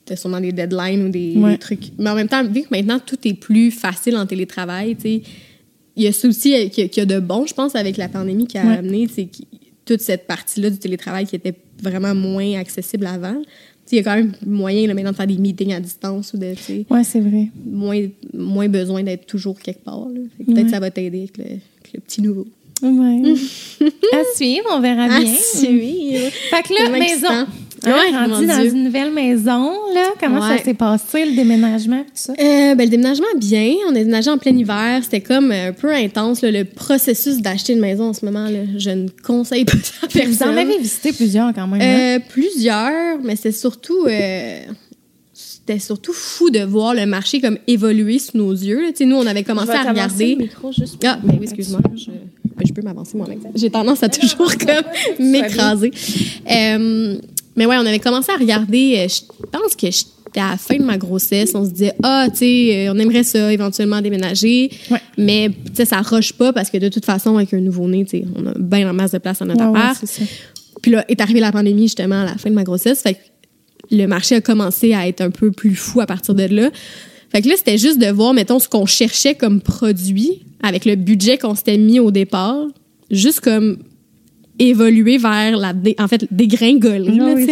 tu 0.08 0.12
as 0.14 0.16
sûrement 0.16 0.40
des 0.40 0.50
deadlines 0.52 1.06
ou 1.06 1.08
des, 1.10 1.34
Ouais. 1.36 1.52
des 1.52 1.58
trucs. 1.58 1.92
Mais 1.98 2.10
en 2.10 2.14
même 2.16 2.28
temps, 2.28 2.42
vu 2.44 2.62
que 2.62 2.68
maintenant 2.70 2.98
tout 2.98 3.18
est 3.24 3.34
plus 3.34 3.70
facile 3.70 4.16
en 4.16 4.26
télétravail, 4.26 4.96
tu 4.96 5.20
il 6.00 6.04
y 6.04 6.06
a 6.06 6.12
ça 6.12 6.28
aussi 6.28 6.54
euh, 6.54 6.68
qu'il 6.68 6.84
y 6.84 6.86
a- 6.86 6.88
qu'il 6.88 7.00
y 7.00 7.02
a 7.02 7.06
de 7.06 7.18
bon, 7.20 7.44
je 7.46 7.54
pense, 7.54 7.74
avec 7.74 7.96
la 7.96 8.08
pandémie 8.08 8.46
qui 8.46 8.56
a 8.58 8.64
Ouais. 8.64 8.76
amené, 8.78 9.08
c'est 9.12 9.28
toute 9.84 10.00
cette 10.00 10.26
partie-là 10.26 10.70
du 10.70 10.78
télétravail 10.78 11.26
qui 11.26 11.34
était 11.36 11.54
vraiment 11.82 12.14
moins 12.14 12.54
accessible 12.58 13.06
avant. 13.06 13.40
Il 13.90 13.96
y 13.96 13.98
a 14.00 14.02
quand 14.04 14.14
même 14.16 14.32
moyen 14.46 14.86
là, 14.86 14.92
maintenant 14.94 15.12
de 15.12 15.16
faire 15.16 15.26
des 15.26 15.38
meetings 15.38 15.72
à 15.72 15.80
distance 15.80 16.34
ou 16.34 16.38
de, 16.38 16.54
Ouais, 16.90 17.04
c'est 17.04 17.20
vrai. 17.20 17.48
moins, 17.66 18.06
moins 18.34 18.68
besoin 18.68 19.02
d'être 19.02 19.24
toujours 19.26 19.58
quelque 19.58 19.82
part. 19.82 20.06
que 20.38 20.44
Peut-être 20.44 20.64
Ouais. 20.66 20.70
ça 20.70 20.78
va 20.78 20.90
t'aider 20.90 21.18
avec 21.20 21.38
le, 21.38 21.44
avec 21.44 21.92
le 21.94 22.00
petit 22.00 22.20
nouveau. 22.20 22.46
Ouais. 22.82 23.34
à 24.12 24.36
suivre, 24.36 24.66
on 24.72 24.80
verra 24.80 25.08
bien. 25.08 25.34
suivre. 25.34 26.30
Fait 26.50 26.62
que 26.62 26.74
là, 26.74 26.90
maison. 26.90 27.02
excitant. 27.02 27.46
Hein, 27.88 27.94
Ouais, 28.12 28.16
rendu 28.34 28.46
dans 28.46 28.60
Dieu. 28.60 28.70
une 28.74 28.84
nouvelle 28.84 29.12
maison, 29.12 29.72
là. 29.94 30.08
Comment 30.20 30.40
Ouais. 30.40 30.58
ça 30.58 30.64
s'est 30.64 30.74
passé, 30.74 31.24
le 31.26 31.34
déménagement, 31.36 32.00
tout 32.02 32.10
ça? 32.14 32.32
Euh, 32.32 32.74
ben, 32.74 32.78
le 32.84 32.88
déménagement, 32.88 33.26
bien. 33.36 33.74
On 33.86 33.90
a 33.90 33.94
déménagé 33.94 34.30
en 34.30 34.38
plein 34.38 34.56
hiver. 34.56 35.00
C'était 35.02 35.20
comme 35.20 35.50
un 35.52 35.72
peu 35.72 35.92
intense, 35.92 36.42
là, 36.42 36.50
le 36.50 36.64
processus 36.64 37.38
d'acheter 37.38 37.72
une 37.74 37.80
maison 37.80 38.04
en 38.04 38.12
ce 38.12 38.24
moment. 38.24 38.44
Là, 38.48 38.60
je 38.76 38.90
ne 38.90 39.08
conseille 39.24 39.64
pas 39.64 39.72
ça 39.82 39.92
à 40.04 40.06
Puis 40.08 40.20
vous 40.22 40.34
en 40.34 40.38
personne. 40.38 40.58
avez 40.58 40.78
visité 40.78 41.12
plusieurs 41.12 41.52
quand 41.54 41.66
même. 41.66 41.80
hein? 41.80 42.16
Euh, 42.16 42.18
plusieurs, 42.28 43.18
mais 43.22 43.36
c'est 43.36 43.52
surtout... 43.52 44.04
euh, 44.06 44.60
c'était 45.34 45.78
surtout 45.78 46.14
fou 46.14 46.48
de 46.50 46.60
voir 46.60 46.94
le 46.94 47.04
marché 47.04 47.40
comme 47.42 47.58
évoluer 47.66 48.18
sous 48.18 48.36
nos 48.38 48.52
yeux. 48.52 48.80
là. 48.82 48.88
Tu 48.88 48.96
sais, 48.98 49.04
Nous, 49.04 49.16
on 49.16 49.26
avait 49.26 49.44
commencé 49.44 49.70
à 49.70 49.82
regarder... 49.82 50.34
micro 50.34 50.72
juste 50.72 50.96
Ah, 51.06 51.18
ben 51.22 51.34
oui, 51.38 51.44
excuse-moi. 51.44 51.80
Je, 51.94 52.06
ben, 52.06 52.64
je 52.66 52.72
peux 52.72 52.80
m'avancer 52.80 53.16
moi-même. 53.18 53.38
J'ai 53.54 53.68
tendance 53.70 54.02
à 54.02 54.08
toujours 54.08 54.50
comme 54.56 54.84
m'écraser. 55.30 55.90
Euh, 56.50 57.16
mais 57.58 57.66
ouais, 57.66 57.76
on 57.76 57.84
avait 57.84 57.98
commencé 57.98 58.30
à 58.30 58.36
regarder, 58.36 58.94
euh, 58.98 59.08
je 59.08 59.48
pense 59.50 59.74
que 59.74 59.90
j'étais 59.90 60.40
à 60.40 60.52
la 60.52 60.56
fin 60.56 60.76
de 60.76 60.84
ma 60.84 60.96
grossesse, 60.96 61.50
on 61.56 61.64
se 61.64 61.70
disait, 61.70 61.92
ah, 62.04 62.28
tu 62.30 62.38
sais, 62.38 62.86
euh, 62.86 62.92
on 62.94 62.98
aimerait 62.98 63.24
ça, 63.24 63.52
éventuellement 63.52 64.00
déménager. 64.00 64.70
Ouais. 64.92 65.00
Mais, 65.18 65.50
tu 65.66 65.74
sais, 65.74 65.84
ça 65.84 66.00
roche 66.00 66.32
pas 66.34 66.52
parce 66.52 66.70
que 66.70 66.78
de 66.78 66.88
toute 66.88 67.04
façon, 67.04 67.36
avec 67.36 67.52
un 67.52 67.60
nouveau-né, 67.60 68.04
tu 68.04 68.18
sais, 68.18 68.24
on 68.36 68.46
a 68.46 68.52
bien 68.56 68.88
en 68.88 68.94
masse 68.94 69.10
de 69.10 69.18
place 69.18 69.40
dans 69.40 69.46
notre 69.46 69.64
Ouais, 69.64 69.76
appart. 69.76 70.04
Puis 70.82 70.92
là, 70.92 71.04
est 71.08 71.20
arrivée 71.20 71.40
la 71.40 71.50
pandémie, 71.50 71.82
justement, 71.82 72.22
à 72.22 72.26
la 72.26 72.36
fin 72.36 72.48
de 72.48 72.54
ma 72.54 72.62
grossesse. 72.62 73.02
Fait 73.02 73.14
que 73.14 73.18
le 73.90 74.06
marché 74.06 74.36
a 74.36 74.40
commencé 74.40 74.94
à 74.94 75.08
être 75.08 75.20
un 75.20 75.30
peu 75.30 75.50
plus 75.50 75.74
fou 75.74 76.00
à 76.00 76.06
partir 76.06 76.36
de 76.36 76.44
là. 76.44 76.70
Fait 77.30 77.42
que 77.42 77.48
là, 77.48 77.54
c'était 77.56 77.78
juste 77.78 77.98
de 77.98 78.06
voir, 78.06 78.34
mettons, 78.34 78.60
ce 78.60 78.68
qu'on 78.68 78.86
cherchait 78.86 79.34
comme 79.34 79.60
produit 79.60 80.42
avec 80.62 80.84
le 80.84 80.94
budget 80.94 81.38
qu'on 81.38 81.56
s'était 81.56 81.76
mis 81.76 81.98
au 81.98 82.12
départ, 82.12 82.64
juste 83.10 83.40
comme 83.40 83.78
évoluer 84.58 85.18
vers 85.18 85.56
la 85.56 85.72
dé- 85.72 85.94
en 85.98 86.08
fait 86.08 86.26
dégringoler 86.30 87.18
Ah 87.20 87.34
oui, 87.34 87.46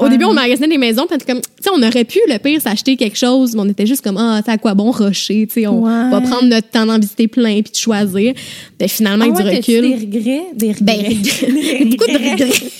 au 0.00 0.08
début 0.08 0.24
on 0.24 0.32
magasinait 0.32 0.68
des 0.68 0.78
maisons 0.78 1.06
puis 1.08 1.18
comme 1.26 1.40
tu 1.40 1.48
sais 1.60 1.70
on 1.76 1.82
aurait 1.82 2.04
pu 2.04 2.20
le 2.28 2.38
pire 2.38 2.60
s'acheter 2.60 2.96
quelque 2.96 3.18
chose 3.18 3.54
mais 3.54 3.62
on 3.62 3.68
était 3.68 3.86
juste 3.86 4.02
comme 4.02 4.16
ah 4.16 4.40
c'est 4.44 4.52
à 4.52 4.58
quoi 4.58 4.74
bon 4.74 4.90
rocher 4.90 5.46
tu 5.48 5.60
sais 5.62 5.66
on 5.66 5.82
Ouais. 5.84 6.10
va 6.10 6.20
prendre 6.20 6.44
notre 6.44 6.68
temps 6.68 6.86
d'en 6.86 6.98
visiter 6.98 7.26
plein 7.28 7.62
puis 7.62 7.72
de 7.72 7.76
choisir 7.76 8.32
ben 8.78 8.88
finalement 8.88 9.26
Ah 9.28 9.40
avec 9.40 9.46
ouais, 9.46 9.80
du 9.80 9.80
recul 9.80 9.82
des 9.82 10.18
regrets? 10.18 10.42
Des 10.54 10.74
ben, 10.80 10.96
regrets. 10.98 11.84
beaucoup 11.86 12.06
de 12.06 12.30
regrets. 12.30 12.70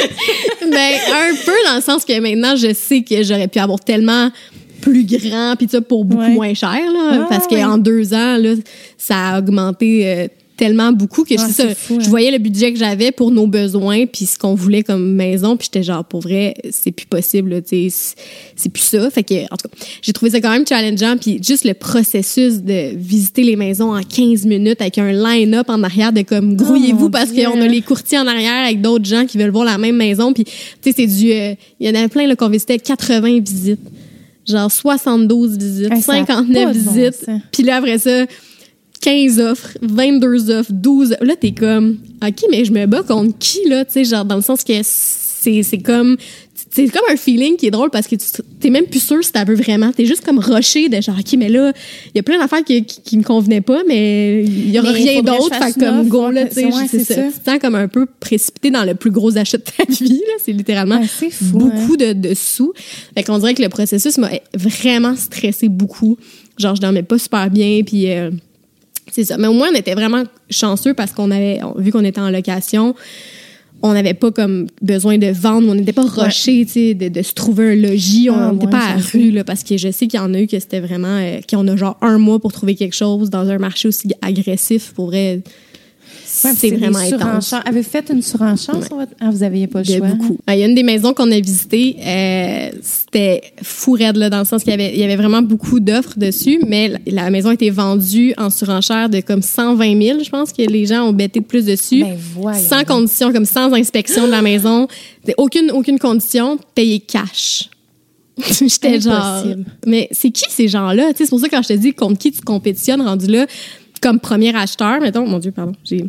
ben, 0.60 0.94
un 1.12 1.34
peu 1.44 1.52
dans 1.68 1.76
le 1.76 1.80
sens 1.82 2.04
que 2.04 2.18
maintenant, 2.20 2.56
je 2.56 2.72
sais 2.72 3.02
que 3.02 3.22
j'aurais 3.22 3.48
pu 3.48 3.58
avoir 3.58 3.80
tellement 3.80 4.30
plus 4.80 5.04
grand, 5.04 5.54
puis 5.56 5.66
ça 5.70 5.80
pour 5.80 6.04
beaucoup 6.04 6.22
Ouais. 6.22 6.30
moins 6.30 6.54
cher, 6.54 6.70
là, 6.92 7.10
Ah, 7.22 7.26
parce 7.28 7.46
qu'en 7.46 7.78
deux 7.78 8.12
ans, 8.14 8.36
là, 8.36 8.54
ça 8.98 9.16
a 9.30 9.38
augmenté 9.38 10.06
euh, 10.06 10.28
tellement 10.56 10.92
beaucoup 10.92 11.24
que 11.24 11.36
ça, 11.36 11.74
fou, 11.74 11.98
je 12.00 12.06
hein. 12.06 12.08
voyais 12.10 12.30
le 12.30 12.38
budget 12.38 12.72
que 12.72 12.78
j'avais 12.78 13.10
pour 13.12 13.30
nos 13.30 13.46
besoins, 13.46 14.06
puis 14.06 14.24
ce 14.26 14.38
qu'on 14.38 14.54
voulait 14.54 14.82
comme 14.82 15.14
maison, 15.14 15.56
puis 15.56 15.66
j'étais 15.72 15.82
genre, 15.82 16.04
pour 16.04 16.20
vrai, 16.20 16.54
c'est 16.70 16.92
plus 16.92 17.06
possible, 17.06 17.62
tu 17.62 17.90
sais, 17.90 18.14
c'est- 18.56 18.68
plus 18.68 18.82
ça. 18.82 19.10
Fait 19.10 19.22
que, 19.22 19.34
en 19.44 19.56
tout 19.56 19.68
cas, 19.68 19.76
j'ai 20.02 20.12
trouvé 20.12 20.30
ça 20.30 20.40
quand 20.40 20.50
même 20.50 20.66
challengeant, 20.66 21.16
puis 21.20 21.40
juste 21.42 21.64
le 21.64 21.74
processus 21.74 22.62
de 22.62 22.96
visiter 22.96 23.42
les 23.42 23.56
maisons 23.56 23.94
en 23.96 24.02
15 24.02 24.46
minutes 24.46 24.80
avec 24.80 24.98
un 24.98 25.12
line-up 25.12 25.68
en 25.70 25.82
arrière 25.82 26.12
de 26.12 26.22
comme, 26.22 26.56
grouillez-vous 26.56 26.98
Oh 26.98 27.02
mon 27.04 27.10
parce 27.10 27.32
qu'on 27.32 27.60
a 27.60 27.66
les 27.66 27.82
courtiers 27.82 28.18
en 28.18 28.26
arrière 28.26 28.64
avec 28.64 28.80
d'autres 28.80 29.04
gens 29.04 29.26
qui 29.26 29.38
veulent 29.38 29.50
voir 29.50 29.64
la 29.64 29.78
même 29.78 29.96
maison. 29.96 30.32
Puis, 30.32 30.44
tu 30.44 30.52
sais, 30.82 30.92
c'est 30.96 31.06
du. 31.06 31.32
euh, 31.32 31.54
Il 31.80 31.86
y 31.88 31.90
en 31.90 31.94
avait 31.94 32.08
plein 32.08 32.26
là, 32.26 32.36
qu'on 32.36 32.48
visitait 32.48 32.78
80 32.78 33.40
visites. 33.40 33.80
Genre 34.46 34.70
72 34.70 35.56
visites, 35.56 35.92
Hey, 35.92 36.02
ça 36.02 36.12
a 36.12 36.16
59 36.26 36.64
pas 36.66 36.72
de 36.72 36.78
bon 36.78 36.92
visites. 36.92 37.26
Puis 37.50 37.62
là, 37.62 37.76
après 37.76 37.98
ça, 37.98 38.26
15 39.04 39.38
offres, 39.38 39.76
22 39.82 40.50
offres, 40.50 40.72
12. 40.72 41.16
Là, 41.20 41.36
t'es 41.36 41.52
comme, 41.52 41.98
OK, 42.26 42.46
mais 42.50 42.64
je 42.64 42.72
me 42.72 42.86
bats 42.86 43.02
contre 43.02 43.36
qui, 43.38 43.58
là? 43.68 43.84
Tu 43.84 43.92
sais, 43.92 44.04
genre, 44.04 44.24
dans 44.24 44.36
le 44.36 44.42
sens 44.42 44.64
que 44.64 44.72
c'est 44.82 45.62
c'est 45.62 45.78
comme. 45.78 46.16
C'est 46.70 46.88
comme 46.88 47.04
un 47.08 47.16
feeling 47.16 47.56
qui 47.56 47.66
est 47.66 47.70
drôle 47.70 47.90
parce 47.90 48.08
que 48.08 48.16
tu 48.16 48.24
t'es 48.58 48.70
même 48.70 48.86
plus 48.86 49.02
sûr 49.04 49.22
si 49.22 49.30
t'as 49.30 49.44
veux 49.44 49.54
vraiment. 49.54 49.92
T'es 49.92 50.06
juste 50.06 50.24
comme 50.24 50.38
rushé 50.38 50.88
de 50.88 51.00
genre, 51.00 51.16
OK, 51.16 51.34
mais 51.38 51.48
là, 51.48 51.72
il 52.06 52.16
y 52.16 52.18
a 52.18 52.22
plein 52.24 52.38
d'affaires 52.38 52.64
qui, 52.64 52.84
qui, 52.84 53.00
qui 53.00 53.18
me 53.18 53.22
convenaient 53.22 53.60
pas, 53.60 53.82
mais 53.86 54.42
il 54.42 54.70
y 54.70 54.78
aura 54.80 54.92
Mais 54.92 54.98
rien 54.98 55.22
d'autre. 55.22 55.54
Fait 55.54 55.78
comme 55.78 56.08
go, 56.08 56.30
là, 56.30 56.46
tu 56.46 56.54
sais, 56.54 56.70
c'est 56.88 57.04
ça. 57.04 57.14
Tu 57.14 57.38
te 57.38 57.50
sens 57.50 57.58
comme 57.60 57.76
un 57.76 57.86
peu 57.86 58.06
précipité 58.06 58.70
dans 58.70 58.84
le 58.84 58.94
plus 58.94 59.10
gros 59.12 59.36
achat 59.36 59.58
de 59.58 59.62
ta 59.62 59.84
vie, 59.88 60.22
là. 60.26 60.34
C'est 60.42 60.52
littéralement 60.52 60.98
Ouais, 60.98 61.06
c'est 61.06 61.30
fou, 61.30 61.58
beaucoup 61.58 61.96
de, 61.96 62.12
de 62.12 62.34
sous. 62.34 62.72
Fait 63.14 63.22
qu'on 63.22 63.38
dirait 63.38 63.54
que 63.54 63.62
le 63.62 63.68
processus 63.68 64.18
m'a 64.18 64.30
vraiment 64.54 65.14
stressé 65.14 65.68
beaucoup. 65.68 66.16
Genre, 66.58 66.74
je 66.74 66.80
dormais 66.80 67.02
pas 67.02 67.18
super 67.18 67.50
bien, 67.50 67.82
puis 67.84 68.10
euh, 68.10 68.30
c'est 69.10 69.24
ça. 69.24 69.36
Mais 69.38 69.46
au 69.46 69.52
moins, 69.52 69.68
on 69.72 69.76
était 69.76 69.94
vraiment 69.94 70.24
chanceux 70.50 70.94
parce 70.94 71.12
qu'on 71.12 71.30
avait, 71.30 71.60
vu 71.76 71.90
qu'on 71.92 72.04
était 72.04 72.20
en 72.20 72.30
location, 72.30 72.94
on 73.82 73.92
n'avait 73.92 74.14
pas 74.14 74.30
comme 74.30 74.66
besoin 74.80 75.18
de 75.18 75.26
vendre, 75.26 75.68
on 75.68 75.74
n'était 75.74 75.92
pas 75.92 76.06
rushé, 76.06 76.64
tu 76.64 76.72
sais, 76.72 76.94
de, 76.94 77.08
de 77.08 77.22
se 77.22 77.34
trouver 77.34 77.72
un 77.72 77.74
logis. 77.76 78.30
On 78.30 78.34
Ah, 78.34 78.52
n'était 78.52 78.64
ouais, 78.66 78.70
pas 78.72 78.78
à 78.86 78.96
la 78.96 79.02
rue, 79.12 79.30
là, 79.30 79.44
parce 79.44 79.62
que 79.62 79.76
je 79.76 79.90
sais 79.90 80.06
qu'il 80.06 80.18
y 80.18 80.22
en 80.22 80.32
a 80.32 80.40
eu 80.40 80.46
que 80.46 80.58
c'était 80.58 80.80
vraiment, 80.80 81.18
euh, 81.20 81.40
qu'on 81.48 81.66
a 81.68 81.76
genre 81.76 81.98
un 82.00 82.18
mois 82.18 82.38
pour 82.38 82.52
trouver 82.52 82.74
quelque 82.76 82.94
chose 82.94 83.28
dans 83.30 83.48
un 83.48 83.58
marché 83.58 83.88
aussi 83.88 84.08
agressif. 84.22 84.92
Pour 84.94 85.06
vrai, 85.06 85.42
Ouais, 86.42 86.50
c'est 86.56 86.70
vraiment 86.70 86.98
intense. 86.98 87.52
Avez-vous 87.52 87.88
fait 87.88 88.10
une 88.10 88.22
surenchère 88.22 88.82
sur 88.84 88.96
votre... 88.96 89.12
Ah, 89.20 89.30
vous 89.30 89.38
n'aviez 89.38 89.66
pas 89.66 89.80
le 89.80 89.84
De 89.84 89.96
choix. 89.96 90.08
beaucoup. 90.08 90.38
Ah, 90.46 90.56
Il 90.56 90.60
y 90.60 90.62
a 90.62 90.66
une 90.66 90.74
des 90.74 90.82
maisons 90.82 91.14
qu'on 91.14 91.30
a 91.30 91.38
visitées, 91.38 91.96
euh, 92.04 92.70
c'était 92.82 93.42
fou 93.62 93.92
raide, 93.92 94.16
là, 94.16 94.30
dans 94.30 94.40
le 94.40 94.44
sens 94.44 94.64
qu'il 94.64 94.72
y 94.72 94.74
avait, 94.74 94.92
il 94.92 94.98
y 94.98 95.04
avait 95.04 95.16
vraiment 95.16 95.42
beaucoup 95.42 95.80
d'offres 95.80 96.18
dessus, 96.18 96.60
mais 96.66 96.92
la, 97.06 97.30
maison 97.30 97.50
était 97.52 97.70
vendue 97.70 98.34
en 98.36 98.50
surenchère 98.50 99.08
de 99.08 99.20
comme 99.20 99.42
120 99.42 100.02
000, 100.02 100.24
je 100.24 100.30
pense 100.30 100.52
que 100.52 100.62
les 100.62 100.86
gens 100.86 101.08
ont 101.08 101.12
bêté 101.12 101.40
de 101.40 101.44
plus 101.44 101.64
dessus. 101.64 102.04
Ben, 102.04 102.54
sans 102.54 102.84
condition, 102.84 103.32
comme 103.32 103.44
sans 103.44 103.72
inspection 103.72 104.26
de 104.26 104.30
la 104.30 104.42
maison. 104.42 104.88
Aucune, 105.38 105.70
aucune 105.70 105.98
condition, 105.98 106.58
payer 106.74 107.00
cash. 107.00 107.70
J'étais 108.60 109.00
genre. 109.00 109.44
Mais 109.86 110.08
c'est 110.10 110.30
qui 110.30 110.44
ces 110.50 110.68
gens-là? 110.68 111.12
C'est 111.16 111.28
pour 111.28 111.40
ça 111.40 111.48
que 111.48 111.54
quand 111.54 111.62
je 111.62 111.68
te 111.68 111.72
dis 111.74 111.92
contre 111.92 112.18
qui 112.18 112.32
tu 112.32 112.42
compétitionnes, 112.42 113.00
rendu 113.00 113.26
là, 113.26 113.46
comme 114.00 114.20
premier 114.20 114.54
acheteur, 114.54 115.00
mettons, 115.00 115.26
mon 115.26 115.38
Dieu, 115.38 115.50
pardon, 115.52 115.72
j'ai. 115.84 116.04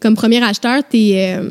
Comme 0.00 0.14
premier 0.14 0.42
acheteur, 0.42 0.82
t'es. 0.88 1.36
euh, 1.38 1.50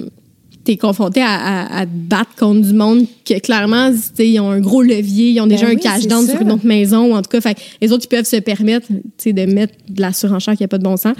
T'es 0.65 0.77
confronté 0.77 1.21
à, 1.21 1.27
à, 1.33 1.79
à 1.81 1.85
te 1.85 1.91
battre 1.93 2.35
contre 2.37 2.61
du 2.65 2.71
monde 2.73 3.05
que 3.25 3.37
clairement, 3.39 3.91
ils 4.17 4.39
ont 4.39 4.49
un 4.49 4.61
gros 4.61 4.81
levier, 4.81 5.31
ils 5.31 5.41
ont 5.41 5.45
déjà 5.45 5.65
Ben 5.65 5.73
un 5.73 5.75
oui, 5.75 5.81
cash 5.81 6.07
down 6.07 6.25
ça. 6.25 6.31
sur 6.31 6.41
une 6.41 6.53
autre 6.53 6.65
maison, 6.65 7.11
ou 7.11 7.15
en 7.15 7.21
tout 7.21 7.29
cas, 7.29 7.41
fait, 7.41 7.57
les 7.81 7.91
autres, 7.91 8.05
ils 8.05 8.07
peuvent 8.15 8.23
se 8.23 8.37
permettre 8.37 8.87
de 8.89 9.45
mettre 9.45 9.73
de 9.89 9.99
la 9.99 10.13
surenchère 10.13 10.55
qui 10.55 10.63
n'a 10.63 10.69
pas 10.69 10.77
de 10.77 10.83
bon 10.85 10.95
sens. 10.95 11.17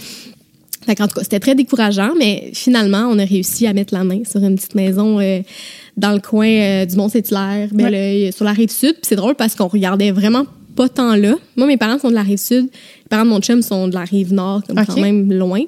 Fait 0.86 0.96
qu'en 0.96 1.10
tout 1.10 1.16
cas, 1.16 1.24
c'était 1.24 1.42
très 1.42 1.56
décourageant, 1.56 2.12
mais 2.18 2.52
finalement, 2.54 3.10
on 3.12 3.20
a 3.20 3.26
réussi 3.26 3.68
à 3.68 3.74
mettre 3.74 3.94
la 3.94 4.06
main 4.06 4.22
sur 4.24 4.42
une 4.42 4.56
petite 4.56 4.76
maison 4.76 5.20
euh, 5.20 5.42
dans 5.98 6.14
le 6.14 6.20
coin 6.22 6.48
euh, 6.48 6.86
du 6.86 6.96
Mont-Saint-Hilaire, 6.96 7.68
Belleuil, 7.74 8.32
sur 8.32 8.46
la 8.46 8.54
rive 8.54 8.72
sud. 8.72 8.96
C'est 9.02 9.18
drôle 9.18 9.36
parce 9.36 9.56
qu'on 9.56 9.68
regardait 9.68 10.12
vraiment 10.12 10.46
pas 10.78 10.88
tant 10.88 11.16
là. 11.18 11.36
Moi, 11.58 11.68
mes 11.68 11.76
parents 11.78 12.00
sont 12.00 12.10
de 12.10 12.16
la 12.16 12.24
rive 12.24 12.38
sud. 12.40 12.70
Parents 13.14 13.26
de 13.26 13.30
mon 13.30 13.40
chum 13.42 13.62
sont 13.62 13.88
de 13.88 13.94
la 13.94 14.04
rive 14.06 14.34
nord, 14.34 14.62
comme 14.68 14.84
quand 14.86 14.98
même 15.00 15.32
loin. 15.32 15.62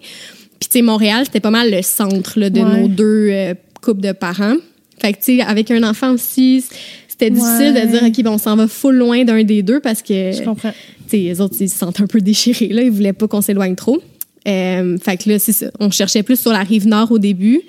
Puis 0.60 0.70
tu 0.70 0.80
sais, 0.80 0.82
Montréal, 0.82 1.24
c'était 1.26 1.40
pas 1.40 1.52
mal 1.52 1.70
le 1.72 1.82
centre 1.82 2.40
là, 2.40 2.50
de 2.50 2.60
Ouais. 2.60 2.82
nos 2.82 2.88
deux 2.88 3.28
euh, 3.32 3.54
couples 3.82 4.02
de 4.02 4.12
parents. 4.14 4.56
Fait 5.00 5.14
que 5.14 5.18
tu 5.18 5.38
sais, 5.38 5.42
avec 5.42 5.70
un 5.70 5.84
enfant 5.84 6.12
aussi, 6.14 6.64
c'était 7.08 7.30
difficile 7.30 7.74
Ouais. 7.76 7.86
de 7.86 7.92
dire, 7.92 8.04
OK, 8.04 8.24
bon, 8.24 8.32
on 8.32 8.38
s'en 8.38 8.56
va 8.56 8.68
full 8.68 8.96
loin 8.96 9.24
d'un 9.26 9.44
des 9.44 9.62
deux 9.64 9.80
parce 9.80 10.02
que 10.02 10.32
Je 10.32 10.42
comprends. 10.44 10.72
tu 10.72 11.10
sais, 11.10 11.18
les 11.18 11.42
autres, 11.42 11.56
ils 11.60 11.70
se 11.70 11.78
sentent 11.78 12.00
un 12.02 12.08
peu 12.08 12.20
déchirés, 12.22 12.70
là. 12.70 12.82
Ils 12.82 12.92
voulaient 12.92 13.14
pas 13.14 13.28
qu'on 13.28 13.42
s'éloigne 13.42 13.76
trop. 13.76 14.02
Euh, 14.48 14.98
fait 15.04 15.18
que 15.18 15.30
là, 15.30 15.40
c'est 15.40 15.54
ça. 15.54 15.68
On 15.80 15.92
cherchait 15.92 16.24
plus 16.24 16.40
sur 16.40 16.52
la 16.52 16.60
rive 16.64 16.88
nord 16.88 17.12
au 17.12 17.20
début. 17.20 17.62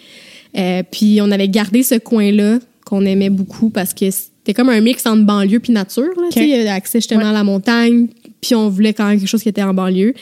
Euh, 0.56 0.82
puis 0.90 1.18
on 1.20 1.30
avait 1.30 1.48
gardé 1.48 1.82
ce 1.82 1.96
coin-là 1.96 2.60
qu'on 2.84 3.04
aimait 3.04 3.30
beaucoup 3.30 3.68
parce 3.70 3.92
que 3.92 4.06
c'était 4.10 4.54
comme 4.54 4.68
un 4.68 4.80
mix 4.80 5.04
entre 5.06 5.24
banlieue 5.24 5.58
puis 5.60 5.72
nature, 5.72 6.04
là. 6.16 6.28
Tu 6.32 6.38
sais, 6.40 6.48
il 6.48 6.64
y 6.64 6.68
a 6.68 6.72
accès 6.74 6.98
justement 6.98 7.22
Ouais. 7.22 7.26
à 7.28 7.32
la 7.32 7.44
montagne. 7.44 8.06
Puis 8.40 8.54
on 8.54 8.68
voulait 8.68 8.92
quand 8.94 9.06
même 9.08 9.18
quelque 9.18 9.28
chose 9.28 9.42
qui 9.42 9.48
était 9.48 9.62
en 9.62 9.74
banlieue. 9.74 10.14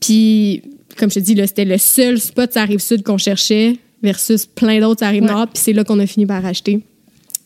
Puis, 0.00 0.62
comme 0.96 1.10
je 1.10 1.16
te 1.16 1.20
dis, 1.20 1.34
là, 1.34 1.46
c'était 1.46 1.64
le 1.64 1.78
seul 1.78 2.18
spot 2.20 2.52
sur 2.52 2.60
la 2.60 2.66
rive 2.66 2.78
sud 2.80 3.02
qu'on 3.02 3.18
cherchait 3.18 3.76
versus 4.02 4.46
plein 4.46 4.80
d'autres 4.80 4.98
sur 5.00 5.06
la 5.06 5.10
rive 5.12 5.22
Ouais. 5.22 5.28
nord. 5.30 5.46
Puis 5.48 5.62
c'est 5.62 5.72
là 5.72 5.84
qu'on 5.84 5.98
a 5.98 6.06
fini 6.06 6.26
par 6.26 6.44
acheter. 6.44 6.80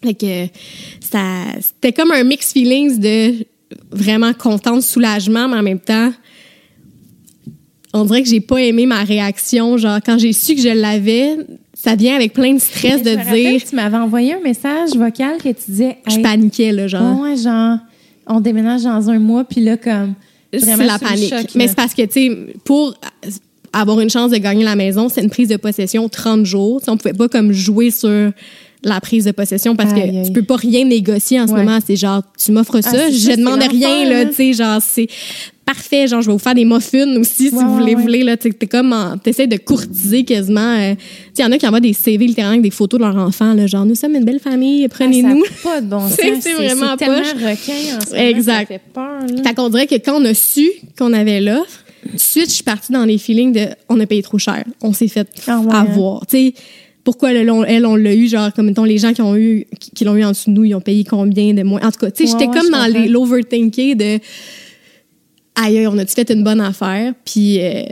Fait 0.03 0.15
que 0.15 0.47
ça, 1.01 1.45
c'était 1.61 1.93
comme 1.93 2.11
un 2.11 2.25
mix 2.25 2.53
feelings 2.53 2.99
de 2.99 3.45
vraiment 3.91 4.33
contente, 4.33 4.83
soulagement, 4.83 5.49
mais 5.49 5.57
en 5.59 5.63
même 5.63 5.79
temps, 5.81 6.13
on 7.93 8.05
dirait 8.05 8.23
que 8.23 8.29
j'ai 8.29 8.41
pas 8.41 8.59
aimé 8.59 8.87
ma 8.87 9.03
réaction. 9.05 9.77
Genre, 9.77 9.99
quand 10.05 10.19
j'ai 10.19 10.33
su 10.33 10.55
que 10.55 10.61
je 10.63 10.69
l'avais, 10.69 11.37
ça 11.75 11.97
vient 11.97 12.15
avec 12.15 12.33
plein 12.33 12.55
de 12.55 12.61
stress 12.61 13.03
Mais 13.05 13.11
je 13.13 13.17
de 13.17 13.17
me 13.31 13.35
dire. 13.59 13.65
Tu 13.69 13.75
m'avais 13.77 13.97
envoyé 13.97 14.35
un 14.35 14.41
message 14.41 14.91
vocal 14.95 15.39
que 15.39 15.49
tu 15.49 15.71
disais. 15.71 15.99
Je 16.09 16.21
paniquais, 16.21 16.73
là, 16.73 16.87
genre. 16.89 17.21
ouais, 17.21 17.37
genre, 17.37 17.79
on 18.31 18.41
déménage 18.41 18.83
dans 18.85 19.11
un 19.11 19.19
mois, 19.19 19.45
puis 19.45 19.61
là, 19.61 19.77
comme. 19.77 20.15
c'est 20.53 20.77
la 20.77 20.99
panique. 20.99 21.29
choc, 21.31 21.47
mais 21.55 21.69
c'est 21.69 21.77
parce 21.77 21.95
que, 21.95 22.03
tu 22.03 22.13
sais, 22.13 22.37
pour 22.65 22.95
avoir 23.73 24.01
une 24.01 24.11
chance 24.11 24.31
de 24.31 24.37
gagner 24.39 24.65
la 24.65 24.75
maison, 24.77 25.09
c'est 25.09 25.23
une 25.23 25.31
prise 25.31 25.49
de 25.49 25.57
possession 25.57 26.09
30 26.09 26.45
jours. 26.47 26.81
Tu 26.81 26.87
sais, 26.87 26.91
on 26.91 26.97
pouvait 26.97 27.15
pas 27.15 27.29
comme 27.29 27.53
jouer 27.53 27.91
sur 27.91 28.33
la 28.83 29.01
prise 29.01 29.27
de 29.27 29.31
possession 29.33 29.77
parce 29.77 29.93
que 29.93 29.99
aïe. 30.01 30.23
tu 30.25 30.33
peux 30.33 30.43
pas 30.43 30.57
rien 30.57 30.85
négocier 30.87 31.39
en 31.41 31.47
ce 31.47 31.53
Ouais. 31.53 31.65
moment. 31.65 31.79
C'est 31.87 31.97
genre, 31.97 32.23
tu 32.43 32.51
m'offres 32.51 32.81
ça, 32.81 32.91
c'est 32.93 33.13
je 33.13 33.19
ça, 33.31 33.37
demande 33.37 33.63
rien, 33.63 34.09
là. 34.09 34.25
tu 34.27 34.33
sais, 34.35 34.53
genre, 34.55 34.81
c'est 34.81 35.07
parfait. 35.75 36.07
Genre, 36.07 36.21
je 36.23 36.27
vais 36.27 36.33
vous 36.33 36.39
faire 36.39 36.55
des 36.55 36.65
muffins 36.65 37.17
aussi, 37.17 37.49
si 37.49 37.51
vous 37.51 37.75
voulez, 37.75 37.95
ouais. 37.95 38.03
voulez, 38.03 38.23
là. 38.25 38.37
T'es 38.37 38.51
comme, 38.67 38.93
en- 38.93 39.17
t'essaies 39.19 39.47
de 39.47 39.57
courtiser 39.57 40.25
quasiment. 40.25 40.61
euh, 40.79 40.95
tu 40.95 41.01
sais, 41.35 41.43
il 41.43 41.43
y 41.43 41.45
en 41.45 41.53
a 41.53 41.59
qui 41.59 41.67
envoient 41.67 41.81
des 41.81 41.93
CV 41.93 42.27
littéralement 42.27 42.55
avec 42.55 42.63
des 42.63 42.71
photos 42.71 42.99
de 43.01 43.05
leurs 43.05 43.17
enfants, 43.17 43.55
là, 43.55 43.67
genre, 43.67 43.85
nous 43.87 43.95
sommes 43.95 44.15
une 44.17 44.25
belle 44.25 44.41
famille, 44.41 44.87
prenez-nous. 44.89 45.43
Ah, 45.45 45.49
ça 45.63 45.69
a 45.71 45.73
pas 45.75 45.81
de 45.81 45.87
bon 45.87 46.01
sens. 46.09 46.17
C'est- 46.41 46.53
vraiment 46.55 46.97
tellement 46.97 47.17
requin 47.19 47.97
en 47.97 48.01
ce 48.01 48.11
moment, 48.11 48.23
Exact. 48.29 48.61
Ça 48.61 48.67
fait 48.67 48.81
peur, 48.93 49.21
là. 49.29 49.43
Fait 49.43 49.55
qu'on 49.55 49.69
dirait 49.69 49.87
que 49.87 49.95
quand 49.97 50.21
on 50.21 50.25
a 50.25 50.35
su 50.35 50.69
qu'on 50.99 51.13
avait 51.13 51.41
l'offre, 51.41 51.85
tout 52.03 52.13
de 52.15 52.19
suite, 52.21 52.47
je 52.49 52.55
suis 52.55 52.65
partie 52.65 52.93
dans 52.93 53.05
les 53.05 53.19
feelings 53.19 53.53
de 53.53 53.67
on 53.89 54.01
a 54.01 54.07
payé 54.07 54.23
trop 54.23 54.39
cher. 54.39 54.65
On 54.83 54.93
s'est 54.93 55.09
fait 55.09 55.29
Ah 55.47 55.61
ouais, 55.61 55.75
avoir. 55.75 56.27
Tu 56.27 56.37
sais, 56.49 56.55
pourquoi 57.05 57.33
elle, 57.33 57.51
on- 57.51 57.97
l'a 57.97 58.15
eu, 58.15 58.27
genre, 58.29 58.53
comme 58.53 58.67
mettons, 58.67 58.85
les 58.85 58.99
gens 58.99 59.13
qui 59.13 59.23
ont 59.23 59.37
eu, 59.37 59.67
qui, 59.79 59.91
qui 59.91 60.05
l'ont 60.05 60.17
eu 60.17 60.25
en 60.25 60.31
dessous 60.31 60.51
de 60.51 60.55
nous, 60.57 60.65
ils 60.65 60.75
ont 60.75 60.81
payé 60.81 61.05
combien 61.05 61.53
de 61.55 61.63
moins? 61.63 61.81
En 61.83 61.91
tout 61.91 61.99
cas, 62.01 62.11
tu 62.11 62.27
sais, 62.27 62.33
Ouais, 62.33 62.39
j'étais 62.41 62.51
ouais, 62.51 62.59
comme 62.61 62.71
dans 62.71 63.11
l'overthinking 63.11 63.95
de 63.97 64.19
aïe, 65.63 65.87
on 65.87 65.97
a-tu 65.99 66.15
fait 66.15 66.31
une 66.31 66.43
bonne 66.45 66.61
affaire? 66.61 67.13
Puis, 67.25 67.61
euh, 67.61 67.85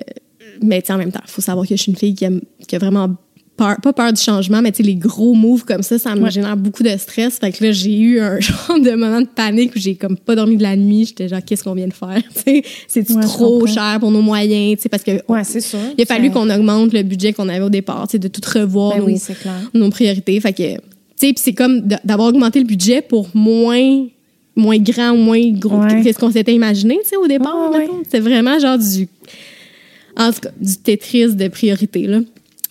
mais 0.62 0.80
tu 0.80 0.86
sais, 0.88 0.92
en 0.92 0.98
même 0.98 1.12
temps, 1.12 1.20
il 1.24 1.30
faut 1.30 1.42
savoir 1.42 1.66
que 1.66 1.76
je 1.76 1.80
suis 1.82 1.92
une 1.92 1.98
fille 1.98 2.14
qui, 2.14 2.24
aime, 2.24 2.40
qui 2.66 2.76
a 2.76 2.78
vraiment 2.78 3.14
peur, 3.56 3.76
pas 3.82 3.92
peur 3.92 4.12
du 4.12 4.20
changement, 4.22 4.62
mais 4.62 4.70
tu 4.70 4.78
sais, 4.78 4.82
les 4.84 4.94
gros 4.94 5.34
moves 5.34 5.64
comme 5.64 5.82
ça, 5.82 5.98
ça 5.98 6.14
me 6.14 6.22
Ouais. 6.22 6.30
génère 6.30 6.56
beaucoup 6.56 6.82
de 6.84 6.96
stress. 6.96 7.38
Fait 7.38 7.50
que 7.50 7.64
là, 7.64 7.72
j'ai 7.72 7.96
eu 7.98 8.20
un 8.20 8.38
genre 8.40 8.78
de 8.80 8.92
moment 8.94 9.20
de 9.20 9.26
panique 9.26 9.72
où 9.74 9.78
j'ai 9.80 9.96
comme 9.96 10.16
pas 10.16 10.36
dormi 10.36 10.56
de 10.56 10.62
la 10.62 10.76
nuit. 10.76 11.06
J'étais 11.06 11.28
genre, 11.28 11.40
qu'est-ce 11.44 11.64
qu'on 11.64 11.74
vient 11.74 11.88
de 11.88 11.92
faire? 11.92 12.22
C'est-tu 12.88 13.12
Ouais, 13.14 13.22
trop 13.22 13.66
cher 13.66 13.96
pour 14.00 14.10
nos 14.12 14.22
moyens? 14.22 14.76
Tu 14.76 14.82
sais, 14.82 14.88
parce 14.88 15.02
que 15.02 15.20
Ouais, 15.28 15.42
c'est 15.44 15.60
sûr. 15.60 15.78
il 15.96 16.02
a 16.02 16.06
fallu 16.06 16.30
qu'on 16.30 16.48
augmente 16.50 16.92
le 16.92 17.02
budget 17.02 17.32
qu'on 17.32 17.48
avait 17.48 17.64
au 17.64 17.70
départ, 17.70 18.06
tu 18.06 18.12
sais, 18.12 18.18
de 18.20 18.28
tout 18.28 18.40
revoir 18.54 18.92
Ben 18.96 19.00
nos, 19.74 19.84
oui, 19.86 19.90
priorités. 19.90 20.38
Fait 20.40 20.52
que, 20.52 20.74
tu 20.74 20.80
sais, 21.16 21.32
c'est 21.36 21.52
comme 21.52 21.80
d'avoir 22.04 22.28
augmenté 22.28 22.60
le 22.60 22.64
budget 22.66 23.02
pour 23.02 23.28
moins 23.34 24.06
moins 24.58 24.78
grand 24.78 25.12
ou 25.12 25.16
moins 25.16 25.40
gros 25.52 25.80
Ouais. 25.80 26.02
que 26.04 26.12
ce 26.12 26.18
qu'on 26.18 26.30
s'était 26.30 26.54
imaginé, 26.54 26.98
tu 27.02 27.10
sais, 27.10 27.16
au 27.16 27.26
départ. 27.26 27.70
Ouais, 27.70 27.78
ouais. 27.78 27.88
C'était 28.04 28.20
vraiment 28.20 28.58
genre 28.58 28.78
du, 28.78 29.08
en 30.16 30.32
tout 30.32 30.40
cas, 30.40 30.50
du 30.60 30.76
Tetris 30.76 31.34
de 31.34 31.48
priorité, 31.48 32.06
là. 32.06 32.20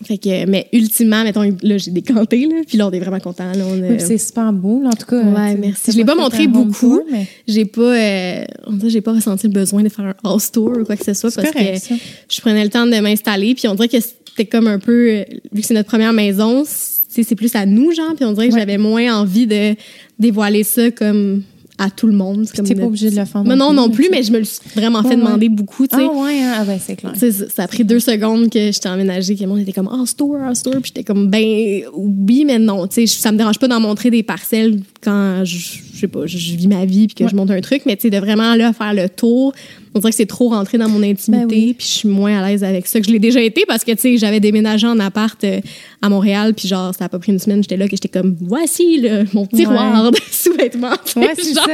Fait 0.06 0.20
que, 0.20 0.46
mais 0.46 0.68
ultimement, 0.74 1.24
mettons, 1.24 1.42
là, 1.42 1.78
j'ai 1.80 1.90
décanté, 1.90 2.46
là, 2.46 2.58
puis 2.68 2.78
là, 2.78 2.88
on 2.88 2.92
est 2.92 3.00
vraiment 3.00 3.20
content. 3.20 3.46
Oui, 3.56 3.96
c'est 3.98 4.20
super 4.20 4.54
beau, 4.54 4.80
là, 4.84 4.90
en 4.90 4.92
tout 4.96 5.08
cas. 5.08 5.24
Ouais, 5.24 5.56
merci. 5.56 5.92
Je 5.92 5.98
l'ai 5.98 6.06
pas 6.06 6.14
montré 6.14 6.46
beaucoup. 6.46 7.00
tour, 7.00 7.02
mais 7.12 7.26
j'ai 7.48 7.66
pas, 7.66 7.82
euh, 7.98 8.46
on 8.68 8.78
j'ai 8.88 9.02
pas 9.02 9.14
ressenti 9.14 9.48
le 9.48 9.54
besoin 9.54 9.82
de 9.82 9.90
faire 9.90 10.06
un 10.06 10.16
house 10.24 10.52
tour 10.52 10.72
ou 10.80 10.84
quoi 10.84 10.96
que 10.96 11.04
ce 11.04 11.16
soit 11.16 11.32
C'est 11.32 11.42
parce 11.42 11.52
correct, 11.54 11.74
que 11.74 11.80
ça. 11.80 11.96
je 12.30 12.42
prenais 12.42 12.64
le 12.64 12.70
temps 12.70 12.86
de 12.86 12.96
m'installer 13.00 13.56
puis 13.56 13.68
on 13.68 13.74
dirait 13.74 13.88
que 13.88 13.98
c'était 14.00 14.46
comme 14.46 14.68
un 14.68 14.78
peu 14.78 15.10
euh, 15.10 15.24
vu 15.52 15.62
que 15.62 15.68
c'est 15.68 15.74
notre 15.74 15.90
première 15.90 16.14
maison 16.14 16.64
c'est 16.64 17.24
c'est 17.24 17.34
plus 17.36 17.56
à 17.56 17.66
nous 17.66 17.92
genre 17.92 18.14
puis 18.16 18.24
on 18.24 18.34
dirait 18.34 18.50
que 18.50 18.54
Ouais. 18.54 18.60
j'avais 18.60 18.78
moins 18.78 19.20
envie 19.20 19.48
de 19.48 19.74
dévoiler 20.20 20.62
ça 20.64 20.92
comme 20.92 21.42
à 21.78 21.90
tout 21.92 22.08
le 22.08 22.14
monde 22.14 22.48
t'es 22.52 22.76
pas 22.76 22.84
obligé 22.86 23.12
de 23.12 23.16
le 23.16 23.26
faire 23.26 23.44
mais 23.44 23.56
non 23.56 23.68
non 23.74 23.88
non 23.88 23.90
plus, 23.90 24.08
mais 24.12 24.24
je 24.24 24.32
me 24.32 24.40
le 24.40 24.44
suis 24.46 24.60
vraiment 24.76 25.04
fait 25.04 25.16
demander 25.16 25.50
beaucoup 25.50 25.88
tu 25.88 25.96
Ah 25.96 26.12
ouais, 26.12 26.42
hein? 26.42 26.54
ah 26.58 26.64
ben 26.66 26.80
c'est 26.84 26.96
clair. 26.96 27.14
tu 27.14 27.32
ça 27.32 27.50
ça 27.50 27.64
a 27.64 27.68
pris 27.68 27.84
deux 27.84 28.00
secondes 28.00 28.50
que 28.50 28.72
j'étais 28.72 28.90
emménagée, 28.90 29.36
que 29.36 29.42
le 29.42 29.48
monde 29.48 29.60
était 29.60 29.74
comme 29.74 29.90
«Ah, 29.92 30.06
store, 30.06 30.38
ah, 30.42 30.56
store», 30.56 30.76
puis 30.82 30.92
j'étais 30.94 31.04
comme 31.04 31.28
«Ben, 31.30 31.84
oui, 31.94 32.46
mais 32.46 32.60
non, 32.60 32.88
tu 32.88 33.06
sais, 33.06 33.08
ça 33.08 33.32
me 33.32 33.38
dérange 33.38 33.60
pas 33.60 33.68
d'en 33.68 33.80
montrer 33.80 34.10
des 34.10 34.24
parcelles 34.24 34.80
quand, 35.02 35.44
je, 35.46 35.80
je 35.98 36.02
sais 36.02 36.08
pas, 36.08 36.26
je, 36.28 36.38
je 36.38 36.56
vis 36.56 36.68
ma 36.68 36.86
vie 36.86 37.08
puis 37.08 37.16
que 37.16 37.24
Ouais. 37.24 37.30
je 37.30 37.36
monte 37.36 37.52
un 37.52 37.60
truc, 37.62 37.82
mais 37.86 37.96
tu 37.96 38.04
sais, 38.04 38.10
de 38.10 38.18
vraiment, 38.18 38.56
là, 38.56 38.72
faire 38.74 38.94
le 38.94 39.10
tour, 39.10 39.54
on 39.96 40.00
dirait 40.00 40.12
que 40.12 40.16
c'est 40.18 40.26
trop 40.28 40.50
rentré 40.50 40.78
dans 40.78 40.88
mon 40.90 41.02
intimité, 41.04 41.46
Ben 41.46 41.50
oui. 41.50 41.74
puis 41.78 41.88
je 41.88 41.92
suis 41.92 42.08
moins 42.10 42.40
à 42.42 42.48
l'aise 42.48 42.64
avec 42.64 42.86
ça 42.88 43.00
que 43.00 43.08
je 43.08 43.12
l'ai 43.12 43.20
déjà 43.20 43.42
été 43.42 43.64
parce 43.68 43.84
que, 43.84 43.92
tu 43.92 43.98
sais, 44.02 44.18
j'avais 44.18 44.40
déménagé 44.40 44.86
en 44.86 45.00
appart 45.00 45.44
euh, 45.44 45.60
à 46.02 46.10
Montréal, 46.10 46.54
puis 46.54 46.68
genre, 46.68 46.94
ça 46.94 47.06
a 47.06 47.10
pas 47.10 47.18
pris 47.20 47.32
une 47.32 47.40
semaine, 47.40 47.64
j'étais 47.64 47.78
là, 47.78 47.86
que 47.86 47.96
j'étais 47.96 48.08
comme 48.08 48.38
«Voici 48.42 49.00
le, 49.02 49.26
mon 49.34 49.46
tiroir 49.48 50.12
de 50.12 50.18
sous-vêtements. 50.32 50.90
Ouais, 51.16 51.34
c'est 51.36 51.54
ça. 51.56 51.66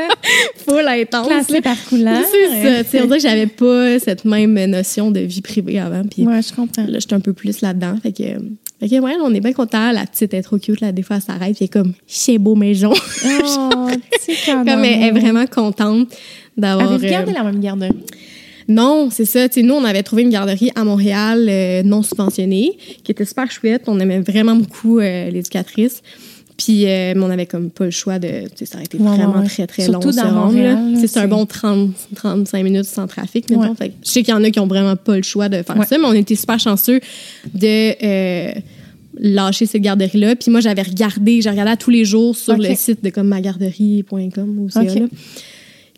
full 0.65 0.87
intense. 0.87 1.27
Classé 1.27 1.61
par 1.61 1.77
couleur. 1.89 2.21
C'est 2.31 2.63
ça, 2.63 2.83
tu 2.85 2.89
sais, 2.91 3.01
on 3.01 3.05
dirait 3.07 3.17
que 3.17 3.23
j'avais 3.23 3.47
pas 3.47 3.99
cette 3.99 4.23
même 4.25 4.53
notion 4.67 5.11
de 5.11 5.19
vie 5.19 5.41
privée 5.41 5.79
avant, 5.79 6.03
puis 6.03 6.25
Ouais, 6.25 6.41
je 6.41 6.53
comprends. 6.53 6.85
Là, 6.87 6.99
j'étais 6.99 7.13
un 7.15 7.19
peu 7.19 7.33
plus 7.33 7.59
là-dedans. 7.61 7.95
Fait 8.01 8.11
que, 8.13 8.23
fait 8.83 8.97
que, 8.97 9.01
ouais, 9.01 9.15
on 9.21 9.33
est 9.33 9.39
bien 9.39 9.53
content. 9.53 9.91
La 9.91 10.05
petite 10.05 10.33
est 10.33 10.41
trop 10.41 10.57
cute, 10.57 10.81
là. 10.81 10.91
Des 10.91 11.03
fois, 11.03 11.17
elle 11.17 11.21
s'arrête, 11.21 11.55
puis 11.55 11.57
elle 11.61 11.65
est 11.65 11.67
comme, 11.69 11.93
c'est 12.05 12.37
beau 12.37 12.55
maison. 12.55 12.93
Oh, 12.93 13.69
comme 14.45 14.83
elle 14.83 15.03
est 15.03 15.11
vraiment 15.11 15.45
contente 15.47 16.09
d'avoir. 16.57 16.91
Avez-vous 16.91 17.11
gardé 17.11 17.31
euh, 17.31 17.35
la 17.35 17.43
même 17.43 17.59
garderie? 17.59 17.91
Non, 18.67 19.09
c'est 19.09 19.25
ça. 19.25 19.47
Tu 19.47 19.55
sais, 19.55 19.61
nous, 19.65 19.73
on 19.73 19.83
avait 19.83 20.03
trouvé 20.03 20.23
une 20.23 20.29
garderie 20.29 20.71
à 20.75 20.83
Montréal 20.83 21.47
euh, 21.49 21.83
non 21.83 22.01
subventionnée, 22.01 22.77
qui 23.03 23.11
était 23.11 23.25
super 23.25 23.49
chouette. 23.51 23.83
On 23.87 23.99
aimait 23.99 24.19
vraiment 24.19 24.55
beaucoup 24.55 24.99
euh, 24.99 25.29
l'éducatrice. 25.29 26.01
Puis, 26.57 26.85
euh, 26.87 27.13
on 27.17 27.29
avait 27.29 27.45
comme 27.47 27.69
pas 27.69 27.85
le 27.85 27.91
choix 27.91 28.19
de. 28.19 28.43
Ça 28.63 28.75
aurait 28.75 28.85
été 28.85 28.97
Ouais, 28.97 29.03
vraiment 29.17 29.39
ouais. 29.39 29.45
très, 29.47 29.65
très 29.67 29.83
Surtout 29.83 30.07
long. 30.07 30.11
se 30.13 30.17
dans 30.17 30.29
rendre, 30.51 30.93
Tu 30.95 31.01
sais, 31.01 31.07
C'est 31.07 31.19
un 31.19 31.27
bon 31.27 31.45
30, 31.45 31.91
35 32.15 32.63
minutes 32.63 32.85
sans 32.85 33.07
trafic, 33.07 33.49
mettons. 33.49 33.69
Ouais. 33.69 33.75
Fait 33.77 33.89
que 33.89 33.93
je 34.05 34.09
sais 34.11 34.23
qu'il 34.23 34.33
y 34.33 34.37
en 34.37 34.43
a 34.43 34.49
qui 34.51 34.59
ont 34.59 34.67
vraiment 34.67 34.95
pas 34.95 35.17
le 35.17 35.23
choix 35.23 35.49
de 35.49 35.63
faire 35.63 35.83
ça, 35.87 35.97
mais 35.97 36.05
on 36.05 36.13
était 36.13 36.35
super 36.35 36.59
chanceux 36.59 36.99
de. 37.53 38.03
euh, 38.05 38.51
lâcher 39.15 39.67
cette 39.67 39.81
garderie-là. 39.83 40.35
Puis 40.35 40.49
moi, 40.49 40.59
j'avais 40.59 40.81
regardé, 40.81 41.39
j'ai 41.39 41.49
regardé 41.51 41.69
à 41.71 41.77
tous 41.77 41.91
les 41.91 42.03
jours 42.03 42.35
sur 42.35 42.57
le 42.57 42.73
site 42.73 43.03
de 43.03 43.11
comme 43.11 43.27
magarderie.com 43.27 44.57
ou 44.59 44.65
Ok. 44.65 44.71
CA, 44.71 44.81
là, 44.83 45.05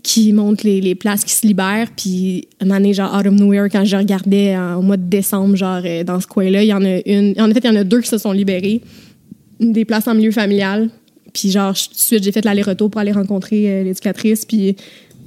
qui 0.03 0.33
montre 0.33 0.65
les, 0.65 0.81
les 0.81 0.95
places 0.95 1.23
qui 1.23 1.33
se 1.33 1.47
libèrent. 1.47 1.87
Puis, 1.95 2.47
une 2.61 2.71
année, 2.73 2.93
genre, 2.93 3.15
out 3.17 3.25
of 3.25 3.33
nowhere, 3.33 3.69
quand 3.71 3.85
je 3.85 3.95
regardais 3.95 4.55
en- 4.57 4.75
au 4.75 4.81
mois 4.81 4.97
de 4.97 5.03
décembre, 5.09 5.55
genre, 5.55 5.81
euh, 5.85 6.03
dans 6.03 6.19
ce 6.19 6.27
coin-là, 6.27 6.61
il 6.63 6.67
y 6.67 6.73
en 6.73 6.83
a 6.83 6.97
une. 7.05 7.33
En 7.39 7.47
fait, 7.53 7.59
il 7.63 7.65
y 7.65 7.69
en 7.69 7.75
a 7.77 7.83
deux 7.85 8.01
qui 8.01 8.09
se 8.09 8.17
sont 8.17 8.31
libérées. 8.33 8.81
Des 9.59 9.85
places 9.85 10.07
en 10.07 10.15
milieu 10.15 10.31
familial. 10.31 10.89
Puis, 11.33 11.51
genre, 11.51 11.73
de 11.73 11.77
suite, 11.97 12.23
j'ai 12.23 12.31
fait 12.31 12.45
l'aller-retour 12.45 12.89
pour 12.89 13.01
aller 13.01 13.11
rencontrer 13.11 13.69
euh, 13.69 13.83
l'éducatrice. 13.83 14.45
Puis, 14.45 14.75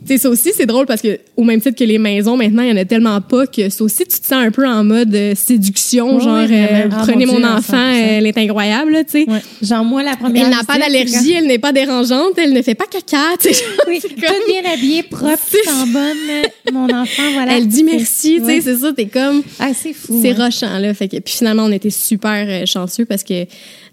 sais, 0.08 0.18
ça 0.18 0.28
aussi, 0.28 0.50
c'est 0.54 0.66
drôle 0.66 0.86
parce 0.86 1.00
que, 1.02 1.18
au 1.36 1.44
même 1.44 1.60
titre 1.60 1.78
que 1.78 1.84
les 1.84 1.98
maisons, 1.98 2.36
maintenant, 2.36 2.62
il 2.62 2.68
y 2.70 2.72
en 2.72 2.76
a 2.76 2.84
tellement 2.84 3.20
pas 3.20 3.46
que 3.46 3.68
ça 3.68 3.84
aussi, 3.84 4.04
tu 4.04 4.20
te 4.20 4.26
sens 4.26 4.32
un 4.44 4.50
peu 4.50 4.66
en 4.66 4.84
mode 4.84 5.14
euh, 5.14 5.34
séduction, 5.34 6.18
genre, 6.20 6.46
euh. 6.50 6.88
Ah, 6.90 7.02
prenez 7.06 7.26
mon 7.26 7.36
Dieu, 7.36 7.44
enfant, 7.46 7.76
100%. 7.76 7.92
elle 7.94 8.26
est 8.26 8.38
incroyable, 8.38 8.96
tu 9.10 9.24
sais. 9.24 9.26
Genre, 9.62 9.84
moi, 9.84 10.02
la 10.02 10.16
première. 10.16 10.44
Elle 10.46 10.50
n'a 10.50 10.64
pas 10.64 10.78
d'allergie, 10.78 11.32
elle 11.32 11.46
n'est 11.46 11.58
pas 11.58 11.72
dérangeante, 11.72 12.38
elle 12.38 12.52
ne 12.52 12.62
fait 12.62 12.74
pas 12.74 12.86
caca, 12.86 13.36
tu 13.40 13.52
sais. 13.52 13.64
Oui, 13.86 13.98
toute 14.00 14.14
comme- 14.14 14.34
bien 14.46 14.70
habillée, 14.72 15.02
propre, 15.02 15.38
sans 15.64 15.86
bonne. 15.86 16.72
Mon 16.72 16.88
enfant, 16.94 17.22
voilà. 17.34 17.56
Elle 17.56 17.66
dit 17.68 17.84
merci, 17.84 18.40
tu 18.40 18.46
sais, 18.46 18.60
c'est 18.60 18.76
ça, 18.76 18.92
t'es 18.92 19.06
comme, 19.06 19.42
Ah, 19.58 19.70
c'est 19.74 19.92
fou. 19.92 20.18
c'est 20.22 20.32
hein. 20.32 20.44
rochant, 20.44 20.78
là. 20.78 20.92
Fait 20.94 21.08
que, 21.08 21.18
puis 21.18 21.34
finalement, 21.34 21.64
on 21.64 21.72
était 21.72 21.90
super 21.90 22.46
euh, 22.48 22.66
chanceux 22.66 23.04
parce 23.04 23.22
que 23.24 23.44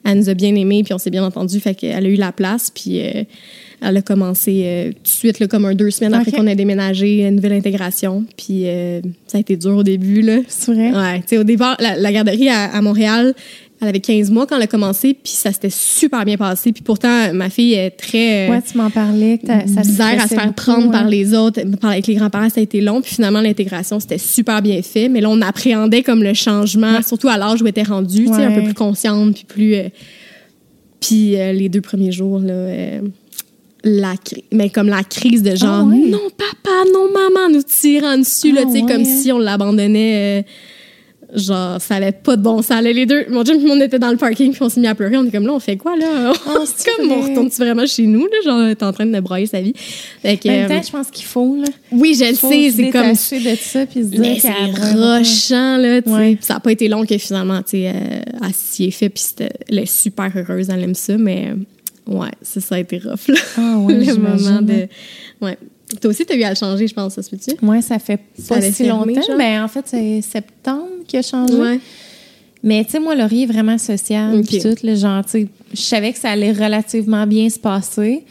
elle 0.07 0.19
nous 0.19 0.29
a 0.29 0.33
bien 0.35 0.53
aimés, 0.55 0.83
puis 0.83 0.93
on 0.93 0.97
s'est 0.99 1.09
bien 1.09 1.23
entendu, 1.23 1.59
fait 1.59 1.73
qu'elle 1.73 2.05
a 2.05 2.09
eu 2.09 2.15
la 2.15 2.31
place, 2.31 2.69
puis 2.73 3.01
euh, 3.01 3.23
elle 3.81 3.97
a 3.97 4.01
commencé 4.01 4.61
euh, 4.65 4.87
tout 4.91 5.03
de 5.03 5.07
suite, 5.07 5.39
là, 5.39 5.47
comme 5.47 5.65
un 5.65 5.75
deux 5.75 5.91
semaines 5.91 6.13
après 6.13 6.31
qu'on 6.31 6.47
a 6.47 6.55
déménagé, 6.55 7.27
une 7.27 7.35
nouvelle 7.35 7.53
intégration, 7.53 8.25
puis 8.37 8.63
euh, 8.67 9.01
ça 9.27 9.37
a 9.37 9.41
été 9.41 9.55
dur 9.57 9.77
au 9.77 9.83
début, 9.83 10.21
là. 10.21 10.39
C'est 10.47 10.73
vrai? 10.73 10.91
Ouais, 10.91 11.37
au 11.37 11.43
départ, 11.43 11.77
la, 11.79 11.95
la 11.97 12.11
garderie 12.11 12.49
à, 12.49 12.65
à 12.73 12.81
Montréal, 12.81 13.33
elle 13.81 13.89
avait 13.89 13.99
15 13.99 14.31
mois 14.31 14.47
quand 14.47 14.55
elle 14.55 14.63
a 14.63 14.67
commencé, 14.67 15.13
puis 15.21 15.33
ça 15.33 15.51
s'était 15.51 15.69
super 15.69 16.23
bien 16.23 16.37
passé, 16.37 16.71
puis 16.71 16.81
pourtant, 16.81 17.33
ma 17.33 17.49
fille 17.49 17.73
est 17.73 17.91
très... 17.91 18.47
euh, 18.47 18.51
Ouais, 18.51 18.61
tu 18.61 18.77
m'en 18.77 18.89
parlais. 18.89 19.37
Que 19.37 19.47
ça 19.47 19.81
bizarre 19.81 20.13
à 20.17 20.27
se 20.27 20.33
faire 20.33 20.43
beaucoup, 20.45 20.53
prendre 20.53 20.91
par 20.91 21.07
les 21.09 21.33
autres. 21.35 21.59
Parler 21.81 21.95
avec 21.97 22.07
les 22.07 22.15
grands-parents, 22.15 22.49
ça 22.49 22.61
a 22.61 22.63
été 22.63 22.79
long. 22.79 23.01
Puis 23.01 23.15
finalement, 23.15 23.41
l'intégration, 23.41 23.99
c'était 23.99 24.17
super 24.17 24.61
bien 24.61 24.81
fait. 24.81 25.09
Mais 25.09 25.19
là, 25.19 25.29
on 25.29 25.41
appréhendait 25.41 26.03
comme 26.03 26.23
le 26.23 26.33
changement, 26.33 27.01
surtout 27.05 27.27
à 27.27 27.37
l'âge 27.37 27.61
où 27.61 27.65
elle 27.65 27.71
était 27.71 27.83
rendue, 27.83 28.25
tu 28.27 28.33
sais, 28.33 28.45
un 28.45 28.51
peu 28.53 28.63
plus 28.63 28.73
consciente, 28.73 29.35
puis 29.35 29.45
plus... 29.45 29.75
euh, 29.75 29.89
puis 31.01 31.35
euh, 31.35 31.51
les 31.51 31.67
deux 31.67 31.81
premiers 31.81 32.13
jours, 32.13 32.39
là... 32.39 32.53
euh, 32.53 33.01
la 33.87 34.15
mais 34.51 34.69
comme 34.71 34.89
la 34.89 35.03
crise 35.03 35.43
de 35.43 35.55
genre 35.55 35.81
Ah 35.81 35.83
ouais? 35.83 36.09
non 36.09 36.19
papa 36.37 36.75
non 36.91 37.07
maman 37.13 37.49
nous 37.53 37.61
tirant 37.61 38.17
dessus 38.17 38.51
là 38.51 38.61
Ah 38.63 38.67
tu 38.67 38.73
sais 38.79 38.83
ouais, 38.83 38.91
comme 38.91 39.05
si 39.05 39.31
on 39.31 39.37
l'abandonnait 39.37 40.41
euh, 40.41 41.37
genre 41.37 41.79
ça 41.81 41.95
allait 41.95 42.11
pas 42.11 42.35
de 42.35 42.41
bon 42.41 42.61
sens 42.61 42.81
là, 42.81 42.91
les 42.91 43.05
deux 43.05 43.25
mon 43.29 43.43
moi 43.43 43.75
on 43.75 43.81
était 43.81 43.99
dans 43.99 44.09
le 44.11 44.17
parking 44.17 44.51
puis 44.53 44.61
on 44.63 44.69
s'est 44.69 44.79
mis 44.79 44.87
à 44.87 44.95
pleurer 44.95 45.17
on 45.17 45.25
est 45.25 45.31
comme 45.31 45.45
là 45.45 45.53
on 45.53 45.59
fait 45.59 45.77
quoi 45.77 45.95
là? 45.97 46.33
Oh, 46.49 46.63
c'est 46.75 46.95
comme 46.95 47.11
on 47.11 47.21
retourne 47.21 47.49
tu 47.49 47.57
vraiment 47.57 47.85
chez 47.85 48.07
nous 48.07 48.21
là 48.25 48.37
genre 48.43 48.75
t'es 48.75 48.83
en 48.85 48.91
train 48.93 49.05
de 49.05 49.19
brailler 49.19 49.45
sa 49.45 49.61
vie? 49.61 49.73
Fait 50.21 50.37
que, 50.37 50.47
même 50.47 50.71
euh, 50.71 50.81
je 50.85 50.91
pense 50.91 51.11
qu'il 51.11 51.25
faut, 51.25 51.55
là. 51.57 51.67
oui 51.91 52.15
je 52.19 52.25
le 52.29 52.35
sais 52.35 52.71
c'est 52.75 52.89
comme 52.89 53.11
de 53.11 53.55
ça 53.55 53.85
puis 53.85 54.01
se 54.03 54.07
dire 54.07 54.19
mais 54.19 54.39
c'est 54.39 54.49
rochant, 54.49 55.77
là, 55.77 56.01
tu 56.01 56.09
sais. 56.09 56.15
Ouais. 56.15 56.37
Ça 56.41 56.55
n'a 56.55 56.59
pas 56.59 56.71
été 56.71 56.87
long 56.87 57.05
que 57.05 57.17
finalement, 57.17 57.59
tu 57.61 57.71
sais, 57.71 57.89
euh, 57.89 58.21
elle 58.43 58.53
s'y 58.53 58.85
est 58.85 58.91
fait, 58.91 59.09
puis 59.09 59.23
c'était- 59.27 59.49
elle 59.69 59.79
est 59.79 59.85
super 59.85 60.31
heureuse, 60.35 60.69
elle 60.71 60.83
aime 60.83 60.95
ça, 60.95 61.17
mais, 61.17 61.49
ouais, 62.07 62.31
ça, 62.41 62.61
ça 62.61 62.75
a 62.75 62.79
été 62.79 62.97
rough, 62.97 63.27
là. 63.27 63.39
Ah 63.57 63.77
ouais, 63.79 63.93
le 64.05 64.15
moment 64.15 64.61
de. 64.61 64.87
Ouais. 65.41 65.57
Toi 66.01 66.09
aussi, 66.09 66.25
t'as 66.25 66.35
eu 66.35 66.43
à 66.43 66.49
le 66.49 66.55
changer, 66.55 66.87
je 66.87 66.93
pense, 66.93 67.13
ça 67.13 67.21
se 67.21 67.29
peut-tu? 67.29 67.55
Moi, 67.61 67.81
ça 67.81 67.99
fait 67.99 68.19
pas 68.47 68.61
si 68.61 68.87
longtemps. 68.87 69.21
Mais 69.37 69.59
en 69.59 69.67
fait, 69.67 69.85
c'est 69.85 70.21
septembre 70.21 70.87
qui 71.07 71.17
a 71.17 71.21
changé. 71.21 71.53
Ouais. 71.53 71.79
Mais 72.63 72.83
tu 72.83 72.91
sais, 72.91 72.99
moi, 72.99 73.13
Laurier 73.13 73.43
est 73.43 73.51
vraiment 73.51 73.77
social. 73.77 74.39
Ok. 74.39 74.47
Puis 74.47 74.59
tout, 74.59 74.75
là, 74.81 74.95
genre, 74.95 75.23
tu 75.23 75.31
sais, 75.31 75.47
je 75.71 75.81
savais 75.81 76.11
que 76.11 76.17
ça 76.17 76.31
allait 76.31 76.51
relativement 76.51 77.27
bien 77.27 77.47
se 77.49 77.59
passer. 77.59 78.23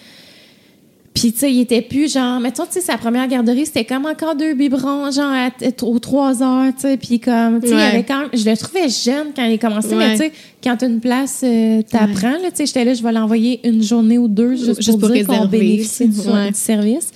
Puis, 1.14 1.32
tu 1.32 1.38
sais, 1.38 1.52
il 1.52 1.60
était 1.60 1.80
plus 1.80 2.12
genre, 2.12 2.40
mettons, 2.40 2.64
tu 2.66 2.72
sais, 2.72 2.80
sa 2.80 2.98
première 2.98 3.28
garderie, 3.28 3.66
c'était 3.66 3.84
comme 3.84 4.04
encore 4.04 4.34
deux 4.34 4.52
biberons, 4.54 5.12
genre, 5.12 5.30
à- 5.30 5.84
aux 5.84 5.98
trois 6.00 6.42
heures, 6.42 6.72
tu 6.74 6.80
sais. 6.82 6.96
Puis, 6.96 7.20
comme, 7.20 7.60
tu 7.60 7.68
sais, 7.68 7.72
il 7.72 7.76
Ouais. 7.76 7.82
avait 7.82 8.02
quand 8.02 8.18
même, 8.22 8.30
je 8.32 8.50
le 8.50 8.56
trouvais 8.56 8.88
jeune 8.88 9.28
quand 9.34 9.44
il 9.44 9.60
commençait, 9.60 9.94
Ouais. 9.94 10.08
mais 10.08 10.12
tu 10.14 10.24
sais, 10.24 10.32
quand 10.62 10.82
as 10.82 10.86
une 10.86 10.98
place, 10.98 11.42
euh, 11.44 11.82
t'apprends, 11.88 12.32
là, 12.32 12.50
tu 12.50 12.56
sais, 12.56 12.66
j'étais 12.66 12.84
là, 12.84 12.94
je 12.94 13.02
vais 13.04 13.12
l'envoyer 13.12 13.60
une 13.66 13.80
journée 13.80 14.18
ou 14.18 14.26
deux 14.26 14.56
juste, 14.56 14.82
Juste 14.82 14.90
pour, 14.90 14.98
pour 14.98 15.10
dire 15.10 15.24
qu'on 15.24 15.46
bénéficie 15.46 16.08
du, 16.08 16.18
du 16.18 16.54
service. 16.54 17.12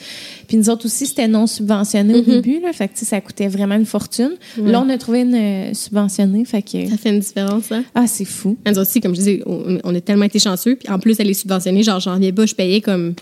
Puis, 0.47 0.57
nous 0.57 0.71
autres 0.71 0.87
aussi, 0.87 1.07
c'était 1.07 1.27
non 1.27 1.49
subventionné 1.49 2.15
au 2.15 2.23
début, 2.23 2.61
là. 2.61 2.73
Fait 2.73 2.87
que, 2.87 2.93
tu 2.95 3.01
sais, 3.01 3.05
ça 3.07 3.21
coûtait 3.21 3.49
vraiment 3.49 3.75
une 3.75 3.85
fortune. 3.85 4.31
Mm-hmm. 4.59 4.71
Là, 4.71 4.81
on 4.81 4.89
a 4.91 4.97
trouvé 4.97 5.23
une 5.23 5.35
euh, 5.35 5.75
subventionnée, 5.75 6.45
fait 6.45 6.63
que. 6.63 6.89
Ça 6.89 6.97
fait 6.97 7.11
une 7.11 7.19
différence, 7.19 7.73
hein? 7.73 7.83
Ah, 7.97 8.07
c'est 8.07 8.25
fou. 8.25 8.57
Nous 8.65 8.79
aussi, 8.79 9.01
comme 9.01 9.13
je 9.15 9.19
disais, 9.19 9.43
on, 9.45 9.79
on 9.83 9.93
a 9.95 10.01
tellement 10.01 10.25
été 10.27 10.39
chanceux. 10.39 10.77
Puis 10.77 10.89
en 10.89 11.01
plus, 11.01 11.17
elle 11.19 11.29
est 11.29 11.35
subventionnée. 11.35 11.83
Genre, 11.83 11.99
j'en 11.99 12.15
reviens 12.15 12.31
pas, 12.33 12.47
je 12.47 12.55
payais 12.55 12.81
comme. 12.81 13.15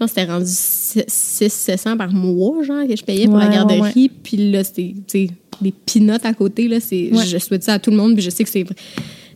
Je 0.00 0.04
pense 0.06 0.12
que 0.14 0.20
c'était 0.20 0.32
rendu 0.32 0.46
600-700 0.46 1.96
par 1.98 2.10
mois, 2.12 2.62
genre, 2.62 2.86
que 2.86 2.96
je 2.96 3.04
payais 3.04 3.26
pour 3.26 3.36
la 3.36 3.44
Ouais, 3.48 3.50
ouais, 3.50 3.56
garderie. 3.56 4.10
Puis 4.22 4.50
là, 4.50 4.64
c'était 4.64 4.94
des 5.60 5.72
pinottes 5.84 6.24
à 6.24 6.32
côté. 6.32 6.68
Là. 6.68 6.78
Je 6.80 7.38
souhaite 7.38 7.62
ça 7.64 7.74
à 7.74 7.78
tout 7.78 7.90
le 7.90 7.96
monde. 7.96 8.14
Puis 8.14 8.22
je 8.22 8.30
sais 8.30 8.42
que 8.44 8.48
c'est, 8.50 8.64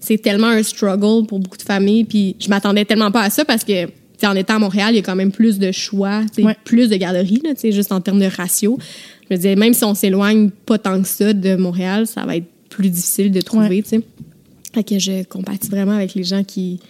c'est 0.01 0.17
tellement 0.19 0.47
un 0.49 0.63
struggle 0.63 1.27
pour 1.27 1.39
beaucoup 1.39 1.59
de 1.59 1.63
familles. 1.63 2.05
Puis 2.05 2.37
je 2.39 2.49
m'attendais 2.49 2.85
tellement 2.87 3.11
pas 3.11 3.23
à 3.23 3.31
ça 3.31 3.45
parce 3.45 3.63
que. 3.63 3.85
tu 3.87 3.93
sais, 4.17 4.27
En 4.27 4.35
étant 4.35 4.55
à 4.55 4.59
Montréal, 4.59 4.95
il 4.95 4.97
y 4.97 4.99
a 5.01 5.03
quand 5.03 5.17
même 5.17 5.33
plus 5.33 5.59
de 5.59 5.71
choix, 5.71 6.23
Ouais. 6.39 6.57
plus 6.65 6.89
de 6.89 6.97
garderies, 6.97 7.43
là, 7.45 7.51
juste 7.71 7.93
en 7.93 8.01
termes 8.01 8.21
de 8.21 8.27
ratio. 8.35 8.79
Je 9.29 9.35
me 9.35 9.37
disais, 9.37 9.57
même 9.57 9.75
si 9.75 9.85
on 9.85 9.95
s'éloigne 9.95 10.49
pas 10.65 10.79
tant 10.79 11.03
que 11.03 11.09
ça 11.09 11.33
de 11.35 11.57
Montréal, 11.57 12.07
ça 12.07 12.25
va 12.25 12.37
être 12.37 12.47
plus 12.71 12.89
difficile 12.89 13.33
de 13.33 13.41
trouver. 13.43 13.69
Ouais. 13.69 13.83
tu 13.83 13.89
sais. 13.91 14.01
Fait 14.73 14.83
que 14.83 14.99
je 14.99 15.25
compatis 15.25 15.69
vraiment 15.69 15.93
avec 15.93 16.15
les 16.15 16.25
gens 16.25 16.43
qui, 16.43 16.81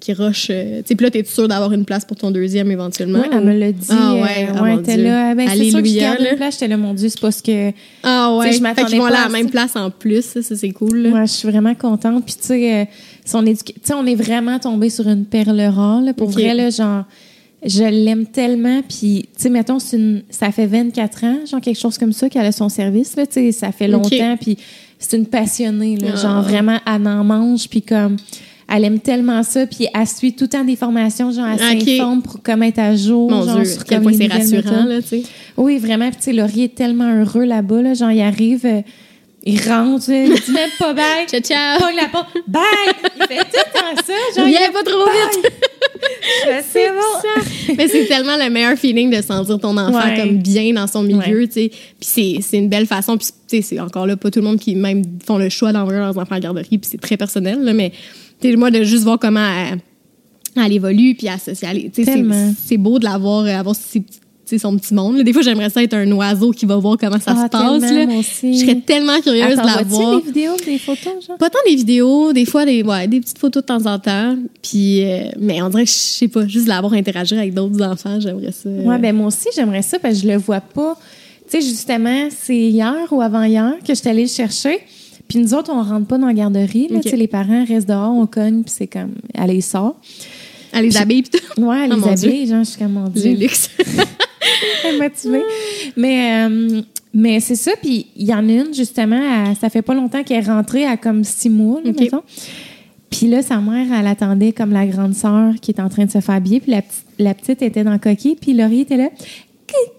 qui 0.00 0.12
rushent. 0.12 0.48
euh, 0.50 0.78
tu 0.82 0.88
sais, 0.88 0.94
puis 0.94 1.04
là, 1.04 1.10
t'es 1.10 1.24
sûr 1.24 1.48
d'avoir 1.48 1.72
une 1.72 1.84
place 1.84 2.04
pour 2.04 2.16
ton 2.16 2.30
deuxième 2.30 2.70
éventuellement? 2.70 3.20
Oui, 3.20 3.28
elle 3.32 3.44
me 3.44 3.58
l'a 3.58 3.72
dit. 3.72 3.86
Ah 3.90 4.12
euh, 4.12 4.22
ouais, 4.22 4.48
ah, 4.54 4.62
ouais, 4.62 4.72
elle 4.74 4.78
était 4.80 4.94
Dieu. 4.96 5.04
là. 5.04 5.34
Ben, 5.34 5.48
c'est 5.48 5.70
sûr 5.70 5.82
que 5.82 5.88
je 5.88 5.98
garde 5.98 6.20
là. 6.20 6.30
une 6.32 6.36
place. 6.36 6.54
J'étais 6.54 6.68
là, 6.68 6.76
mon 6.76 6.94
Dieu, 6.94 7.08
c'est 7.08 7.20
pas 7.20 7.30
ce 7.32 7.42
que. 7.42 7.72
Ah 8.02 8.36
ouais, 8.36 8.52
je 8.52 8.60
m'attendais 8.60 8.98
pas 8.98 9.08
à 9.08 9.24
la 9.24 9.28
même 9.28 9.50
place 9.50 9.74
en 9.76 9.90
plus, 9.90 10.22
ça, 10.24 10.42
ça, 10.42 10.54
c'est 10.56 10.70
cool. 10.70 10.98
là. 10.98 11.08
Moi, 11.10 11.24
je 11.24 11.32
suis 11.32 11.48
vraiment 11.50 11.74
contente. 11.74 12.24
Puis, 12.24 12.34
tu 12.34 12.46
sais, 12.46 12.74
euh, 12.82 12.84
tu 13.24 13.30
sais, 13.82 13.94
on 13.94 14.06
est 14.06 14.14
vraiment 14.14 14.58
tombé 14.58 14.90
sur 14.90 15.08
une 15.08 15.24
perle 15.24 15.60
rare. 15.60 16.00
là. 16.02 16.12
Pour 16.14 16.28
vrai, 16.30 16.54
là, 16.54 16.70
genre, 16.70 17.04
je 17.64 17.82
l'aime 17.82 18.26
tellement. 18.26 18.82
Puis, 18.82 19.28
tu 19.36 19.42
sais, 19.42 19.48
mettons, 19.50 19.78
c'est 19.78 19.96
une- 19.96 20.22
ça 20.30 20.52
fait 20.52 20.66
24 20.66 21.24
ans, 21.24 21.38
genre, 21.50 21.60
quelque 21.60 21.78
chose 21.80 21.98
comme 21.98 22.12
ça, 22.12 22.28
qu'elle 22.28 22.46
a 22.46 22.52
son 22.52 22.68
service. 22.68 23.16
Là, 23.16 23.26
tu 23.26 23.32
sais, 23.34 23.52
ça 23.52 23.72
fait 23.72 23.88
longtemps. 23.88 24.36
Puis, 24.40 24.58
c'est 24.98 25.16
une 25.16 25.26
passionnée. 25.26 25.96
Là, 25.96 26.08
Ah. 26.14 26.16
Genre, 26.16 26.42
vraiment, 26.42 26.78
elle 26.86 27.08
en 27.08 27.24
mange. 27.24 27.68
Puis, 27.68 27.82
comme. 27.82 28.16
Elle 28.68 28.84
aime 28.84 28.98
tellement 28.98 29.42
ça, 29.44 29.64
puis 29.66 29.86
elle 29.94 30.06
suit 30.08 30.32
tout 30.34 30.44
le 30.44 30.48
temps 30.48 30.64
des 30.64 30.74
formations, 30.74 31.30
genre 31.30 31.46
elle 31.46 31.76
Ok. 31.78 31.82
s'informe 31.88 32.22
pour 32.22 32.42
comment 32.42 32.64
être 32.64 32.80
à 32.80 32.96
jour. 32.96 33.30
Mon 33.30 33.44
genre, 33.44 33.56
Dieu, 33.56 33.64
sur 33.64 33.84
quel 33.84 33.98
comme 34.02 34.10
point 34.10 34.18
les 34.18 34.28
c'est 34.28 34.34
rassurant, 34.60 34.84
là, 34.86 35.00
tu 35.02 35.08
sais. 35.08 35.22
Oui, 35.56 35.78
vraiment. 35.78 36.08
Puis, 36.08 36.16
tu 36.16 36.22
sais, 36.24 36.32
Laurier 36.32 36.64
est 36.64 36.74
tellement 36.74 37.14
heureux 37.16 37.44
là-bas. 37.44 37.80
Là. 37.82 37.94
Genre, 37.94 38.10
il 38.10 38.20
arrive, 38.22 38.66
euh, 38.66 38.80
il 39.44 39.60
rentre, 39.68 40.10
il 40.10 40.34
dit 40.34 40.50
même 40.52 40.70
pas 40.80 40.92
bye. 40.94 41.04
Ciao, 41.28 41.40
ciao. 41.40 41.78
Pogne 41.78 41.94
la 41.94 42.08
porte. 42.08 42.30
Bye! 42.48 42.62
Il 43.20 43.26
fait 43.28 43.44
tout 43.44 43.50
le 43.54 43.72
temps 43.72 44.02
ça. 44.04 44.12
Genre, 44.40 44.46
Viens 44.48 44.60
il 44.66 44.72
pas 44.72 44.82
trop 44.82 45.04
vite. 45.04 45.52
c'est 46.72 46.88
bon. 46.88 47.74
Mais 47.78 47.86
c'est 47.88 48.06
tellement 48.06 48.36
le 48.36 48.50
meilleur 48.50 48.76
feeling 48.76 49.10
de 49.16 49.22
sentir 49.22 49.58
ton 49.60 49.76
enfant 49.76 49.96
Ouais. 50.08 50.16
comme 50.20 50.38
bien 50.38 50.72
dans 50.72 50.88
son 50.88 51.04
milieu, 51.04 51.40
Ouais. 51.42 51.46
tu 51.46 51.52
sais. 51.52 51.68
Puis 51.70 51.78
c'est, 52.00 52.36
c'est 52.42 52.58
une 52.58 52.68
belle 52.68 52.86
façon. 52.86 53.16
Puis 53.16 53.28
tu 53.48 53.56
sais, 53.58 53.62
c'est 53.62 53.78
encore 53.80 54.06
là, 54.08 54.16
pas 54.16 54.30
tout 54.32 54.40
le 54.40 54.44
monde 54.46 54.58
qui 54.58 54.74
même 54.74 55.02
font 55.24 55.38
le 55.38 55.48
choix 55.50 55.72
d'envoyer 55.72 56.00
leurs 56.00 56.18
enfants 56.18 56.32
à 56.32 56.34
la 56.34 56.40
garderie. 56.40 56.78
Puis 56.78 56.80
c'est 56.90 57.00
très 57.00 57.16
personnel, 57.16 57.62
là, 57.62 57.72
mais 57.72 57.92
tu 58.40 58.50
sais, 58.50 58.56
moi, 58.56 58.70
de 58.70 58.82
juste 58.82 59.04
voir 59.04 59.18
comment 59.18 59.40
elle, 59.46 59.80
elle 60.64 60.72
évolue, 60.72 61.14
puis 61.14 61.26
elle 61.26 61.38
c'est, 61.40 61.54
c'est 62.66 62.76
beau 62.76 62.98
de 62.98 63.04
l'avoir, 63.04 63.44
euh, 63.44 63.48
avoir 63.58 63.74
ses 63.76 64.02
sais, 64.46 64.58
son 64.58 64.76
petit 64.76 64.94
monde. 64.94 65.16
là. 65.16 65.22
Des 65.24 65.32
fois, 65.32 65.42
j'aimerais 65.42 65.70
ça 65.70 65.82
être 65.82 65.94
un 65.94 66.10
oiseau 66.12 66.52
qui 66.52 66.66
va 66.66 66.76
voir 66.76 66.96
comment 66.98 67.18
ça 67.18 67.34
Ah, 67.36 67.44
se 67.44 67.48
passe. 67.50 67.82
là. 67.82 68.06
Je 68.52 68.58
serais 68.60 68.80
tellement 68.80 69.20
curieuse 69.20 69.58
Attends, 69.58 69.62
de 69.72 69.76
la 69.78 69.82
voir. 69.82 70.20
des 70.20 70.26
vidéos, 70.26 70.56
des 70.64 70.78
photos, 70.78 71.26
genre? 71.26 71.36
Pas 71.36 71.50
tant 71.50 71.58
des 71.68 71.74
vidéos, 71.74 72.32
des 72.32 72.44
fois 72.44 72.64
des, 72.64 72.82
ouais, 72.84 73.08
des 73.08 73.18
petites 73.20 73.38
photos 73.38 73.62
de 73.64 73.66
temps 73.66 73.86
en 73.86 73.98
temps. 73.98 74.36
Puis, 74.62 75.02
euh, 75.04 75.30
mais 75.40 75.60
on 75.62 75.68
dirait 75.68 75.82
que 75.84 75.90
je 75.90 75.94
sais 75.96 76.28
pas, 76.28 76.46
juste 76.46 76.66
de 76.66 76.68
l'avoir 76.70 76.92
interagir 76.92 77.38
avec 77.38 77.54
d'autres 77.54 77.82
enfants, 77.82 78.20
j'aimerais 78.20 78.52
ça. 78.52 78.68
Ouais, 78.68 78.98
ben 78.98 79.16
moi 79.16 79.26
aussi, 79.26 79.48
j'aimerais 79.54 79.82
ça 79.82 79.98
parce 79.98 80.14
que 80.14 80.22
je 80.22 80.28
le 80.28 80.36
vois 80.38 80.60
pas. 80.60 80.96
Tu 81.50 81.60
sais, 81.60 81.66
justement, 81.68 82.28
c'est 82.30 82.56
hier 82.56 82.94
ou 83.10 83.20
avant-hier 83.20 83.72
que 83.80 83.88
je 83.88 83.94
suis 83.94 84.08
allée 84.08 84.22
le 84.22 84.28
chercher. 84.28 84.78
Puis 85.28 85.38
nous 85.38 85.54
autres, 85.54 85.72
on 85.72 85.82
rentre 85.82 86.06
pas 86.06 86.18
dans 86.18 86.26
la 86.28 86.34
garderie. 86.34 86.88
là. 86.88 87.00
Les 87.12 87.26
parents 87.26 87.64
restent 87.64 87.88
dehors, 87.88 88.12
on 88.14 88.26
cogne, 88.26 88.62
puis 88.62 88.72
c'est 88.76 88.86
comme, 88.86 89.12
elle 89.34 89.48
les 89.50 89.60
sort. 89.60 89.96
Elle 90.72 90.84
les 90.84 90.96
habille 90.96 91.22
pis 91.22 91.30
tout. 91.30 91.60
Ouais, 91.62 91.84
elle 91.84 91.92
Oh, 91.94 91.96
les 91.96 92.26
habille, 92.26 92.46
genre, 92.46 92.64
je 92.64 92.70
suis 92.70 92.78
comme, 92.78 92.92
mon 92.92 93.04
Le 93.04 93.10
Dieu. 93.10 93.34
luxe. 93.34 93.70
Elle 94.84 94.94
est 94.94 94.98
motivée. 94.98 95.42
Mais, 95.96 96.46
euh, 96.48 96.80
mais 97.12 97.40
c'est 97.40 97.56
ça. 97.56 97.72
Puis 97.82 98.06
il 98.16 98.26
y 98.26 98.32
en 98.34 98.48
a 98.48 98.52
une, 98.52 98.72
justement, 98.72 99.54
ça 99.60 99.68
fait 99.70 99.82
pas 99.82 99.92
longtemps 99.94 100.22
qu'elle 100.22 100.44
est 100.44 100.48
rentrée 100.48 100.86
à 100.86 100.96
comme 100.96 101.24
six 101.24 101.50
mois, 101.50 101.80
là. 101.84 101.90
Puis 103.10 103.26
là, 103.28 103.42
sa 103.42 103.58
mère, 103.58 103.86
elle 103.98 104.06
attendait 104.06 104.52
comme 104.52 104.70
la 104.72 104.86
grande 104.86 105.14
sœur 105.14 105.54
qui 105.60 105.70
est 105.72 105.80
en 105.80 105.88
train 105.88 106.04
de 106.04 106.10
se 106.10 106.20
faire 106.20 106.34
habiller. 106.36 106.60
Puis 106.60 106.70
la, 106.72 106.82
petite- 106.82 107.04
la 107.18 107.34
petite 107.34 107.62
était 107.62 107.82
dans 107.84 107.92
le 107.92 107.98
coquille. 107.98 108.36
Puis 108.36 108.52
Laurie 108.52 108.80
était 108.80 108.96
là. 108.96 109.08
Coucou! 109.10 109.92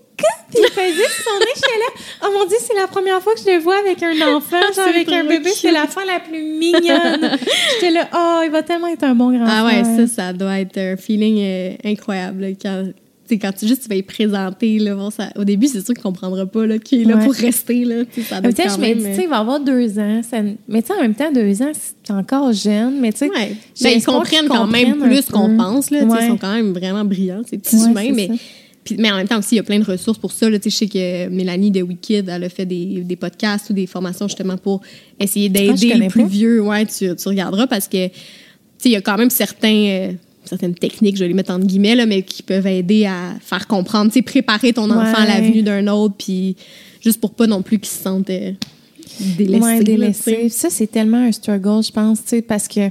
Puis 0.50 0.60
il 0.64 0.72
faisait 0.72 1.24
son 1.24 1.40
nez. 1.40 1.46
J'étais 1.56 1.68
là. 1.68 2.04
Oh 2.24 2.28
mon 2.38 2.46
Dieu, 2.46 2.58
c'est 2.62 2.76
la 2.76 2.88
première 2.88 3.22
fois 3.22 3.34
que 3.34 3.40
je 3.46 3.52
le 3.54 3.60
vois 3.60 3.78
avec 3.80 4.02
un 4.02 4.36
enfant, 4.36 4.58
genre 4.76 4.88
avec 4.96 5.12
un 5.12 5.24
bébé. 5.26 5.50
C'est 5.54 5.72
la 5.72 5.88
fin 5.88 6.06
la 6.06 6.20
plus 6.20 6.42
mignonne. 6.42 7.38
J'étais 7.76 7.92
là. 7.92 8.08
Oh, 8.14 8.42
il 8.46 8.52
va 8.52 8.64
tellement 8.64 8.88
être 8.88 9.04
un 9.04 9.16
bon 9.16 9.32
grand 9.38 9.46
Ah 9.48 9.66
ouais, 9.66 9.84
ça, 9.84 10.08
ça 10.08 10.34
doit 10.34 10.60
être 10.60 10.78
un 10.78 10.96
feeling 10.96 11.38
euh, 11.42 11.72
incroyable. 11.84 12.48
quand, 12.62 12.84
tu 12.86 12.94
sais, 13.36 13.40
quand 13.40 13.52
tu 13.52 13.68
juste 13.68 13.84
tu 13.84 13.90
vas 13.90 13.96
y 13.96 14.04
présenter, 14.04 14.80
là, 14.80 14.96
bon, 14.96 15.10
ça, 15.10 15.30
au 15.36 15.44
début, 15.44 15.68
c'est 15.68 15.80
sûr 15.86 15.88
qu'il 15.94 15.98
ne 15.98 16.04
comprendra 16.04 16.46
pas 16.46 16.66
là, 16.66 16.78
qu'il 16.78 17.02
est 17.02 17.04
là 17.04 17.18
Ouais. 17.18 17.26
pour 17.26 17.34
rester. 17.34 17.84
Là, 17.84 18.04
ça 18.30 18.40
doit 18.40 18.54
quand 18.54 18.70
je 18.70 18.80
me 18.80 18.94
dis, 18.94 19.22
il 19.24 19.28
va 19.28 19.40
avoir 19.40 19.60
deux 19.60 20.00
ans. 20.00 20.22
Ça... 20.24 20.38
Mais 20.70 20.82
tu 20.82 20.88
sais, 20.88 20.94
en 20.94 21.02
même 21.02 21.14
temps, 21.14 21.30
deux 21.30 21.62
ans, 21.62 21.72
c'est 21.74 22.14
encore 22.14 22.54
jeune. 22.54 23.02
Mais 23.02 23.12
tu 23.12 23.18
sais, 23.20 23.30
Ouais. 23.30 23.52
Ben, 23.82 23.90
ils 23.98 24.04
comprennent 24.06 24.48
quand 24.48 24.68
même 24.68 24.98
plus 25.00 25.26
qu'on 25.26 25.58
pense. 25.58 25.92
Là, 25.92 26.04
Ouais. 26.06 26.20
Ils 26.22 26.28
sont 26.30 26.38
quand 26.38 26.54
même 26.54 26.72
vraiment 26.72 27.04
brillants, 27.04 27.42
ces 27.50 27.58
petits 27.58 27.76
humains. 27.76 28.12
Mais, 28.16 28.28
ça. 28.28 28.34
Puis, 28.88 28.96
mais 28.98 29.12
en 29.12 29.18
même 29.18 29.28
temps 29.28 29.40
aussi, 29.40 29.56
il 29.56 29.58
y 29.58 29.60
a 29.60 29.64
plein 29.64 29.80
de 29.80 29.84
ressources 29.86 30.18
pour 30.18 30.32
ça. 30.32 30.50
Là, 30.50 30.58
Tu 30.60 30.70
sais, 30.70 30.70
je 30.70 30.76
sais 30.78 30.88
que 30.88 31.28
Mélanie 31.30 31.72
de 31.72 31.82
Wikid, 31.82 32.30
elle 32.30 32.44
a 32.46 32.50
fait 32.50 32.66
des, 32.66 33.02
des 33.04 33.16
podcasts 33.18 33.70
ou 33.70 33.74
des 33.74 33.86
formations 33.86 34.28
justement 34.28 34.58
pour 34.58 34.82
essayer 35.20 35.48
Ah, 35.54 35.60
d'aider 35.60 35.94
les 35.96 36.08
plus 36.08 36.22
pas. 36.24 36.28
vieux. 36.30 36.62
Ouais, 36.62 36.86
tu, 36.86 37.14
tu 37.16 37.28
regarderas 37.28 37.68
parce 37.68 37.88
que 37.90 38.08
tu 38.08 38.14
sais, 38.78 38.90
il 38.90 38.92
y 38.92 38.96
a 38.96 39.02
quand 39.02 39.18
même 39.18 39.30
certains, 39.30 39.86
euh, 39.88 40.12
certaines 40.46 40.76
techniques, 40.76 41.16
je 41.18 41.22
vais 41.24 41.28
les 41.28 41.34
mettre 41.34 41.52
entre 41.52 41.66
guillemets, 41.66 41.96
là, 41.96 42.06
mais 42.06 42.22
qui 42.22 42.44
peuvent 42.44 42.68
aider 42.68 43.06
à 43.06 43.34
faire 43.42 43.68
comprendre, 43.68 44.10
tu 44.12 44.20
sais, 44.20 44.22
préparer 44.22 44.72
ton 44.72 44.90
enfant 44.90 45.18
à 45.18 45.26
la 45.26 45.42
venue 45.42 45.64
d'un 45.64 45.86
autre, 45.88 46.16
puis 46.18 46.56
juste 47.04 47.20
pour 47.20 47.32
pas 47.34 47.48
non 47.48 47.62
plus 47.62 47.80
qu'il 47.80 47.90
se 47.90 48.02
sente 48.04 48.30
euh, 48.30 48.52
délaissé. 49.38 50.32
Ouais. 50.32 50.50
Ça, 50.50 50.70
c'est 50.70 50.88
tellement 50.88 51.24
un 51.26 51.32
struggle, 51.32 51.84
je 51.84 51.92
pense, 51.92 52.20
tu 52.24 52.30
sais, 52.30 52.42
parce 52.42 52.68
que 52.68 52.90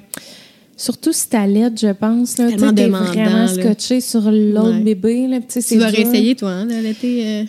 surtout 0.77 1.13
si 1.13 1.29
t'as 1.29 1.47
l'aide, 1.47 1.79
je 1.79 1.89
pense, 1.93 2.39
là, 2.39 2.51
tu 2.51 2.57
demandant, 2.57 2.89
vraiment 3.05 3.49
scotché 3.49 4.01
sur 4.01 4.31
l'autre 4.31 4.71
Ouais. 4.73 4.81
bébé, 4.81 5.27
là, 5.27 5.39
tu 5.41 5.77
vas 5.79 5.89
réessayer, 5.89 6.35
toi, 6.35 6.51
hein, 6.51 6.67
d'allaiter. 6.67 7.27
euh? 7.27 7.45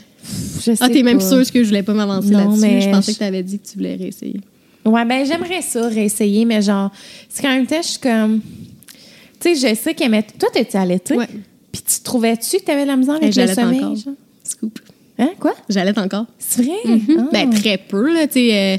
Je 0.66 0.72
Ah, 0.80 0.90
t'es 0.90 1.04
même 1.04 1.22
sûre 1.22 1.50
que 1.52 1.64
je 1.64 1.68
voulais 1.70 1.84
pas 1.84 1.94
m'avancer 1.94 2.30
Non, 2.32 2.40
là-dessus. 2.40 2.62
mais 2.62 2.82
Je 2.82 2.90
pensais 2.90 3.12
je- 3.12 3.18
que 3.18 3.24
t'avais 3.24 3.44
dit 3.44 3.60
que 3.60 3.68
tu 3.68 3.78
voulais 3.78 3.96
réessayer. 3.96 4.42
Ouais, 4.86 5.06
ben 5.06 5.26
j'aimerais 5.26 5.62
ça, 5.62 5.88
réessayer, 5.88 6.46
mais 6.46 6.62
genre, 6.62 6.92
c'est 7.30 7.42
qu'en 7.42 7.50
même 7.50 7.66
temps, 7.68 7.82
je 7.82 7.88
suis 7.90 8.00
comme... 8.00 8.42
Tu 9.40 9.56
sais, 9.56 9.70
je 9.70 9.76
sais 9.76 9.94
qu'elle 9.94 10.12
met... 10.12 10.24
Toi, 10.40 10.50
t'étais 10.52 10.78
allaitée? 10.78 11.16
Ouais. 11.16 11.28
Puis 11.72 11.82
tu 11.84 12.02
trouvais-tu 12.02 12.58
que 12.58 12.64
t'avais 12.64 12.84
de 12.84 12.88
la 12.88 12.96
misère 12.98 13.16
avec 13.16 13.36
le 13.36 13.48
sommeil, 13.48 13.80
encore. 13.84 13.96
genre? 13.96 14.14
Scoop. 14.44 14.80
Hein, 15.20 15.30
quoi? 15.40 15.54
J'allaite 15.70 15.98
encore. 15.98 16.26
C'est 16.40 16.62
vrai? 16.64 16.76
Ah. 16.86 17.24
Ben, 17.32 17.50
très 17.50 17.78
peu, 17.78 18.14
là. 18.14 18.28
Tu 18.28 18.34
sais, 18.34 18.54
euh, 18.54 18.78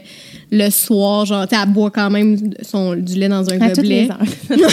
le 0.51 0.71
soir, 0.71 1.27
genre, 1.27 1.47
tu 1.47 1.55
sais, 1.55 1.63
elle 1.63 1.73
boit 1.73 1.91
quand 1.91 2.11
même 2.11 2.37
son, 2.63 2.95
du 2.95 3.15
lait 3.19 3.29
dans 3.29 3.49
un 3.51 3.61
À 3.61 3.71
toutes 3.71 3.85
les 3.85 4.07
gobelet. 4.07 4.11
heures. 4.11 4.71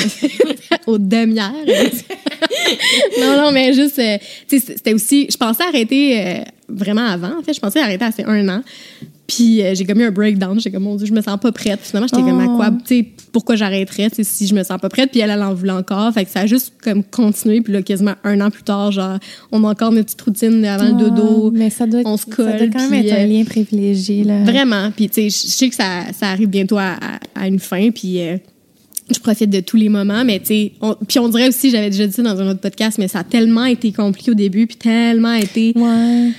Aux 0.88 0.97
demi-heures. 0.97 1.51
non, 3.19 3.38
non, 3.38 3.51
mais 3.51 3.73
juste, 3.73 3.99
euh, 3.99 4.17
tu 4.47 4.59
sais, 4.59 4.73
c'était 4.78 4.93
aussi, 4.93 5.28
je 5.30 5.38
pensais 5.38 5.63
arrêter 5.63 6.19
euh, 6.19 6.43
vraiment 6.69 7.05
avant, 7.05 7.39
en 7.39 7.43
fait. 7.43 7.53
Je 7.53 7.59
pensais 7.59 7.80
arrêter 7.80 8.05
assez 8.05 8.23
un 8.23 8.47
an. 8.49 8.61
Puis 9.28 9.63
euh, 9.63 9.73
j'ai 9.73 9.86
comme 9.86 9.99
eu 10.01 10.03
un 10.03 10.11
breakdown. 10.11 10.59
J'étais 10.59 10.71
comme, 10.76 10.84
mon 10.84 10.95
Dieu, 10.95 11.07
je 11.07 11.13
me 11.13 11.21
sens 11.21 11.39
pas 11.39 11.51
prête. 11.51 11.80
Finalement, 11.82 12.07
j'étais 12.07 12.21
comme, 12.21 12.39
à 12.39 12.45
Oh. 12.47 12.55
quoi, 12.57 12.69
tu 12.86 12.99
sais, 12.99 13.07
pourquoi 13.32 13.55
j'arrêterais, 13.55 14.09
si 14.21 14.45
je 14.45 14.53
me 14.53 14.63
sens 14.63 14.80
pas 14.80 14.88
prête? 14.89 15.09
Puis 15.11 15.19
elle, 15.19 15.32
elle 15.32 15.41
en 15.41 15.53
voulait 15.55 15.71
encore. 15.71 16.13
Fait 16.13 16.26
que 16.26 16.32
ça 16.32 16.41
a 16.41 16.45
juste 16.45 16.73
comme 16.84 17.03
continué. 17.03 17.61
Puis 17.61 17.73
là, 17.73 17.82
quasiment 17.82 18.13
un 18.23 18.39
an 18.41 18.51
plus 18.51 18.61
tard, 18.63 18.91
genre, 18.91 19.17
on 19.51 19.63
a 19.63 19.69
encore 19.71 19.91
notre 19.91 20.05
petite 20.05 20.21
routine 20.21 20.63
avant 20.65 20.86
le 20.86 20.93
dodo. 21.09 21.49
Mais 21.51 21.71
ça 21.71 21.88
doit, 21.88 22.01
être- 22.01 22.07
on 22.07 22.17
se 22.17 22.26
ça 22.30 22.43
doit 22.43 22.57
colle, 22.59 22.69
quand 22.71 22.89
même 22.89 23.01
puis, 23.01 23.09
être 23.09 23.17
un 23.19 23.23
euh, 23.23 23.28
lien 23.28 23.43
privilégié, 23.45 24.23
là. 24.23 24.43
Vraiment. 24.43 24.91
Puis, 24.95 25.09
tu 25.09 25.15
sais, 25.15 25.30
je 25.30 25.51
sais 25.51 25.69
que 25.69 25.76
ça, 25.76 26.01
ça 26.13 26.28
arrive 26.30 26.49
bientôt 26.49 26.78
à, 26.78 26.91
à- 26.93 27.19
à 27.43 27.47
une 27.47 27.59
fin. 27.59 27.89
Puis, 27.89 28.19
euh, 28.21 28.38
je 29.11 29.19
profite 29.19 29.49
de 29.49 29.59
tous 29.59 29.78
les 29.78 29.89
moments, 29.89 30.23
mais 30.23 30.39
tu 30.39 30.45
sais, 30.47 30.71
puis 31.07 31.19
on 31.19 31.30
dirait 31.30 31.47
aussi, 31.47 31.69
j'avais 31.71 31.89
déjà 31.91 32.07
dit 32.07 32.13
ça 32.13 32.23
dans 32.23 32.39
un 32.41 32.49
autre 32.49 32.59
podcast, 32.59 32.97
mais 32.97 33.07
ça 33.07 33.19
a 33.19 33.23
tellement 33.23 33.65
été 33.65 33.91
compliqué 33.91 34.32
au 34.32 34.34
début, 34.36 34.65
puis 34.65 34.78
tellement 34.78 35.34
été 35.34 35.73
Ouais. 35.76 36.30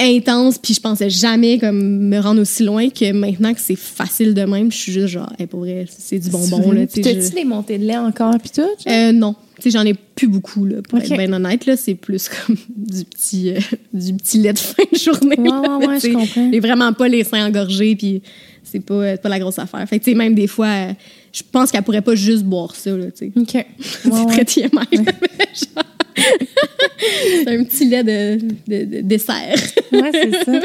Intense, 0.00 0.58
puis 0.58 0.74
je 0.74 0.80
pensais 0.80 1.08
jamais 1.10 1.58
comme 1.58 2.08
me 2.08 2.18
rendre 2.18 2.40
aussi 2.40 2.64
loin 2.64 2.88
que 2.90 3.12
maintenant 3.12 3.54
que 3.54 3.60
c'est 3.60 3.76
facile 3.76 4.34
de 4.34 4.42
même, 4.42 4.72
je 4.72 4.76
suis 4.76 4.92
juste 4.92 5.08
genre, 5.08 5.32
hey, 5.38 5.46
pour 5.46 5.60
vrai, 5.60 5.86
c'est 5.96 6.18
du 6.18 6.28
bonbon 6.30 6.72
là. 6.72 6.86
Puis 6.86 7.02
t'as-tu 7.02 7.20
je- 7.22 7.32
des 7.34 7.44
montées 7.44 7.78
de 7.78 7.84
lait 7.84 7.96
encore, 7.96 8.34
puis 8.38 8.50
tout? 8.50 8.62
Euh, 8.90 9.12
non, 9.12 9.34
tu 9.56 9.62
sais, 9.62 9.70
j'en 9.70 9.84
ai 9.86 9.94
plus 9.94 10.26
beaucoup 10.28 10.64
là. 10.64 10.76
Pour 10.88 10.98
être 10.98 11.08
bien 11.16 11.32
honnête 11.32 11.66
là, 11.66 11.76
c'est 11.76 11.94
plus 11.94 12.28
comme 12.28 12.56
du 12.76 13.04
petit, 13.04 13.50
euh, 13.50 13.58
du 13.92 14.14
petit 14.14 14.38
lait 14.38 14.52
de 14.52 14.58
fin 14.58 14.82
de 14.92 14.98
journée. 14.98 15.36
Ouais, 15.38 15.48
là, 15.48 15.78
ouais, 15.78 15.86
ouais, 15.86 16.00
je 16.00 16.12
comprends. 16.12 16.50
Et 16.52 16.60
vraiment 16.60 16.92
pas 16.92 17.08
les 17.08 17.22
seins 17.24 17.46
engorgés, 17.46 17.94
puis 17.94 18.22
c'est 18.64 18.80
pas, 18.80 18.94
euh, 18.94 19.16
pas 19.16 19.28
la 19.28 19.38
grosse 19.38 19.58
affaire. 19.58 19.86
Fait 19.88 19.98
que 19.98 20.04
tu 20.04 20.10
sais, 20.12 20.16
même 20.16 20.34
des 20.34 20.46
fois, 20.46 20.66
euh, 20.66 20.92
je 21.32 21.42
pense 21.50 21.70
qu'elle 21.70 21.82
pourrait 21.82 22.02
pas 22.02 22.14
juste 22.14 22.42
boire 22.44 22.74
ça 22.74 22.90
là, 22.96 23.06
tu 23.10 23.30
sais. 23.30 23.32
OK. 23.36 23.66
C'est 23.80 24.08
ouais. 24.10 24.26
très 24.26 24.44
TMI. 24.44 24.68
genre, 24.96 25.84
c'est 26.16 27.48
un 27.48 27.64
petit 27.64 27.84
lait 27.86 28.02
de, 28.04 28.38
de- 28.68 28.84
de 28.96 29.00
dessert. 29.02 29.54
Ouais, 29.92 30.10
c'est 30.12 30.44
ça. 30.44 30.60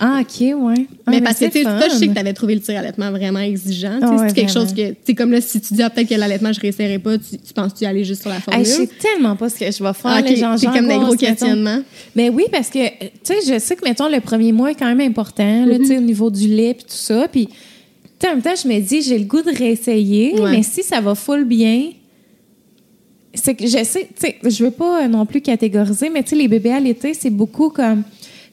Ah, 0.00 0.20
OK, 0.22 0.40
ouais. 0.40 0.86
Ah, 1.06 1.10
mais 1.10 1.20
parce 1.20 1.38
que, 1.38 1.46
tu 1.46 1.62
sais, 1.62 1.64
je 1.64 1.94
sais 1.94 2.08
que 2.08 2.12
tu 2.12 2.18
avais 2.18 2.32
trouvé 2.32 2.54
le 2.54 2.60
tir 2.60 2.78
allaitement 2.78 3.10
vraiment 3.10 3.38
exigeant. 3.40 3.98
ouais, 4.00 4.28
c'est 4.28 4.34
quelque 4.34 4.52
chose 4.52 4.72
que, 4.72 4.90
tu 4.90 4.96
sais, 5.04 5.14
comme 5.14 5.32
là, 5.32 5.40
si 5.40 5.60
tu 5.60 5.74
dis, 5.74 5.82
ah, 5.82 5.90
peut-être 5.90 6.08
que 6.08 6.14
l'allaitement, 6.14 6.52
je 6.52 6.60
réessayerai 6.60 6.98
pas, 6.98 7.16
tu, 7.18 7.38
tu 7.38 7.52
penses-tu 7.54 7.84
aller 7.84 8.04
juste 8.04 8.22
sur 8.22 8.30
la 8.30 8.36
Hey, 8.36 8.42
formule? 8.42 8.64
je 8.66 8.70
sais 8.70 8.88
tellement 9.00 9.36
pas 9.36 9.48
ce 9.48 9.54
que 9.58 9.64
je 9.70 9.82
vais 9.82 9.92
faire. 9.92 10.10
Ah, 10.16 10.20
ok, 10.20 10.28
là, 10.30 10.34
genre, 10.34 10.58
c'est 10.58 10.66
comme 10.66 10.88
des 10.88 10.98
gros 10.98 11.14
questionnements. 11.16 11.82
Mais 12.14 12.28
oui, 12.30 12.44
parce 12.50 12.68
que, 12.68 12.78
tu 12.88 13.06
sais, 13.22 13.36
je 13.54 13.58
sais 13.58 13.76
que, 13.76 13.84
mettons, 13.84 14.08
le 14.08 14.20
premier 14.20 14.52
mois 14.52 14.70
est 14.70 14.74
quand 14.74 14.92
même 14.94 15.00
important, 15.00 15.64
là, 15.66 15.76
tu 15.78 15.86
sais, 15.86 15.98
au 15.98 16.02
niveau 16.02 16.30
du 16.30 16.48
lait 16.48 16.74
puis 16.74 16.84
tout 16.84 16.90
ça. 16.96 17.28
Puis, 17.30 17.48
en 18.24 18.30
même 18.30 18.42
temps, 18.42 18.54
je 18.60 18.66
me 18.68 18.80
dis, 18.80 19.02
j'ai 19.02 19.18
le 19.18 19.24
goût 19.24 19.42
de 19.42 19.56
réessayer, 19.56 20.34
Ouais. 20.40 20.50
mais 20.50 20.62
si 20.62 20.82
ça 20.82 21.00
va 21.00 21.14
full 21.14 21.44
bien, 21.44 21.90
c'est 23.36 23.54
que 23.54 23.64
je 23.66 23.84
sais, 23.84 24.08
tu 24.18 24.26
sais, 24.26 24.36
je 24.44 24.64
veux 24.64 24.70
pas 24.70 25.04
euh, 25.04 25.08
non 25.08 25.24
plus 25.26 25.40
catégoriser, 25.40 26.10
mais 26.10 26.22
tu 26.22 26.30
sais, 26.30 26.36
les 26.36 26.48
bébés 26.48 26.72
à 26.72 26.80
l'été, 26.80 27.14
c'est 27.14 27.30
beaucoup 27.30 27.68
comme 27.70 28.02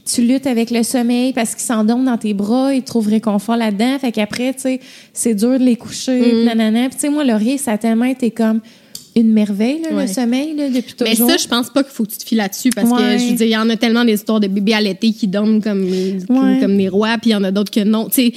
tu 0.05 0.21
luttes 0.21 0.47
avec 0.47 0.69
le 0.69 0.83
sommeil 0.83 1.31
parce 1.33 1.51
qu'ils 1.55 1.63
s'endorment 1.63 2.03
dans 2.05 2.17
tes 2.17 2.33
bras, 2.33 2.73
ils 2.73 2.83
trouvent 2.83 3.07
réconfort 3.07 3.55
là-dedans. 3.55 3.97
Fait 3.99 4.11
qu'après, 4.11 4.53
tu 4.53 4.59
sais, 4.61 4.79
c'est 5.13 5.33
dur 5.33 5.57
de 5.59 5.63
les 5.63 5.77
coucher, 5.77 6.19
Mm. 6.19 6.23
puis 6.23 6.43
nanana. 6.45 6.81
Puis 6.89 6.95
tu 6.95 6.99
sais, 7.01 7.09
moi, 7.09 7.23
Laurier, 7.23 7.57
ça 7.57 7.71
a 7.71 7.77
tellement 7.77 8.05
été 8.05 8.29
comme 8.29 8.59
une 9.15 9.31
merveille, 9.31 9.79
là, 9.83 9.95
Ouais. 9.95 10.07
le 10.07 10.11
sommeil, 10.11 10.55
là, 10.55 10.69
depuis 10.69 10.95
Mais 11.01 11.11
toujours. 11.11 11.29
ça, 11.29 11.37
je 11.37 11.47
pense 11.47 11.69
pas 11.69 11.83
qu'il 11.83 11.93
faut 11.93 12.03
que 12.03 12.11
tu 12.11 12.17
te 12.17 12.23
fies 12.25 12.35
là-dessus 12.35 12.71
parce 12.71 12.89
Ouais. 12.89 12.97
que, 12.97 13.17
je 13.19 13.29
veux 13.29 13.35
dire, 13.35 13.45
il 13.47 13.51
y 13.51 13.57
en 13.57 13.69
a 13.69 13.75
tellement 13.77 14.03
des 14.03 14.13
histoires 14.15 14.39
de 14.39 14.47
bébés 14.47 14.73
allaités 14.73 15.11
qui 15.13 15.27
dorment 15.27 15.61
comme, 15.61 15.87
comme, 16.27 16.59
comme 16.59 16.77
des 16.77 16.89
rois, 16.89 17.15
puis 17.21 17.29
il 17.29 17.33
y 17.33 17.35
en 17.35 17.43
a 17.43 17.51
d'autres 17.51 17.71
que 17.71 17.83
non. 17.83 18.09
Tu 18.09 18.13
sais, 18.13 18.33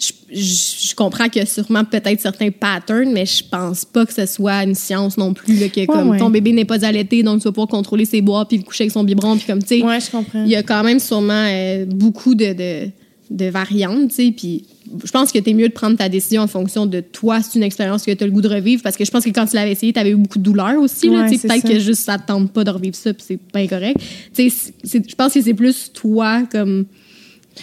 je, 0.00 0.12
je- 0.32 0.88
je 0.88 0.94
comprends 0.94 1.28
qu'il 1.28 1.40
y 1.40 1.42
a 1.42 1.46
sûrement 1.46 1.84
peut-être 1.84 2.20
certains 2.20 2.50
patterns, 2.50 3.10
mais 3.12 3.26
je 3.26 3.42
pense 3.50 3.84
pas 3.84 4.06
que 4.06 4.12
ce 4.14 4.26
soit 4.26 4.62
une 4.64 4.74
science 4.74 5.16
non 5.18 5.34
plus, 5.34 5.56
là, 5.58 5.68
que 5.68 5.86
comme 5.86 6.10
ouais. 6.10 6.18
ton 6.18 6.30
bébé 6.30 6.52
n'est 6.52 6.64
pas 6.64 6.84
allaité, 6.84 7.22
donc 7.22 7.40
tu 7.40 7.44
vas 7.44 7.52
pouvoir 7.52 7.68
contrôler 7.68 8.04
ses 8.04 8.20
bois, 8.22 8.46
puis 8.46 8.58
le 8.58 8.62
coucher 8.62 8.84
avec 8.84 8.92
son 8.92 9.04
biberon, 9.04 9.36
puis 9.36 9.46
comme, 9.46 9.62
tu 9.62 9.78
sais, 9.80 9.82
Ouais, 9.82 10.00
je 10.00 10.10
comprends. 10.10 10.44
il 10.44 10.50
y 10.50 10.56
a 10.56 10.62
quand 10.62 10.82
même 10.84 11.00
sûrement 11.00 11.46
euh, 11.48 11.84
beaucoup 11.86 12.34
de, 12.34 12.52
de, 12.52 12.90
de 13.30 13.50
variantes, 13.50 14.10
tu 14.10 14.14
sais, 14.26 14.32
puis 14.36 14.64
je 15.04 15.10
pense 15.10 15.32
que 15.32 15.38
t'es 15.38 15.52
mieux 15.52 15.68
de 15.68 15.74
prendre 15.74 15.96
ta 15.98 16.08
décision 16.08 16.40
en 16.42 16.46
fonction 16.46 16.86
de 16.86 17.00
toi, 17.00 17.42
c'est 17.42 17.58
une 17.58 17.64
expérience 17.64 18.04
que 18.04 18.10
tu 18.12 18.24
as 18.24 18.26
le 18.26 18.32
goût 18.32 18.40
de 18.40 18.48
revivre, 18.48 18.82
parce 18.82 18.96
que 18.96 19.04
je 19.04 19.10
pense 19.10 19.24
que 19.24 19.30
quand 19.30 19.44
tu 19.46 19.56
l'avais 19.56 19.72
essayé, 19.72 19.92
tu 19.92 19.98
avais 19.98 20.10
eu 20.10 20.16
beaucoup 20.16 20.38
de 20.38 20.44
douleur 20.44 20.78
aussi, 20.80 21.08
Ouais, 21.10 21.28
peut-être 21.28 21.68
que 21.68 21.78
juste 21.78 22.04
ça 22.04 22.16
te 22.18 22.26
tente 22.28 22.52
pas 22.52 22.64
de 22.64 22.70
revivre 22.70 22.96
ça, 22.96 23.12
puis 23.12 23.24
c'est 23.26 23.36
pas 23.38 23.66
correct. 23.66 23.98
Tu 24.34 24.48
sais, 24.48 24.72
je 24.84 25.14
pense 25.14 25.34
que 25.34 25.42
c'est 25.42 25.52
plus 25.54 25.90
toi, 25.92 26.44
comme, 26.50 26.86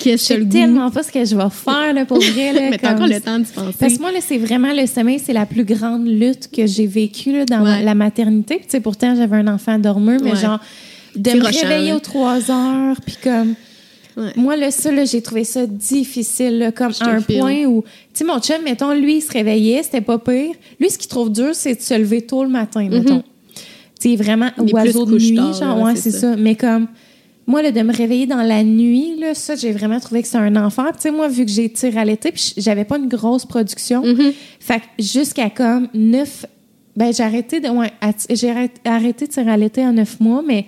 Je 0.04 0.18
sais 0.18 0.46
tellement 0.46 0.90
pas 0.92 1.04
ce 1.04 1.12
que 1.12 1.24
je 1.26 1.36
vais 1.36 1.50
faire 1.52 1.94
là, 1.94 2.06
pour 2.06 2.20
vrai. 2.20 2.54
Là, 2.54 2.62
Mais 2.72 2.78
t'as 2.78 2.94
encore 2.96 3.08
le 3.08 3.20
temps 3.22 3.40
d'y 3.40 3.52
penser. 3.52 3.78
Parce 3.80 3.94
que 3.96 4.02
moi, 4.02 4.12
là, 4.12 4.20
c'est 4.22 4.38
vraiment 4.38 4.74
le 4.74 4.86
sommeil, 4.88 5.20
c'est 5.24 5.34
la 5.34 5.46
plus 5.46 5.64
grande 5.64 6.08
lutte 6.08 6.50
que 6.52 6.66
j'ai 6.66 6.88
vécue 6.88 7.46
dans 7.46 7.64
Ouais. 7.64 7.84
la 7.84 7.96
maternité. 7.96 8.56
Puis, 8.56 8.66
tu 8.66 8.72
sais, 8.72 8.80
pourtant, 8.80 9.16
j'avais 9.16 9.38
un 9.38 9.48
enfant 9.48 9.78
dormeur, 9.80 10.20
mais 10.24 10.32
Ouais. 10.32 10.38
genre, 10.38 10.60
de 11.16 11.32
me 11.32 11.44
rochant, 11.46 11.68
réveiller 11.68 11.90
là. 11.92 11.96
aux 11.98 12.00
3 12.00 12.52
heures, 12.52 12.98
puis 13.06 13.16
comme. 13.24 13.56
Ouais. 14.18 14.32
Moi, 14.38 14.56
là, 14.56 14.72
ça, 14.72 14.92
j'ai 15.06 15.22
trouvé 15.22 15.44
ça 15.44 15.66
difficile, 15.66 16.58
là, 16.60 16.72
comme 16.72 16.94
à 17.02 17.10
un 17.10 17.20
file. 17.22 17.40
point 17.40 17.66
où, 17.66 17.82
tu 17.84 17.90
sais, 18.14 18.24
mon 18.24 18.40
chum, 18.40 18.58
mettons, 18.64 18.94
lui, 18.94 19.18
il 19.18 19.22
se 19.22 19.32
réveillait, 19.32 19.84
c'était 19.84 20.00
pas 20.02 20.18
pire. 20.18 20.54
Lui, 20.80 20.90
ce 20.90 20.98
qu'il 20.98 21.10
trouve 21.10 21.32
dur, 21.34 21.50
c'est 21.54 21.76
de 21.76 21.82
se 21.82 21.94
lever 21.94 22.22
tôt 22.22 22.44
le 22.44 22.50
matin, 22.50 22.88
mettons. 22.90 23.24
Tu 24.00 24.12
sais, 24.12 24.16
vraiment, 24.16 24.50
oiseau 24.72 25.06
de 25.06 25.18
nuit, 25.18 25.36
genre, 25.60 25.82
ouais, 25.82 25.96
c'est 25.96 26.12
c'est 26.12 26.12
ça. 26.12 26.32
ça. 26.32 26.36
Mais 26.38 26.56
comme, 26.56 26.88
moi, 27.48 27.62
là, 27.62 27.72
de 27.72 27.82
me 27.82 27.94
réveiller 27.96 28.26
dans 28.26 28.42
la 28.42 28.64
nuit, 28.64 29.16
là, 29.20 29.34
ça, 29.36 29.56
j'ai 29.56 29.72
vraiment 29.72 30.00
trouvé 30.00 30.22
que 30.22 30.28
c'est 30.28 30.38
un 30.38 30.56
enfer. 30.56 30.92
Tu 30.96 31.02
sais, 31.02 31.12
moi, 31.12 31.28
vu 31.28 31.46
que 31.46 31.52
j'ai 31.52 31.70
tiré 31.70 32.00
à 32.00 32.06
l'été, 32.06 32.32
puis 32.32 32.54
j'avais 32.58 32.86
pas 32.86 32.98
une 32.98 33.08
grosse 33.08 33.46
production, 33.46 34.04
Mhm. 34.04 34.34
fait 34.60 34.80
que 34.80 35.04
jusqu'à 35.04 35.50
comme 35.50 35.88
neuf, 35.94 36.46
ben, 36.96 37.14
j'ai 37.14 37.24
arrêté 37.24 37.60
de, 37.60 37.68
ouais, 37.70 37.92
j'ai 38.30 38.50
arrêté- 38.86 39.26
de 39.28 39.32
tirer 39.32 39.52
à 39.52 39.58
l'été 39.58 39.86
en 39.86 39.94
neuf 39.94 40.20
mois, 40.20 40.42
mais 40.48 40.66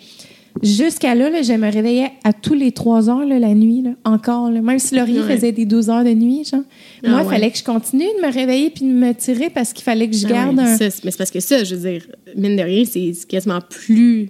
jusqu'à 0.64 1.14
là, 1.16 1.30
là, 1.30 1.42
je 1.42 1.54
me 1.54 1.72
réveillais 1.72 2.12
à 2.24 2.34
tous 2.34 2.54
les 2.54 2.72
trois 2.72 3.10
heures, 3.10 3.26
là, 3.26 3.40
la 3.40 3.54
nuit, 3.54 3.82
là, 3.82 3.92
encore. 4.06 4.50
Même 4.50 4.80
si 4.80 4.96
Laurier 4.96 5.22
Ouais. 5.22 5.36
faisait 5.36 5.52
des 5.52 5.66
12 5.66 5.90
heures 5.90 6.04
de 6.04 6.14
nuit, 6.14 6.44
genre. 6.46 6.62
Ah 7.04 7.10
Moi, 7.10 7.22
il 7.22 7.26
ouais. 7.28 7.34
fallait 7.34 7.52
que 7.52 7.58
je 7.58 7.64
continue 7.64 8.06
de 8.22 8.26
me 8.28 8.32
réveiller 8.34 8.70
puis 8.72 8.86
de 8.86 8.92
me 8.92 9.14
tirer 9.14 9.50
parce 9.50 9.72
qu'il 9.74 9.84
fallait 9.84 10.10
que 10.10 10.16
je 10.16 10.26
Ah 10.26 10.30
garde 10.30 10.58
ouais, 10.58 10.64
un. 10.64 10.78
ça, 10.78 10.86
mais 11.04 11.12
c'est 11.12 11.18
parce 11.18 11.32
que 11.32 11.40
ça, 11.40 11.64
je 11.64 11.76
veux 11.76 11.90
dire, 11.90 12.08
mine 12.36 12.56
de 12.56 12.64
rien, 12.64 12.84
c'est 12.86 13.14
quasiment 13.28 13.60
plus. 13.70 14.30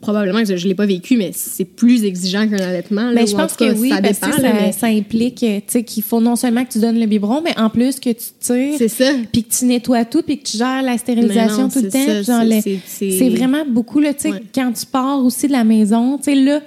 Probablement 0.00 0.38
que 0.42 0.56
je 0.56 0.64
ne 0.64 0.68
l'ai 0.70 0.74
pas 0.74 0.86
vécu, 0.86 1.16
mais 1.18 1.30
c'est 1.34 1.66
plus 1.66 2.04
exigeant 2.04 2.48
qu'un 2.48 2.56
allaitement. 2.56 3.02
là, 3.08 3.12
Mais 3.14 3.24
ou 3.24 3.26
je 3.26 3.34
en 3.34 3.38
pense 3.40 3.52
cas, 3.54 3.72
que 3.72 3.78
oui, 3.78 3.90
ça 3.90 4.00
parce 4.00 4.18
que 4.18 4.24
dépend. 4.26 4.36
ça, 4.38 4.42
là, 4.42 4.52
mais 4.54 4.72
ça 4.72 4.86
implique 4.86 5.44
qu'il 5.86 6.02
faut 6.02 6.20
non 6.22 6.36
seulement 6.36 6.64
que 6.64 6.72
tu 6.72 6.78
donnes 6.78 6.98
le 6.98 7.04
biberon, 7.06 7.42
mais 7.44 7.58
en 7.58 7.68
plus 7.68 8.00
que 8.00 8.08
tu 8.08 8.24
tires, 8.40 8.74
C'est 8.78 8.88
ça. 8.88 9.12
puis 9.30 9.44
que 9.44 9.52
tu 9.54 9.66
nettoies 9.66 10.06
tout, 10.06 10.22
puis 10.22 10.38
que 10.38 10.44
tu 10.48 10.56
gères 10.56 10.82
la 10.82 10.96
stérilisation 10.96 11.64
non, 11.64 11.68
tout 11.68 11.80
le 11.82 11.90
c'est 11.90 12.22
temps. 12.24 12.40
c'est- 12.86 13.28
vraiment 13.28 13.64
beaucoup, 13.68 14.00
là, 14.00 14.12
Ouais. 14.24 14.30
quand 14.54 14.72
tu 14.72 14.86
pars 14.86 15.22
aussi 15.22 15.46
de 15.48 15.52
la 15.52 15.64
maison, 15.64 16.18
là, 16.26 16.60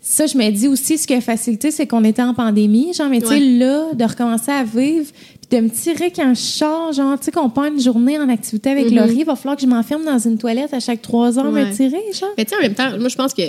ça, 0.00 0.26
je 0.26 0.36
me 0.38 0.50
dis 0.50 0.68
aussi, 0.68 0.98
ce 0.98 1.06
qui 1.06 1.14
a 1.14 1.20
facilité, 1.20 1.70
c'est 1.70 1.86
qu'on 1.86 2.04
était 2.04 2.22
en 2.22 2.34
pandémie, 2.34 2.92
genre, 2.94 3.08
mais 3.08 3.20
tu 3.20 3.26
sais, 3.26 3.32
Ouais. 3.34 3.40
là, 3.40 3.86
de 3.94 4.04
recommencer 4.04 4.52
à 4.52 4.62
vivre, 4.62 5.06
de 5.50 5.58
me 5.58 5.68
tirer 5.70 6.10
quand 6.10 6.34
je 6.34 6.40
sors, 6.40 6.92
genre, 6.92 7.18
tu 7.18 7.26
sais, 7.26 7.30
qu'on 7.30 7.48
part 7.50 7.66
une 7.66 7.80
journée 7.80 8.18
en 8.18 8.28
activité 8.28 8.70
avec 8.70 8.90
Mhm. 8.90 8.96
Laurie, 8.96 9.16
il 9.18 9.24
va 9.24 9.36
falloir 9.36 9.56
que 9.56 9.62
je 9.62 9.66
m'enferme 9.68 10.04
dans 10.04 10.18
une 10.18 10.38
toilette 10.38 10.74
à 10.74 10.80
chaque 10.80 11.02
trois 11.02 11.38
heures, 11.38 11.52
Ouais. 11.52 11.66
me 11.66 11.72
tirer, 11.72 12.02
genre. 12.12 12.30
Mais 12.36 12.44
tu 12.44 12.50
sais, 12.50 12.56
en 12.56 12.62
même 12.62 12.74
temps, 12.74 12.98
moi, 12.98 13.08
je 13.08 13.14
pense 13.16 13.32
que 13.32 13.42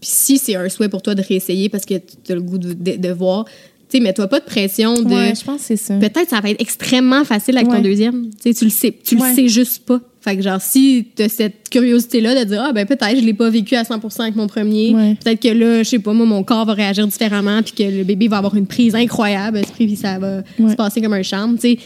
si 0.00 0.36
c'est 0.36 0.56
un 0.56 0.68
souhait 0.68 0.88
pour 0.88 1.00
toi 1.00 1.14
de 1.14 1.22
réessayer 1.22 1.68
parce 1.68 1.84
que 1.86 1.94
tu 1.94 2.32
as 2.32 2.34
le 2.34 2.42
goût 2.42 2.58
de, 2.58 2.72
de- 2.74 2.96
de 2.96 3.08
voir, 3.12 3.44
sais, 3.92 4.00
mets-toi 4.00 4.26
pas 4.28 4.40
de 4.40 4.44
pression 4.44 4.94
de. 5.00 5.04
Ouais, 5.14 5.32
je 5.38 5.44
pense 5.44 5.60
que 5.60 5.66
c'est 5.68 5.76
ça. 5.76 5.94
Peut-être 5.96 6.28
ça 6.30 6.40
va 6.40 6.50
être 6.50 6.60
extrêmement 6.60 7.24
facile 7.24 7.56
avec 7.56 7.70
Ouais. 7.70 7.76
ton 7.76 7.82
deuxième. 7.82 8.30
Tu 8.42 8.52
sais, 8.52 8.54
tu 8.54 8.64
le 8.64 8.70
sais, 8.70 8.94
tu 9.04 9.16
Ouais. 9.16 9.28
le 9.30 9.34
sais 9.34 9.48
juste 9.48 9.84
pas. 9.86 10.00
Fait 10.20 10.36
que 10.36 10.42
genre, 10.42 10.60
si 10.60 11.06
tu 11.16 11.22
as 11.24 11.28
cette 11.28 11.68
curiosité-là 11.68 12.44
de 12.44 12.48
dire, 12.48 12.62
ah 12.64 12.72
ben 12.72 12.86
peut-être, 12.86 13.16
je 13.18 13.24
l'ai 13.24 13.34
pas 13.34 13.50
vécu 13.50 13.74
à 13.74 13.82
100% 13.82 14.22
avec 14.22 14.36
mon 14.36 14.46
premier. 14.46 14.94
Ouais. 14.94 15.16
Peut-être 15.22 15.40
que 15.40 15.48
là, 15.48 15.82
je 15.82 15.88
sais 15.88 15.98
pas, 15.98 16.12
moi, 16.12 16.26
mon 16.26 16.44
corps 16.44 16.64
va 16.64 16.74
réagir 16.74 17.06
différemment 17.08 17.60
puis 17.62 17.72
que 17.72 17.82
le 17.82 18.04
bébé 18.04 18.28
va 18.28 18.36
avoir 18.38 18.54
une 18.54 18.66
prise 18.66 18.94
incroyable, 18.94 19.62
puis 19.74 19.96
ça 19.96 20.18
va 20.20 20.42
Ouais. 20.60 20.70
se 20.70 20.76
passer 20.76 21.00
comme 21.00 21.12
un 21.14 21.22
charme. 21.24 21.56
Tu 21.56 21.72
sais, 21.72 21.78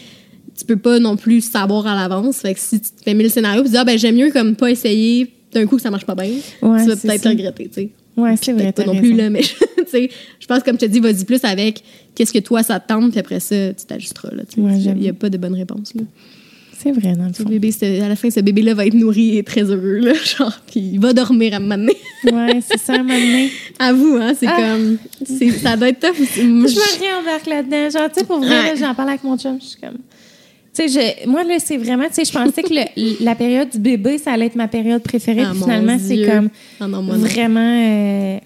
tu 0.57 0.65
peux 0.65 0.77
pas 0.77 0.99
non 0.99 1.15
plus 1.17 1.41
savoir 1.41 1.87
à 1.87 1.95
l'avance. 1.95 2.37
Fait 2.37 2.53
que 2.53 2.59
si 2.59 2.79
tu 2.79 2.89
te 2.91 3.03
fais 3.03 3.13
mille 3.15 3.31
scénarios, 3.31 3.63
tu 3.63 3.69
dis, 3.69 3.77
ah 3.77 3.83
ben 3.85 3.97
j'aime 3.97 4.15
mieux 4.15 4.31
comme 4.31 4.55
pas 4.55 4.69
essayer 4.71 5.31
d'un 5.53 5.65
coup 5.65 5.77
que 5.77 5.81
ça 5.81 5.89
marche 5.89 6.05
pas 6.05 6.13
bien. 6.15 6.29
Ouais, 6.61 6.83
tu 6.83 6.89
vas 6.89 6.95
peut-être 6.95 7.27
regretter, 7.29 7.67
tu 7.69 7.73
sais. 7.73 7.89
Ouais, 8.17 8.35
c'est 8.41 8.51
vrai. 8.53 8.71
pas 8.71 8.83
t'as 8.83 8.85
non 8.91 8.97
plus, 8.99 9.13
là, 9.13 9.29
mais 9.31 9.41
sais, 9.91 10.09
je 10.39 10.45
pense, 10.47 10.63
comme 10.63 10.75
je 10.75 10.85
te 10.85 10.91
dis, 10.91 10.99
vas-y 10.99 11.25
plus 11.25 11.43
avec 11.43 11.83
qu'est-ce 12.15 12.33
que 12.33 12.39
toi, 12.39 12.63
ça 12.63 12.79
te 12.79 12.87
tente, 12.87 13.11
puis 13.11 13.19
après 13.19 13.39
ça, 13.39 13.73
tu 13.73 13.85
t'ajusteras. 13.85 14.29
là. 14.33 14.43
Ouais, 14.57 14.77
Il 14.79 14.93
n'y 14.95 15.09
a 15.09 15.13
pas 15.13 15.29
de 15.29 15.37
bonne 15.37 15.55
réponse. 15.55 15.93
Là. 15.95 16.01
C'est 16.79 16.91
vrai, 16.91 17.13
dans 17.15 17.25
le 17.25 17.33
Ce 17.33 17.41
fond. 17.41 17.49
bébé, 17.49 17.71
c'est- 17.71 18.01
à 18.01 18.07
la 18.07 18.15
fin, 18.15 18.29
ce 18.29 18.39
bébé-là 18.39 18.75
va 18.75 18.85
être 18.85 18.93
nourri 18.93 19.37
et 19.39 19.43
très 19.43 19.63
heureux. 19.63 19.97
Là, 19.97 20.13
genre, 20.37 20.53
puis 20.67 20.79
il 20.93 20.99
va 20.99 21.11
dormir 21.11 21.53
à 21.53 21.57
un 21.57 21.59
moment 21.59 21.77
donné. 21.77 21.95
Ouais, 22.23 22.59
c'est 22.67 22.79
ça, 22.79 22.93
un 22.93 22.97
moment 23.03 23.13
donné. 23.13 23.49
À 23.79 23.93
vous, 23.93 24.15
hein, 24.19 24.33
c'est 24.39 24.45
Ah. 24.47 24.57
comme. 24.75 24.97
Ça 25.61 25.75
doit 25.75 25.89
être 25.89 25.99
tough. 25.99 26.15
Je 26.35 26.41
me 26.43 26.99
réembarque 26.99 27.47
là-dedans. 27.47 27.89
Genre, 27.89 28.09
tu 28.11 28.19
sais, 28.19 28.25
pour 28.25 28.39
vrai, 28.39 28.71
Ouais. 28.71 28.75
j'en 28.77 28.93
parle 28.95 29.09
avec 29.09 29.23
mon 29.23 29.37
chum. 29.37 29.57
Je 29.61 29.65
suis 29.67 29.79
comme. 29.81 29.97
Tu 30.73 30.87
sais, 30.87 31.15
je- 31.23 31.27
moi, 31.29 31.43
là, 31.43 31.57
c'est 31.59 31.77
vraiment. 31.77 32.05
Tu 32.07 32.13
sais, 32.13 32.25
je 32.25 32.31
pensais 32.31 32.61
que 32.61 32.73
le- 32.73 33.15
la 33.25 33.33
période 33.35 33.69
du 33.71 33.79
bébé, 33.79 34.17
ça 34.19 34.33
allait 34.33 34.45
être 34.47 34.55
ma 34.55 34.67
période 34.67 35.01
préférée. 35.01 35.41
Ah, 35.45 35.51
puis 35.51 35.61
finalement, 35.61 35.97
c'est 35.99 36.23
comme 36.25 36.49
Ah 36.79 36.87
non, 36.87 37.01
moi, 37.01 37.15
non. 37.17 37.21
vraiment. 37.23 37.59
euh, 37.59 38.37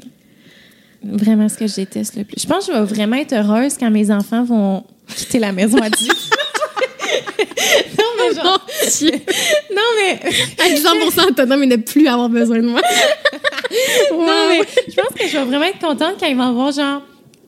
vraiment 1.03 1.49
ce 1.49 1.57
que 1.57 1.67
je 1.67 1.75
déteste 1.75 2.15
le 2.15 2.23
plus. 2.23 2.41
Je 2.41 2.47
pense 2.47 2.67
que 2.67 2.73
je 2.73 2.77
vais 2.77 2.85
vraiment 2.85 3.17
être 3.17 3.33
heureuse 3.33 3.77
quand 3.77 3.89
mes 3.89 4.11
enfants 4.11 4.43
vont 4.43 4.83
quitter 5.07 5.39
la 5.39 5.51
maison 5.51 5.77
à 5.79 5.89
10. 5.89 6.07
non, 7.97 8.05
mais 8.17 8.35
genre. 8.35 8.67
non, 9.71 9.81
mais. 9.99 10.19
Être 10.23 10.81
100% 11.17 11.29
autonome 11.29 11.63
et 11.63 11.67
ne 11.67 11.75
plus 11.77 12.07
avoir 12.07 12.29
besoin 12.29 12.57
de 12.57 12.67
moi. 12.67 12.81
Non, 14.11 14.49
mais 14.49 14.61
je 14.87 14.95
pense 14.95 15.13
que 15.17 15.27
je 15.27 15.37
vais 15.37 15.43
vraiment 15.45 15.65
être 15.65 15.79
contente 15.79 16.15
quand 16.19 16.27
ils 16.27 16.35
vont 16.35 16.49
avoir 16.49 16.71
genre 16.71 17.01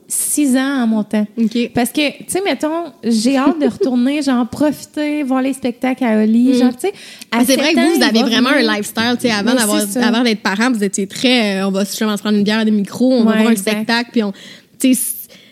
6 0.06 0.56
ans 0.56 0.82
en 0.82 0.86
montant. 0.86 1.26
OK. 1.38 1.70
Parce 1.74 1.90
que, 1.90 2.10
tu 2.18 2.24
sais, 2.28 2.42
mettons, 2.44 2.92
j'ai 3.02 3.36
hâte 3.38 3.58
de 3.60 3.66
retourner, 3.66 4.22
genre, 4.22 4.46
profiter, 4.48 5.22
voir 5.22 5.40
les 5.42 5.52
spectacles 5.54 6.04
à 6.04 6.22
Oli. 6.22 6.58
Genre, 6.58 6.72
tu 6.74 6.88
sais, 6.88 6.92
Mais 7.36 7.44
C'est 7.44 7.56
vrai 7.56 7.72
que 7.74 7.80
vous, 7.80 7.96
vous 7.96 8.02
avez 8.02 8.20
vraiment 8.22 8.50
venir. 8.52 8.70
un 8.70 8.76
lifestyle. 8.76 9.16
Tu 9.20 9.28
sais, 9.28 9.30
avant, 9.32 9.54
d'avoir, 9.54 10.22
d'être 10.24 10.42
parent, 10.42 10.70
vous 10.70 10.84
étiez 10.84 11.06
très. 11.06 11.58
euh, 11.60 11.68
on 11.68 11.70
va 11.70 11.84
justement 11.84 12.16
se 12.16 12.22
prendre 12.22 12.36
une 12.38 12.44
bière, 12.44 12.64
des 12.64 12.70
micros, 12.70 13.12
on 13.12 13.24
va 13.24 13.36
voir 13.36 13.48
un 13.48 13.56
spectacle, 13.56 14.10
puis 14.12 14.22
on. 14.22 14.32
Tu 14.78 14.94
sais, 14.94 15.00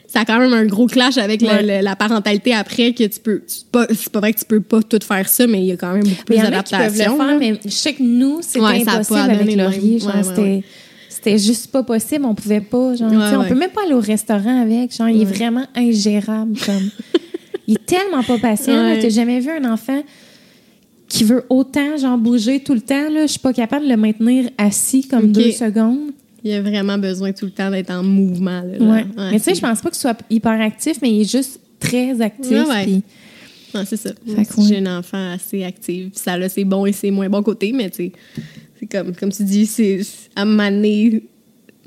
ça 0.07 0.21
a 0.21 0.25
quand 0.27 0.39
même 0.39 0.53
un 0.53 0.67
gros 0.67 0.87
clash 0.87 1.17
avec 1.17 1.41
Ouais. 1.41 1.81
la 1.81 1.97
parentalité 1.97 2.53
après 2.53 2.93
que 2.93 3.05
tu 3.05 3.19
peux. 3.21 3.43
C'est 3.47 3.65
pas, 3.71 3.87
vrai 4.21 4.35
que 4.35 4.39
tu 4.41 4.45
peux 4.45 4.61
pas 4.61 4.83
tout 4.83 4.99
faire 5.03 5.27
ça, 5.27 5.47
mais 5.47 5.61
il 5.61 5.65
y 5.67 5.73
a 5.73 5.77
quand 5.77 5.93
même 5.95 6.03
beaucoup 6.03 6.15
Mais 6.29 6.37
plus 6.37 6.43
d'adaptation. 6.43 7.39
mais 7.39 7.59
je 7.65 7.71
sais 7.71 7.95
que 7.95 8.03
nous, 8.03 8.41
c'était 8.43 8.61
Ouais, 8.61 8.83
impossible 8.87 9.19
avec 9.19 9.47
Ouais, 9.47 9.57
ouais, 9.57 10.65
c'était, 11.23 11.39
juste 11.39 11.71
pas 11.71 11.83
possible. 11.83 12.25
On 12.25 12.35
pouvait 12.35 12.61
pas. 12.61 12.95
Genre, 12.95 13.11
Ouais, 13.11 13.37
On 13.37 13.45
peut 13.45 13.55
même 13.55 13.71
pas 13.71 13.83
aller 13.85 13.95
au 13.95 14.01
restaurant 14.01 14.63
avec. 14.63 14.95
Genre, 14.95 15.09
il 15.09 15.23
est 15.23 15.25
vraiment 15.25 15.67
ingérable. 15.75 16.59
Comme. 16.65 16.91
il 17.67 17.75
est 17.75 17.87
tellement 17.87 18.23
pas 18.23 18.39
patient. 18.39 18.97
T'as 19.01 19.09
jamais 19.09 19.41
vu 19.41 19.51
un 19.51 19.73
enfant 19.73 20.03
qui 21.09 21.25
veut 21.25 21.45
autant 21.51 21.97
genre 21.99 22.17
bouger 22.17 22.61
tout 22.61 22.75
le 22.75 22.81
temps. 22.81 23.11
Là? 23.11 23.27
Je 23.27 23.33
suis 23.33 23.41
pas 23.41 23.53
capable 23.53 23.85
de 23.85 23.91
le 23.91 23.97
maintenir 23.97 24.49
assis 24.57 25.07
comme 25.07 25.31
deux 25.31 25.53
secondes. 25.53 26.13
Il 26.45 26.53
a 26.53 26.61
vraiment 26.63 26.99
besoin 26.99 27.33
tout 27.33 27.45
le 27.45 27.53
temps 27.53 27.71
d'être 27.71 27.91
en 27.91 28.03
mouvement. 28.03 28.63
là, 28.63 28.79
genre. 28.79 28.89
Ouais. 28.89 29.05
Ouais, 29.17 29.31
mais 29.33 29.39
tu 29.39 29.45
sais, 29.45 29.55
je 29.55 29.61
pense 29.61 29.81
pas 29.81 29.91
qu'il 29.91 29.99
soit 29.99 30.19
hyper 30.29 30.61
actif, 30.61 30.99
mais 31.03 31.11
il 31.11 31.21
est 31.21 31.31
juste 31.31 31.61
très 31.79 32.21
actif. 32.21 32.67
Ouais. 32.67 33.01
Ouais, 33.75 33.85
c'est 33.87 33.97
ça. 33.97 34.11
J'ai 34.69 34.79
un 34.79 34.99
enfant 34.99 35.33
assez 35.33 35.65
actif. 35.65 36.11
Puis 36.11 36.21
Ça 36.23 36.33
a 36.35 36.49
ses 36.49 36.65
bons 36.65 36.87
et 36.87 36.93
ses 36.93 37.11
moins 37.11 37.29
bons 37.29 37.43
côtés, 37.43 37.73
mais 37.73 37.91
c'est 37.95 38.13
comme, 38.91 39.15
comme 39.15 39.31
tu 39.33 39.45
dis, 39.45 39.67
c'est 39.67 40.01
à 40.37 40.45
m'amener. 40.45 41.23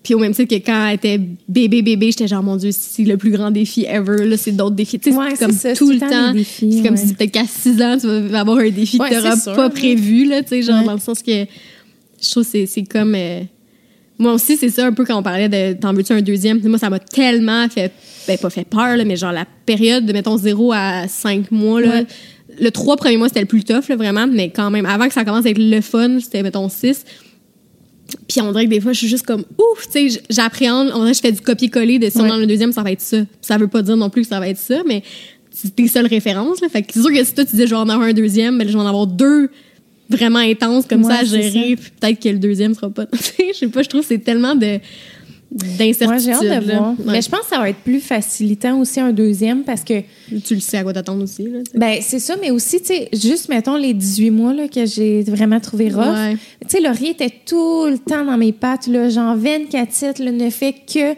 Puis 0.04 0.14
au 0.14 0.20
même 0.20 0.34
titre 0.36 0.56
que 0.56 0.64
quand 0.64 0.88
elle 0.88 0.96
était 0.96 1.20
bébé, 1.50 1.82
bébé, 1.82 2.12
j'étais 2.12 2.28
genre, 2.28 2.44
mon 2.44 2.58
Dieu, 2.58 2.70
c'est 2.72 3.04
le 3.04 3.18
plus 3.18 3.32
grand 3.32 3.50
défi 3.50 3.86
ever. 3.90 4.26
Là, 4.26 4.38
c'est 4.38 4.52
d'autres 4.52 4.76
défis. 4.76 5.00
Tu 5.00 5.12
sais, 5.12 5.18
Ouais, 5.18 5.32
c'est 5.32 5.46
comme 5.46 5.52
c'est 5.56 5.74
ça, 5.74 5.76
tout 5.76 5.88
c'est 5.88 5.94
le 5.96 6.00
temps 6.00 6.34
c'est 6.44 6.84
comme 6.88 6.96
si 6.96 7.14
peut-être 7.16 7.32
qu'à 7.32 7.46
6 7.48 7.82
ans, 7.82 7.98
tu 8.00 8.08
vas 8.30 8.40
avoir 8.42 8.60
un 8.60 8.70
défi 8.70 8.98
Ouais, 9.00 9.10
que 9.10 9.16
tu 9.16 9.22
n'auras 9.22 9.36
c'est 9.36 9.56
pas 9.56 9.70
prévu. 9.72 10.26
Là, 10.26 10.44
tu 10.44 10.50
sais, 10.50 10.62
genre, 10.62 10.84
dans 10.84 10.94
le 10.94 11.00
sens 11.00 11.24
que 11.24 11.32
je 12.22 12.30
trouve 12.32 12.44
que 12.44 12.50
c'est- 12.50 12.66
c'est 12.68 12.84
comme. 12.84 13.16
euh, 13.16 13.42
moi 14.18 14.34
aussi, 14.34 14.56
c'est 14.58 14.70
ça 14.70 14.86
un 14.86 14.94
peu 14.94 15.04
quand 15.06 15.18
on 15.18 15.24
parlait 15.24 15.50
de 15.50 15.74
t'en 15.80 15.94
veux-tu 15.94 16.14
un 16.14 16.22
deuxième. 16.22 16.60
Moi, 16.64 16.78
ça 16.80 16.90
m'a 16.90 17.00
tellement 17.00 17.68
fait, 17.70 17.92
ben 18.28 18.38
pas 18.38 18.50
fait 18.50 18.64
peur, 18.66 18.96
là, 18.98 19.04
mais 19.06 19.16
genre 19.18 19.32
la 19.34 19.46
période 19.66 20.06
de, 20.06 20.14
mettons, 20.14 20.38
0 20.38 20.72
à 20.74 21.08
5 21.08 21.52
mois, 21.52 21.82
là, 21.82 21.88
Ouais. 21.90 22.06
le 22.62 22.72
trois 22.72 22.96
premiers 22.96 23.18
mois, 23.18 23.28
c'était 23.28 23.42
le 23.42 23.46
plus 23.46 23.64
tough, 23.64 23.90
là, 23.90 23.96
vraiment, 23.96 24.26
mais 24.28 24.50
quand 24.50 24.72
même, 24.72 24.86
avant 24.86 25.08
que 25.08 25.14
ça 25.14 25.26
commence 25.26 25.46
à 25.46 25.50
être 25.50 25.60
le 25.60 25.82
fun, 25.82 26.20
c'était, 26.22 26.44
mettons, 26.44 26.70
6. 26.70 27.04
Puis 28.28 28.40
on 28.40 28.52
dirait 28.52 28.66
que 28.66 28.70
des 28.70 28.80
fois, 28.80 28.94
je 28.94 29.00
suis 29.00 29.08
juste 29.08 29.26
comme 29.26 29.44
ouf, 29.58 29.88
tu 29.92 30.10
sais, 30.10 30.22
j'appréhende, 30.30 30.92
on 30.94 31.00
dirait 31.00 31.12
que 31.12 31.18
je 31.18 31.22
fais 31.22 31.32
du 31.32 31.42
copier-coller 31.42 32.00
de 32.00 32.10
si 32.10 32.18
on 32.18 32.22
Ouais. 32.24 32.30
dans 32.30 32.38
le 32.38 32.46
deuxième, 32.46 32.72
ça 32.72 32.84
va 32.84 32.92
être 32.92 33.02
ça. 33.02 33.18
Ça 33.42 33.58
veut 33.58 33.68
pas 33.68 33.82
dire 33.82 33.98
non 33.98 34.10
plus 34.10 34.22
que 34.22 34.28
ça 34.28 34.40
va 34.40 34.48
être 34.48 34.60
ça, 34.60 34.82
mais 34.88 35.02
c'est 35.52 35.76
tes 35.76 35.88
seules 35.88 36.06
références, 36.08 36.62
là. 36.62 36.70
Fait 36.70 36.84
que 36.84 36.94
c'est 36.94 37.02
sûr 37.02 37.12
que 37.12 37.24
si 37.24 37.34
toi, 37.34 37.44
tu 37.46 37.52
disais, 37.52 37.66
je 37.66 37.72
vais 37.72 37.76
en 37.82 37.90
avoir 37.90 38.08
un 38.08 38.14
deuxième, 38.14 38.58
ben, 38.60 38.68
je 38.68 38.74
vais 38.74 38.80
en 38.84 38.86
avoir 38.88 39.08
deux 39.08 39.50
vraiment 40.10 40.40
intenses 40.40 40.86
comme 40.86 41.04
Ouais, 41.04 41.14
ça 41.14 41.20
à 41.20 41.24
gérer, 41.24 41.76
puis 41.76 41.92
peut-être 42.00 42.22
que 42.22 42.30
le 42.30 42.40
deuxième 42.40 42.74
sera 42.74 42.90
pas. 42.90 43.06
Je 43.40 43.54
sais 43.54 43.68
pas, 43.68 43.84
je 43.84 43.90
trouve 43.90 44.02
que 44.02 44.08
c'est 44.08 44.24
tellement 44.24 44.56
de 44.56 44.80
d'incertitude. 45.52 46.08
Moi, 46.08 46.18
j'ai 46.18 46.32
hâte 46.34 46.42
de 46.66 46.68
là. 46.72 46.78
voir. 46.80 46.90
Ouais. 47.00 47.14
Mais 47.14 47.22
je 47.22 47.30
pense 47.30 47.42
que 47.42 47.48
ça 47.48 47.60
va 47.60 47.70
être 47.70 47.80
plus 47.80 48.02
facilitant 48.02 48.78
aussi 48.80 49.00
un 49.00 49.14
deuxième 49.14 49.64
parce 49.64 49.84
que 49.84 50.02
Tu 50.46 50.56
le 50.56 50.60
sais 50.60 50.78
à 50.78 50.84
quoi 50.84 50.92
t'attendre 50.92 51.24
aussi, 51.24 51.44
là. 51.44 51.60
Ben, 51.76 52.00
c'est 52.02 52.20
ça, 52.20 52.36
mais 52.42 52.52
aussi, 52.52 52.80
tu 52.82 52.88
sais, 52.88 53.10
juste, 53.14 53.48
mettons, 53.48 53.78
les 53.78 53.94
18 53.94 54.32
mois 54.32 54.54
là, 54.54 54.68
que 54.68 54.86
j'ai 54.86 55.22
vraiment 55.24 55.60
trouvé 55.60 55.90
rough. 55.90 56.14
Ouais. 56.14 56.34
Tu 56.62 56.68
sais, 56.70 56.82
Laurier 56.82 57.12
était 57.12 57.32
tout 57.46 57.86
le 57.86 57.98
temps 57.98 58.26
dans 58.26 58.38
mes 58.38 58.52
pattes, 58.52 58.88
là, 58.88 59.10
genre 59.10 59.36
24 59.38 59.92
7 59.92 60.20
là, 60.20 60.32
ne 60.32 60.50
fait 60.50 60.74
que, 60.74 61.14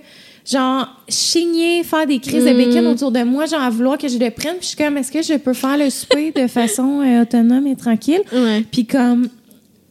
genre, 0.49 0.87
chigner, 1.09 1.83
faire 1.83 2.07
des 2.07 2.19
crises 2.19 2.45
de 2.45 2.51
Mm. 2.51 2.57
bacon 2.57 2.87
autour 2.87 3.11
de 3.11 3.23
moi, 3.23 3.45
genre, 3.45 3.61
à 3.61 3.69
vouloir 3.69 3.97
que 3.97 4.07
je 4.07 4.17
le 4.17 4.29
prenne. 4.31 4.53
Puis 4.57 4.61
je 4.61 4.67
suis 4.67 4.77
comme, 4.77 4.97
est-ce 4.97 5.11
que 5.11 5.21
je 5.21 5.33
peux 5.37 5.53
faire 5.53 5.77
le 5.77 5.89
souper 5.89 6.31
de 6.31 6.47
façon 6.47 7.01
euh, 7.01 7.23
autonome 7.23 7.67
et 7.67 7.75
tranquille? 7.75 8.21
Ouais. 8.31 8.63
Puis 8.71 8.85
comme, 8.85 9.27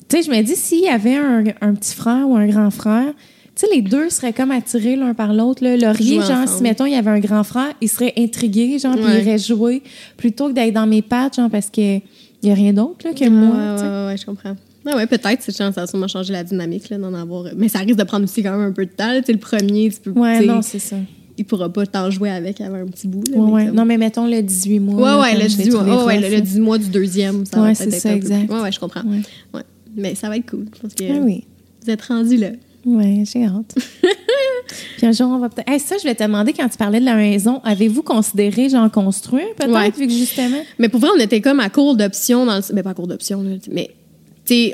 tu 0.09 0.16
sais, 0.16 0.23
je 0.23 0.31
me 0.31 0.41
dis, 0.43 0.57
s'il 0.57 0.81
y 0.85 0.89
avait 0.89 1.16
un, 1.16 1.45
un 1.61 1.74
petit 1.74 1.95
frère 1.95 2.28
ou 2.28 2.37
un 2.37 2.47
grand 2.47 2.70
frère, 2.70 3.12
tu 3.55 3.66
sais, 3.66 3.74
les 3.74 3.83
deux 3.83 4.11
seraient 4.11 4.33
comme 4.35 4.51
attirés 4.51 4.97
l'un 4.97 5.15
par 5.15 5.33
l'autre. 5.33 5.65
là. 5.65 5.77
Laurier, 5.77 6.16
genre, 6.20 6.31
ensemble. 6.43 6.49
si, 6.49 6.62
mettons, 6.62 6.87
il 6.87 6.93
y 6.93 6.97
avait 6.97 7.11
un 7.11 7.20
grand 7.20 7.43
frère, 7.45 7.73
il 7.81 7.89
serait 7.89 8.12
intrigué, 8.19 8.78
genre, 8.78 8.95
puis 8.95 9.05
il 9.09 9.27
irait 9.27 9.39
jouer 9.39 9.83
plutôt 10.16 10.49
que 10.49 10.53
d'être 10.53 10.74
dans 10.74 10.87
mes 10.87 11.03
pattes, 11.03 11.37
genre, 11.37 11.49
parce 11.51 11.70
que 11.70 11.97
il 12.43 12.51
y 12.51 12.51
a 12.51 12.55
rien 12.55 12.73
d'autre 12.74 13.07
là, 13.07 13.15
que 13.15 13.28
moi. 13.28 13.57
Ouais, 13.57 13.83
ouais, 13.83 14.07
ouais, 14.09 14.16
je 14.19 14.27
comprends. 14.27 14.57
Ouais, 14.86 14.94
ouais, 14.94 15.06
peut-être, 15.06 15.40
c'est 15.42 15.52
ça 15.52 15.66
a 15.74 15.86
sûrement 15.86 16.08
changé 16.08 16.32
la 16.32 16.44
dynamique 16.44 16.88
là, 16.90 16.98
d'en 16.98 17.12
avoir. 17.12 17.44
Mais 17.56 17.68
ça 17.68 17.80
risque 17.80 17.98
de 17.98 18.04
prendre 18.04 18.24
aussi 18.24 18.42
quand 18.42 18.52
même 18.52 18.68
un 18.68 18.72
peu 18.72 18.86
de 18.86 18.90
temps. 18.92 19.10
Tu 19.24 19.32
le 19.32 19.38
premier, 19.38 19.90
tu 19.90 20.00
peux. 20.00 20.10
Ouais, 20.18 20.46
non, 20.46 20.62
c'est 20.62 20.78
ça. 20.78 20.96
il 21.38 21.44
pourra 21.44 21.68
pas 21.70 21.84
t'en 21.86 22.10
jouer 22.10 22.30
avec 22.30 22.60
avant 22.62 22.76
un 22.76 22.86
petit 22.86 23.08
bout. 23.08 23.24
Là, 23.30 23.36
Ouais, 23.36 23.44
mais 23.46 23.52
ouais. 23.52 23.66
comme- 23.66 23.74
Non, 23.76 23.84
mais 23.84 23.98
mettons 23.98 24.26
le 24.26 24.40
18 24.42 24.78
mois. 24.80 25.18
Ouais, 25.18 25.22
ouais, 25.34 25.42
le 25.42 25.48
je 25.48 25.58
l'ai 25.58 25.64
10 25.64 25.70
mois, 25.72 26.04
ouais, 26.06 26.16
le, 26.16 26.22
là. 26.22 26.28
le 26.30 26.40
10 26.40 26.60
mois 26.60 26.78
du 26.78 26.88
deuxième, 26.88 27.44
ça 27.44 27.60
Ouais, 27.60 27.74
c'est 27.74 27.90
ça, 27.90 28.08
un 28.08 28.12
peu 28.12 28.16
exact. 28.18 28.46
plus- 28.46 28.54
Ouais, 28.56 28.62
ouais, 28.62 28.72
je 28.72 28.80
comprends. 28.80 29.02
Ouais. 29.02 29.20
Ouais. 29.52 29.62
Mais 29.96 30.14
ça 30.14 30.28
va 30.28 30.36
être 30.36 30.48
cool. 30.50 30.66
Je 30.74 30.80
pense 30.80 30.94
que 30.94 31.04
Ah 31.10 31.20
oui. 31.22 31.44
vous 31.84 31.90
êtes 31.90 32.02
rendus 32.02 32.36
là. 32.38 32.50
Ouais, 32.86 33.24
j'ai 33.30 33.44
hâte. 33.44 33.74
Puis 34.96 35.06
un 35.06 35.12
jour, 35.12 35.28
on 35.28 35.38
va 35.38 35.48
peut-être. 35.48 35.68
Hey, 35.68 35.78
ça, 35.80 35.96
je 35.98 36.04
vais 36.06 36.14
te 36.14 36.22
demander 36.22 36.52
quand 36.52 36.68
tu 36.68 36.76
parlais 36.76 37.00
de 37.00 37.04
la 37.04 37.14
maison, 37.16 37.60
avez-vous 37.64 38.02
considéré, 38.02 38.68
genre, 38.68 38.90
construire, 38.90 39.46
peut-être, 39.56 39.72
Ouais. 39.72 39.90
vu 39.90 40.06
que 40.06 40.12
justement? 40.12 40.58
Mais 40.78 40.88
pour 40.88 41.00
vrai, 41.00 41.10
on 41.16 41.20
était 41.20 41.40
comme 41.40 41.60
à 41.60 41.68
court 41.68 41.96
d'options 41.96 42.46
dans 42.46 42.56
le... 42.56 42.74
Ben, 42.74 42.82
pas 42.82 42.90
à 42.90 42.94
court 42.94 43.06
d'options, 43.06 43.42
là, 43.42 43.50
mais... 43.70 43.90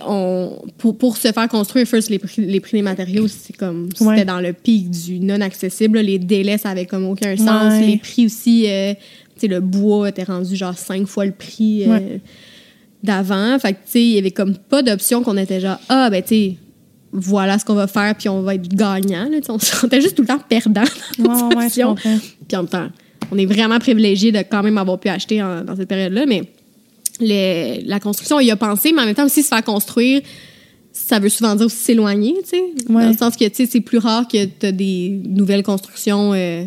On, 0.06 0.62
pour, 0.78 0.96
pour 0.98 1.16
se 1.16 1.32
faire 1.32 1.48
construire, 1.48 1.86
first, 1.86 2.10
les 2.10 2.18
prix, 2.18 2.44
les 2.44 2.60
prix 2.60 2.78
des 2.78 2.82
matériaux, 2.82 3.26
c'est 3.28 3.56
comme, 3.56 3.88
c'était 3.92 4.04
Ouais. 4.04 4.24
dans 4.24 4.40
le 4.40 4.52
pic 4.52 4.90
du 4.90 5.18
non-accessible. 5.20 5.98
là. 5.98 6.02
Les 6.02 6.18
délais, 6.18 6.58
ça 6.58 6.70
avait 6.70 6.86
comme 6.86 7.06
aucun 7.06 7.36
sens. 7.36 7.72
Ouais. 7.72 7.86
Les 7.86 7.96
prix 7.96 8.26
aussi, 8.26 8.66
euh, 8.68 8.94
le 9.42 9.60
bois 9.60 10.08
était 10.10 10.24
rendu 10.24 10.54
genre 10.54 10.76
cinq 10.78 11.06
fois 11.06 11.24
le 11.26 11.32
prix 11.32 11.84
euh, 11.84 11.88
Ouais. 11.92 12.20
d'avant. 13.02 13.58
Fait 13.58 13.72
que, 13.72 13.78
tu 13.78 13.90
sais, 13.92 14.02
il 14.02 14.12
y 14.12 14.18
avait 14.18 14.30
comme 14.30 14.56
pas 14.56 14.82
d'option 14.82 15.22
qu'on 15.22 15.36
était 15.36 15.60
genre, 15.60 15.78
ah, 15.88 16.10
ben, 16.10 16.22
tu 16.22 16.28
sais, 16.28 16.56
voilà 17.12 17.58
ce 17.58 17.64
qu'on 17.64 17.74
va 17.74 17.86
faire, 17.86 18.14
puis 18.14 18.28
on 18.28 18.42
va 18.42 18.54
être 18.54 18.68
gagnant. 18.68 19.28
Là, 19.28 19.38
on 19.48 19.58
se 19.58 19.66
sentait 19.76 20.00
juste 20.00 20.14
tout 20.16 20.22
le 20.22 20.28
temps 20.28 20.38
perdant 20.48 20.82
dans. 21.18 21.48
Puis 21.68 21.82
en 21.82 22.60
même 22.62 22.68
temps, 22.68 22.88
on 23.30 23.38
est 23.38 23.46
vraiment 23.46 23.78
privilégié 23.78 24.32
de 24.32 24.38
quand 24.38 24.62
même 24.62 24.78
avoir 24.78 24.98
pu 25.00 25.08
acheter 25.08 25.42
en- 25.42 25.62
dans 25.64 25.76
cette 25.76 25.88
période-là, 25.88 26.24
mais 26.26 26.42
le- 27.20 27.86
la 27.86 28.00
construction, 28.00 28.36
on 28.36 28.40
y 28.40 28.50
a 28.50 28.56
pensé, 28.56 28.92
mais 28.92 29.02
en 29.02 29.06
même 29.06 29.14
temps 29.14 29.26
aussi 29.26 29.42
se 29.42 29.48
faire 29.48 29.62
construire, 29.64 30.20
ça 30.92 31.18
veut 31.18 31.28
souvent 31.28 31.54
dire 31.54 31.66
aussi 31.66 31.76
s'éloigner, 31.76 32.34
tu 32.42 32.50
sais. 32.50 32.62
Ouais. 32.88 33.02
Dans 33.04 33.10
le 33.10 33.16
sens 33.16 33.36
que, 33.36 33.44
tu 33.46 33.54
sais, 33.54 33.66
c'est 33.66 33.80
plus 33.80 33.98
rare 33.98 34.28
que 34.28 34.44
tu 34.44 34.66
as 34.66 34.72
des 34.72 35.20
nouvelles 35.26 35.62
constructions. 35.62 36.32
euh, 36.34 36.64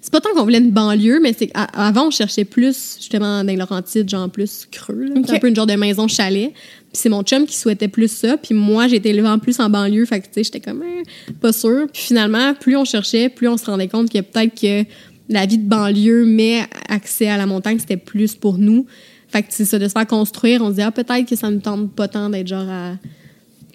c'est 0.00 0.12
pas 0.12 0.20
tant 0.20 0.30
qu'on 0.34 0.44
voulait 0.44 0.58
une 0.58 0.70
banlieue, 0.70 1.18
mais 1.20 1.34
c'est 1.36 1.48
qu'avant, 1.48 2.06
on 2.06 2.10
cherchait 2.10 2.44
plus, 2.44 2.96
justement, 2.98 3.42
dans 3.42 3.46
les 3.50 3.56
Laurentides, 3.56 4.08
genre 4.08 4.30
plus 4.30 4.68
creux, 4.70 5.04
là. 5.06 5.14
Un 5.28 5.38
peu 5.40 5.48
une 5.48 5.56
genre 5.56 5.66
de 5.66 5.74
maison 5.74 6.06
chalet. 6.08 6.52
Puis 6.52 7.00
c'est 7.02 7.08
mon 7.08 7.22
chum 7.22 7.44
qui 7.44 7.56
souhaitait 7.56 7.88
plus 7.88 8.08
ça, 8.10 8.36
puis 8.36 8.54
moi, 8.54 8.86
j'étais 8.86 9.10
élevée 9.10 9.28
en 9.28 9.38
plus 9.40 9.58
en 9.60 9.68
banlieue, 9.68 10.04
fait 10.06 10.20
que, 10.20 10.26
tu 10.26 10.30
sais, 10.34 10.44
j'étais 10.44 10.60
comme, 10.60 10.82
eh, 10.84 11.32
pas 11.32 11.52
sûre. 11.52 11.86
Puis 11.92 12.02
finalement, 12.02 12.54
plus 12.54 12.76
on 12.76 12.84
cherchait, 12.84 13.28
plus 13.28 13.48
on 13.48 13.56
se 13.56 13.64
rendait 13.66 13.88
compte 13.88 14.10
que 14.10 14.20
peut-être 14.20 14.54
que 14.58 14.88
la 15.28 15.44
vie 15.46 15.58
de 15.58 15.66
banlieue, 15.68 16.24
mais 16.24 16.60
accès 16.88 17.28
à 17.28 17.36
la 17.36 17.46
montagne, 17.46 17.78
c'était 17.80 17.96
plus 17.96 18.34
pour 18.36 18.58
nous. 18.58 18.86
Fait 19.34 19.42
que 19.42 19.48
c'est 19.50 19.64
ça, 19.64 19.80
de 19.80 19.88
se 19.88 19.92
faire 19.92 20.06
construire, 20.06 20.62
on 20.62 20.68
se 20.70 20.74
dit, 20.76 20.82
ah, 20.82 20.92
peut-être 20.92 21.28
que 21.28 21.34
ça 21.34 21.50
ne 21.50 21.58
tente 21.58 21.90
pas 21.90 22.06
tant 22.06 22.30
d'être 22.30 22.46
genre 22.46 22.68
à 22.68 22.92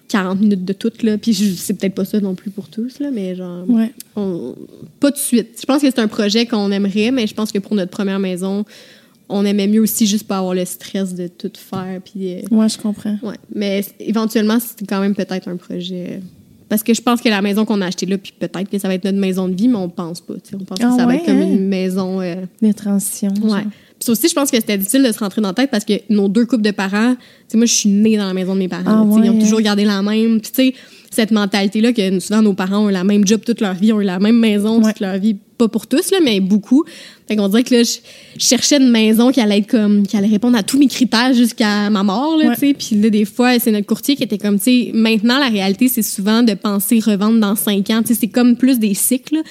40 0.07 0.39
minutes 0.39 0.63
de 0.63 0.71
tout, 0.73 0.91
là. 1.03 1.17
Puis 1.17 1.33
c'est 1.33 1.73
peut-être 1.73 1.95
pas 1.95 2.05
ça 2.05 2.19
non 2.21 2.33
plus 2.33 2.49
pour 2.49 2.69
tous, 2.69 2.99
là, 2.99 3.09
mais 3.11 3.35
genre, 3.35 3.69
Ouais. 3.69 3.91
on- 4.15 4.55
pas 5.01 5.11
de 5.11 5.17
suite. 5.17 5.57
Je 5.59 5.65
pense 5.65 5.81
que 5.81 5.87
c'est 5.89 5.99
un 5.99 6.07
projet 6.07 6.45
qu'on 6.45 6.71
aimerait, 6.71 7.11
mais 7.11 7.27
je 7.27 7.33
pense 7.35 7.51
que 7.51 7.59
pour 7.59 7.75
notre 7.75 7.91
première 7.91 8.19
maison, 8.19 8.63
on 9.27 9.43
aimait 9.45 9.67
mieux 9.67 9.81
aussi 9.81 10.07
juste 10.07 10.27
pas 10.27 10.37
avoir 10.37 10.53
le 10.55 10.63
stress 10.65 11.13
de 11.13 11.27
tout 11.27 11.51
faire. 11.55 11.99
Puis, 12.05 12.35
euh, 12.35 12.41
Ouais, 12.51 12.69
je 12.69 12.77
comprends. 12.77 13.17
ouais. 13.21 13.35
Mais 13.53 13.83
éventuellement, 13.99 14.59
c'est 14.59 14.87
quand 14.87 15.01
même 15.01 15.13
peut-être 15.13 15.49
un 15.49 15.57
projet. 15.57 16.21
Parce 16.69 16.83
que 16.83 16.93
je 16.93 17.01
pense 17.01 17.19
que 17.19 17.27
la 17.29 17.41
maison 17.41 17.65
qu'on 17.65 17.81
a 17.81 17.87
achetée 17.87 18.05
là, 18.05 18.17
puis 18.17 18.31
peut-être 18.39 18.69
que 18.69 18.77
ça 18.79 18.87
va 18.87 18.93
être 18.93 19.03
notre 19.03 19.17
maison 19.17 19.47
de 19.49 19.55
vie, 19.55 19.67
mais 19.67 19.75
on 19.77 19.89
pense 19.89 20.21
pas. 20.21 20.35
On 20.53 20.59
pense 20.63 20.77
Ah 20.81 20.89
que 20.91 20.95
ça 20.95 21.05
va 21.05 21.15
être 21.15 21.25
comme 21.25 21.37
hein? 21.41 21.47
une 21.51 21.67
maison. 21.67 22.21
euh, 22.21 22.35
Les 22.61 22.73
transitions. 22.73 23.33
Ouais. 23.43 23.49
genre. 23.49 23.71
Puis 23.99 24.09
aussi, 24.11 24.29
je 24.29 24.33
pense 24.33 24.49
que 24.49 24.57
c'était 24.57 24.77
difficile 24.77 25.03
de 25.03 25.11
se 25.11 25.19
rentrer 25.19 25.41
dans 25.41 25.49
la 25.49 25.53
tête 25.53 25.71
parce 25.71 25.83
que 25.83 25.93
nos 26.09 26.29
deux 26.29 26.45
couples 26.45 26.63
de 26.63 26.71
parents, 26.71 27.15
tu 27.15 27.21
sais, 27.49 27.57
moi, 27.57 27.65
je 27.65 27.73
suis 27.73 27.89
née 27.89 28.15
dans 28.17 28.27
la 28.27 28.33
maison 28.33 28.53
de 28.53 28.59
mes 28.59 28.67
parents. 28.69 28.83
Ah 29.13 29.21
ils 29.23 29.29
ont 29.29 29.39
toujours 29.39 29.61
gardé 29.61 29.83
la 29.83 30.01
même. 30.01 30.39
Puis, 30.39 30.51
tu 30.51 30.63
sais, 30.71 30.73
cette 31.11 31.31
mentalité-là 31.31 31.91
que 31.91 32.19
souvent 32.19 32.41
nos 32.41 32.53
parents 32.53 32.85
ont 32.85 32.89
eu 32.89 32.93
la 32.93 33.03
même 33.03 33.25
job 33.27 33.41
toute 33.45 33.59
leur 33.61 33.73
vie, 33.73 33.91
ont 33.91 33.99
eu 33.99 34.05
la 34.05 34.19
même 34.19 34.37
maison 34.39 34.81
Ouais. 34.81 34.91
toute 34.93 35.01
leur 35.01 35.17
vie. 35.17 35.35
Pas 35.57 35.67
pour 35.67 35.87
tous, 35.87 36.11
là, 36.11 36.19
mais 36.23 36.39
beaucoup. 36.39 36.85
Fait 37.27 37.35
qu'on 37.35 37.49
dirait 37.49 37.63
que 37.63 37.75
là, 37.75 37.83
je, 37.83 37.97
je 38.39 38.45
cherchais 38.45 38.77
une 38.77 38.89
maison 38.89 39.29
qui 39.33 39.41
allait 39.41 39.57
être 39.57 39.67
comme, 39.69 40.07
qui 40.07 40.15
allait 40.15 40.27
répondre 40.29 40.57
à 40.57 40.63
tous 40.63 40.77
mes 40.79 40.87
critères 40.87 41.33
jusqu'à 41.33 41.89
ma 41.89 42.01
mort, 42.03 42.37
là, 42.37 42.45
Ouais. 42.49 42.53
tu 42.53 42.59
sais. 42.67 42.73
Puis 42.73 42.95
là, 43.01 43.09
des 43.09 43.25
fois, 43.25 43.59
c'est 43.59 43.71
notre 43.71 43.85
courtier 43.87 44.15
qui 44.15 44.23
était 44.23 44.37
comme, 44.37 44.57
tu 44.57 44.63
sais, 44.63 44.91
maintenant, 44.93 45.37
la 45.39 45.49
réalité, 45.49 45.89
c'est 45.89 46.01
souvent 46.03 46.43
de 46.43 46.53
penser 46.53 46.99
revendre 47.01 47.39
dans 47.41 47.55
cinq 47.57 47.89
ans. 47.89 48.01
Tu 48.01 48.13
sais, 48.13 48.19
c'est 48.21 48.27
comme 48.29 48.55
plus 48.55 48.79
des 48.79 48.93
cycles. 48.93 49.41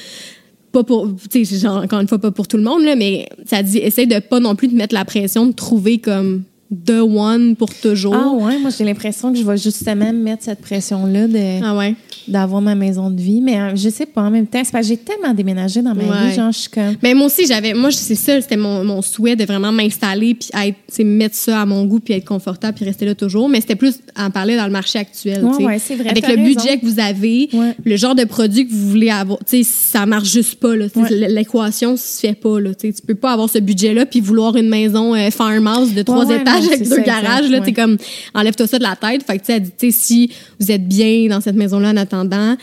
Pas 0.72 0.84
pour, 0.84 1.08
tu 1.30 1.44
sais, 1.44 1.66
encore 1.66 2.00
une 2.00 2.08
fois, 2.08 2.18
pas 2.18 2.30
pour 2.30 2.48
tout 2.48 2.56
le 2.56 2.62
monde, 2.62 2.82
là, 2.82 2.96
mais 2.96 3.28
ça 3.46 3.62
dit, 3.62 3.78
essaye 3.78 4.06
de 4.06 4.18
pas 4.18 4.40
non 4.40 4.54
plus 4.54 4.68
te 4.68 4.74
mettre 4.74 4.94
la 4.94 5.04
pression 5.04 5.46
de 5.46 5.52
trouver 5.52 5.98
comme 5.98 6.42
the 6.70 7.00
one 7.00 7.56
pour 7.56 7.72
toujours. 7.74 8.14
Ah 8.14 8.28
ouais, 8.32 8.58
moi 8.58 8.70
j'ai 8.76 8.84
l'impression 8.84 9.32
que 9.32 9.38
je 9.38 9.44
vais 9.44 9.56
justement 9.56 10.12
mettre 10.12 10.44
cette 10.44 10.60
pression-là 10.60 11.26
de 11.26 11.62
Ah 11.64 11.76
ouais. 11.76 11.94
d'avoir 12.26 12.60
ma 12.60 12.74
maison 12.74 13.10
de 13.10 13.20
vie. 13.20 13.40
Mais 13.40 13.58
euh, 13.58 13.74
je 13.74 13.88
sais 13.88 14.04
pas, 14.04 14.20
en 14.22 14.30
même 14.30 14.46
temps, 14.46 14.60
c'est 14.62 14.72
parce 14.72 14.86
que 14.86 14.90
j'ai 14.94 14.98
tellement 14.98 15.32
déménagé 15.32 15.80
dans 15.80 15.94
ma 15.94 16.02
Ouais. 16.02 16.28
vie, 16.28 16.34
genre 16.36 16.52
je 16.52 16.58
suis 16.58 16.68
comme. 16.70 16.96
Mais 17.02 17.14
moi 17.14 17.26
aussi, 17.26 17.46
j'avais, 17.46 17.72
moi, 17.72 17.90
c'est 17.90 18.14
ça, 18.14 18.38
c'était 18.40 18.56
mon, 18.58 18.84
mon 18.84 19.00
souhait 19.00 19.34
de 19.36 19.44
vraiment 19.44 19.72
m'installer 19.72 20.34
puis 20.34 20.50
être, 20.54 21.04
mettre 21.04 21.36
ça 21.36 21.62
à 21.62 21.66
mon 21.66 21.84
goût 21.86 22.00
puis 22.00 22.12
être 22.14 22.26
confortable 22.26 22.74
puis 22.76 22.84
rester 22.84 23.06
là 23.06 23.14
toujours. 23.14 23.48
Mais 23.48 23.60
c'était 23.62 23.76
plus 23.76 23.94
en 24.18 24.30
parler 24.30 24.56
dans 24.56 24.66
le 24.66 24.72
marché 24.72 24.98
actuel. 24.98 25.42
Ouais, 25.44 25.50
tu 25.52 25.56
sais. 25.56 25.64
ouais, 25.64 25.78
c'est 25.78 25.94
vrai, 25.96 26.10
Avec 26.10 26.28
le 26.28 26.34
raison. 26.34 26.44
budget 26.44 26.78
que 26.78 26.84
vous 26.86 27.00
avez, 27.00 27.48
le 27.84 27.96
genre 27.96 28.14
de 28.14 28.24
produit 28.24 28.66
que 28.66 28.72
vous 28.72 28.88
voulez 28.90 29.10
avoir, 29.10 29.38
tu 29.38 29.62
sais, 29.64 29.70
ça 29.70 30.04
marche 30.04 30.30
juste 30.30 30.56
pas, 30.56 30.76
là. 30.76 30.84
L'équation 31.10 31.96
se 31.96 32.20
fait 32.20 32.34
pas, 32.34 32.60
là. 32.60 32.74
Tu 32.74 32.92
peux 33.06 33.14
pas 33.14 33.32
avoir 33.32 33.48
ce 33.48 33.58
budget-là 33.58 34.04
puis 34.04 34.20
vouloir 34.20 34.54
une 34.56 34.68
maison 34.68 35.14
euh, 35.14 35.30
farmhouse 35.30 35.94
de 35.94 36.02
trois 36.02 36.28
étages 36.28 36.57
avec 36.66 36.82
deux 36.82 36.96
ça, 36.96 37.00
garages, 37.00 37.46
exact, 37.46 37.66
là. 37.66 37.72
Comme, 37.72 37.96
enlève-toi 38.34 38.66
ça 38.66 38.78
de 38.78 38.82
la 38.82 38.96
tête. 38.96 39.22
Fait 39.24 39.38
que, 39.38 39.44
tu 39.44 39.52
sais, 39.52 39.62
tu 39.78 39.92
si 39.92 40.32
vous 40.58 40.70
êtes 40.70 40.86
bien 40.86 41.28
dans 41.28 41.40
cette 41.40 41.56
maison-là 41.56 41.90
en 41.90 41.96
attendant, 41.96 42.56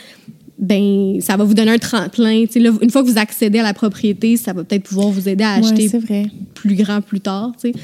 ben 0.58 1.20
ça 1.20 1.36
va 1.36 1.44
vous 1.44 1.54
donner 1.54 1.72
un 1.72 1.78
tremplin. 1.78 2.44
Là, 2.54 2.70
une 2.80 2.90
fois 2.90 3.02
que 3.02 3.08
vous 3.08 3.18
accédez 3.18 3.58
à 3.58 3.62
la 3.62 3.74
propriété, 3.74 4.36
ça 4.36 4.52
va 4.52 4.64
peut-être 4.64 4.84
pouvoir 4.84 5.08
vous 5.08 5.28
aider 5.28 5.44
à 5.44 5.54
acheter 5.54 5.88
vrai. 5.88 6.26
plus 6.54 6.74
grand 6.74 7.00
plus 7.00 7.20
tard. 7.20 7.52
Tu 7.60 7.72
sais. 7.72 7.78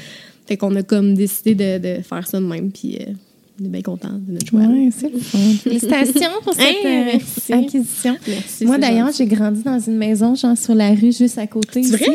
Fait 0.47 0.57
qu'on 0.57 0.75
a 0.75 0.83
comme 0.83 1.13
décidé 1.13 1.55
de, 1.55 1.77
de 1.77 2.01
faire 2.01 2.27
ça 2.27 2.39
de 2.39 2.45
même, 2.45 2.71
puis 2.71 2.97
euh, 2.99 3.13
on 3.61 3.65
est 3.65 3.69
bien 3.69 3.81
contents 3.81 4.09
de 4.11 4.33
notre 4.33 4.47
choix. 4.47 4.61
Ouais, 4.61 4.89
c'est 4.97 5.11
le 5.13 5.19
fun. 5.19 5.37
Félicitations 5.63 6.29
pour 6.43 6.53
cette 6.53 6.63
Hey, 6.63 6.75
euh, 6.85 7.03
merci. 7.13 7.53
acquisition. 7.53 8.17
Merci, 8.27 8.65
Moi 8.65 8.77
d'ailleurs, 8.77 9.09
j'ai 9.15 9.25
grandi 9.25 9.61
dans 9.63 9.79
une 9.79 9.97
maison, 9.97 10.33
genre 10.35 10.57
sur 10.57 10.73
la 10.75 10.89
rue, 10.89 11.11
juste 11.11 11.37
à 11.37 11.45
côté. 11.47 11.83
C'est 11.83 11.97
vrai? 11.97 12.07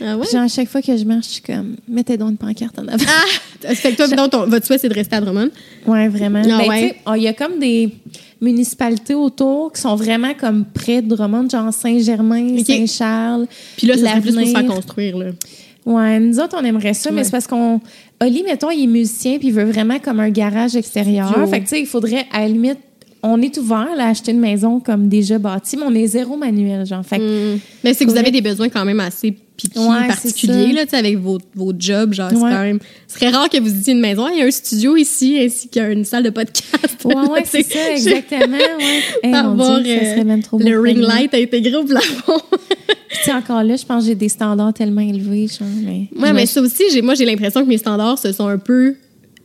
Ah 0.00 0.16
ouais? 0.16 0.26
Genre, 0.30 0.42
à 0.42 0.48
chaque 0.48 0.68
fois 0.68 0.80
que 0.82 0.96
je 0.96 1.04
marche, 1.04 1.26
je 1.26 1.32
suis 1.34 1.42
comme, 1.42 1.76
mettez 1.88 2.16
donc 2.16 2.30
une 2.30 2.36
pancarte 2.36 2.78
en 2.78 2.86
avant. 2.88 3.04
Ah! 3.06 3.68
Fait 3.74 3.92
que 3.92 3.96
toi, 3.96 4.08
donc, 4.08 4.30
ton- 4.30 4.46
votre 4.46 4.66
souhait, 4.66 4.78
c'est 4.78 4.88
de 4.88 4.94
rester 4.94 5.16
à 5.16 5.20
Drummond? 5.20 5.50
Ouais, 5.86 6.08
vraiment. 6.08 6.42
Ah 6.44 6.58
Ben, 6.62 6.68
ouais. 6.68 6.96
oh, 7.06 7.12
Il 7.16 7.22
y 7.22 7.28
a 7.28 7.32
comme 7.32 7.58
des 7.58 7.90
municipalités 8.40 9.14
autour 9.14 9.72
qui 9.72 9.80
sont 9.80 9.96
vraiment 9.96 10.34
comme 10.34 10.64
près 10.64 11.02
de 11.02 11.08
Drummond, 11.14 11.48
genre 11.50 11.72
Saint-Germain. 11.72 12.58
Saint-Charles. 12.64 13.46
Puis 13.76 13.86
là, 13.86 13.96
ça 13.96 14.00
serait 14.10 14.20
plus 14.20 14.34
pour 14.34 14.46
se 14.46 14.50
faire 14.50 14.66
construire. 14.66 15.16
Là. 15.18 15.26
Ouais, 15.86 16.18
nous 16.20 16.38
autres, 16.40 16.56
on 16.60 16.64
aimerait 16.64 16.94
ça, 16.94 17.10
mais 17.12 17.22
c'est 17.24 17.30
parce 17.30 17.46
qu'on. 17.46 17.80
Oli, 18.22 18.42
mettons, 18.42 18.70
il 18.70 18.84
est 18.84 18.86
musicien, 18.86 19.38
puis 19.38 19.48
il 19.48 19.54
veut 19.54 19.64
vraiment 19.64 19.98
comme 19.98 20.20
un 20.20 20.30
garage 20.30 20.74
extérieur. 20.76 21.28
Studio. 21.28 21.46
Fait 21.48 21.58
que, 21.58 21.64
tu 21.64 21.70
sais, 21.70 21.80
il 21.80 21.86
faudrait, 21.86 22.24
à 22.32 22.40
la 22.40 22.48
limite, 22.48 22.78
on 23.22 23.40
est 23.42 23.56
ouvert 23.58 23.88
là, 23.96 24.06
à 24.06 24.08
acheter 24.10 24.30
une 24.32 24.38
maison 24.40 24.78
comme 24.80 25.08
déjà 25.08 25.38
bâtie, 25.38 25.76
mais 25.76 25.82
on 25.86 25.94
est 25.94 26.06
zéro 26.06 26.36
manuel, 26.36 26.86
genre. 26.86 27.04
Fait 27.04 27.18
que, 27.18 27.54
Mm. 27.56 27.58
Mais 27.84 27.92
c'est 27.94 28.04
que 28.06 28.10
vous 28.10 28.16
avez 28.16 28.30
des 28.30 28.40
besoins 28.40 28.68
quand 28.68 28.84
même 28.84 29.00
assez 29.00 29.32
piqués, 29.56 29.78
Ouais, 29.80 30.06
particuliers, 30.06 30.72
là, 30.72 30.84
tu 30.84 30.90
sais, 30.90 30.96
avec 30.96 31.18
vos, 31.18 31.38
vos 31.54 31.72
jobs. 31.78 32.12
Genre, 32.14 32.30
c'est 32.30 32.36
Ouais. 32.36 32.50
quand 32.50 32.62
même. 32.62 32.78
Ce 33.08 33.18
serait 33.18 33.30
rare 33.30 33.48
que 33.50 33.58
vous 33.58 33.68
disiez 33.70 33.94
une 33.94 34.00
maison. 34.00 34.28
Il 34.28 34.38
y 34.38 34.42
a 34.42 34.46
un 34.46 34.50
studio 34.50 34.96
ici, 34.96 35.38
ainsi 35.42 35.68
qu'une 35.68 36.04
salle 36.04 36.22
de 36.24 36.30
podcast. 36.30 37.04
Ouais, 37.04 37.14
ouais, 37.14 37.42
c'est 37.44 37.62
ça, 37.70 37.90
exactement. 37.92 38.56
Ouais. 38.56 39.00
Hey, 39.22 39.32
mon 39.32 39.64
ça 39.64 39.76
euh, 39.78 39.82
serait 40.12 40.24
même 40.24 40.42
trop 40.42 40.58
beau 40.58 40.64
le 40.68 40.78
ring 40.80 40.98
light 40.98 41.34
intégré 41.34 41.74
au 41.74 41.84
plafond. 41.84 42.40
Puis, 43.22 43.32
encore 43.32 43.62
là, 43.62 43.76
je 43.76 43.84
pense 43.84 44.02
que 44.04 44.08
j'ai 44.10 44.14
des 44.14 44.28
standards 44.28 44.72
tellement 44.74 45.00
élevés, 45.00 45.46
genre. 45.48 45.68
Mais, 45.84 46.08
Ouais, 46.20 46.32
mais 46.32 46.46
ça 46.46 46.60
aussi, 46.60 46.82
moi, 47.02 47.14
j'ai 47.14 47.24
l'impression 47.24 47.62
que 47.62 47.68
mes 47.68 47.78
standards 47.78 48.18
se 48.18 48.32
sont 48.32 48.46
un 48.48 48.58
peu 48.58 48.94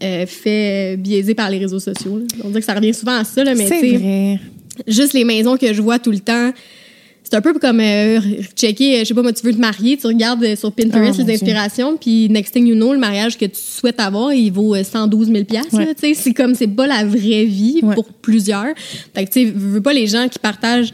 euh, 0.03 0.25
fait 0.25 0.97
biaiser 0.97 1.35
par 1.35 1.49
les 1.49 1.59
réseaux 1.59 1.79
sociaux. 1.79 2.17
là. 2.19 2.25
On 2.43 2.47
dirait 2.49 2.59
que 2.61 2.65
ça 2.65 2.73
revient 2.73 2.93
souvent 2.93 3.17
à 3.17 3.23
ça, 3.23 3.43
là, 3.43 3.53
mais 3.55 3.65
tu 3.69 3.79
c'est 3.79 3.97
vrai. 3.97 4.39
juste 4.87 5.13
les 5.13 5.23
maisons 5.25 5.57
que 5.57 5.73
je 5.73 5.81
vois 5.81 5.99
tout 5.99 6.11
le 6.11 6.19
temps. 6.19 6.51
C'est 7.23 7.37
un 7.37 7.41
peu 7.41 7.53
comme 7.53 7.79
euh, 7.79 8.19
checker, 8.57 8.95
euh, 8.95 8.99
je 9.01 9.05
sais 9.05 9.13
pas, 9.13 9.21
moi, 9.21 9.31
tu 9.31 9.45
veux 9.45 9.53
te 9.53 9.59
marier, 9.59 9.95
tu 9.95 10.05
regardes 10.07 10.53
sur 10.55 10.69
Pinterest 10.73 11.17
Oh, 11.17 11.23
les 11.25 11.33
inspirations, 11.35 11.95
puis 11.95 12.27
next 12.29 12.51
thing 12.53 12.67
you 12.67 12.75
know, 12.75 12.91
le 12.91 12.99
mariage 12.99 13.37
que 13.37 13.45
tu 13.45 13.55
souhaites 13.55 14.01
avoir, 14.01 14.33
il 14.33 14.51
vaut 14.51 14.75
euh, 14.75 14.83
112 14.83 15.31
000 15.31 15.45
piastres, 15.45 15.73
Ouais. 15.73 15.93
C'est 16.13 16.33
comme, 16.33 16.55
c'est 16.55 16.67
pas 16.67 16.87
la 16.87 17.05
vraie 17.05 17.45
vie 17.45 17.79
Ouais. 17.83 17.95
pour 17.95 18.05
plusieurs. 18.11 18.73
Fait 19.15 19.23
que, 19.25 19.31
tu 19.31 19.45
sais, 19.45 19.53
veux 19.55 19.79
pas 19.79 19.93
les 19.93 20.07
gens 20.07 20.27
qui 20.27 20.39
partagent 20.39 20.91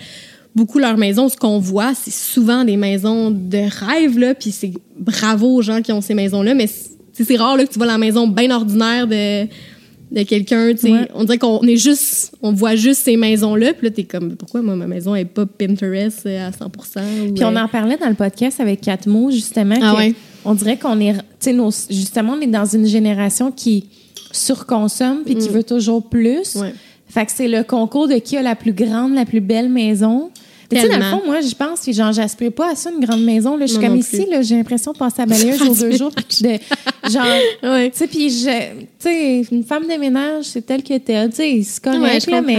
beaucoup 0.57 0.79
leur 0.79 0.97
maison, 0.97 1.29
ce 1.29 1.37
qu'on 1.37 1.59
voit, 1.59 1.93
c'est 1.93 2.11
souvent 2.11 2.63
des 2.65 2.77
maisons 2.77 3.29
de 3.29 3.59
rêve, 3.85 4.17
là, 4.17 4.33
puis 4.33 4.49
c'est 4.51 4.73
bravo 4.97 5.53
aux 5.53 5.61
gens 5.61 5.83
qui 5.83 5.91
ont 5.91 6.01
ces 6.01 6.15
maisons-là, 6.15 6.55
mais 6.55 6.67
c'est 7.13 7.35
rare 7.37 7.55
là, 7.57 7.65
que 7.65 7.71
tu 7.71 7.77
vois 7.77 7.85
la 7.85 7.99
maison 7.99 8.27
bien 8.27 8.49
ordinaire 8.49 9.05
de, 9.05 9.45
de 9.45 10.23
quelqu'un. 10.23 10.73
Ouais. 10.83 11.07
On 11.13 11.25
dirait 11.25 11.37
qu'on 11.37 11.61
est 11.61 11.77
juste, 11.77 12.33
on 12.41 12.53
voit 12.53 12.75
juste 12.75 13.01
ces 13.03 13.17
maisons-là, 13.17 13.73
puis 13.73 13.87
là, 13.87 13.91
t'es 13.91 14.03
comme, 14.03 14.35
pourquoi 14.35 14.63
moi, 14.63 14.75
ma 14.75 14.87
maison 14.87 15.13
est 15.13 15.25
pas 15.25 15.45
Pinterest 15.45 16.25
euh, 16.25 16.47
à 16.47 16.51
100 16.51 16.65
ou, 16.65 17.33
Puis 17.35 17.45
on 17.45 17.55
euh, 17.55 17.59
en 17.59 17.67
parlait 17.67 17.97
dans 17.97 18.09
le 18.09 18.15
podcast 18.15 18.59
avec 18.59 18.81
quatre 18.81 19.07
mots, 19.07 19.29
justement. 19.29 19.77
Ah 19.79 19.91
que 19.93 19.97
ouais. 19.97 20.15
On 20.43 20.55
dirait 20.55 20.77
qu'on 20.77 20.99
est, 20.99 21.13
tu 21.13 21.19
sais, 21.39 21.53
nos- 21.53 21.69
justement, 21.89 22.33
on 22.35 22.41
est 22.41 22.47
dans 22.47 22.65
une 22.65 22.87
génération 22.87 23.51
qui 23.51 23.85
surconsomme 24.31 25.19
puis 25.23 25.35
qui 25.35 25.49
veut 25.49 25.63
toujours 25.63 26.09
plus. 26.09 26.55
Mm. 26.55 26.61
Ouais. 26.61 26.73
Fait 27.09 27.25
que 27.25 27.31
c'est 27.31 27.47
le 27.47 27.63
concours 27.63 28.07
de 28.07 28.15
qui 28.15 28.37
a 28.37 28.41
la 28.41 28.55
plus 28.55 28.73
grande, 28.73 29.13
la 29.13 29.25
plus 29.25 29.39
belle 29.39 29.69
maison. 29.69 30.29
Mais 30.71 30.79
Tu 30.81 30.83
sais, 30.83 30.89
dans 30.89 30.97
le 30.97 31.03
fond, 31.03 31.21
moi, 31.25 31.39
je 31.41 31.55
pense 31.55 31.81
que 31.81 31.91
genre, 31.93 32.11
j'aspire 32.11 32.51
pas 32.51 32.71
à 32.71 32.75
ça, 32.75 32.89
une 32.91 33.03
grande 33.05 33.23
maison. 33.23 33.55
Là. 33.55 33.65
Je 33.65 33.71
suis 33.73 33.81
comme 33.81 33.95
ici, 33.95 34.25
là, 34.29 34.41
j'ai 34.41 34.55
l'impression 34.57 34.91
de 34.91 34.97
passer 34.97 35.21
à 35.21 35.25
balayeuse 35.25 35.61
aux 35.69 35.73
deux 35.75 35.91
jours. 35.97 36.11
Puis 36.11 36.39
de, 36.41 37.09
genre, 37.09 37.23
Ouais. 37.63 37.89
tu 37.91 37.97
sais, 37.97 38.07
puis 38.07 38.29
je, 38.29 38.49
tu 38.79 38.85
sais, 38.99 39.41
une 39.51 39.63
femme 39.63 39.83
de 39.83 39.97
ménage, 39.97 40.45
c'est 40.45 40.65
telle 40.65 40.83
que 40.83 40.97
t'es. 40.97 41.29
Tu 41.29 41.35
sais, 41.35 41.61
c'est 41.63 41.81
correct, 41.83 42.01
Ouais, 42.01 42.19
je 42.19 42.29
là, 42.31 42.41
mais. 42.41 42.57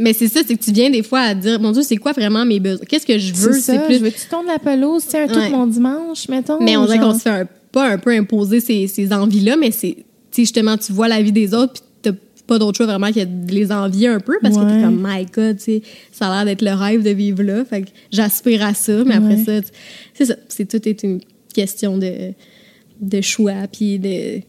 Mais 0.00 0.12
c'est 0.12 0.26
ça, 0.26 0.40
c'est 0.44 0.56
que 0.56 0.62
tu 0.64 0.72
viens 0.72 0.90
des 0.90 1.04
fois 1.04 1.20
à 1.20 1.34
dire, 1.34 1.60
mon 1.60 1.70
Dieu, 1.70 1.82
c'est 1.82 1.96
quoi 1.98 2.10
vraiment 2.12 2.44
mes 2.44 2.58
besoins? 2.58 2.84
Qu'est-ce 2.84 3.06
que 3.06 3.16
je 3.16 3.32
veux? 3.32 3.52
c'est 3.52 3.76
ça. 3.76 3.78
plus- 3.78 3.94
Je 3.94 4.00
veux-tu 4.00 4.26
tourner 4.28 4.48
la 4.48 4.58
pelouse, 4.58 5.04
tu 5.04 5.10
sais, 5.12 5.22
un 5.22 5.28
tout 5.28 5.38
Ouais. 5.38 5.50
mon 5.50 5.66
dimanche, 5.68 6.28
mettons. 6.28 6.58
Mais 6.60 6.76
on 6.76 6.84
dirait 6.84 6.96
genre? 6.98 7.12
qu'on 7.12 7.14
se 7.18 7.22
fait 7.22 7.30
un- 7.30 7.48
pas 7.70 7.88
un 7.90 7.98
peu 7.98 8.10
imposer 8.10 8.58
ces, 8.60 8.86
ces 8.88 9.12
envies-là, 9.12 9.56
mais 9.56 9.70
c'est, 9.70 9.94
tu 9.94 10.02
sais, 10.32 10.42
justement, 10.42 10.76
tu 10.76 10.92
vois 10.92 11.06
la 11.08 11.22
vie 11.22 11.30
des 11.32 11.54
autres, 11.54 11.74
puis 11.74 11.82
pas 12.46 12.58
d'autre 12.58 12.76
choix 12.76 12.86
vraiment 12.86 13.10
que 13.12 13.20
de 13.24 13.52
les 13.52 13.72
envier 13.72 14.08
un 14.08 14.20
peu, 14.20 14.38
parce 14.42 14.56
que 14.56 14.60
t'es 14.62 14.82
comme, 14.82 15.00
my 15.02 15.24
God, 15.26 15.56
tu 15.58 15.64
sais, 15.64 15.82
ça 16.12 16.28
a 16.28 16.36
l'air 16.44 16.44
d'être 16.54 16.62
le 16.62 16.72
rêve 16.76 17.02
de 17.02 17.10
vivre 17.10 17.42
là. 17.42 17.64
Fait 17.64 17.82
que 17.82 17.88
j'aspire 18.12 18.62
à 18.64 18.74
ça, 18.74 19.02
mais 19.04 19.14
après 19.14 19.36
Ouais. 19.36 19.44
ça, 19.62 19.68
c'est 20.14 20.24
ça. 20.26 20.36
C'est 20.48 20.68
tout 20.68 20.86
est 20.88 21.02
une 21.02 21.20
question 21.54 21.96
de, 21.96 22.32
de 23.00 23.20
choix, 23.20 23.66
puis 23.72 23.98
de, 23.98 24.40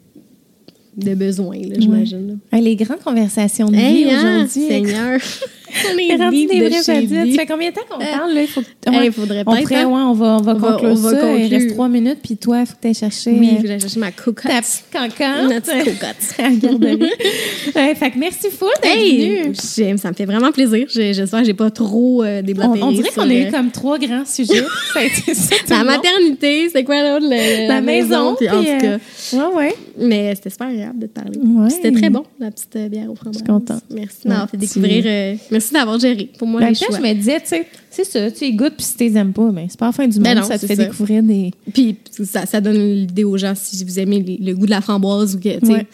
de 0.97 1.13
besoin, 1.15 1.57
là, 1.57 1.75
j'imagine. 1.77 2.39
les 2.51 2.75
grandes 2.75 2.99
conversations 3.01 3.69
de 3.69 3.75
vie 3.75 4.05
hein, 4.09 4.17
aujourd'hui. 4.47 4.67
Seigneur! 4.67 5.19
on 5.93 5.97
est 5.97 6.15
rendu 6.23 6.35
deep 6.35 6.49
des 6.51 6.59
de 6.61 6.65
vrais 6.69 6.89
adultes. 6.89 7.31
Ça 7.35 7.39
fait 7.41 7.45
combien 7.47 7.69
de 7.69 7.75
temps 7.75 7.81
qu'on 7.89 7.99
parle, 7.99 8.33
là? 8.33 8.41
Il 8.41 8.47
faut 8.47 8.61
Hey, 8.87 9.11
faudrait 9.11 9.43
on 9.45 9.55
pourrait, 9.55 9.75
hein? 9.75 9.87
ouais, 9.87 10.01
on 10.01 10.13
va, 10.13 10.37
on 10.37 10.41
va 10.41 10.51
On 10.53 10.57
va- 10.57 10.71
conclure 10.73 10.91
on 10.91 10.95
va 10.95 11.09
ça. 11.11 11.15
Il 11.33 11.39
conclure. 11.41 11.49
reste 11.59 11.69
trois 11.73 11.87
minutes, 11.89 12.19
puis 12.23 12.37
toi, 12.37 12.59
il 12.61 12.65
faut 12.65 12.73
que 12.75 12.81
tu 12.81 12.87
ailles 12.87 12.93
chercher 12.93 13.31
Oui, 13.31 13.49
euh, 13.53 13.61
je 13.61 13.67
vais 13.67 13.79
chercher 13.79 13.99
ma 13.99 14.11
cocotte. 14.11 14.51
ta 14.51 14.61
petite 14.61 14.85
cocotte. 14.91 16.37
la 16.37 16.49
garderie. 16.51 17.09
ouais, 17.75 17.95
fait 17.95 18.11
que 18.11 18.19
merci 18.19 18.49
full 18.49 18.69
d'être 18.81 18.95
Hey, 18.95 19.41
venu. 19.43 19.53
j'aime, 19.75 19.97
ça 19.97 20.09
me 20.09 20.13
fait 20.13 20.25
vraiment 20.25 20.51
plaisir. 20.51 20.87
J'ai- 20.93 21.13
J'espère 21.13 21.39
que 21.41 21.45
j'ai 21.45 21.53
pas 21.53 21.69
trop 21.71 22.23
euh, 22.23 22.39
On, 22.39 22.43
déblatéré. 22.43 22.83
on 22.83 22.91
dirait 22.91 23.11
sur, 23.11 23.23
qu'on 23.23 23.29
a 23.29 23.33
eu 23.33 23.45
euh, 23.45 23.51
comme 23.51 23.71
trois 23.71 23.97
grands 23.97 24.25
sujets. 24.25 24.63
ça 24.93 24.99
a 24.99 25.03
été 25.03 25.33
ça, 25.33 25.55
la 25.69 25.77
long. 25.79 25.85
maternité, 25.85 26.69
c'est 26.71 26.83
quoi 26.83 27.01
l'autre? 27.01 27.25
le- 27.29 27.67
La 27.67 27.81
maison. 27.81 28.35
puis 28.35 28.49
en 28.49 28.59
tout 28.63 28.65
cas. 28.65 28.85
euh, 28.87 28.97
ouais, 29.33 29.55
ouais. 29.55 29.75
Mais 29.97 30.35
c'était 30.35 30.49
super 30.49 30.67
agréable 30.67 30.99
de 30.99 31.07
te 31.07 31.13
parler. 31.13 31.37
Ouais. 31.41 31.69
C'était 31.69 31.91
très 31.91 32.09
bon, 32.09 32.23
la 32.39 32.51
petite 32.51 32.75
euh, 32.75 32.89
bière 32.89 33.09
au 33.11 33.15
fromage. 33.15 33.35
Je 33.35 33.39
suis 33.39 33.47
contente. 33.47 33.81
Merci 33.89 34.27
Ouais, 34.27 34.35
fait 34.51 34.57
découvrir. 34.57 35.03
euh, 35.07 35.35
merci 35.71 35.73
d'avoir 35.73 35.99
géré. 35.99 36.29
Pour 36.37 36.47
moi, 36.47 36.61
Ben, 36.61 36.67
les 36.69 36.73
peut-être, 36.75 36.87
choix. 36.89 36.97
je 36.97 37.03
me 37.03 37.13
disais, 37.13 37.39
tu 37.41 37.47
sais, 37.47 37.67
c'est 37.89 38.03
ça, 38.03 38.31
tu 38.31 38.51
goûtes, 38.53 38.75
puis 38.75 38.85
si 38.85 38.97
tu 38.97 39.03
les 39.05 39.17
aimes 39.17 39.33
pas, 39.33 39.49
ben, 39.51 39.65
c'est 39.69 39.79
pas 39.79 39.87
la 39.87 39.91
fin 39.91 40.07
du 40.07 40.15
monde. 40.17 40.23
Ben 40.23 40.35
non, 40.35 40.43
ça 40.43 40.59
te 40.59 40.65
fait 40.65 40.75
ça. 40.75 40.83
découvrir 40.85 41.23
des. 41.23 41.51
Puis 41.73 41.95
ça, 42.23 42.45
ça 42.45 42.61
donne 42.61 42.77
l'idée 42.77 43.23
aux 43.23 43.37
gens 43.37 43.53
si 43.55 43.83
vous 43.83 43.99
aimez 43.99 44.19
les- 44.21 44.37
le 44.37 44.53
goût 44.55 44.65
de 44.65 44.71
la 44.71 44.81
framboise 44.81 45.35
ou 45.35 45.39
que, 45.39 45.59
tu 45.59 45.65
sais, 45.65 45.71
Ouais. 45.73 45.87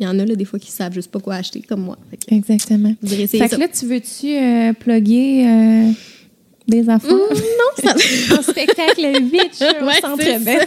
il 0.00 0.04
y 0.04 0.06
en 0.06 0.18
a 0.18 0.24
là, 0.24 0.34
des 0.34 0.44
fois 0.44 0.58
qui 0.58 0.70
savent 0.70 0.92
juste 0.94 1.10
pas 1.10 1.20
quoi 1.20 1.34
acheter, 1.36 1.60
comme 1.60 1.82
moi. 1.82 1.98
Que 2.28 2.34
Exactement. 2.34 2.94
vous 3.02 3.08
Fait 3.08 3.26
ça. 3.26 3.48
que 3.48 3.56
là, 3.60 3.68
tu 3.68 3.86
veux-tu 3.86 4.36
euh, 4.36 4.72
plugger 4.74 5.46
euh, 5.46 5.90
des 6.66 6.88
affaires? 6.88 7.12
non, 7.12 7.82
ça... 7.84 7.94
en 8.38 8.42
spectacle 8.50 9.20
bitch 9.22 9.60
au 9.60 9.84
Ouais, 9.86 10.38
belle. 10.38 10.66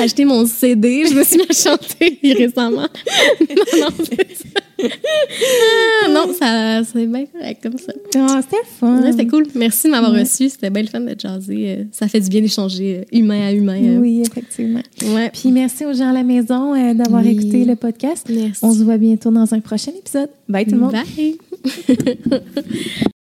acheter 0.00 0.24
mon 0.24 0.46
CD. 0.46 1.04
Je 1.08 1.14
me 1.14 1.24
suis 1.24 1.36
mis 1.38 1.44
à 1.48 1.52
chanter 1.54 2.18
récemment. 2.36 2.88
non, 3.40 3.80
non, 3.80 3.88
non, 6.10 6.32
ça, 6.38 6.82
c'est 6.84 7.06
bien 7.06 7.24
correct 7.26 7.62
comme 7.62 7.78
ça. 7.78 7.92
Ah, 8.16 8.40
c'était 8.42 8.62
fun. 8.78 9.00
Ouais, 9.02 9.10
c'était 9.12 9.26
cool. 9.26 9.46
Merci 9.54 9.86
de 9.86 9.92
m'avoir 9.92 10.12
Ouais. 10.12 10.20
reçu. 10.20 10.48
C'était 10.48 10.70
bien 10.70 10.82
le 10.82 10.88
fun 10.88 11.00
de 11.00 11.14
jaser. 11.18 11.70
Euh, 11.78 11.84
Ça 11.92 12.08
fait 12.08 12.20
du 12.20 12.28
bien 12.28 12.40
d'échanger 12.40 12.98
euh, 13.00 13.16
humain 13.18 13.46
à 13.48 13.52
humain. 13.52 13.80
euh. 13.82 13.98
Oui, 13.98 14.22
effectivement. 14.26 14.82
Ouais. 15.14 15.30
Puis 15.32 15.50
merci 15.52 15.84
aux 15.86 15.92
gens 15.92 16.10
à 16.10 16.12
la 16.12 16.22
maison 16.22 16.74
d'avoir 16.94 17.22
Oui. 17.22 17.30
écouté 17.30 17.64
le 17.64 17.76
podcast. 17.76 18.26
Merci. 18.28 18.60
On 18.64 18.72
se 18.72 18.82
voit 18.82 18.98
bientôt 18.98 19.30
dans 19.30 19.52
un 19.54 19.60
prochain 19.60 19.92
épisode. 19.98 20.30
Bye 20.48 20.66
tout 20.66 20.72
le 20.74 20.80
monde. 20.80 20.92
Bye. 20.92 21.36